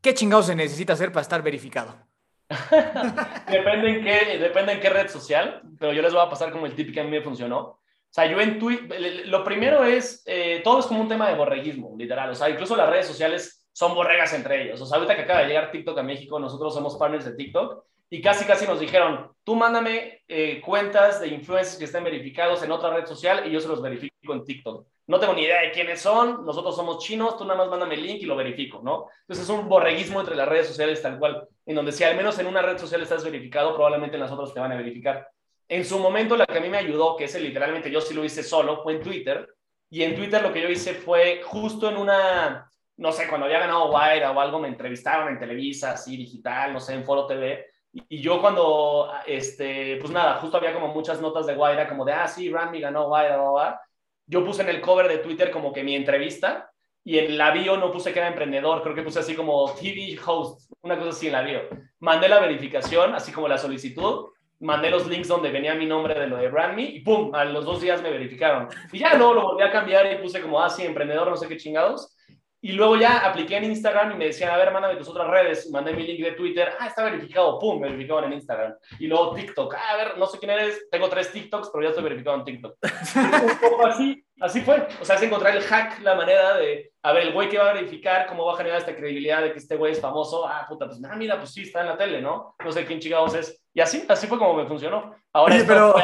¿qué 0.00 0.14
chingados 0.14 0.46
se 0.46 0.54
necesita 0.56 0.94
hacer 0.94 1.12
para 1.12 1.20
estar 1.22 1.42
verificado? 1.42 2.07
Depende 3.50 3.90
en, 3.90 4.04
qué, 4.04 4.38
depende 4.38 4.72
en 4.72 4.80
qué 4.80 4.88
red 4.88 5.08
social, 5.08 5.62
pero 5.78 5.92
yo 5.92 6.00
les 6.00 6.12
voy 6.12 6.22
a 6.22 6.30
pasar 6.30 6.50
como 6.50 6.66
el 6.66 6.74
tip 6.74 6.92
que 6.92 7.00
a 7.00 7.04
mí 7.04 7.10
me 7.10 7.20
funcionó. 7.20 7.58
O 7.58 8.10
sea, 8.10 8.24
yo 8.24 8.40
en 8.40 8.58
Twitter, 8.58 9.26
lo 9.26 9.44
primero 9.44 9.84
es, 9.84 10.22
eh, 10.26 10.62
todo 10.64 10.80
es 10.80 10.86
como 10.86 11.02
un 11.02 11.08
tema 11.08 11.28
de 11.28 11.36
borreguismo, 11.36 11.94
literal. 11.98 12.30
O 12.30 12.34
sea, 12.34 12.48
incluso 12.48 12.74
las 12.74 12.88
redes 12.88 13.06
sociales 13.06 13.68
son 13.72 13.94
borregas 13.94 14.32
entre 14.32 14.64
ellos. 14.64 14.80
O 14.80 14.86
sea, 14.86 14.96
ahorita 14.96 15.14
que 15.14 15.22
acaba 15.22 15.40
de 15.40 15.48
llegar 15.48 15.70
TikTok 15.70 15.98
a 15.98 16.02
México, 16.02 16.40
nosotros 16.40 16.74
somos 16.74 16.96
partners 16.96 17.26
de 17.26 17.34
TikTok 17.34 17.84
y 18.10 18.22
casi, 18.22 18.44
casi 18.44 18.66
nos 18.66 18.80
dijeron, 18.80 19.30
tú 19.44 19.54
mándame 19.54 20.22
eh, 20.28 20.60
cuentas 20.60 21.20
de 21.20 21.28
influencers 21.28 21.76
que 21.76 21.84
estén 21.84 22.04
verificados 22.04 22.62
en 22.62 22.72
otra 22.72 22.94
red 22.94 23.06
social 23.06 23.46
y 23.46 23.50
yo 23.50 23.60
se 23.60 23.68
los 23.68 23.82
verifico 23.82 24.32
en 24.32 24.44
TikTok. 24.44 24.86
No 25.06 25.18
tengo 25.18 25.34
ni 25.34 25.42
idea 25.42 25.62
de 25.62 25.72
quiénes 25.72 26.00
son, 26.00 26.44
nosotros 26.44 26.76
somos 26.76 27.02
chinos, 27.04 27.36
tú 27.36 27.44
nada 27.44 27.58
más 27.58 27.68
mándame 27.68 27.94
el 27.94 28.02
link 28.02 28.22
y 28.22 28.26
lo 28.26 28.36
verifico, 28.36 28.80
¿no? 28.82 29.06
Entonces 29.22 29.44
es 29.44 29.50
un 29.50 29.68
borreguismo 29.68 30.20
entre 30.20 30.36
las 30.36 30.48
redes 30.48 30.68
sociales 30.68 31.00
tal 31.00 31.18
cual, 31.18 31.48
en 31.64 31.76
donde 31.76 31.92
si 31.92 32.04
al 32.04 32.16
menos 32.16 32.38
en 32.38 32.46
una 32.46 32.62
red 32.62 32.78
social 32.78 33.00
estás 33.02 33.24
verificado, 33.24 33.74
probablemente 33.74 34.16
en 34.16 34.22
las 34.22 34.32
otras 34.32 34.52
te 34.52 34.60
van 34.60 34.72
a 34.72 34.76
verificar. 34.76 35.28
En 35.68 35.84
su 35.84 35.98
momento, 35.98 36.34
la 36.36 36.46
que 36.46 36.58
a 36.58 36.60
mí 36.62 36.70
me 36.70 36.78
ayudó, 36.78 37.14
que 37.16 37.24
ese 37.24 37.40
literalmente 37.40 37.90
yo 37.90 38.00
sí 38.00 38.14
lo 38.14 38.24
hice 38.24 38.42
solo, 38.42 38.82
fue 38.82 38.94
en 38.94 39.02
Twitter. 39.02 39.48
Y 39.90 40.02
en 40.02 40.14
Twitter 40.14 40.42
lo 40.42 40.52
que 40.52 40.62
yo 40.62 40.68
hice 40.68 40.94
fue 40.94 41.42
justo 41.44 41.90
en 41.90 41.98
una, 41.98 42.70
no 42.96 43.12
sé, 43.12 43.28
cuando 43.28 43.46
había 43.46 43.60
ganado 43.60 43.90
Wire 43.90 44.26
o 44.26 44.40
algo, 44.40 44.58
me 44.58 44.68
entrevistaron 44.68 45.28
en 45.28 45.38
Televisa, 45.38 45.92
así 45.92 46.16
digital, 46.16 46.72
no 46.72 46.80
sé, 46.80 46.94
en 46.94 47.04
Foro 47.04 47.26
TV. 47.26 47.66
Y, 48.08 48.20
yo 48.20 48.40
cuando, 48.40 49.10
este, 49.26 49.96
pues 49.96 50.12
nada, 50.12 50.36
justo 50.36 50.56
había 50.56 50.74
como 50.74 50.88
muchas 50.88 51.20
notas 51.20 51.46
de 51.46 51.54
Wire, 51.54 51.88
como 51.88 52.04
de, 52.04 52.12
ah, 52.12 52.28
sí, 52.28 52.50
Randy 52.50 52.80
ganó 52.80 53.08
bla. 53.08 53.80
Yo 54.26 54.44
puse 54.44 54.62
en 54.62 54.68
el 54.68 54.80
cover 54.80 55.08
de 55.08 55.18
Twitter 55.18 55.50
como 55.50 55.72
que 55.72 55.82
mi 55.82 55.94
entrevista 55.94 56.70
y 57.04 57.18
en 57.18 57.38
la 57.38 57.50
bio 57.50 57.76
no 57.78 57.90
puse 57.90 58.12
que 58.12 58.18
era 58.18 58.28
emprendedor, 58.28 58.82
creo 58.82 58.94
que 58.94 59.02
puse 59.02 59.20
así 59.20 59.34
como 59.34 59.72
TV 59.72 60.18
host, 60.26 60.70
una 60.82 60.98
cosa 60.98 61.10
así 61.10 61.26
en 61.28 61.32
la 61.32 61.42
bio. 61.42 61.62
Mandé 62.00 62.28
la 62.28 62.38
verificación, 62.38 63.14
así 63.14 63.32
como 63.32 63.48
la 63.48 63.56
solicitud, 63.56 64.26
mandé 64.60 64.90
los 64.90 65.06
links 65.06 65.28
donde 65.28 65.50
venía 65.50 65.74
mi 65.74 65.86
nombre 65.86 66.18
de 66.18 66.26
lo 66.26 66.36
de 66.36 66.48
BrandMe 66.48 66.82
y 66.82 67.00
¡pum! 67.00 67.34
A 67.34 67.44
los 67.44 67.64
dos 67.64 67.80
días 67.80 68.02
me 68.02 68.10
verificaron. 68.10 68.68
Y 68.92 68.98
ya 68.98 69.14
luego 69.14 69.34
lo 69.34 69.42
volví 69.42 69.62
a 69.62 69.70
cambiar 69.70 70.12
y 70.12 70.18
puse 70.18 70.42
como, 70.42 70.60
ah, 70.60 70.68
sí, 70.68 70.84
emprendedor, 70.84 71.28
no 71.28 71.36
sé 71.36 71.48
qué 71.48 71.56
chingados. 71.56 72.14
Y 72.60 72.72
luego 72.72 72.96
ya 72.96 73.18
apliqué 73.18 73.56
en 73.56 73.64
Instagram 73.64 74.12
y 74.12 74.14
me 74.16 74.24
decían, 74.26 74.50
a 74.50 74.56
ver, 74.56 74.72
mándame 74.72 74.96
tus 74.96 75.08
otras 75.08 75.28
redes. 75.28 75.66
Y 75.66 75.70
mandé 75.70 75.92
mi 75.92 76.02
link 76.04 76.20
de 76.24 76.32
Twitter, 76.32 76.72
ah, 76.80 76.88
está 76.88 77.04
verificado, 77.04 77.56
pum, 77.58 77.80
me 77.80 77.86
verificaron 77.88 78.24
en 78.24 78.32
Instagram. 78.32 78.74
Y 78.98 79.06
luego 79.06 79.32
TikTok, 79.34 79.74
ah, 79.74 79.90
a 79.92 79.96
ver, 79.96 80.18
no 80.18 80.26
sé 80.26 80.38
quién 80.38 80.50
eres, 80.50 80.88
tengo 80.90 81.08
tres 81.08 81.30
TikToks, 81.30 81.70
pero 81.72 81.82
ya 81.84 81.90
estoy 81.90 82.02
verificado 82.04 82.36
en 82.38 82.44
TikTok. 82.44 82.76
Un 83.62 83.70
poco 83.70 83.86
así, 83.86 84.24
así 84.40 84.60
fue. 84.62 84.88
O 85.00 85.04
sea, 85.04 85.14
es 85.16 85.22
encontrar 85.22 85.54
el 85.56 85.62
hack, 85.62 86.00
la 86.02 86.16
manera 86.16 86.56
de, 86.56 86.90
a 87.02 87.12
ver, 87.12 87.22
el 87.28 87.32
güey 87.32 87.48
que 87.48 87.58
va 87.58 87.70
a 87.70 87.74
verificar, 87.74 88.26
cómo 88.26 88.44
va 88.46 88.54
a 88.54 88.56
generar 88.56 88.78
esta 88.80 88.96
credibilidad 88.96 89.40
de 89.42 89.52
que 89.52 89.58
este 89.58 89.76
güey 89.76 89.92
es 89.92 90.00
famoso. 90.00 90.44
Ah, 90.48 90.66
puta, 90.68 90.86
pues, 90.86 91.00
ah, 91.08 91.14
mira, 91.14 91.38
pues 91.38 91.52
sí, 91.52 91.62
está 91.62 91.82
en 91.82 91.86
la 91.86 91.96
tele, 91.96 92.20
¿no? 92.20 92.56
No 92.64 92.72
sé 92.72 92.84
quién 92.84 92.98
chingados 92.98 93.34
es. 93.36 93.62
Y 93.72 93.80
así, 93.80 94.04
así 94.08 94.26
fue 94.26 94.36
como 94.36 94.54
me 94.54 94.66
funcionó. 94.66 95.14
Ahora 95.32 95.54
Oye, 95.54 95.64
pero- 95.64 95.94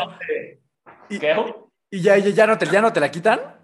Y- 1.11 1.19
¿Qué? 1.19 1.35
¿Y 1.91 2.01
ya, 2.01 2.17
ya, 2.17 2.31
ya 2.31 2.47
no 2.47 2.57
te, 2.57 2.67
ya 2.67 2.81
no 2.81 2.93
te 2.93 3.01
la 3.01 3.11
quitan? 3.11 3.64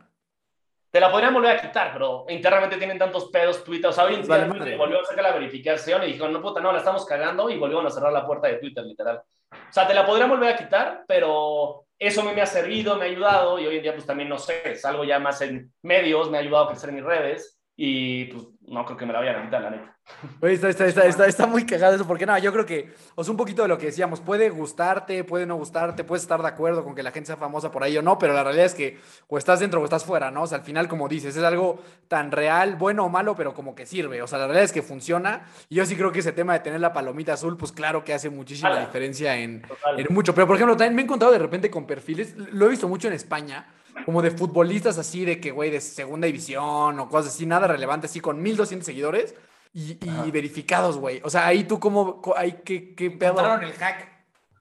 Te 0.90 0.98
la 0.98 1.10
podrían 1.10 1.34
volver 1.34 1.56
a 1.56 1.60
quitar, 1.60 1.92
pero 1.92 2.26
internamente 2.28 2.76
tienen 2.76 2.98
tantos 2.98 3.30
pedos, 3.30 3.62
Twitter. 3.62 3.90
O 3.90 3.92
sea, 3.92 4.04
hoy 4.04 4.14
en 4.14 4.22
día 4.22 4.76
volvió 4.76 5.00
a 5.00 5.04
sacar 5.04 5.22
la 5.22 5.32
verificación 5.32 6.02
y 6.02 6.06
dijeron, 6.06 6.32
no 6.32 6.42
puta, 6.42 6.60
no, 6.60 6.72
la 6.72 6.78
estamos 6.78 7.06
cagando 7.06 7.48
y 7.48 7.58
volvieron 7.58 7.86
a 7.86 7.90
cerrar 7.90 8.12
la 8.12 8.26
puerta 8.26 8.48
de 8.48 8.56
Twitter, 8.56 8.84
literal. 8.84 9.22
O 9.52 9.72
sea, 9.72 9.86
te 9.86 9.94
la 9.94 10.04
podrían 10.04 10.30
volver 10.30 10.52
a 10.52 10.56
quitar, 10.56 11.04
pero 11.06 11.84
eso 11.98 12.22
mí 12.22 12.32
me 12.34 12.42
ha 12.42 12.46
servido, 12.46 12.96
me 12.96 13.04
ha 13.04 13.08
ayudado 13.08 13.58
y 13.58 13.66
hoy 13.66 13.76
en 13.76 13.82
día 13.82 13.92
pues 13.94 14.06
también, 14.06 14.28
no 14.28 14.38
sé, 14.38 14.74
salgo 14.74 15.04
ya 15.04 15.18
más 15.20 15.40
en 15.42 15.72
medios, 15.82 16.28
me 16.30 16.38
ha 16.38 16.40
ayudado 16.40 16.64
a 16.64 16.68
crecer 16.70 16.88
en 16.88 16.96
mis 16.96 17.04
redes 17.04 17.59
y 17.82 18.26
pues 18.26 18.44
no 18.66 18.84
creo 18.84 18.98
que 18.98 19.06
me 19.06 19.14
la 19.14 19.20
vayan 19.20 19.36
a 19.36 19.44
quitar, 19.46 19.62
la 19.62 19.70
neta. 19.70 19.96
Está, 20.42 20.68
está, 20.68 20.86
está, 20.86 21.06
está, 21.06 21.26
está 21.26 21.46
muy 21.46 21.64
cagado 21.64 21.94
eso, 21.94 22.06
porque 22.06 22.26
no, 22.26 22.36
yo 22.36 22.52
creo 22.52 22.66
que, 22.66 22.92
o 23.14 23.24
sea, 23.24 23.30
un 23.30 23.38
poquito 23.38 23.62
de 23.62 23.68
lo 23.68 23.78
que 23.78 23.86
decíamos, 23.86 24.20
puede 24.20 24.50
gustarte, 24.50 25.24
puede 25.24 25.46
no 25.46 25.56
gustarte, 25.56 26.04
puedes 26.04 26.22
estar 26.22 26.42
de 26.42 26.48
acuerdo 26.48 26.84
con 26.84 26.94
que 26.94 27.02
la 27.02 27.10
gente 27.10 27.28
sea 27.28 27.38
famosa 27.38 27.70
por 27.70 27.82
ahí 27.82 27.96
o 27.96 28.02
no, 28.02 28.18
pero 28.18 28.34
la 28.34 28.44
realidad 28.44 28.66
es 28.66 28.74
que 28.74 28.98
o 29.28 29.38
estás 29.38 29.60
dentro 29.60 29.80
o 29.80 29.84
estás 29.84 30.04
fuera, 30.04 30.30
¿no? 30.30 30.42
O 30.42 30.46
sea, 30.46 30.58
al 30.58 30.64
final, 30.64 30.88
como 30.88 31.08
dices, 31.08 31.34
es 31.34 31.42
algo 31.42 31.82
tan 32.06 32.32
real, 32.32 32.76
bueno 32.76 33.06
o 33.06 33.08
malo, 33.08 33.34
pero 33.34 33.54
como 33.54 33.74
que 33.74 33.86
sirve. 33.86 34.20
O 34.20 34.26
sea, 34.26 34.40
la 34.40 34.44
realidad 34.44 34.64
es 34.64 34.72
que 34.72 34.82
funciona. 34.82 35.46
Y 35.70 35.76
yo 35.76 35.86
sí 35.86 35.96
creo 35.96 36.12
que 36.12 36.18
ese 36.18 36.32
tema 36.32 36.52
de 36.52 36.60
tener 36.60 36.82
la 36.82 36.92
palomita 36.92 37.32
azul, 37.32 37.56
pues 37.56 37.72
claro 37.72 38.04
que 38.04 38.12
hace 38.12 38.28
muchísima 38.28 38.72
Ala. 38.72 38.80
diferencia 38.80 39.38
en, 39.38 39.62
en 39.96 40.06
mucho. 40.10 40.34
Pero, 40.34 40.46
por 40.46 40.56
ejemplo, 40.56 40.76
también 40.76 40.96
me 40.96 41.00
he 41.00 41.04
encontrado 41.06 41.32
de 41.32 41.38
repente 41.38 41.70
con 41.70 41.86
perfiles, 41.86 42.36
lo 42.36 42.66
he 42.66 42.68
visto 42.68 42.88
mucho 42.88 43.08
en 43.08 43.14
España, 43.14 43.68
como 44.04 44.22
de 44.22 44.30
futbolistas 44.30 44.98
así, 44.98 45.24
de 45.24 45.40
que, 45.40 45.50
güey, 45.50 45.70
de 45.70 45.80
segunda 45.80 46.26
división 46.26 46.98
o 46.98 47.08
cosas 47.08 47.34
así, 47.34 47.46
nada 47.46 47.66
relevante, 47.66 48.06
así, 48.06 48.20
con 48.20 48.40
1200 48.42 48.84
seguidores 48.86 49.34
y, 49.72 49.98
y 50.26 50.30
verificados, 50.30 50.98
güey. 50.98 51.20
O 51.24 51.30
sea, 51.30 51.46
ahí 51.46 51.64
tú, 51.64 51.78
¿cómo, 51.78 52.20
ahí, 52.36 52.60
qué, 52.64 52.94
qué 52.94 53.10
pedo? 53.10 53.32
El 53.62 53.72
hack. 53.72 54.08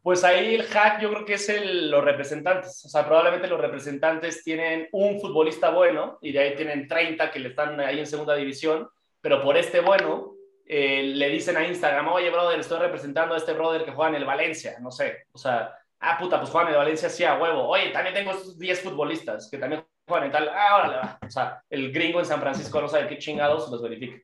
Pues 0.02 0.24
ahí 0.24 0.56
el 0.56 0.64
hack 0.64 1.02
yo 1.02 1.10
creo 1.11 1.26
que 1.26 1.34
es 1.34 1.49
el- 1.49 1.91
los 1.91 2.03
representantes. 2.03 2.84
O 2.86 2.90
sea, 2.90 3.06
probablemente 3.06 3.48
los 3.48 3.60
representantes 3.60 4.44
tienen 4.44 4.88
un 4.91 5.20
futbolista 5.20 5.72
bueno 5.72 6.18
y 6.22 6.32
de 6.32 6.40
ahí 6.40 6.56
tienen 6.56 6.88
30 6.88 7.32
que 7.32 7.40
le 7.40 7.49
están 7.49 7.80
ahí 7.82 7.99
en 7.99 8.07
segunda 8.07 8.36
división, 8.36 8.88
pero 9.22 9.41
por 9.44 9.57
este 9.57 9.82
bueno 9.82 10.34
eh, 10.66 11.02
le 11.03 11.30
dicen 11.30 11.57
a 11.57 11.68
Instagram, 11.68 12.07
oye, 12.10 12.30
brother, 12.30 12.60
estoy 12.60 12.80
representando 12.80 13.34
a 13.34 13.38
este 13.38 13.53
brother 13.53 13.84
que 13.84 13.91
juega 13.91 14.10
en 14.11 14.16
el 14.16 14.26
Valencia, 14.26 14.78
no 14.80 14.91
sé. 14.91 15.26
O 15.34 15.38
sea, 15.38 15.76
ah, 15.99 16.17
puta, 16.17 16.39
pues 16.39 16.49
juegan 16.49 16.71
en 16.71 16.77
Valencia, 16.77 17.09
sí, 17.09 17.23
a 17.23 17.38
huevo. 17.38 17.67
Oye, 17.67 17.89
también 17.89 18.15
tengo 18.15 18.31
estos 18.31 18.57
10 18.57 18.81
futbolistas 18.81 19.49
que 19.49 19.57
también 19.57 19.85
juegan 20.07 20.27
en 20.27 20.31
tal, 20.31 20.49
ah, 20.49 20.77
órale, 20.77 20.97
va. 20.97 21.19
O 21.26 21.30
sea, 21.30 21.61
el 21.69 21.91
gringo 21.91 22.19
en 22.19 22.26
San 22.26 22.39
Francisco 22.39 22.81
no 22.81 22.88
sabe 22.88 23.07
qué 23.07 23.17
chingados 23.17 23.69
los 23.69 23.81
verifica. 23.81 24.21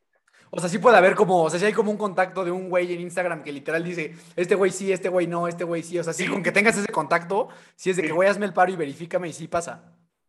O 0.52 0.60
sea, 0.60 0.70
sí 0.70 0.78
puede 0.78 0.96
haber 0.98 1.16
como, 1.16 1.44
o 1.44 1.50
sea, 1.50 1.60
si 1.60 1.66
hay 1.66 1.74
como 1.74 1.92
un 1.92 1.98
contacto 1.98 2.46
de 2.46 2.52
un 2.52 2.70
güey 2.70 2.94
en 2.94 3.02
Instagram 3.02 3.44
que 3.44 3.52
literal 3.52 3.84
dice, 3.84 4.16
este 4.36 4.56
güey 4.56 4.72
sí, 4.72 4.92
este 4.94 5.10
güey 5.10 5.28
no, 5.28 5.48
este 5.48 5.64
güey 5.66 5.84
sí. 5.84 6.00
O 6.00 6.04
sea, 6.04 6.14
sí, 6.14 6.28
con 6.28 6.42
que 6.44 6.52
tengas 6.52 6.78
ese 6.78 6.92
contacto, 6.92 7.50
sí 7.76 7.90
es 7.90 7.98
de 7.98 8.04
que 8.04 8.10
Sí. 8.10 8.14
güey, 8.14 8.30
hazme 8.30 8.46
el 8.46 8.54
paro 8.54 8.72
y 8.72 8.76
verifícame 8.76 9.28
y 9.28 9.34
sí 9.34 9.48
pasa. 9.48 9.84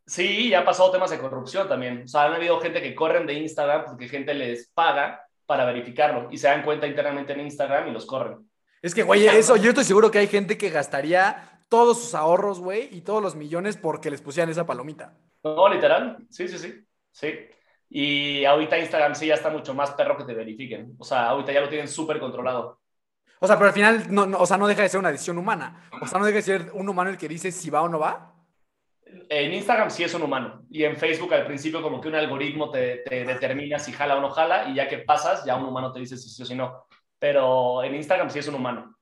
Sí, 0.06 0.50
ya 0.50 0.60
ha 0.60 0.64
pasado 0.64 0.90
temas 0.90 1.10
de 1.10 1.18
corrupción 1.18 1.68
también. 1.68 2.02
O 2.04 2.08
sea, 2.08 2.24
han 2.24 2.32
habido 2.34 2.60
gente 2.60 2.80
que 2.80 2.94
corren 2.94 3.26
de 3.26 3.34
Instagram 3.34 3.84
porque 3.86 4.08
gente 4.08 4.34
les 4.34 4.68
paga 4.68 5.26
para 5.46 5.64
verificarlo 5.64 6.28
y 6.30 6.38
se 6.38 6.48
dan 6.48 6.62
cuenta 6.62 6.86
internamente 6.86 7.32
en 7.32 7.40
Instagram 7.40 7.88
y 7.88 7.92
los 7.92 8.06
corren. 8.06 8.48
Es 8.82 8.94
que, 8.94 9.02
güey, 9.02 9.26
eso, 9.26 9.56
yo 9.56 9.70
estoy 9.70 9.84
seguro 9.84 10.10
que 10.10 10.18
hay 10.18 10.28
gente 10.28 10.58
que 10.58 10.70
gastaría 10.70 11.62
todos 11.68 12.00
sus 12.00 12.14
ahorros, 12.14 12.60
güey, 12.60 12.88
y 12.92 13.00
todos 13.00 13.22
los 13.22 13.34
millones 13.34 13.76
porque 13.76 14.10
les 14.10 14.20
pusieran 14.20 14.50
esa 14.50 14.66
palomita. 14.66 15.14
No, 15.42 15.68
literal. 15.68 16.18
Sí, 16.30 16.48
sí, 16.48 16.58
sí. 16.58 16.84
Sí. 17.10 17.34
Y 17.88 18.44
ahorita 18.44 18.78
Instagram 18.78 19.14
sí 19.14 19.26
ya 19.26 19.34
está 19.34 19.50
mucho 19.50 19.74
más 19.74 19.92
perro 19.92 20.16
que 20.16 20.24
te 20.24 20.34
verifiquen. 20.34 20.94
O 20.98 21.04
sea, 21.04 21.28
ahorita 21.30 21.52
ya 21.52 21.60
lo 21.60 21.68
tienen 21.68 21.88
súper 21.88 22.18
controlado. 22.18 22.80
O 23.38 23.46
sea, 23.46 23.56
pero 23.56 23.68
al 23.68 23.74
final, 23.74 24.06
no, 24.10 24.26
no, 24.26 24.38
o 24.38 24.46
sea, 24.46 24.56
no 24.56 24.66
deja 24.66 24.82
de 24.82 24.88
ser 24.88 25.00
una 25.00 25.12
decisión 25.12 25.38
humana. 25.38 25.88
O 26.00 26.06
sea, 26.06 26.18
no 26.18 26.24
deja 26.24 26.36
de 26.36 26.42
ser 26.42 26.70
un 26.72 26.88
humano 26.88 27.10
el 27.10 27.18
que 27.18 27.28
dice 27.28 27.52
si 27.52 27.70
va 27.70 27.82
o 27.82 27.88
no 27.88 27.98
va. 27.98 28.34
En 29.28 29.52
Instagram 29.52 29.90
sí 29.90 30.04
es 30.04 30.14
un 30.14 30.22
humano. 30.22 30.64
Y 30.70 30.84
en 30.84 30.96
Facebook 30.96 31.32
al 31.34 31.46
principio 31.46 31.82
como 31.82 32.00
que 32.00 32.08
un 32.08 32.14
algoritmo 32.14 32.70
te, 32.70 32.98
te 32.98 33.24
determina 33.24 33.78
si 33.78 33.92
jala 33.92 34.16
o 34.16 34.20
no 34.20 34.30
jala. 34.30 34.68
Y 34.68 34.74
ya 34.74 34.88
que 34.88 34.98
pasas, 34.98 35.44
ya 35.44 35.56
un 35.56 35.66
humano 35.66 35.92
te 35.92 36.00
dice 36.00 36.16
si 36.16 36.28
sí 36.28 36.42
o 36.42 36.46
si 36.46 36.54
no. 36.54 36.85
Pero 37.18 37.82
en 37.84 37.94
Instagram 37.94 38.30
sí 38.30 38.38
es 38.38 38.48
un 38.48 38.56
humano. 38.56 38.92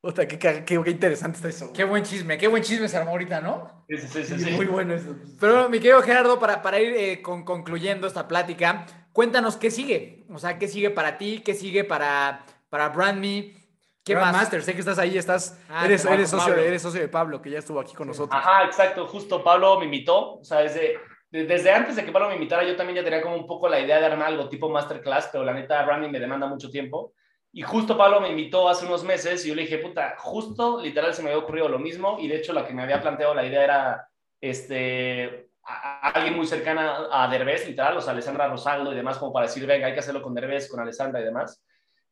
Puta, 0.00 0.28
qué, 0.28 0.38
qué, 0.38 0.64
qué 0.64 0.90
interesante 0.90 1.36
está 1.36 1.48
eso. 1.48 1.72
Qué 1.72 1.82
buen 1.84 2.02
chisme, 2.04 2.36
qué 2.36 2.46
buen 2.46 2.62
chisme 2.62 2.88
se 2.88 2.96
armó 2.98 3.12
ahorita, 3.12 3.40
¿no? 3.40 3.84
Sí, 3.88 3.96
sí, 3.96 4.24
sí. 4.24 4.38
sí. 4.38 4.50
Muy 4.50 4.66
bueno 4.66 4.94
eso. 4.94 5.14
Pero 5.40 5.68
mi 5.70 5.78
querido 5.78 6.02
Gerardo, 6.02 6.38
para, 6.38 6.60
para 6.60 6.78
ir 6.78 6.92
eh, 6.94 7.22
con- 7.22 7.42
concluyendo 7.44 8.06
esta 8.06 8.28
plática, 8.28 8.84
cuéntanos 9.12 9.56
qué 9.56 9.70
sigue. 9.70 10.26
O 10.28 10.38
sea, 10.38 10.58
qué 10.58 10.68
sigue 10.68 10.90
para 10.90 11.16
ti, 11.16 11.40
qué 11.42 11.54
sigue 11.54 11.84
para, 11.84 12.44
para 12.68 12.90
BrandMe, 12.90 13.56
qué 14.04 14.14
más. 14.14 14.30
Master, 14.32 14.62
sé 14.62 14.74
que 14.74 14.80
estás 14.80 14.98
ahí, 14.98 15.16
estás, 15.16 15.58
Ah, 15.70 15.86
eres, 15.86 16.04
eres, 16.04 16.28
socio 16.28 16.48
de, 16.48 16.52
Pablo. 16.56 16.68
eres 16.68 16.82
socio 16.82 17.00
de 17.00 17.08
Pablo, 17.08 17.40
que 17.40 17.50
ya 17.50 17.58
estuvo 17.60 17.80
aquí 17.80 17.94
con 17.94 18.06
nosotros. 18.08 18.38
Ajá, 18.38 18.64
exacto. 18.66 19.06
Justo 19.06 19.42
Pablo 19.42 19.78
me 19.78 19.86
invitó. 19.86 20.34
O 20.34 20.44
sea, 20.44 20.58
desde, 20.58 20.98
de- 21.30 21.46
desde 21.46 21.72
antes 21.72 21.96
de 21.96 22.04
que 22.04 22.12
Pablo 22.12 22.28
me 22.28 22.34
invitara, 22.34 22.62
yo 22.62 22.76
también 22.76 22.96
ya 22.96 23.04
tenía 23.04 23.22
como 23.22 23.36
un 23.36 23.46
poco 23.46 23.68
la 23.70 23.80
idea 23.80 23.98
de 24.00 24.04
armar 24.06 24.28
algo 24.28 24.50
tipo 24.50 24.68
masterclass, 24.68 25.30
pero 25.32 25.44
la 25.44 25.54
neta, 25.54 25.82
branding 25.82 26.10
me 26.10 26.20
demanda 26.20 26.46
mucho 26.46 26.68
tiempo. 26.70 27.14
Y 27.56 27.62
justo 27.62 27.96
Pablo 27.96 28.20
me 28.20 28.30
invitó 28.30 28.68
hace 28.68 28.84
unos 28.84 29.04
meses 29.04 29.44
y 29.44 29.48
yo 29.48 29.54
le 29.54 29.62
dije, 29.62 29.78
puta, 29.78 30.16
justo 30.18 30.82
literal 30.82 31.14
se 31.14 31.22
me 31.22 31.30
había 31.30 31.40
ocurrido 31.40 31.68
lo 31.68 31.78
mismo. 31.78 32.18
Y 32.18 32.26
de 32.26 32.36
hecho, 32.36 32.52
la 32.52 32.66
que 32.66 32.74
me 32.74 32.82
había 32.82 33.00
planteado 33.00 33.32
la 33.32 33.46
idea 33.46 33.62
era 33.62 34.08
este, 34.40 35.50
alguien 35.62 36.34
muy 36.34 36.48
cercana 36.48 37.06
a 37.12 37.28
Derbez, 37.28 37.68
literal, 37.68 37.96
o 37.96 38.00
sea, 38.00 38.12
Alessandra 38.12 38.48
Rosaldo 38.48 38.92
y 38.92 38.96
demás, 38.96 39.18
como 39.18 39.32
para 39.32 39.46
decir, 39.46 39.64
venga, 39.66 39.86
hay 39.86 39.94
que 39.94 40.00
hacerlo 40.00 40.20
con 40.20 40.34
Derbez, 40.34 40.68
con 40.68 40.80
Alessandra 40.80 41.20
y 41.20 41.24
demás. 41.24 41.62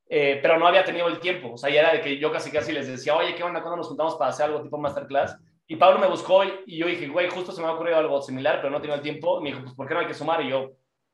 Eh, 0.09 0.39
pero 0.41 0.61
no 0.61 0.67
había 0.69 0.85
tenido 0.85 1.09
el 1.09 1.19
tiempo, 1.19 1.55
o 1.55 1.57
sea, 1.59 1.71
ya 1.71 1.81
era 1.81 1.93
de 1.95 2.01
que 2.01 2.19
yo 2.19 2.31
casi 2.31 2.53
casi 2.53 2.71
les 2.71 2.87
decía, 2.87 3.17
oye, 3.17 3.35
¿qué 3.35 3.43
onda? 3.43 3.63
¿Cuándo 3.63 3.79
nos 3.79 3.89
juntamos 3.89 4.15
para 4.15 4.31
hacer 4.31 4.47
algo 4.47 4.63
tipo 4.63 4.79
masterclass? 4.79 5.37
Y 5.67 5.77
Pablo 5.77 5.99
me 5.99 6.07
buscó 6.07 6.45
y 6.45 6.77
yo 6.79 6.87
dije, 6.87 7.09
güey, 7.09 7.29
justo 7.31 7.51
se 7.51 7.61
me 7.61 7.67
ha 7.67 7.73
ocurrido 7.73 7.97
algo 7.97 8.21
similar, 8.23 8.59
pero 8.61 8.71
no 8.71 8.81
tenía 8.81 8.97
el 8.97 9.03
tiempo. 9.03 9.41
Y 9.41 9.43
me 9.43 9.51
dijo, 9.51 9.63
pues, 9.63 9.75
¿por 9.75 9.89
qué 9.89 9.95
no 9.95 10.01
hay 10.01 10.07
que 10.07 10.15
sumar? 10.15 10.43
Y 10.43 10.51
yo, 10.51 10.73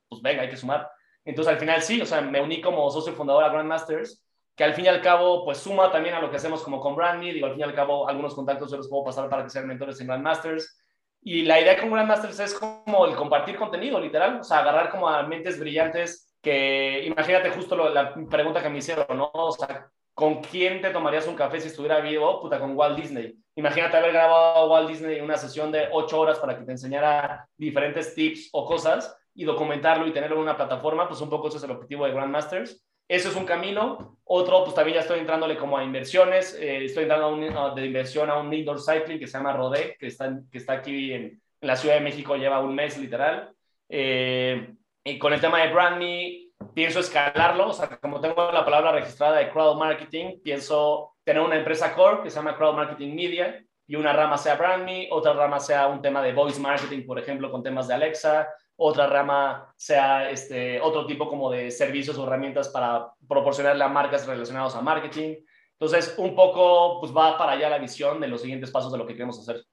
pues, 0.09 0.21
venga, 0.21 0.43
hay 0.43 0.51
que 0.51 0.57
sumar. 0.57 0.91
Entonces, 1.29 1.53
al 1.53 1.61
final 1.61 1.83
sí, 1.83 2.01
o 2.01 2.07
sea, 2.07 2.23
me 2.23 2.41
uní 2.41 2.63
como 2.63 2.91
socio 2.91 3.13
fundador 3.13 3.45
a 3.45 3.51
Grandmasters, 3.51 4.25
que 4.57 4.65
al 4.65 4.73
fin 4.73 4.87
y 4.87 4.89
al 4.89 5.03
cabo, 5.03 5.45
pues, 5.45 5.59
suma 5.59 5.93
también 5.93 6.15
a 6.15 6.23
lo 6.23 6.31
que 6.31 6.37
hacemos 6.37 6.63
como 6.63 6.81
con 6.81 6.97
BrandMe. 6.97 7.35
Digo, 7.35 7.45
al 7.45 7.53
fin 7.53 7.61
y 7.61 7.65
al 7.65 7.75
cabo, 7.75 8.09
algunos 8.09 8.35
contactos 8.35 8.71
yo 8.71 8.79
los 8.79 8.89
puedo 8.89 9.05
pasar 9.05 9.29
para 9.29 9.45
que 9.45 9.51
sean 9.51 9.67
mentores 9.67 10.01
en 10.01 10.07
Grandmasters. 10.07 10.83
Y 11.21 11.43
la 11.43 11.61
idea 11.61 11.79
con 11.79 11.91
Grandmasters 11.91 12.41
es 12.41 12.55
como 12.55 13.05
el 13.05 13.15
compartir 13.15 13.59
contenido, 13.59 14.01
literal. 14.01 14.41
O 14.41 14.43
sea, 14.43 14.61
agarrar 14.61 14.89
como 14.91 15.07
a 15.07 15.23
mentes 15.25 15.61
brillantes 15.61 16.35
que, 16.41 17.05
imagínate 17.05 17.51
justo 17.51 17.77
la 17.91 18.15
pregunta 18.31 18.63
que 18.63 18.71
me 18.71 18.79
hicieron, 18.79 19.19
¿no? 19.19 19.31
O 19.35 19.53
sea, 19.53 19.87
¿con 20.15 20.43
quién 20.43 20.81
te 20.81 20.89
tomarías 20.89 21.27
un 21.27 21.37
café 21.37 21.61
si 21.61 21.69
estuviera 21.69 22.01
vivo? 22.01 22.41
Puta, 22.41 22.59
con 22.59 22.75
Walt 22.75 22.99
Disney. 22.99 23.35
Imagínate 23.55 23.99
haber 23.99 24.13
grabado 24.13 24.61
a 24.61 24.67
Walt 24.67 24.89
Disney 24.89 25.21
una 25.21 25.37
sesión 25.37 25.71
de 25.71 25.91
ocho 25.93 26.21
horas 26.21 26.39
para 26.39 26.59
que 26.59 26.65
te 26.65 26.73
enseñara 26.73 27.47
diferentes 27.55 28.15
tips 28.15 28.49
o 28.53 28.65
cosas 28.65 29.15
y 29.39 29.45
documentarlo 29.45 30.05
y 30.07 30.13
tenerlo 30.13 30.35
en 30.37 30.43
una 30.43 30.57
plataforma, 30.57 31.07
pues 31.07 31.21
un 31.21 31.31
poco 31.31 31.47
eso 31.47 31.59
es 31.59 31.63
el 31.63 31.71
objetivo 31.71 32.05
de 32.05 32.13
Grandmasters. 32.13 32.85
Eso 33.07 33.29
es 33.29 33.37
un 33.37 33.45
camino. 33.47 34.19
Otro, 34.25 34.65
pues 34.65 34.75
también 34.75 34.97
ya 34.97 35.03
estoy 35.03 35.21
entrándole 35.21 35.57
como 35.57 35.79
a 35.79 35.85
inversiones. 35.85 36.55
Eh, 36.61 36.85
estoy 36.85 37.05
entrando 37.05 37.27
a 37.27 37.29
un, 37.31 37.45
a- 37.57 37.71
de 37.75 37.87
inversión 37.87 38.29
a 38.31 38.37
un 38.37 38.53
indoor 38.53 38.81
cycling 38.81 39.19
que 39.21 39.29
se 39.29 39.39
llama 39.39 39.53
Rodé, 39.53 39.97
que 39.99 40.09
está, 40.09 40.37
que 40.51 40.59
está 40.59 40.73
aquí 40.75 41.13
en, 41.13 41.23
en 41.61 41.69
la 41.69 41.77
Ciudad 41.77 41.95
de 41.95 42.01
México, 42.01 42.35
lleva 42.37 42.59
un 42.59 42.75
mes 42.75 42.99
literal. 42.99 43.53
Eh, 43.89 44.75
y 45.05 45.19
con 45.19 45.33
el 45.33 45.41
tema 45.41 45.63
de 45.63 45.73
BrandMe, 45.73 46.49
pienso 46.75 46.99
escalarlo. 46.99 47.69
O 47.69 47.73
sea, 47.73 47.89
como 48.01 48.21
tengo 48.21 48.51
la 48.51 48.65
palabra 48.65 48.91
registrada 48.91 49.39
de 49.39 49.51
crowd 49.51 49.79
marketing, 49.79 50.41
pienso 50.43 51.13
tener 51.23 51.43
una 51.43 51.57
empresa 51.57 51.95
core 51.95 52.23
que 52.25 52.31
se 52.31 52.37
llama 52.37 52.57
Crowd 52.57 52.75
Marketing 52.75 53.15
Media 53.15 53.65
y 53.87 53.95
una 53.95 54.13
rama 54.13 54.37
sea 54.37 54.57
BrandMe, 54.57 55.09
otra 55.13 55.33
rama 55.33 55.61
sea 55.61 55.87
un 55.87 56.03
tema 56.03 56.23
de 56.23 56.33
voice 56.33 56.61
marketing, 56.61 57.07
por 57.07 57.19
ejemplo, 57.21 57.51
con 57.53 57.63
temas 57.63 57.87
de 57.89 57.95
Alexa, 57.95 58.49
otra 58.81 59.09
rama 59.09 59.75
sea 59.77 60.31
este, 60.31 60.81
otro 60.81 61.05
tipo 61.05 61.29
como 61.29 61.51
de 61.51 61.71
servicios 61.71 62.17
o 62.17 62.25
herramientas 62.25 62.69
para 62.69 63.13
proporcionarle 63.29 63.83
a 63.83 63.89
marcas 63.89 64.25
relacionadas 64.25 64.77
a 64.77 64.81
marketing. 64.81 65.35
Entonces, 65.73 66.15
un 66.17 66.35
poco, 66.37 67.01
pues 67.01 67.13
va 67.13 67.37
para 67.37 67.53
allá 67.53 67.69
la 67.69 67.79
visión 67.79 68.21
de 68.21 68.29
los 68.29 68.41
siguientes 68.41 68.71
pasos 68.71 68.93
de 68.93 68.99
lo 68.99 69.07
que 69.07 69.15
queremos 69.15 69.39
hacer. 69.41 69.65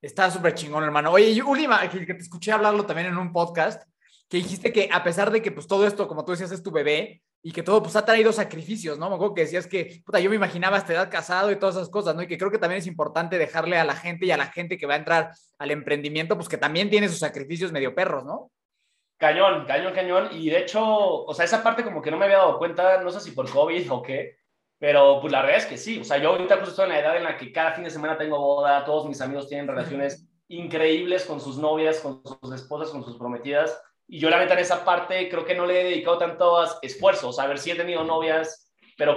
Está 0.00 0.30
súper 0.30 0.54
chingón, 0.54 0.82
hermano. 0.82 1.12
Oye, 1.12 1.42
última, 1.42 1.88
que 1.88 2.06
te 2.06 2.22
escuché 2.22 2.52
hablarlo 2.52 2.86
también 2.86 3.08
en 3.08 3.18
un 3.18 3.32
podcast, 3.32 3.82
que 4.30 4.38
dijiste 4.38 4.72
que 4.72 4.88
a 4.90 5.04
pesar 5.04 5.30
de 5.30 5.42
que 5.42 5.52
pues 5.52 5.66
todo 5.66 5.86
esto, 5.86 6.08
como 6.08 6.24
tú 6.24 6.32
decías, 6.32 6.52
es 6.52 6.62
tu 6.62 6.70
bebé 6.70 7.22
y 7.42 7.50
que 7.50 7.62
todo 7.62 7.82
pues 7.82 7.96
ha 7.96 8.04
traído 8.04 8.32
sacrificios, 8.32 8.98
¿no? 8.98 9.08
Me 9.08 9.16
acuerdo 9.16 9.34
que 9.34 9.42
decías 9.42 9.66
que, 9.66 10.02
puta, 10.06 10.20
yo 10.20 10.30
me 10.30 10.36
imaginaba 10.36 10.78
esta 10.78 10.92
edad 10.92 11.10
casado 11.10 11.50
y 11.50 11.56
todas 11.56 11.74
esas 11.74 11.88
cosas, 11.88 12.14
¿no? 12.14 12.22
Y 12.22 12.28
que 12.28 12.38
creo 12.38 12.52
que 12.52 12.58
también 12.58 12.78
es 12.78 12.86
importante 12.86 13.36
dejarle 13.36 13.76
a 13.78 13.84
la 13.84 13.96
gente 13.96 14.26
y 14.26 14.30
a 14.30 14.36
la 14.36 14.46
gente 14.46 14.78
que 14.78 14.86
va 14.86 14.94
a 14.94 14.98
entrar 14.98 15.32
al 15.58 15.70
emprendimiento, 15.72 16.36
pues 16.36 16.48
que 16.48 16.56
también 16.56 16.88
tiene 16.88 17.08
sus 17.08 17.18
sacrificios 17.18 17.72
medio 17.72 17.94
perros, 17.94 18.24
¿no? 18.24 18.52
Cañón, 19.16 19.66
cañón, 19.66 19.92
cañón. 19.92 20.28
Y 20.32 20.50
de 20.50 20.58
hecho, 20.58 20.82
o 20.84 21.34
sea, 21.34 21.44
esa 21.44 21.62
parte 21.62 21.82
como 21.82 22.00
que 22.00 22.10
no 22.10 22.16
me 22.16 22.26
había 22.26 22.38
dado 22.38 22.58
cuenta, 22.58 23.02
no 23.02 23.10
sé 23.10 23.20
si 23.20 23.32
por 23.32 23.50
COVID 23.50 23.92
o 23.92 24.02
qué, 24.02 24.36
pero 24.78 25.20
pues 25.20 25.32
la 25.32 25.42
verdad 25.42 25.58
es 25.58 25.66
que 25.66 25.78
sí. 25.78 26.00
O 26.00 26.04
sea, 26.04 26.18
yo 26.18 26.30
ahorita 26.30 26.56
justo 26.56 26.70
estoy 26.70 26.84
en 26.86 26.92
la 26.92 27.00
edad 27.00 27.16
en 27.16 27.24
la 27.24 27.36
que 27.36 27.52
cada 27.52 27.72
fin 27.72 27.84
de 27.84 27.90
semana 27.90 28.16
tengo 28.16 28.38
boda, 28.38 28.84
todos 28.84 29.08
mis 29.08 29.20
amigos 29.20 29.48
tienen 29.48 29.66
relaciones 29.66 30.28
increíbles 30.48 31.24
con 31.24 31.40
sus 31.40 31.56
novias, 31.56 32.00
con 32.00 32.22
sus 32.24 32.52
esposas, 32.52 32.90
con 32.90 33.04
sus 33.04 33.16
prometidas. 33.16 33.80
Y 34.12 34.18
yo 34.18 34.28
la 34.28 34.38
neta 34.38 34.52
en 34.52 34.60
esa 34.60 34.84
parte 34.84 35.26
creo 35.30 35.42
que 35.42 35.54
no 35.54 35.64
le 35.64 35.80
he 35.80 35.84
dedicado 35.84 36.18
tanto 36.18 36.62
esfuerzo. 36.82 37.30
O 37.30 37.32
sea, 37.32 37.44
a 37.44 37.46
ver 37.46 37.58
si 37.58 37.70
he 37.70 37.74
tenido 37.74 38.04
novias, 38.04 38.70
pero, 38.94 39.16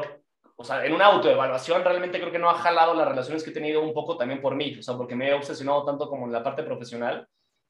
o 0.56 0.64
sea, 0.64 0.86
en 0.86 0.94
una 0.94 1.08
autoevaluación 1.08 1.84
realmente 1.84 2.18
creo 2.18 2.32
que 2.32 2.40
no 2.40 2.50
ha 2.50 2.54
jalado 2.54 2.94
las 2.94 3.06
relaciones 3.06 3.44
que 3.44 3.50
he 3.50 3.54
tenido 3.54 3.82
un 3.82 3.94
poco 3.94 4.16
también 4.16 4.42
por 4.42 4.56
mí. 4.56 4.74
O 4.80 4.82
sea, 4.82 4.96
porque 4.96 5.18
me 5.18 5.28
he 5.28 5.34
obsesionado 5.34 5.84
tanto 5.84 6.08
como 6.08 6.26
en 6.26 6.32
la 6.32 6.42
parte 6.42 6.64
profesional 6.64 7.28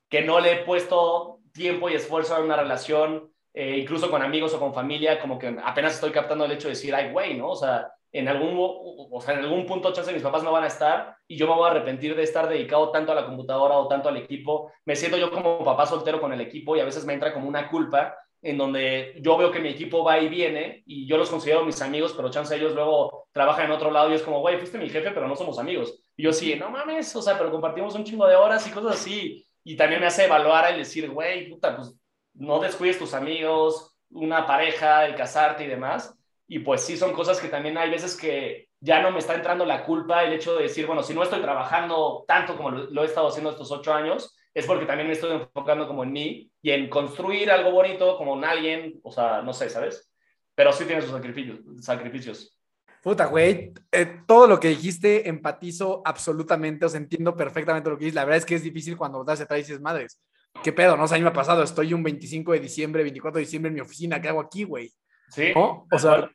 que 0.07 0.21
no 0.21 0.39
le 0.39 0.51
he 0.51 0.65
puesto 0.65 1.39
tiempo 1.51 1.89
y 1.89 1.95
esfuerzo 1.95 2.35
a 2.35 2.41
una 2.41 2.57
relación, 2.57 3.31
eh, 3.55 3.79
incluso 3.79 4.11
con 4.11 4.21
amigos 4.21 4.53
o 4.53 4.59
con 4.59 4.75
familia, 4.75 5.19
como 5.19 5.39
que 5.39 5.57
apenas 5.63 5.95
estoy 5.95 6.11
captando 6.11 6.45
el 6.45 6.51
hecho 6.51 6.67
de 6.67 6.75
decir, 6.75 6.93
ay, 6.93 7.11
güey, 7.11 7.35
¿no? 7.35 7.49
O 7.49 7.55
sea, 7.55 7.91
en 8.17 8.29
algún, 8.29 8.55
o 8.55 9.19
sea, 9.21 9.33
en 9.33 9.41
algún 9.41 9.65
punto, 9.65 9.91
chance, 9.91 10.13
mis 10.13 10.23
papás 10.23 10.41
no 10.41 10.53
van 10.53 10.63
a 10.63 10.67
estar 10.67 11.17
y 11.27 11.35
yo 11.35 11.47
me 11.47 11.53
voy 11.53 11.67
a 11.67 11.71
arrepentir 11.71 12.15
de 12.15 12.23
estar 12.23 12.47
dedicado 12.47 12.89
tanto 12.89 13.11
a 13.11 13.15
la 13.15 13.25
computadora 13.25 13.75
o 13.75 13.89
tanto 13.89 14.07
al 14.07 14.15
equipo. 14.15 14.71
Me 14.85 14.95
siento 14.95 15.17
yo 15.17 15.29
como 15.31 15.63
papá 15.65 15.85
soltero 15.85 16.21
con 16.21 16.31
el 16.31 16.39
equipo 16.39 16.77
y 16.77 16.79
a 16.79 16.85
veces 16.85 17.05
me 17.05 17.13
entra 17.13 17.33
como 17.33 17.49
una 17.49 17.69
culpa 17.69 18.15
en 18.41 18.57
donde 18.57 19.15
yo 19.21 19.35
veo 19.35 19.51
que 19.51 19.59
mi 19.59 19.67
equipo 19.67 20.01
va 20.01 20.17
y 20.19 20.29
viene 20.29 20.83
y 20.85 21.05
yo 21.05 21.17
los 21.17 21.29
considero 21.29 21.65
mis 21.65 21.81
amigos, 21.81 22.13
pero 22.15 22.29
chance 22.29 22.55
ellos 22.55 22.73
luego 22.73 23.27
trabajan 23.33 23.65
en 23.65 23.71
otro 23.71 23.91
lado 23.91 24.09
y 24.09 24.13
es 24.13 24.21
como, 24.21 24.39
güey, 24.39 24.57
fuiste 24.57 24.77
mi 24.77 24.87
jefe, 24.87 25.11
pero 25.11 25.27
no 25.27 25.35
somos 25.35 25.59
amigos. 25.59 26.01
Y 26.15 26.23
yo 26.23 26.31
sí, 26.31 26.55
no 26.55 26.69
mames, 26.69 27.13
o 27.17 27.21
sea, 27.21 27.37
pero 27.37 27.51
compartimos 27.51 27.95
un 27.95 28.05
chingo 28.05 28.27
de 28.27 28.37
horas 28.37 28.65
y 28.65 28.71
cosas 28.71 28.93
así. 28.93 29.45
Y 29.63 29.75
también 29.75 29.99
me 29.99 30.07
hace 30.07 30.23
evaluar 30.23 30.71
el 30.71 30.77
decir, 30.77 31.09
güey, 31.09 31.49
puta, 31.49 31.75
pues 31.75 31.93
no 32.33 32.59
descuides 32.59 32.97
tus 32.97 33.13
amigos, 33.13 33.93
una 34.09 34.47
pareja, 34.47 35.05
el 35.05 35.15
casarte 35.15 35.65
y 35.65 35.67
demás. 35.67 36.14
Y 36.47 36.59
pues 36.59 36.81
sí, 36.81 36.97
son 36.97 37.13
cosas 37.13 37.39
que 37.39 37.47
también 37.47 37.77
hay 37.77 37.89
veces 37.89 38.15
que 38.15 38.69
ya 38.79 39.01
no 39.01 39.11
me 39.11 39.19
está 39.19 39.33
entrando 39.33 39.65
la 39.65 39.83
culpa 39.83 40.23
el 40.23 40.33
hecho 40.33 40.55
de 40.55 40.63
decir, 40.63 40.85
bueno, 40.85 41.01
si 41.01 41.13
no 41.13 41.23
estoy 41.23 41.41
trabajando 41.41 42.23
tanto 42.27 42.55
como 42.55 42.71
lo, 42.71 42.89
lo 42.91 43.03
he 43.03 43.07
estado 43.07 43.27
haciendo 43.27 43.51
estos 43.51 43.71
ocho 43.71 43.93
años, 43.93 44.35
es 44.55 44.65
porque 44.65 44.85
también 44.85 45.07
me 45.07 45.13
estoy 45.13 45.33
enfocando 45.33 45.85
como 45.85 46.03
en 46.03 46.13
mí 46.13 46.51
y 46.61 46.71
en 46.71 46.89
construir 46.89 47.51
algo 47.51 47.71
bonito 47.71 48.17
como 48.17 48.37
en 48.37 48.45
alguien, 48.45 48.99
o 49.03 49.11
sea, 49.11 49.41
no 49.41 49.53
sé, 49.53 49.69
¿sabes? 49.69 50.13
Pero 50.55 50.71
sí 50.71 50.85
tiene 50.85 51.01
sus 51.01 51.11
sacrificios. 51.11 51.59
sacrificios. 51.81 52.57
Puta, 53.03 53.25
güey, 53.25 53.73
eh, 53.91 54.21
todo 54.25 54.47
lo 54.47 54.59
que 54.59 54.69
dijiste 54.69 55.27
empatizo 55.27 56.01
absolutamente, 56.05 56.85
o 56.85 56.89
sea, 56.89 56.99
entiendo 56.99 57.35
perfectamente 57.35 57.89
lo 57.89 57.97
que 57.97 58.05
dices. 58.05 58.15
La 58.15 58.23
verdad 58.23 58.37
es 58.37 58.45
que 58.45 58.55
es 58.55 58.63
difícil 58.63 58.97
cuando 58.97 59.23
das 59.23 59.41
atrás 59.41 59.59
y 59.59 59.63
dices, 59.63 59.81
madres, 59.81 60.19
¿qué 60.63 60.71
pedo? 60.71 60.95
No, 60.95 61.03
o 61.03 61.07
sea, 61.07 61.15
a 61.15 61.19
mí 61.19 61.23
me 61.23 61.29
ha 61.29 61.33
pasado, 61.33 61.61
estoy 61.61 61.93
un 61.93 62.01
25 62.01 62.53
de 62.53 62.61
diciembre, 62.61 63.03
24 63.03 63.37
de 63.37 63.45
diciembre 63.45 63.67
en 63.67 63.75
mi 63.75 63.81
oficina, 63.81 64.21
¿qué 64.21 64.29
hago 64.29 64.39
aquí, 64.39 64.63
güey? 64.63 64.91
Sí. 65.29 65.51
¿No? 65.55 65.87
O 65.91 65.99
sea, 65.99 66.29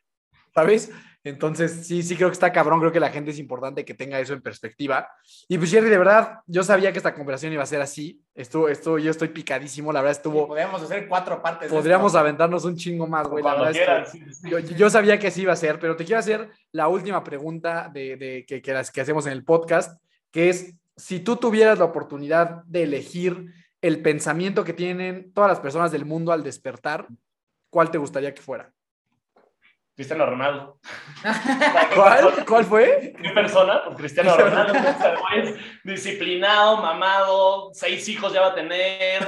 ¿sabes? 0.53 0.91
Entonces, 1.23 1.85
sí, 1.85 2.01
sí 2.01 2.15
creo 2.15 2.29
que 2.29 2.33
está 2.33 2.51
cabrón, 2.51 2.79
creo 2.79 2.91
que 2.91 2.99
la 2.99 3.11
gente 3.11 3.29
es 3.29 3.37
importante 3.37 3.85
que 3.85 3.93
tenga 3.93 4.19
eso 4.19 4.33
en 4.33 4.41
perspectiva. 4.41 5.07
Y 5.47 5.59
pues 5.59 5.69
Jerry, 5.69 5.87
de 5.89 5.99
verdad, 5.99 6.39
yo 6.47 6.63
sabía 6.63 6.91
que 6.91 6.97
esta 6.97 7.13
conversación 7.13 7.53
iba 7.53 7.61
a 7.61 7.67
ser 7.67 7.79
así. 7.79 8.19
Estuvo, 8.33 8.67
estuvo, 8.67 8.97
yo 8.97 9.11
estoy 9.11 9.27
picadísimo, 9.27 9.93
la 9.93 10.01
verdad 10.01 10.17
estuvo... 10.17 10.47
Podríamos 10.47 10.81
hacer 10.81 11.07
cuatro 11.07 11.39
partes. 11.39 11.69
Podríamos 11.69 12.07
esto. 12.07 12.17
aventarnos 12.19 12.65
un 12.65 12.75
chingo 12.75 13.05
más, 13.05 13.27
güey. 13.27 13.43
La 13.43 13.53
verdad 13.53 14.01
es 14.03 14.11
que- 14.11 14.49
yo, 14.49 14.57
yo 14.57 14.89
sabía 14.89 15.19
que 15.19 15.29
sí 15.29 15.43
iba 15.43 15.53
a 15.53 15.57
ser, 15.57 15.77
pero 15.79 15.95
te 15.95 16.05
quiero 16.05 16.17
hacer 16.19 16.49
la 16.71 16.87
última 16.87 17.23
pregunta 17.23 17.91
de, 17.93 18.15
de- 18.17 18.45
que, 18.47 18.59
que 18.59 18.73
las 18.73 18.89
que 18.89 19.01
hacemos 19.01 19.27
en 19.27 19.33
el 19.33 19.43
podcast, 19.43 20.01
que 20.31 20.49
es, 20.49 20.73
si 20.97 21.19
tú 21.19 21.35
tuvieras 21.35 21.77
la 21.77 21.85
oportunidad 21.85 22.63
de 22.65 22.81
elegir 22.83 23.45
el 23.81 24.01
pensamiento 24.01 24.63
que 24.63 24.73
tienen 24.73 25.31
todas 25.33 25.49
las 25.51 25.59
personas 25.59 25.91
del 25.91 26.05
mundo 26.05 26.31
al 26.31 26.41
despertar, 26.43 27.07
¿cuál 27.69 27.91
te 27.91 27.99
gustaría 27.99 28.33
que 28.33 28.41
fuera? 28.41 28.73
Cristiano 30.01 30.25
Ronaldo. 30.25 30.79
¿Cuál? 31.95 32.45
¿Cuál 32.47 32.65
fue? 32.65 33.13
¿Qué 33.21 33.29
persona? 33.29 33.83
Pues 33.85 33.97
Cristiano 33.97 34.35
Ronaldo. 34.35 34.73
o 34.79 34.99
sea, 34.99 35.11
el 35.11 35.19
güey 35.19 35.39
es 35.39 35.55
disciplinado, 35.83 36.77
mamado, 36.77 37.69
seis 37.71 38.09
hijos 38.09 38.33
ya 38.33 38.41
va 38.41 38.47
a 38.47 38.55
tener, 38.55 39.27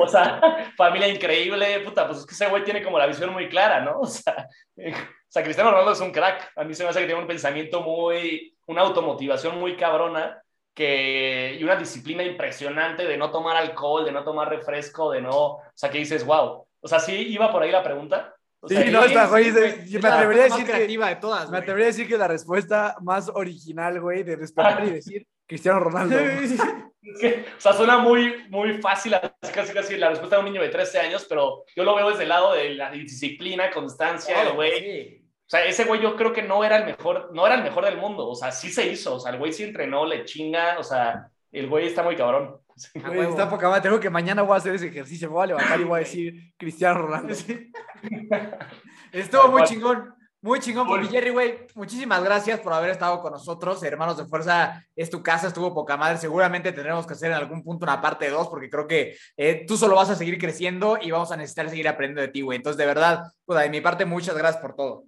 o 0.00 0.08
sea, 0.08 0.40
familia 0.78 1.08
increíble. 1.08 1.80
Puta, 1.80 2.06
pues 2.06 2.20
es 2.20 2.26
que 2.26 2.32
ese 2.32 2.48
güey 2.48 2.64
tiene 2.64 2.82
como 2.82 2.98
la 2.98 3.06
visión 3.06 3.34
muy 3.34 3.50
clara, 3.50 3.80
¿no? 3.80 4.00
O 4.00 4.06
sea, 4.06 4.48
eh, 4.78 4.94
o 4.94 5.28
sea, 5.28 5.42
Cristiano 5.42 5.70
Ronaldo 5.70 5.92
es 5.92 6.00
un 6.00 6.10
crack. 6.10 6.52
A 6.56 6.64
mí 6.64 6.72
se 6.72 6.84
me 6.84 6.88
hace 6.88 7.00
que 7.00 7.06
tiene 7.06 7.20
un 7.20 7.28
pensamiento 7.28 7.82
muy, 7.82 8.56
una 8.64 8.80
automotivación 8.80 9.60
muy 9.60 9.76
cabrona 9.76 10.42
que, 10.72 11.58
y 11.60 11.64
una 11.64 11.76
disciplina 11.76 12.22
impresionante 12.22 13.04
de 13.04 13.18
no 13.18 13.30
tomar 13.30 13.58
alcohol, 13.58 14.06
de 14.06 14.12
no 14.12 14.24
tomar 14.24 14.48
refresco, 14.48 15.10
de 15.10 15.20
no, 15.20 15.36
o 15.36 15.62
sea, 15.74 15.90
que 15.90 15.98
dices, 15.98 16.24
wow. 16.24 16.66
O 16.80 16.88
sea, 16.88 16.98
sí 16.98 17.14
iba 17.14 17.52
por 17.52 17.62
ahí 17.62 17.70
la 17.70 17.82
pregunta. 17.82 18.33
O 18.64 18.68
Sí, 18.68 18.76
sea, 18.76 18.90
no, 18.90 19.04
está, 19.04 19.26
güey, 19.26 19.48
es 19.48 19.54
me 19.92 20.00
la 20.00 20.14
atrevería 20.16 20.44
a 20.44 20.48
más 20.48 20.58
decir 20.58 20.66
que- 20.66 20.72
creativa 20.72 21.08
de 21.10 21.16
todas, 21.16 21.50
Me 21.50 21.58
atrevería 21.58 21.84
a 21.84 21.88
decir 21.88 22.08
que 22.08 22.16
la 22.16 22.28
respuesta 22.28 22.96
más 23.02 23.28
original, 23.34 24.00
güey, 24.00 24.22
de 24.22 24.36
despertar 24.36 24.84
y 24.86 24.90
decir 24.90 25.26
Cristiano 25.46 25.80
Ronaldo. 25.80 26.16
Es 27.06 27.20
que, 27.20 27.44
o 27.58 27.60
sea, 27.60 27.74
suena 27.74 27.98
muy, 27.98 28.46
muy 28.48 28.80
fácil, 28.80 29.14
casi, 29.52 29.74
casi 29.74 29.98
la 29.98 30.08
respuesta 30.08 30.36
de 30.36 30.40
un 30.42 30.48
niño 30.50 30.62
de 30.62 30.70
13 30.70 31.00
años, 31.00 31.26
pero 31.28 31.64
yo 31.76 31.84
lo 31.84 31.94
veo 31.94 32.08
desde 32.08 32.22
el 32.22 32.30
lado 32.30 32.54
de 32.54 32.70
la 32.76 32.90
disciplina, 32.90 33.70
constancia, 33.70 34.48
güey. 34.52 34.72
Sí. 34.80 35.20
O 35.46 35.50
sea, 35.50 35.66
ese 35.66 35.84
güey 35.84 36.00
yo 36.00 36.16
creo 36.16 36.32
que 36.32 36.42
no 36.42 36.64
era 36.64 36.78
el 36.78 36.86
mejor, 36.86 37.28
no 37.34 37.44
era 37.46 37.56
el 37.56 37.62
mejor 37.62 37.84
del 37.84 37.98
mundo, 37.98 38.26
o 38.26 38.34
sea, 38.34 38.50
sí 38.50 38.70
se 38.70 38.86
hizo, 38.86 39.16
o 39.16 39.20
sea, 39.20 39.32
el 39.32 39.38
güey 39.38 39.52
sí 39.52 39.64
entrenó, 39.64 40.06
le 40.06 40.24
chinga, 40.24 40.78
o 40.78 40.82
sea, 40.82 41.28
el 41.52 41.68
güey 41.68 41.88
está 41.88 42.02
muy 42.02 42.16
cabrón. 42.16 42.56
Güey, 43.06 43.28
está 43.28 43.48
poca 43.48 43.68
madre. 43.68 43.82
Tengo 43.82 44.00
que 44.00 44.10
mañana 44.10 44.42
voy 44.42 44.54
a 44.54 44.58
hacer 44.58 44.74
ese 44.74 44.88
ejercicio. 44.88 45.28
Me 45.28 45.34
voy 45.34 45.44
a 45.44 45.46
levantar 45.48 45.80
y 45.80 45.84
voy 45.84 45.96
a 45.96 46.04
decir 46.04 46.52
Cristiano 46.56 47.02
Ronaldo. 47.02 47.34
Estuvo 49.12 49.48
muy 49.48 49.62
chingón. 49.64 50.14
Muy 50.44 50.60
chingón, 50.60 51.00
mi 51.00 51.08
Jerry, 51.08 51.30
güey. 51.30 51.56
Muchísimas 51.74 52.22
gracias 52.22 52.60
por 52.60 52.74
haber 52.74 52.90
estado 52.90 53.22
con 53.22 53.32
nosotros. 53.32 53.82
Hermanos 53.82 54.18
de 54.18 54.26
Fuerza, 54.26 54.84
es 54.94 55.08
tu 55.08 55.22
casa, 55.22 55.46
estuvo 55.46 55.72
poca 55.72 55.96
madre. 55.96 56.18
Seguramente 56.18 56.70
tendremos 56.70 57.06
que 57.06 57.14
hacer 57.14 57.30
en 57.30 57.38
algún 57.38 57.62
punto 57.62 57.86
una 57.86 58.02
parte 58.02 58.28
2, 58.28 58.48
porque 58.48 58.68
creo 58.68 58.86
que 58.86 59.16
eh, 59.38 59.64
tú 59.66 59.78
solo 59.78 59.96
vas 59.96 60.10
a 60.10 60.16
seguir 60.16 60.36
creciendo 60.36 60.98
y 61.00 61.10
vamos 61.10 61.32
a 61.32 61.38
necesitar 61.38 61.70
seguir 61.70 61.88
aprendiendo 61.88 62.20
de 62.20 62.28
ti, 62.28 62.42
güey. 62.42 62.56
Entonces, 62.56 62.76
de 62.76 62.84
verdad, 62.84 63.22
pues, 63.46 63.58
de 63.58 63.70
mi 63.70 63.80
parte, 63.80 64.04
muchas 64.04 64.36
gracias 64.36 64.60
por 64.60 64.76
todo. 64.76 65.04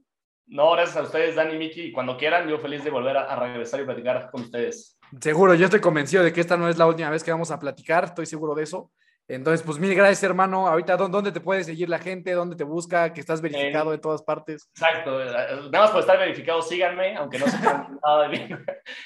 No, 0.46 0.72
gracias 0.72 0.96
a 0.96 1.02
ustedes, 1.02 1.34
Dani 1.34 1.52
y 1.52 1.58
Miki, 1.58 1.82
y 1.82 1.92
cuando 1.92 2.16
quieran, 2.16 2.48
yo 2.48 2.58
feliz 2.58 2.82
de 2.82 2.88
volver 2.88 3.18
a, 3.18 3.24
a 3.24 3.36
regresar 3.38 3.80
y 3.80 3.84
platicar 3.84 4.30
con 4.30 4.40
ustedes. 4.40 4.95
Seguro, 5.20 5.54
yo 5.54 5.64
estoy 5.64 5.80
convencido 5.80 6.22
de 6.22 6.32
que 6.32 6.40
esta 6.40 6.56
no 6.56 6.68
es 6.68 6.76
la 6.78 6.86
última 6.86 7.10
vez 7.10 7.22
que 7.24 7.30
vamos 7.32 7.50
a 7.50 7.58
platicar. 7.58 8.04
Estoy 8.04 8.26
seguro 8.26 8.54
de 8.54 8.64
eso. 8.64 8.90
Entonces, 9.28 9.66
pues 9.66 9.78
mil 9.80 9.92
gracias, 9.92 10.22
hermano. 10.22 10.68
Ahorita, 10.68 10.96
¿dó- 10.96 11.08
¿dónde 11.08 11.32
te 11.32 11.40
puede 11.40 11.64
seguir 11.64 11.88
la 11.88 11.98
gente? 11.98 12.30
¿Dónde 12.32 12.54
te 12.54 12.62
busca? 12.62 13.12
Que 13.12 13.20
estás 13.20 13.40
verificado 13.40 13.92
en 13.92 14.00
todas 14.00 14.22
partes. 14.22 14.68
Exacto, 14.72 15.20
eh, 15.20 15.26
nada 15.72 15.80
más 15.80 15.90
por 15.90 15.98
estar 16.00 16.16
verificado, 16.16 16.62
síganme, 16.62 17.16
aunque 17.16 17.40
no 17.40 17.48
sepan 17.48 17.98
nada 18.06 18.28
de 18.28 18.38
mí. 18.38 18.48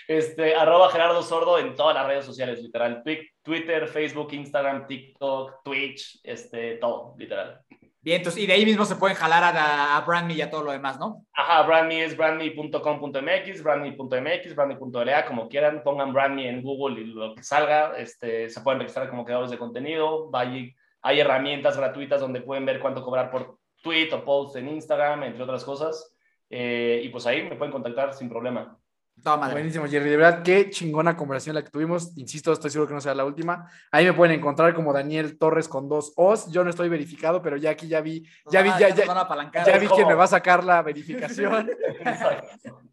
Este, 0.07 0.55
arroba 0.55 0.91
Gerardo 0.91 1.23
Sordo 1.23 1.59
en 1.59 1.74
todas 1.74 1.95
las 1.95 2.07
redes 2.07 2.27
sociales, 2.27 2.61
literal. 2.62 3.03
Twi- 3.03 3.31
Twitter, 3.43 3.89
Facebook, 3.89 4.28
Instagram, 4.35 4.87
TikTok, 4.87 5.62
Twitch, 5.65 6.20
este, 6.23 6.74
todo, 6.77 7.15
literal. 7.16 7.59
Bien, 8.02 8.18
entonces, 8.18 8.43
y 8.43 8.47
de 8.47 8.55
ahí 8.55 8.64
mismo 8.64 8.86
se 8.86 8.97
pueden 8.97 9.14
jalar 9.14 9.44
a, 9.44 9.97
a 9.98 10.01
Brand 10.01 10.27
Me 10.27 10.32
y 10.32 10.40
a 10.40 10.51
todo 10.51 10.62
lo 10.62 10.72
demás, 10.72 10.98
¿no? 10.98 11.27
Ajá, 11.35 11.62
brandme 11.64 12.02
es 12.02 12.16
brandme.com.mx, 12.16 13.62
brandme.mx, 13.62 14.55
brandme.la, 14.55 15.27
como 15.27 15.48
quieran, 15.51 15.82
pongan 15.82 16.14
brandme 16.14 16.48
en 16.48 16.62
Google 16.62 17.02
y 17.02 17.05
lo 17.05 17.35
que 17.35 17.43
salga, 17.43 17.98
este, 17.98 18.48
se 18.48 18.62
pueden 18.62 18.81
registrar 18.81 19.10
como 19.10 19.27
creadores 19.27 19.51
de 19.51 19.59
contenido, 19.59 20.31
hay, 20.32 20.74
hay 21.02 21.20
herramientas 21.20 21.77
gratuitas 21.77 22.22
donde 22.22 22.40
pueden 22.40 22.64
ver 22.64 22.81
cuánto 22.81 23.05
cobrar 23.05 23.31
por 23.31 23.59
tweet 23.82 24.10
o 24.14 24.24
post 24.24 24.56
en 24.56 24.68
Instagram, 24.68 25.24
entre 25.24 25.43
otras 25.43 25.62
cosas, 25.62 26.16
eh, 26.48 27.02
y 27.05 27.10
pues 27.10 27.27
ahí 27.27 27.43
me 27.43 27.56
pueden 27.56 27.72
contactar 27.72 28.14
sin 28.14 28.31
problema. 28.31 28.80
Toda 29.22 29.36
madre. 29.36 29.55
Buenísimo, 29.55 29.86
Jerry. 29.86 30.10
De 30.10 30.16
verdad, 30.16 30.42
qué 30.42 30.70
chingona 30.70 31.16
conversación 31.16 31.55
la 31.55 31.62
que 31.62 31.70
tuvimos. 31.70 32.16
Insisto, 32.16 32.52
estoy 32.52 32.70
seguro 32.70 32.88
que 32.88 32.94
no 32.94 33.01
será 33.01 33.14
la 33.14 33.24
última. 33.24 33.70
Ahí 33.90 34.05
me 34.05 34.12
pueden 34.12 34.38
encontrar 34.38 34.74
como 34.74 34.92
Daniel 34.92 35.38
Torres 35.38 35.68
con 35.68 35.88
dos 35.88 36.12
O's. 36.16 36.51
Yo 36.51 36.64
no 36.64 36.70
estoy 36.70 36.88
verificado, 36.88 37.42
pero 37.42 37.56
ya 37.56 37.70
aquí 37.70 37.88
ya 37.88 38.01
vi, 38.01 38.26
ya 38.51 38.62
vi, 38.62 38.70
Nos 38.70 38.78
ya, 38.78 38.88
ya, 38.88 39.64
ya 39.64 39.78
vi 39.78 39.86
quién 39.88 40.09
me 40.09 40.14
va 40.14 40.24
a 40.24 40.28
sacar 40.28 40.64
la 40.64 40.82
verificación. 40.82 41.70
Exacto. 42.01 42.80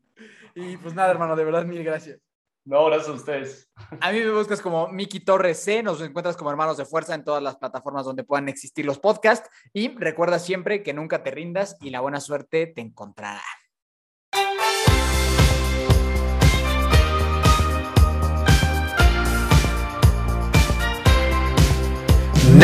Y 0.60 0.76
pues 0.78 0.96
nada, 0.96 1.12
hermano, 1.12 1.36
de 1.36 1.46
verdad, 1.46 1.66
mil 1.66 1.84
gracias. 1.84 2.20
No, 2.66 2.84
gracias 2.86 3.10
a 3.10 3.14
ustedes. 3.14 3.70
A 4.02 4.12
mí 4.12 4.20
me 4.20 4.32
buscas 4.32 4.60
como 4.60 4.88
Miki 4.88 5.22
Torres 5.22 5.64
C, 5.64 5.84
nos 5.84 6.02
encuentras 6.02 6.36
como 6.36 6.50
Hermanos 6.50 6.78
de 6.78 6.84
Fuerza 6.84 7.14
en 7.14 7.24
todas 7.24 7.44
las 7.44 7.56
plataformas 7.56 8.06
donde 8.06 8.24
puedan 8.24 8.50
existir 8.50 8.84
los 8.84 8.98
podcasts 9.00 9.48
y 9.72 9.96
recuerda 9.96 10.40
siempre 10.40 10.82
que 10.82 10.94
nunca 10.94 11.22
te 11.22 11.30
rindas 11.30 11.78
y 11.80 11.92
la 11.92 12.02
buena 12.02 12.20
suerte 12.20 12.66
te 12.68 12.82
encontrará. 12.82 13.44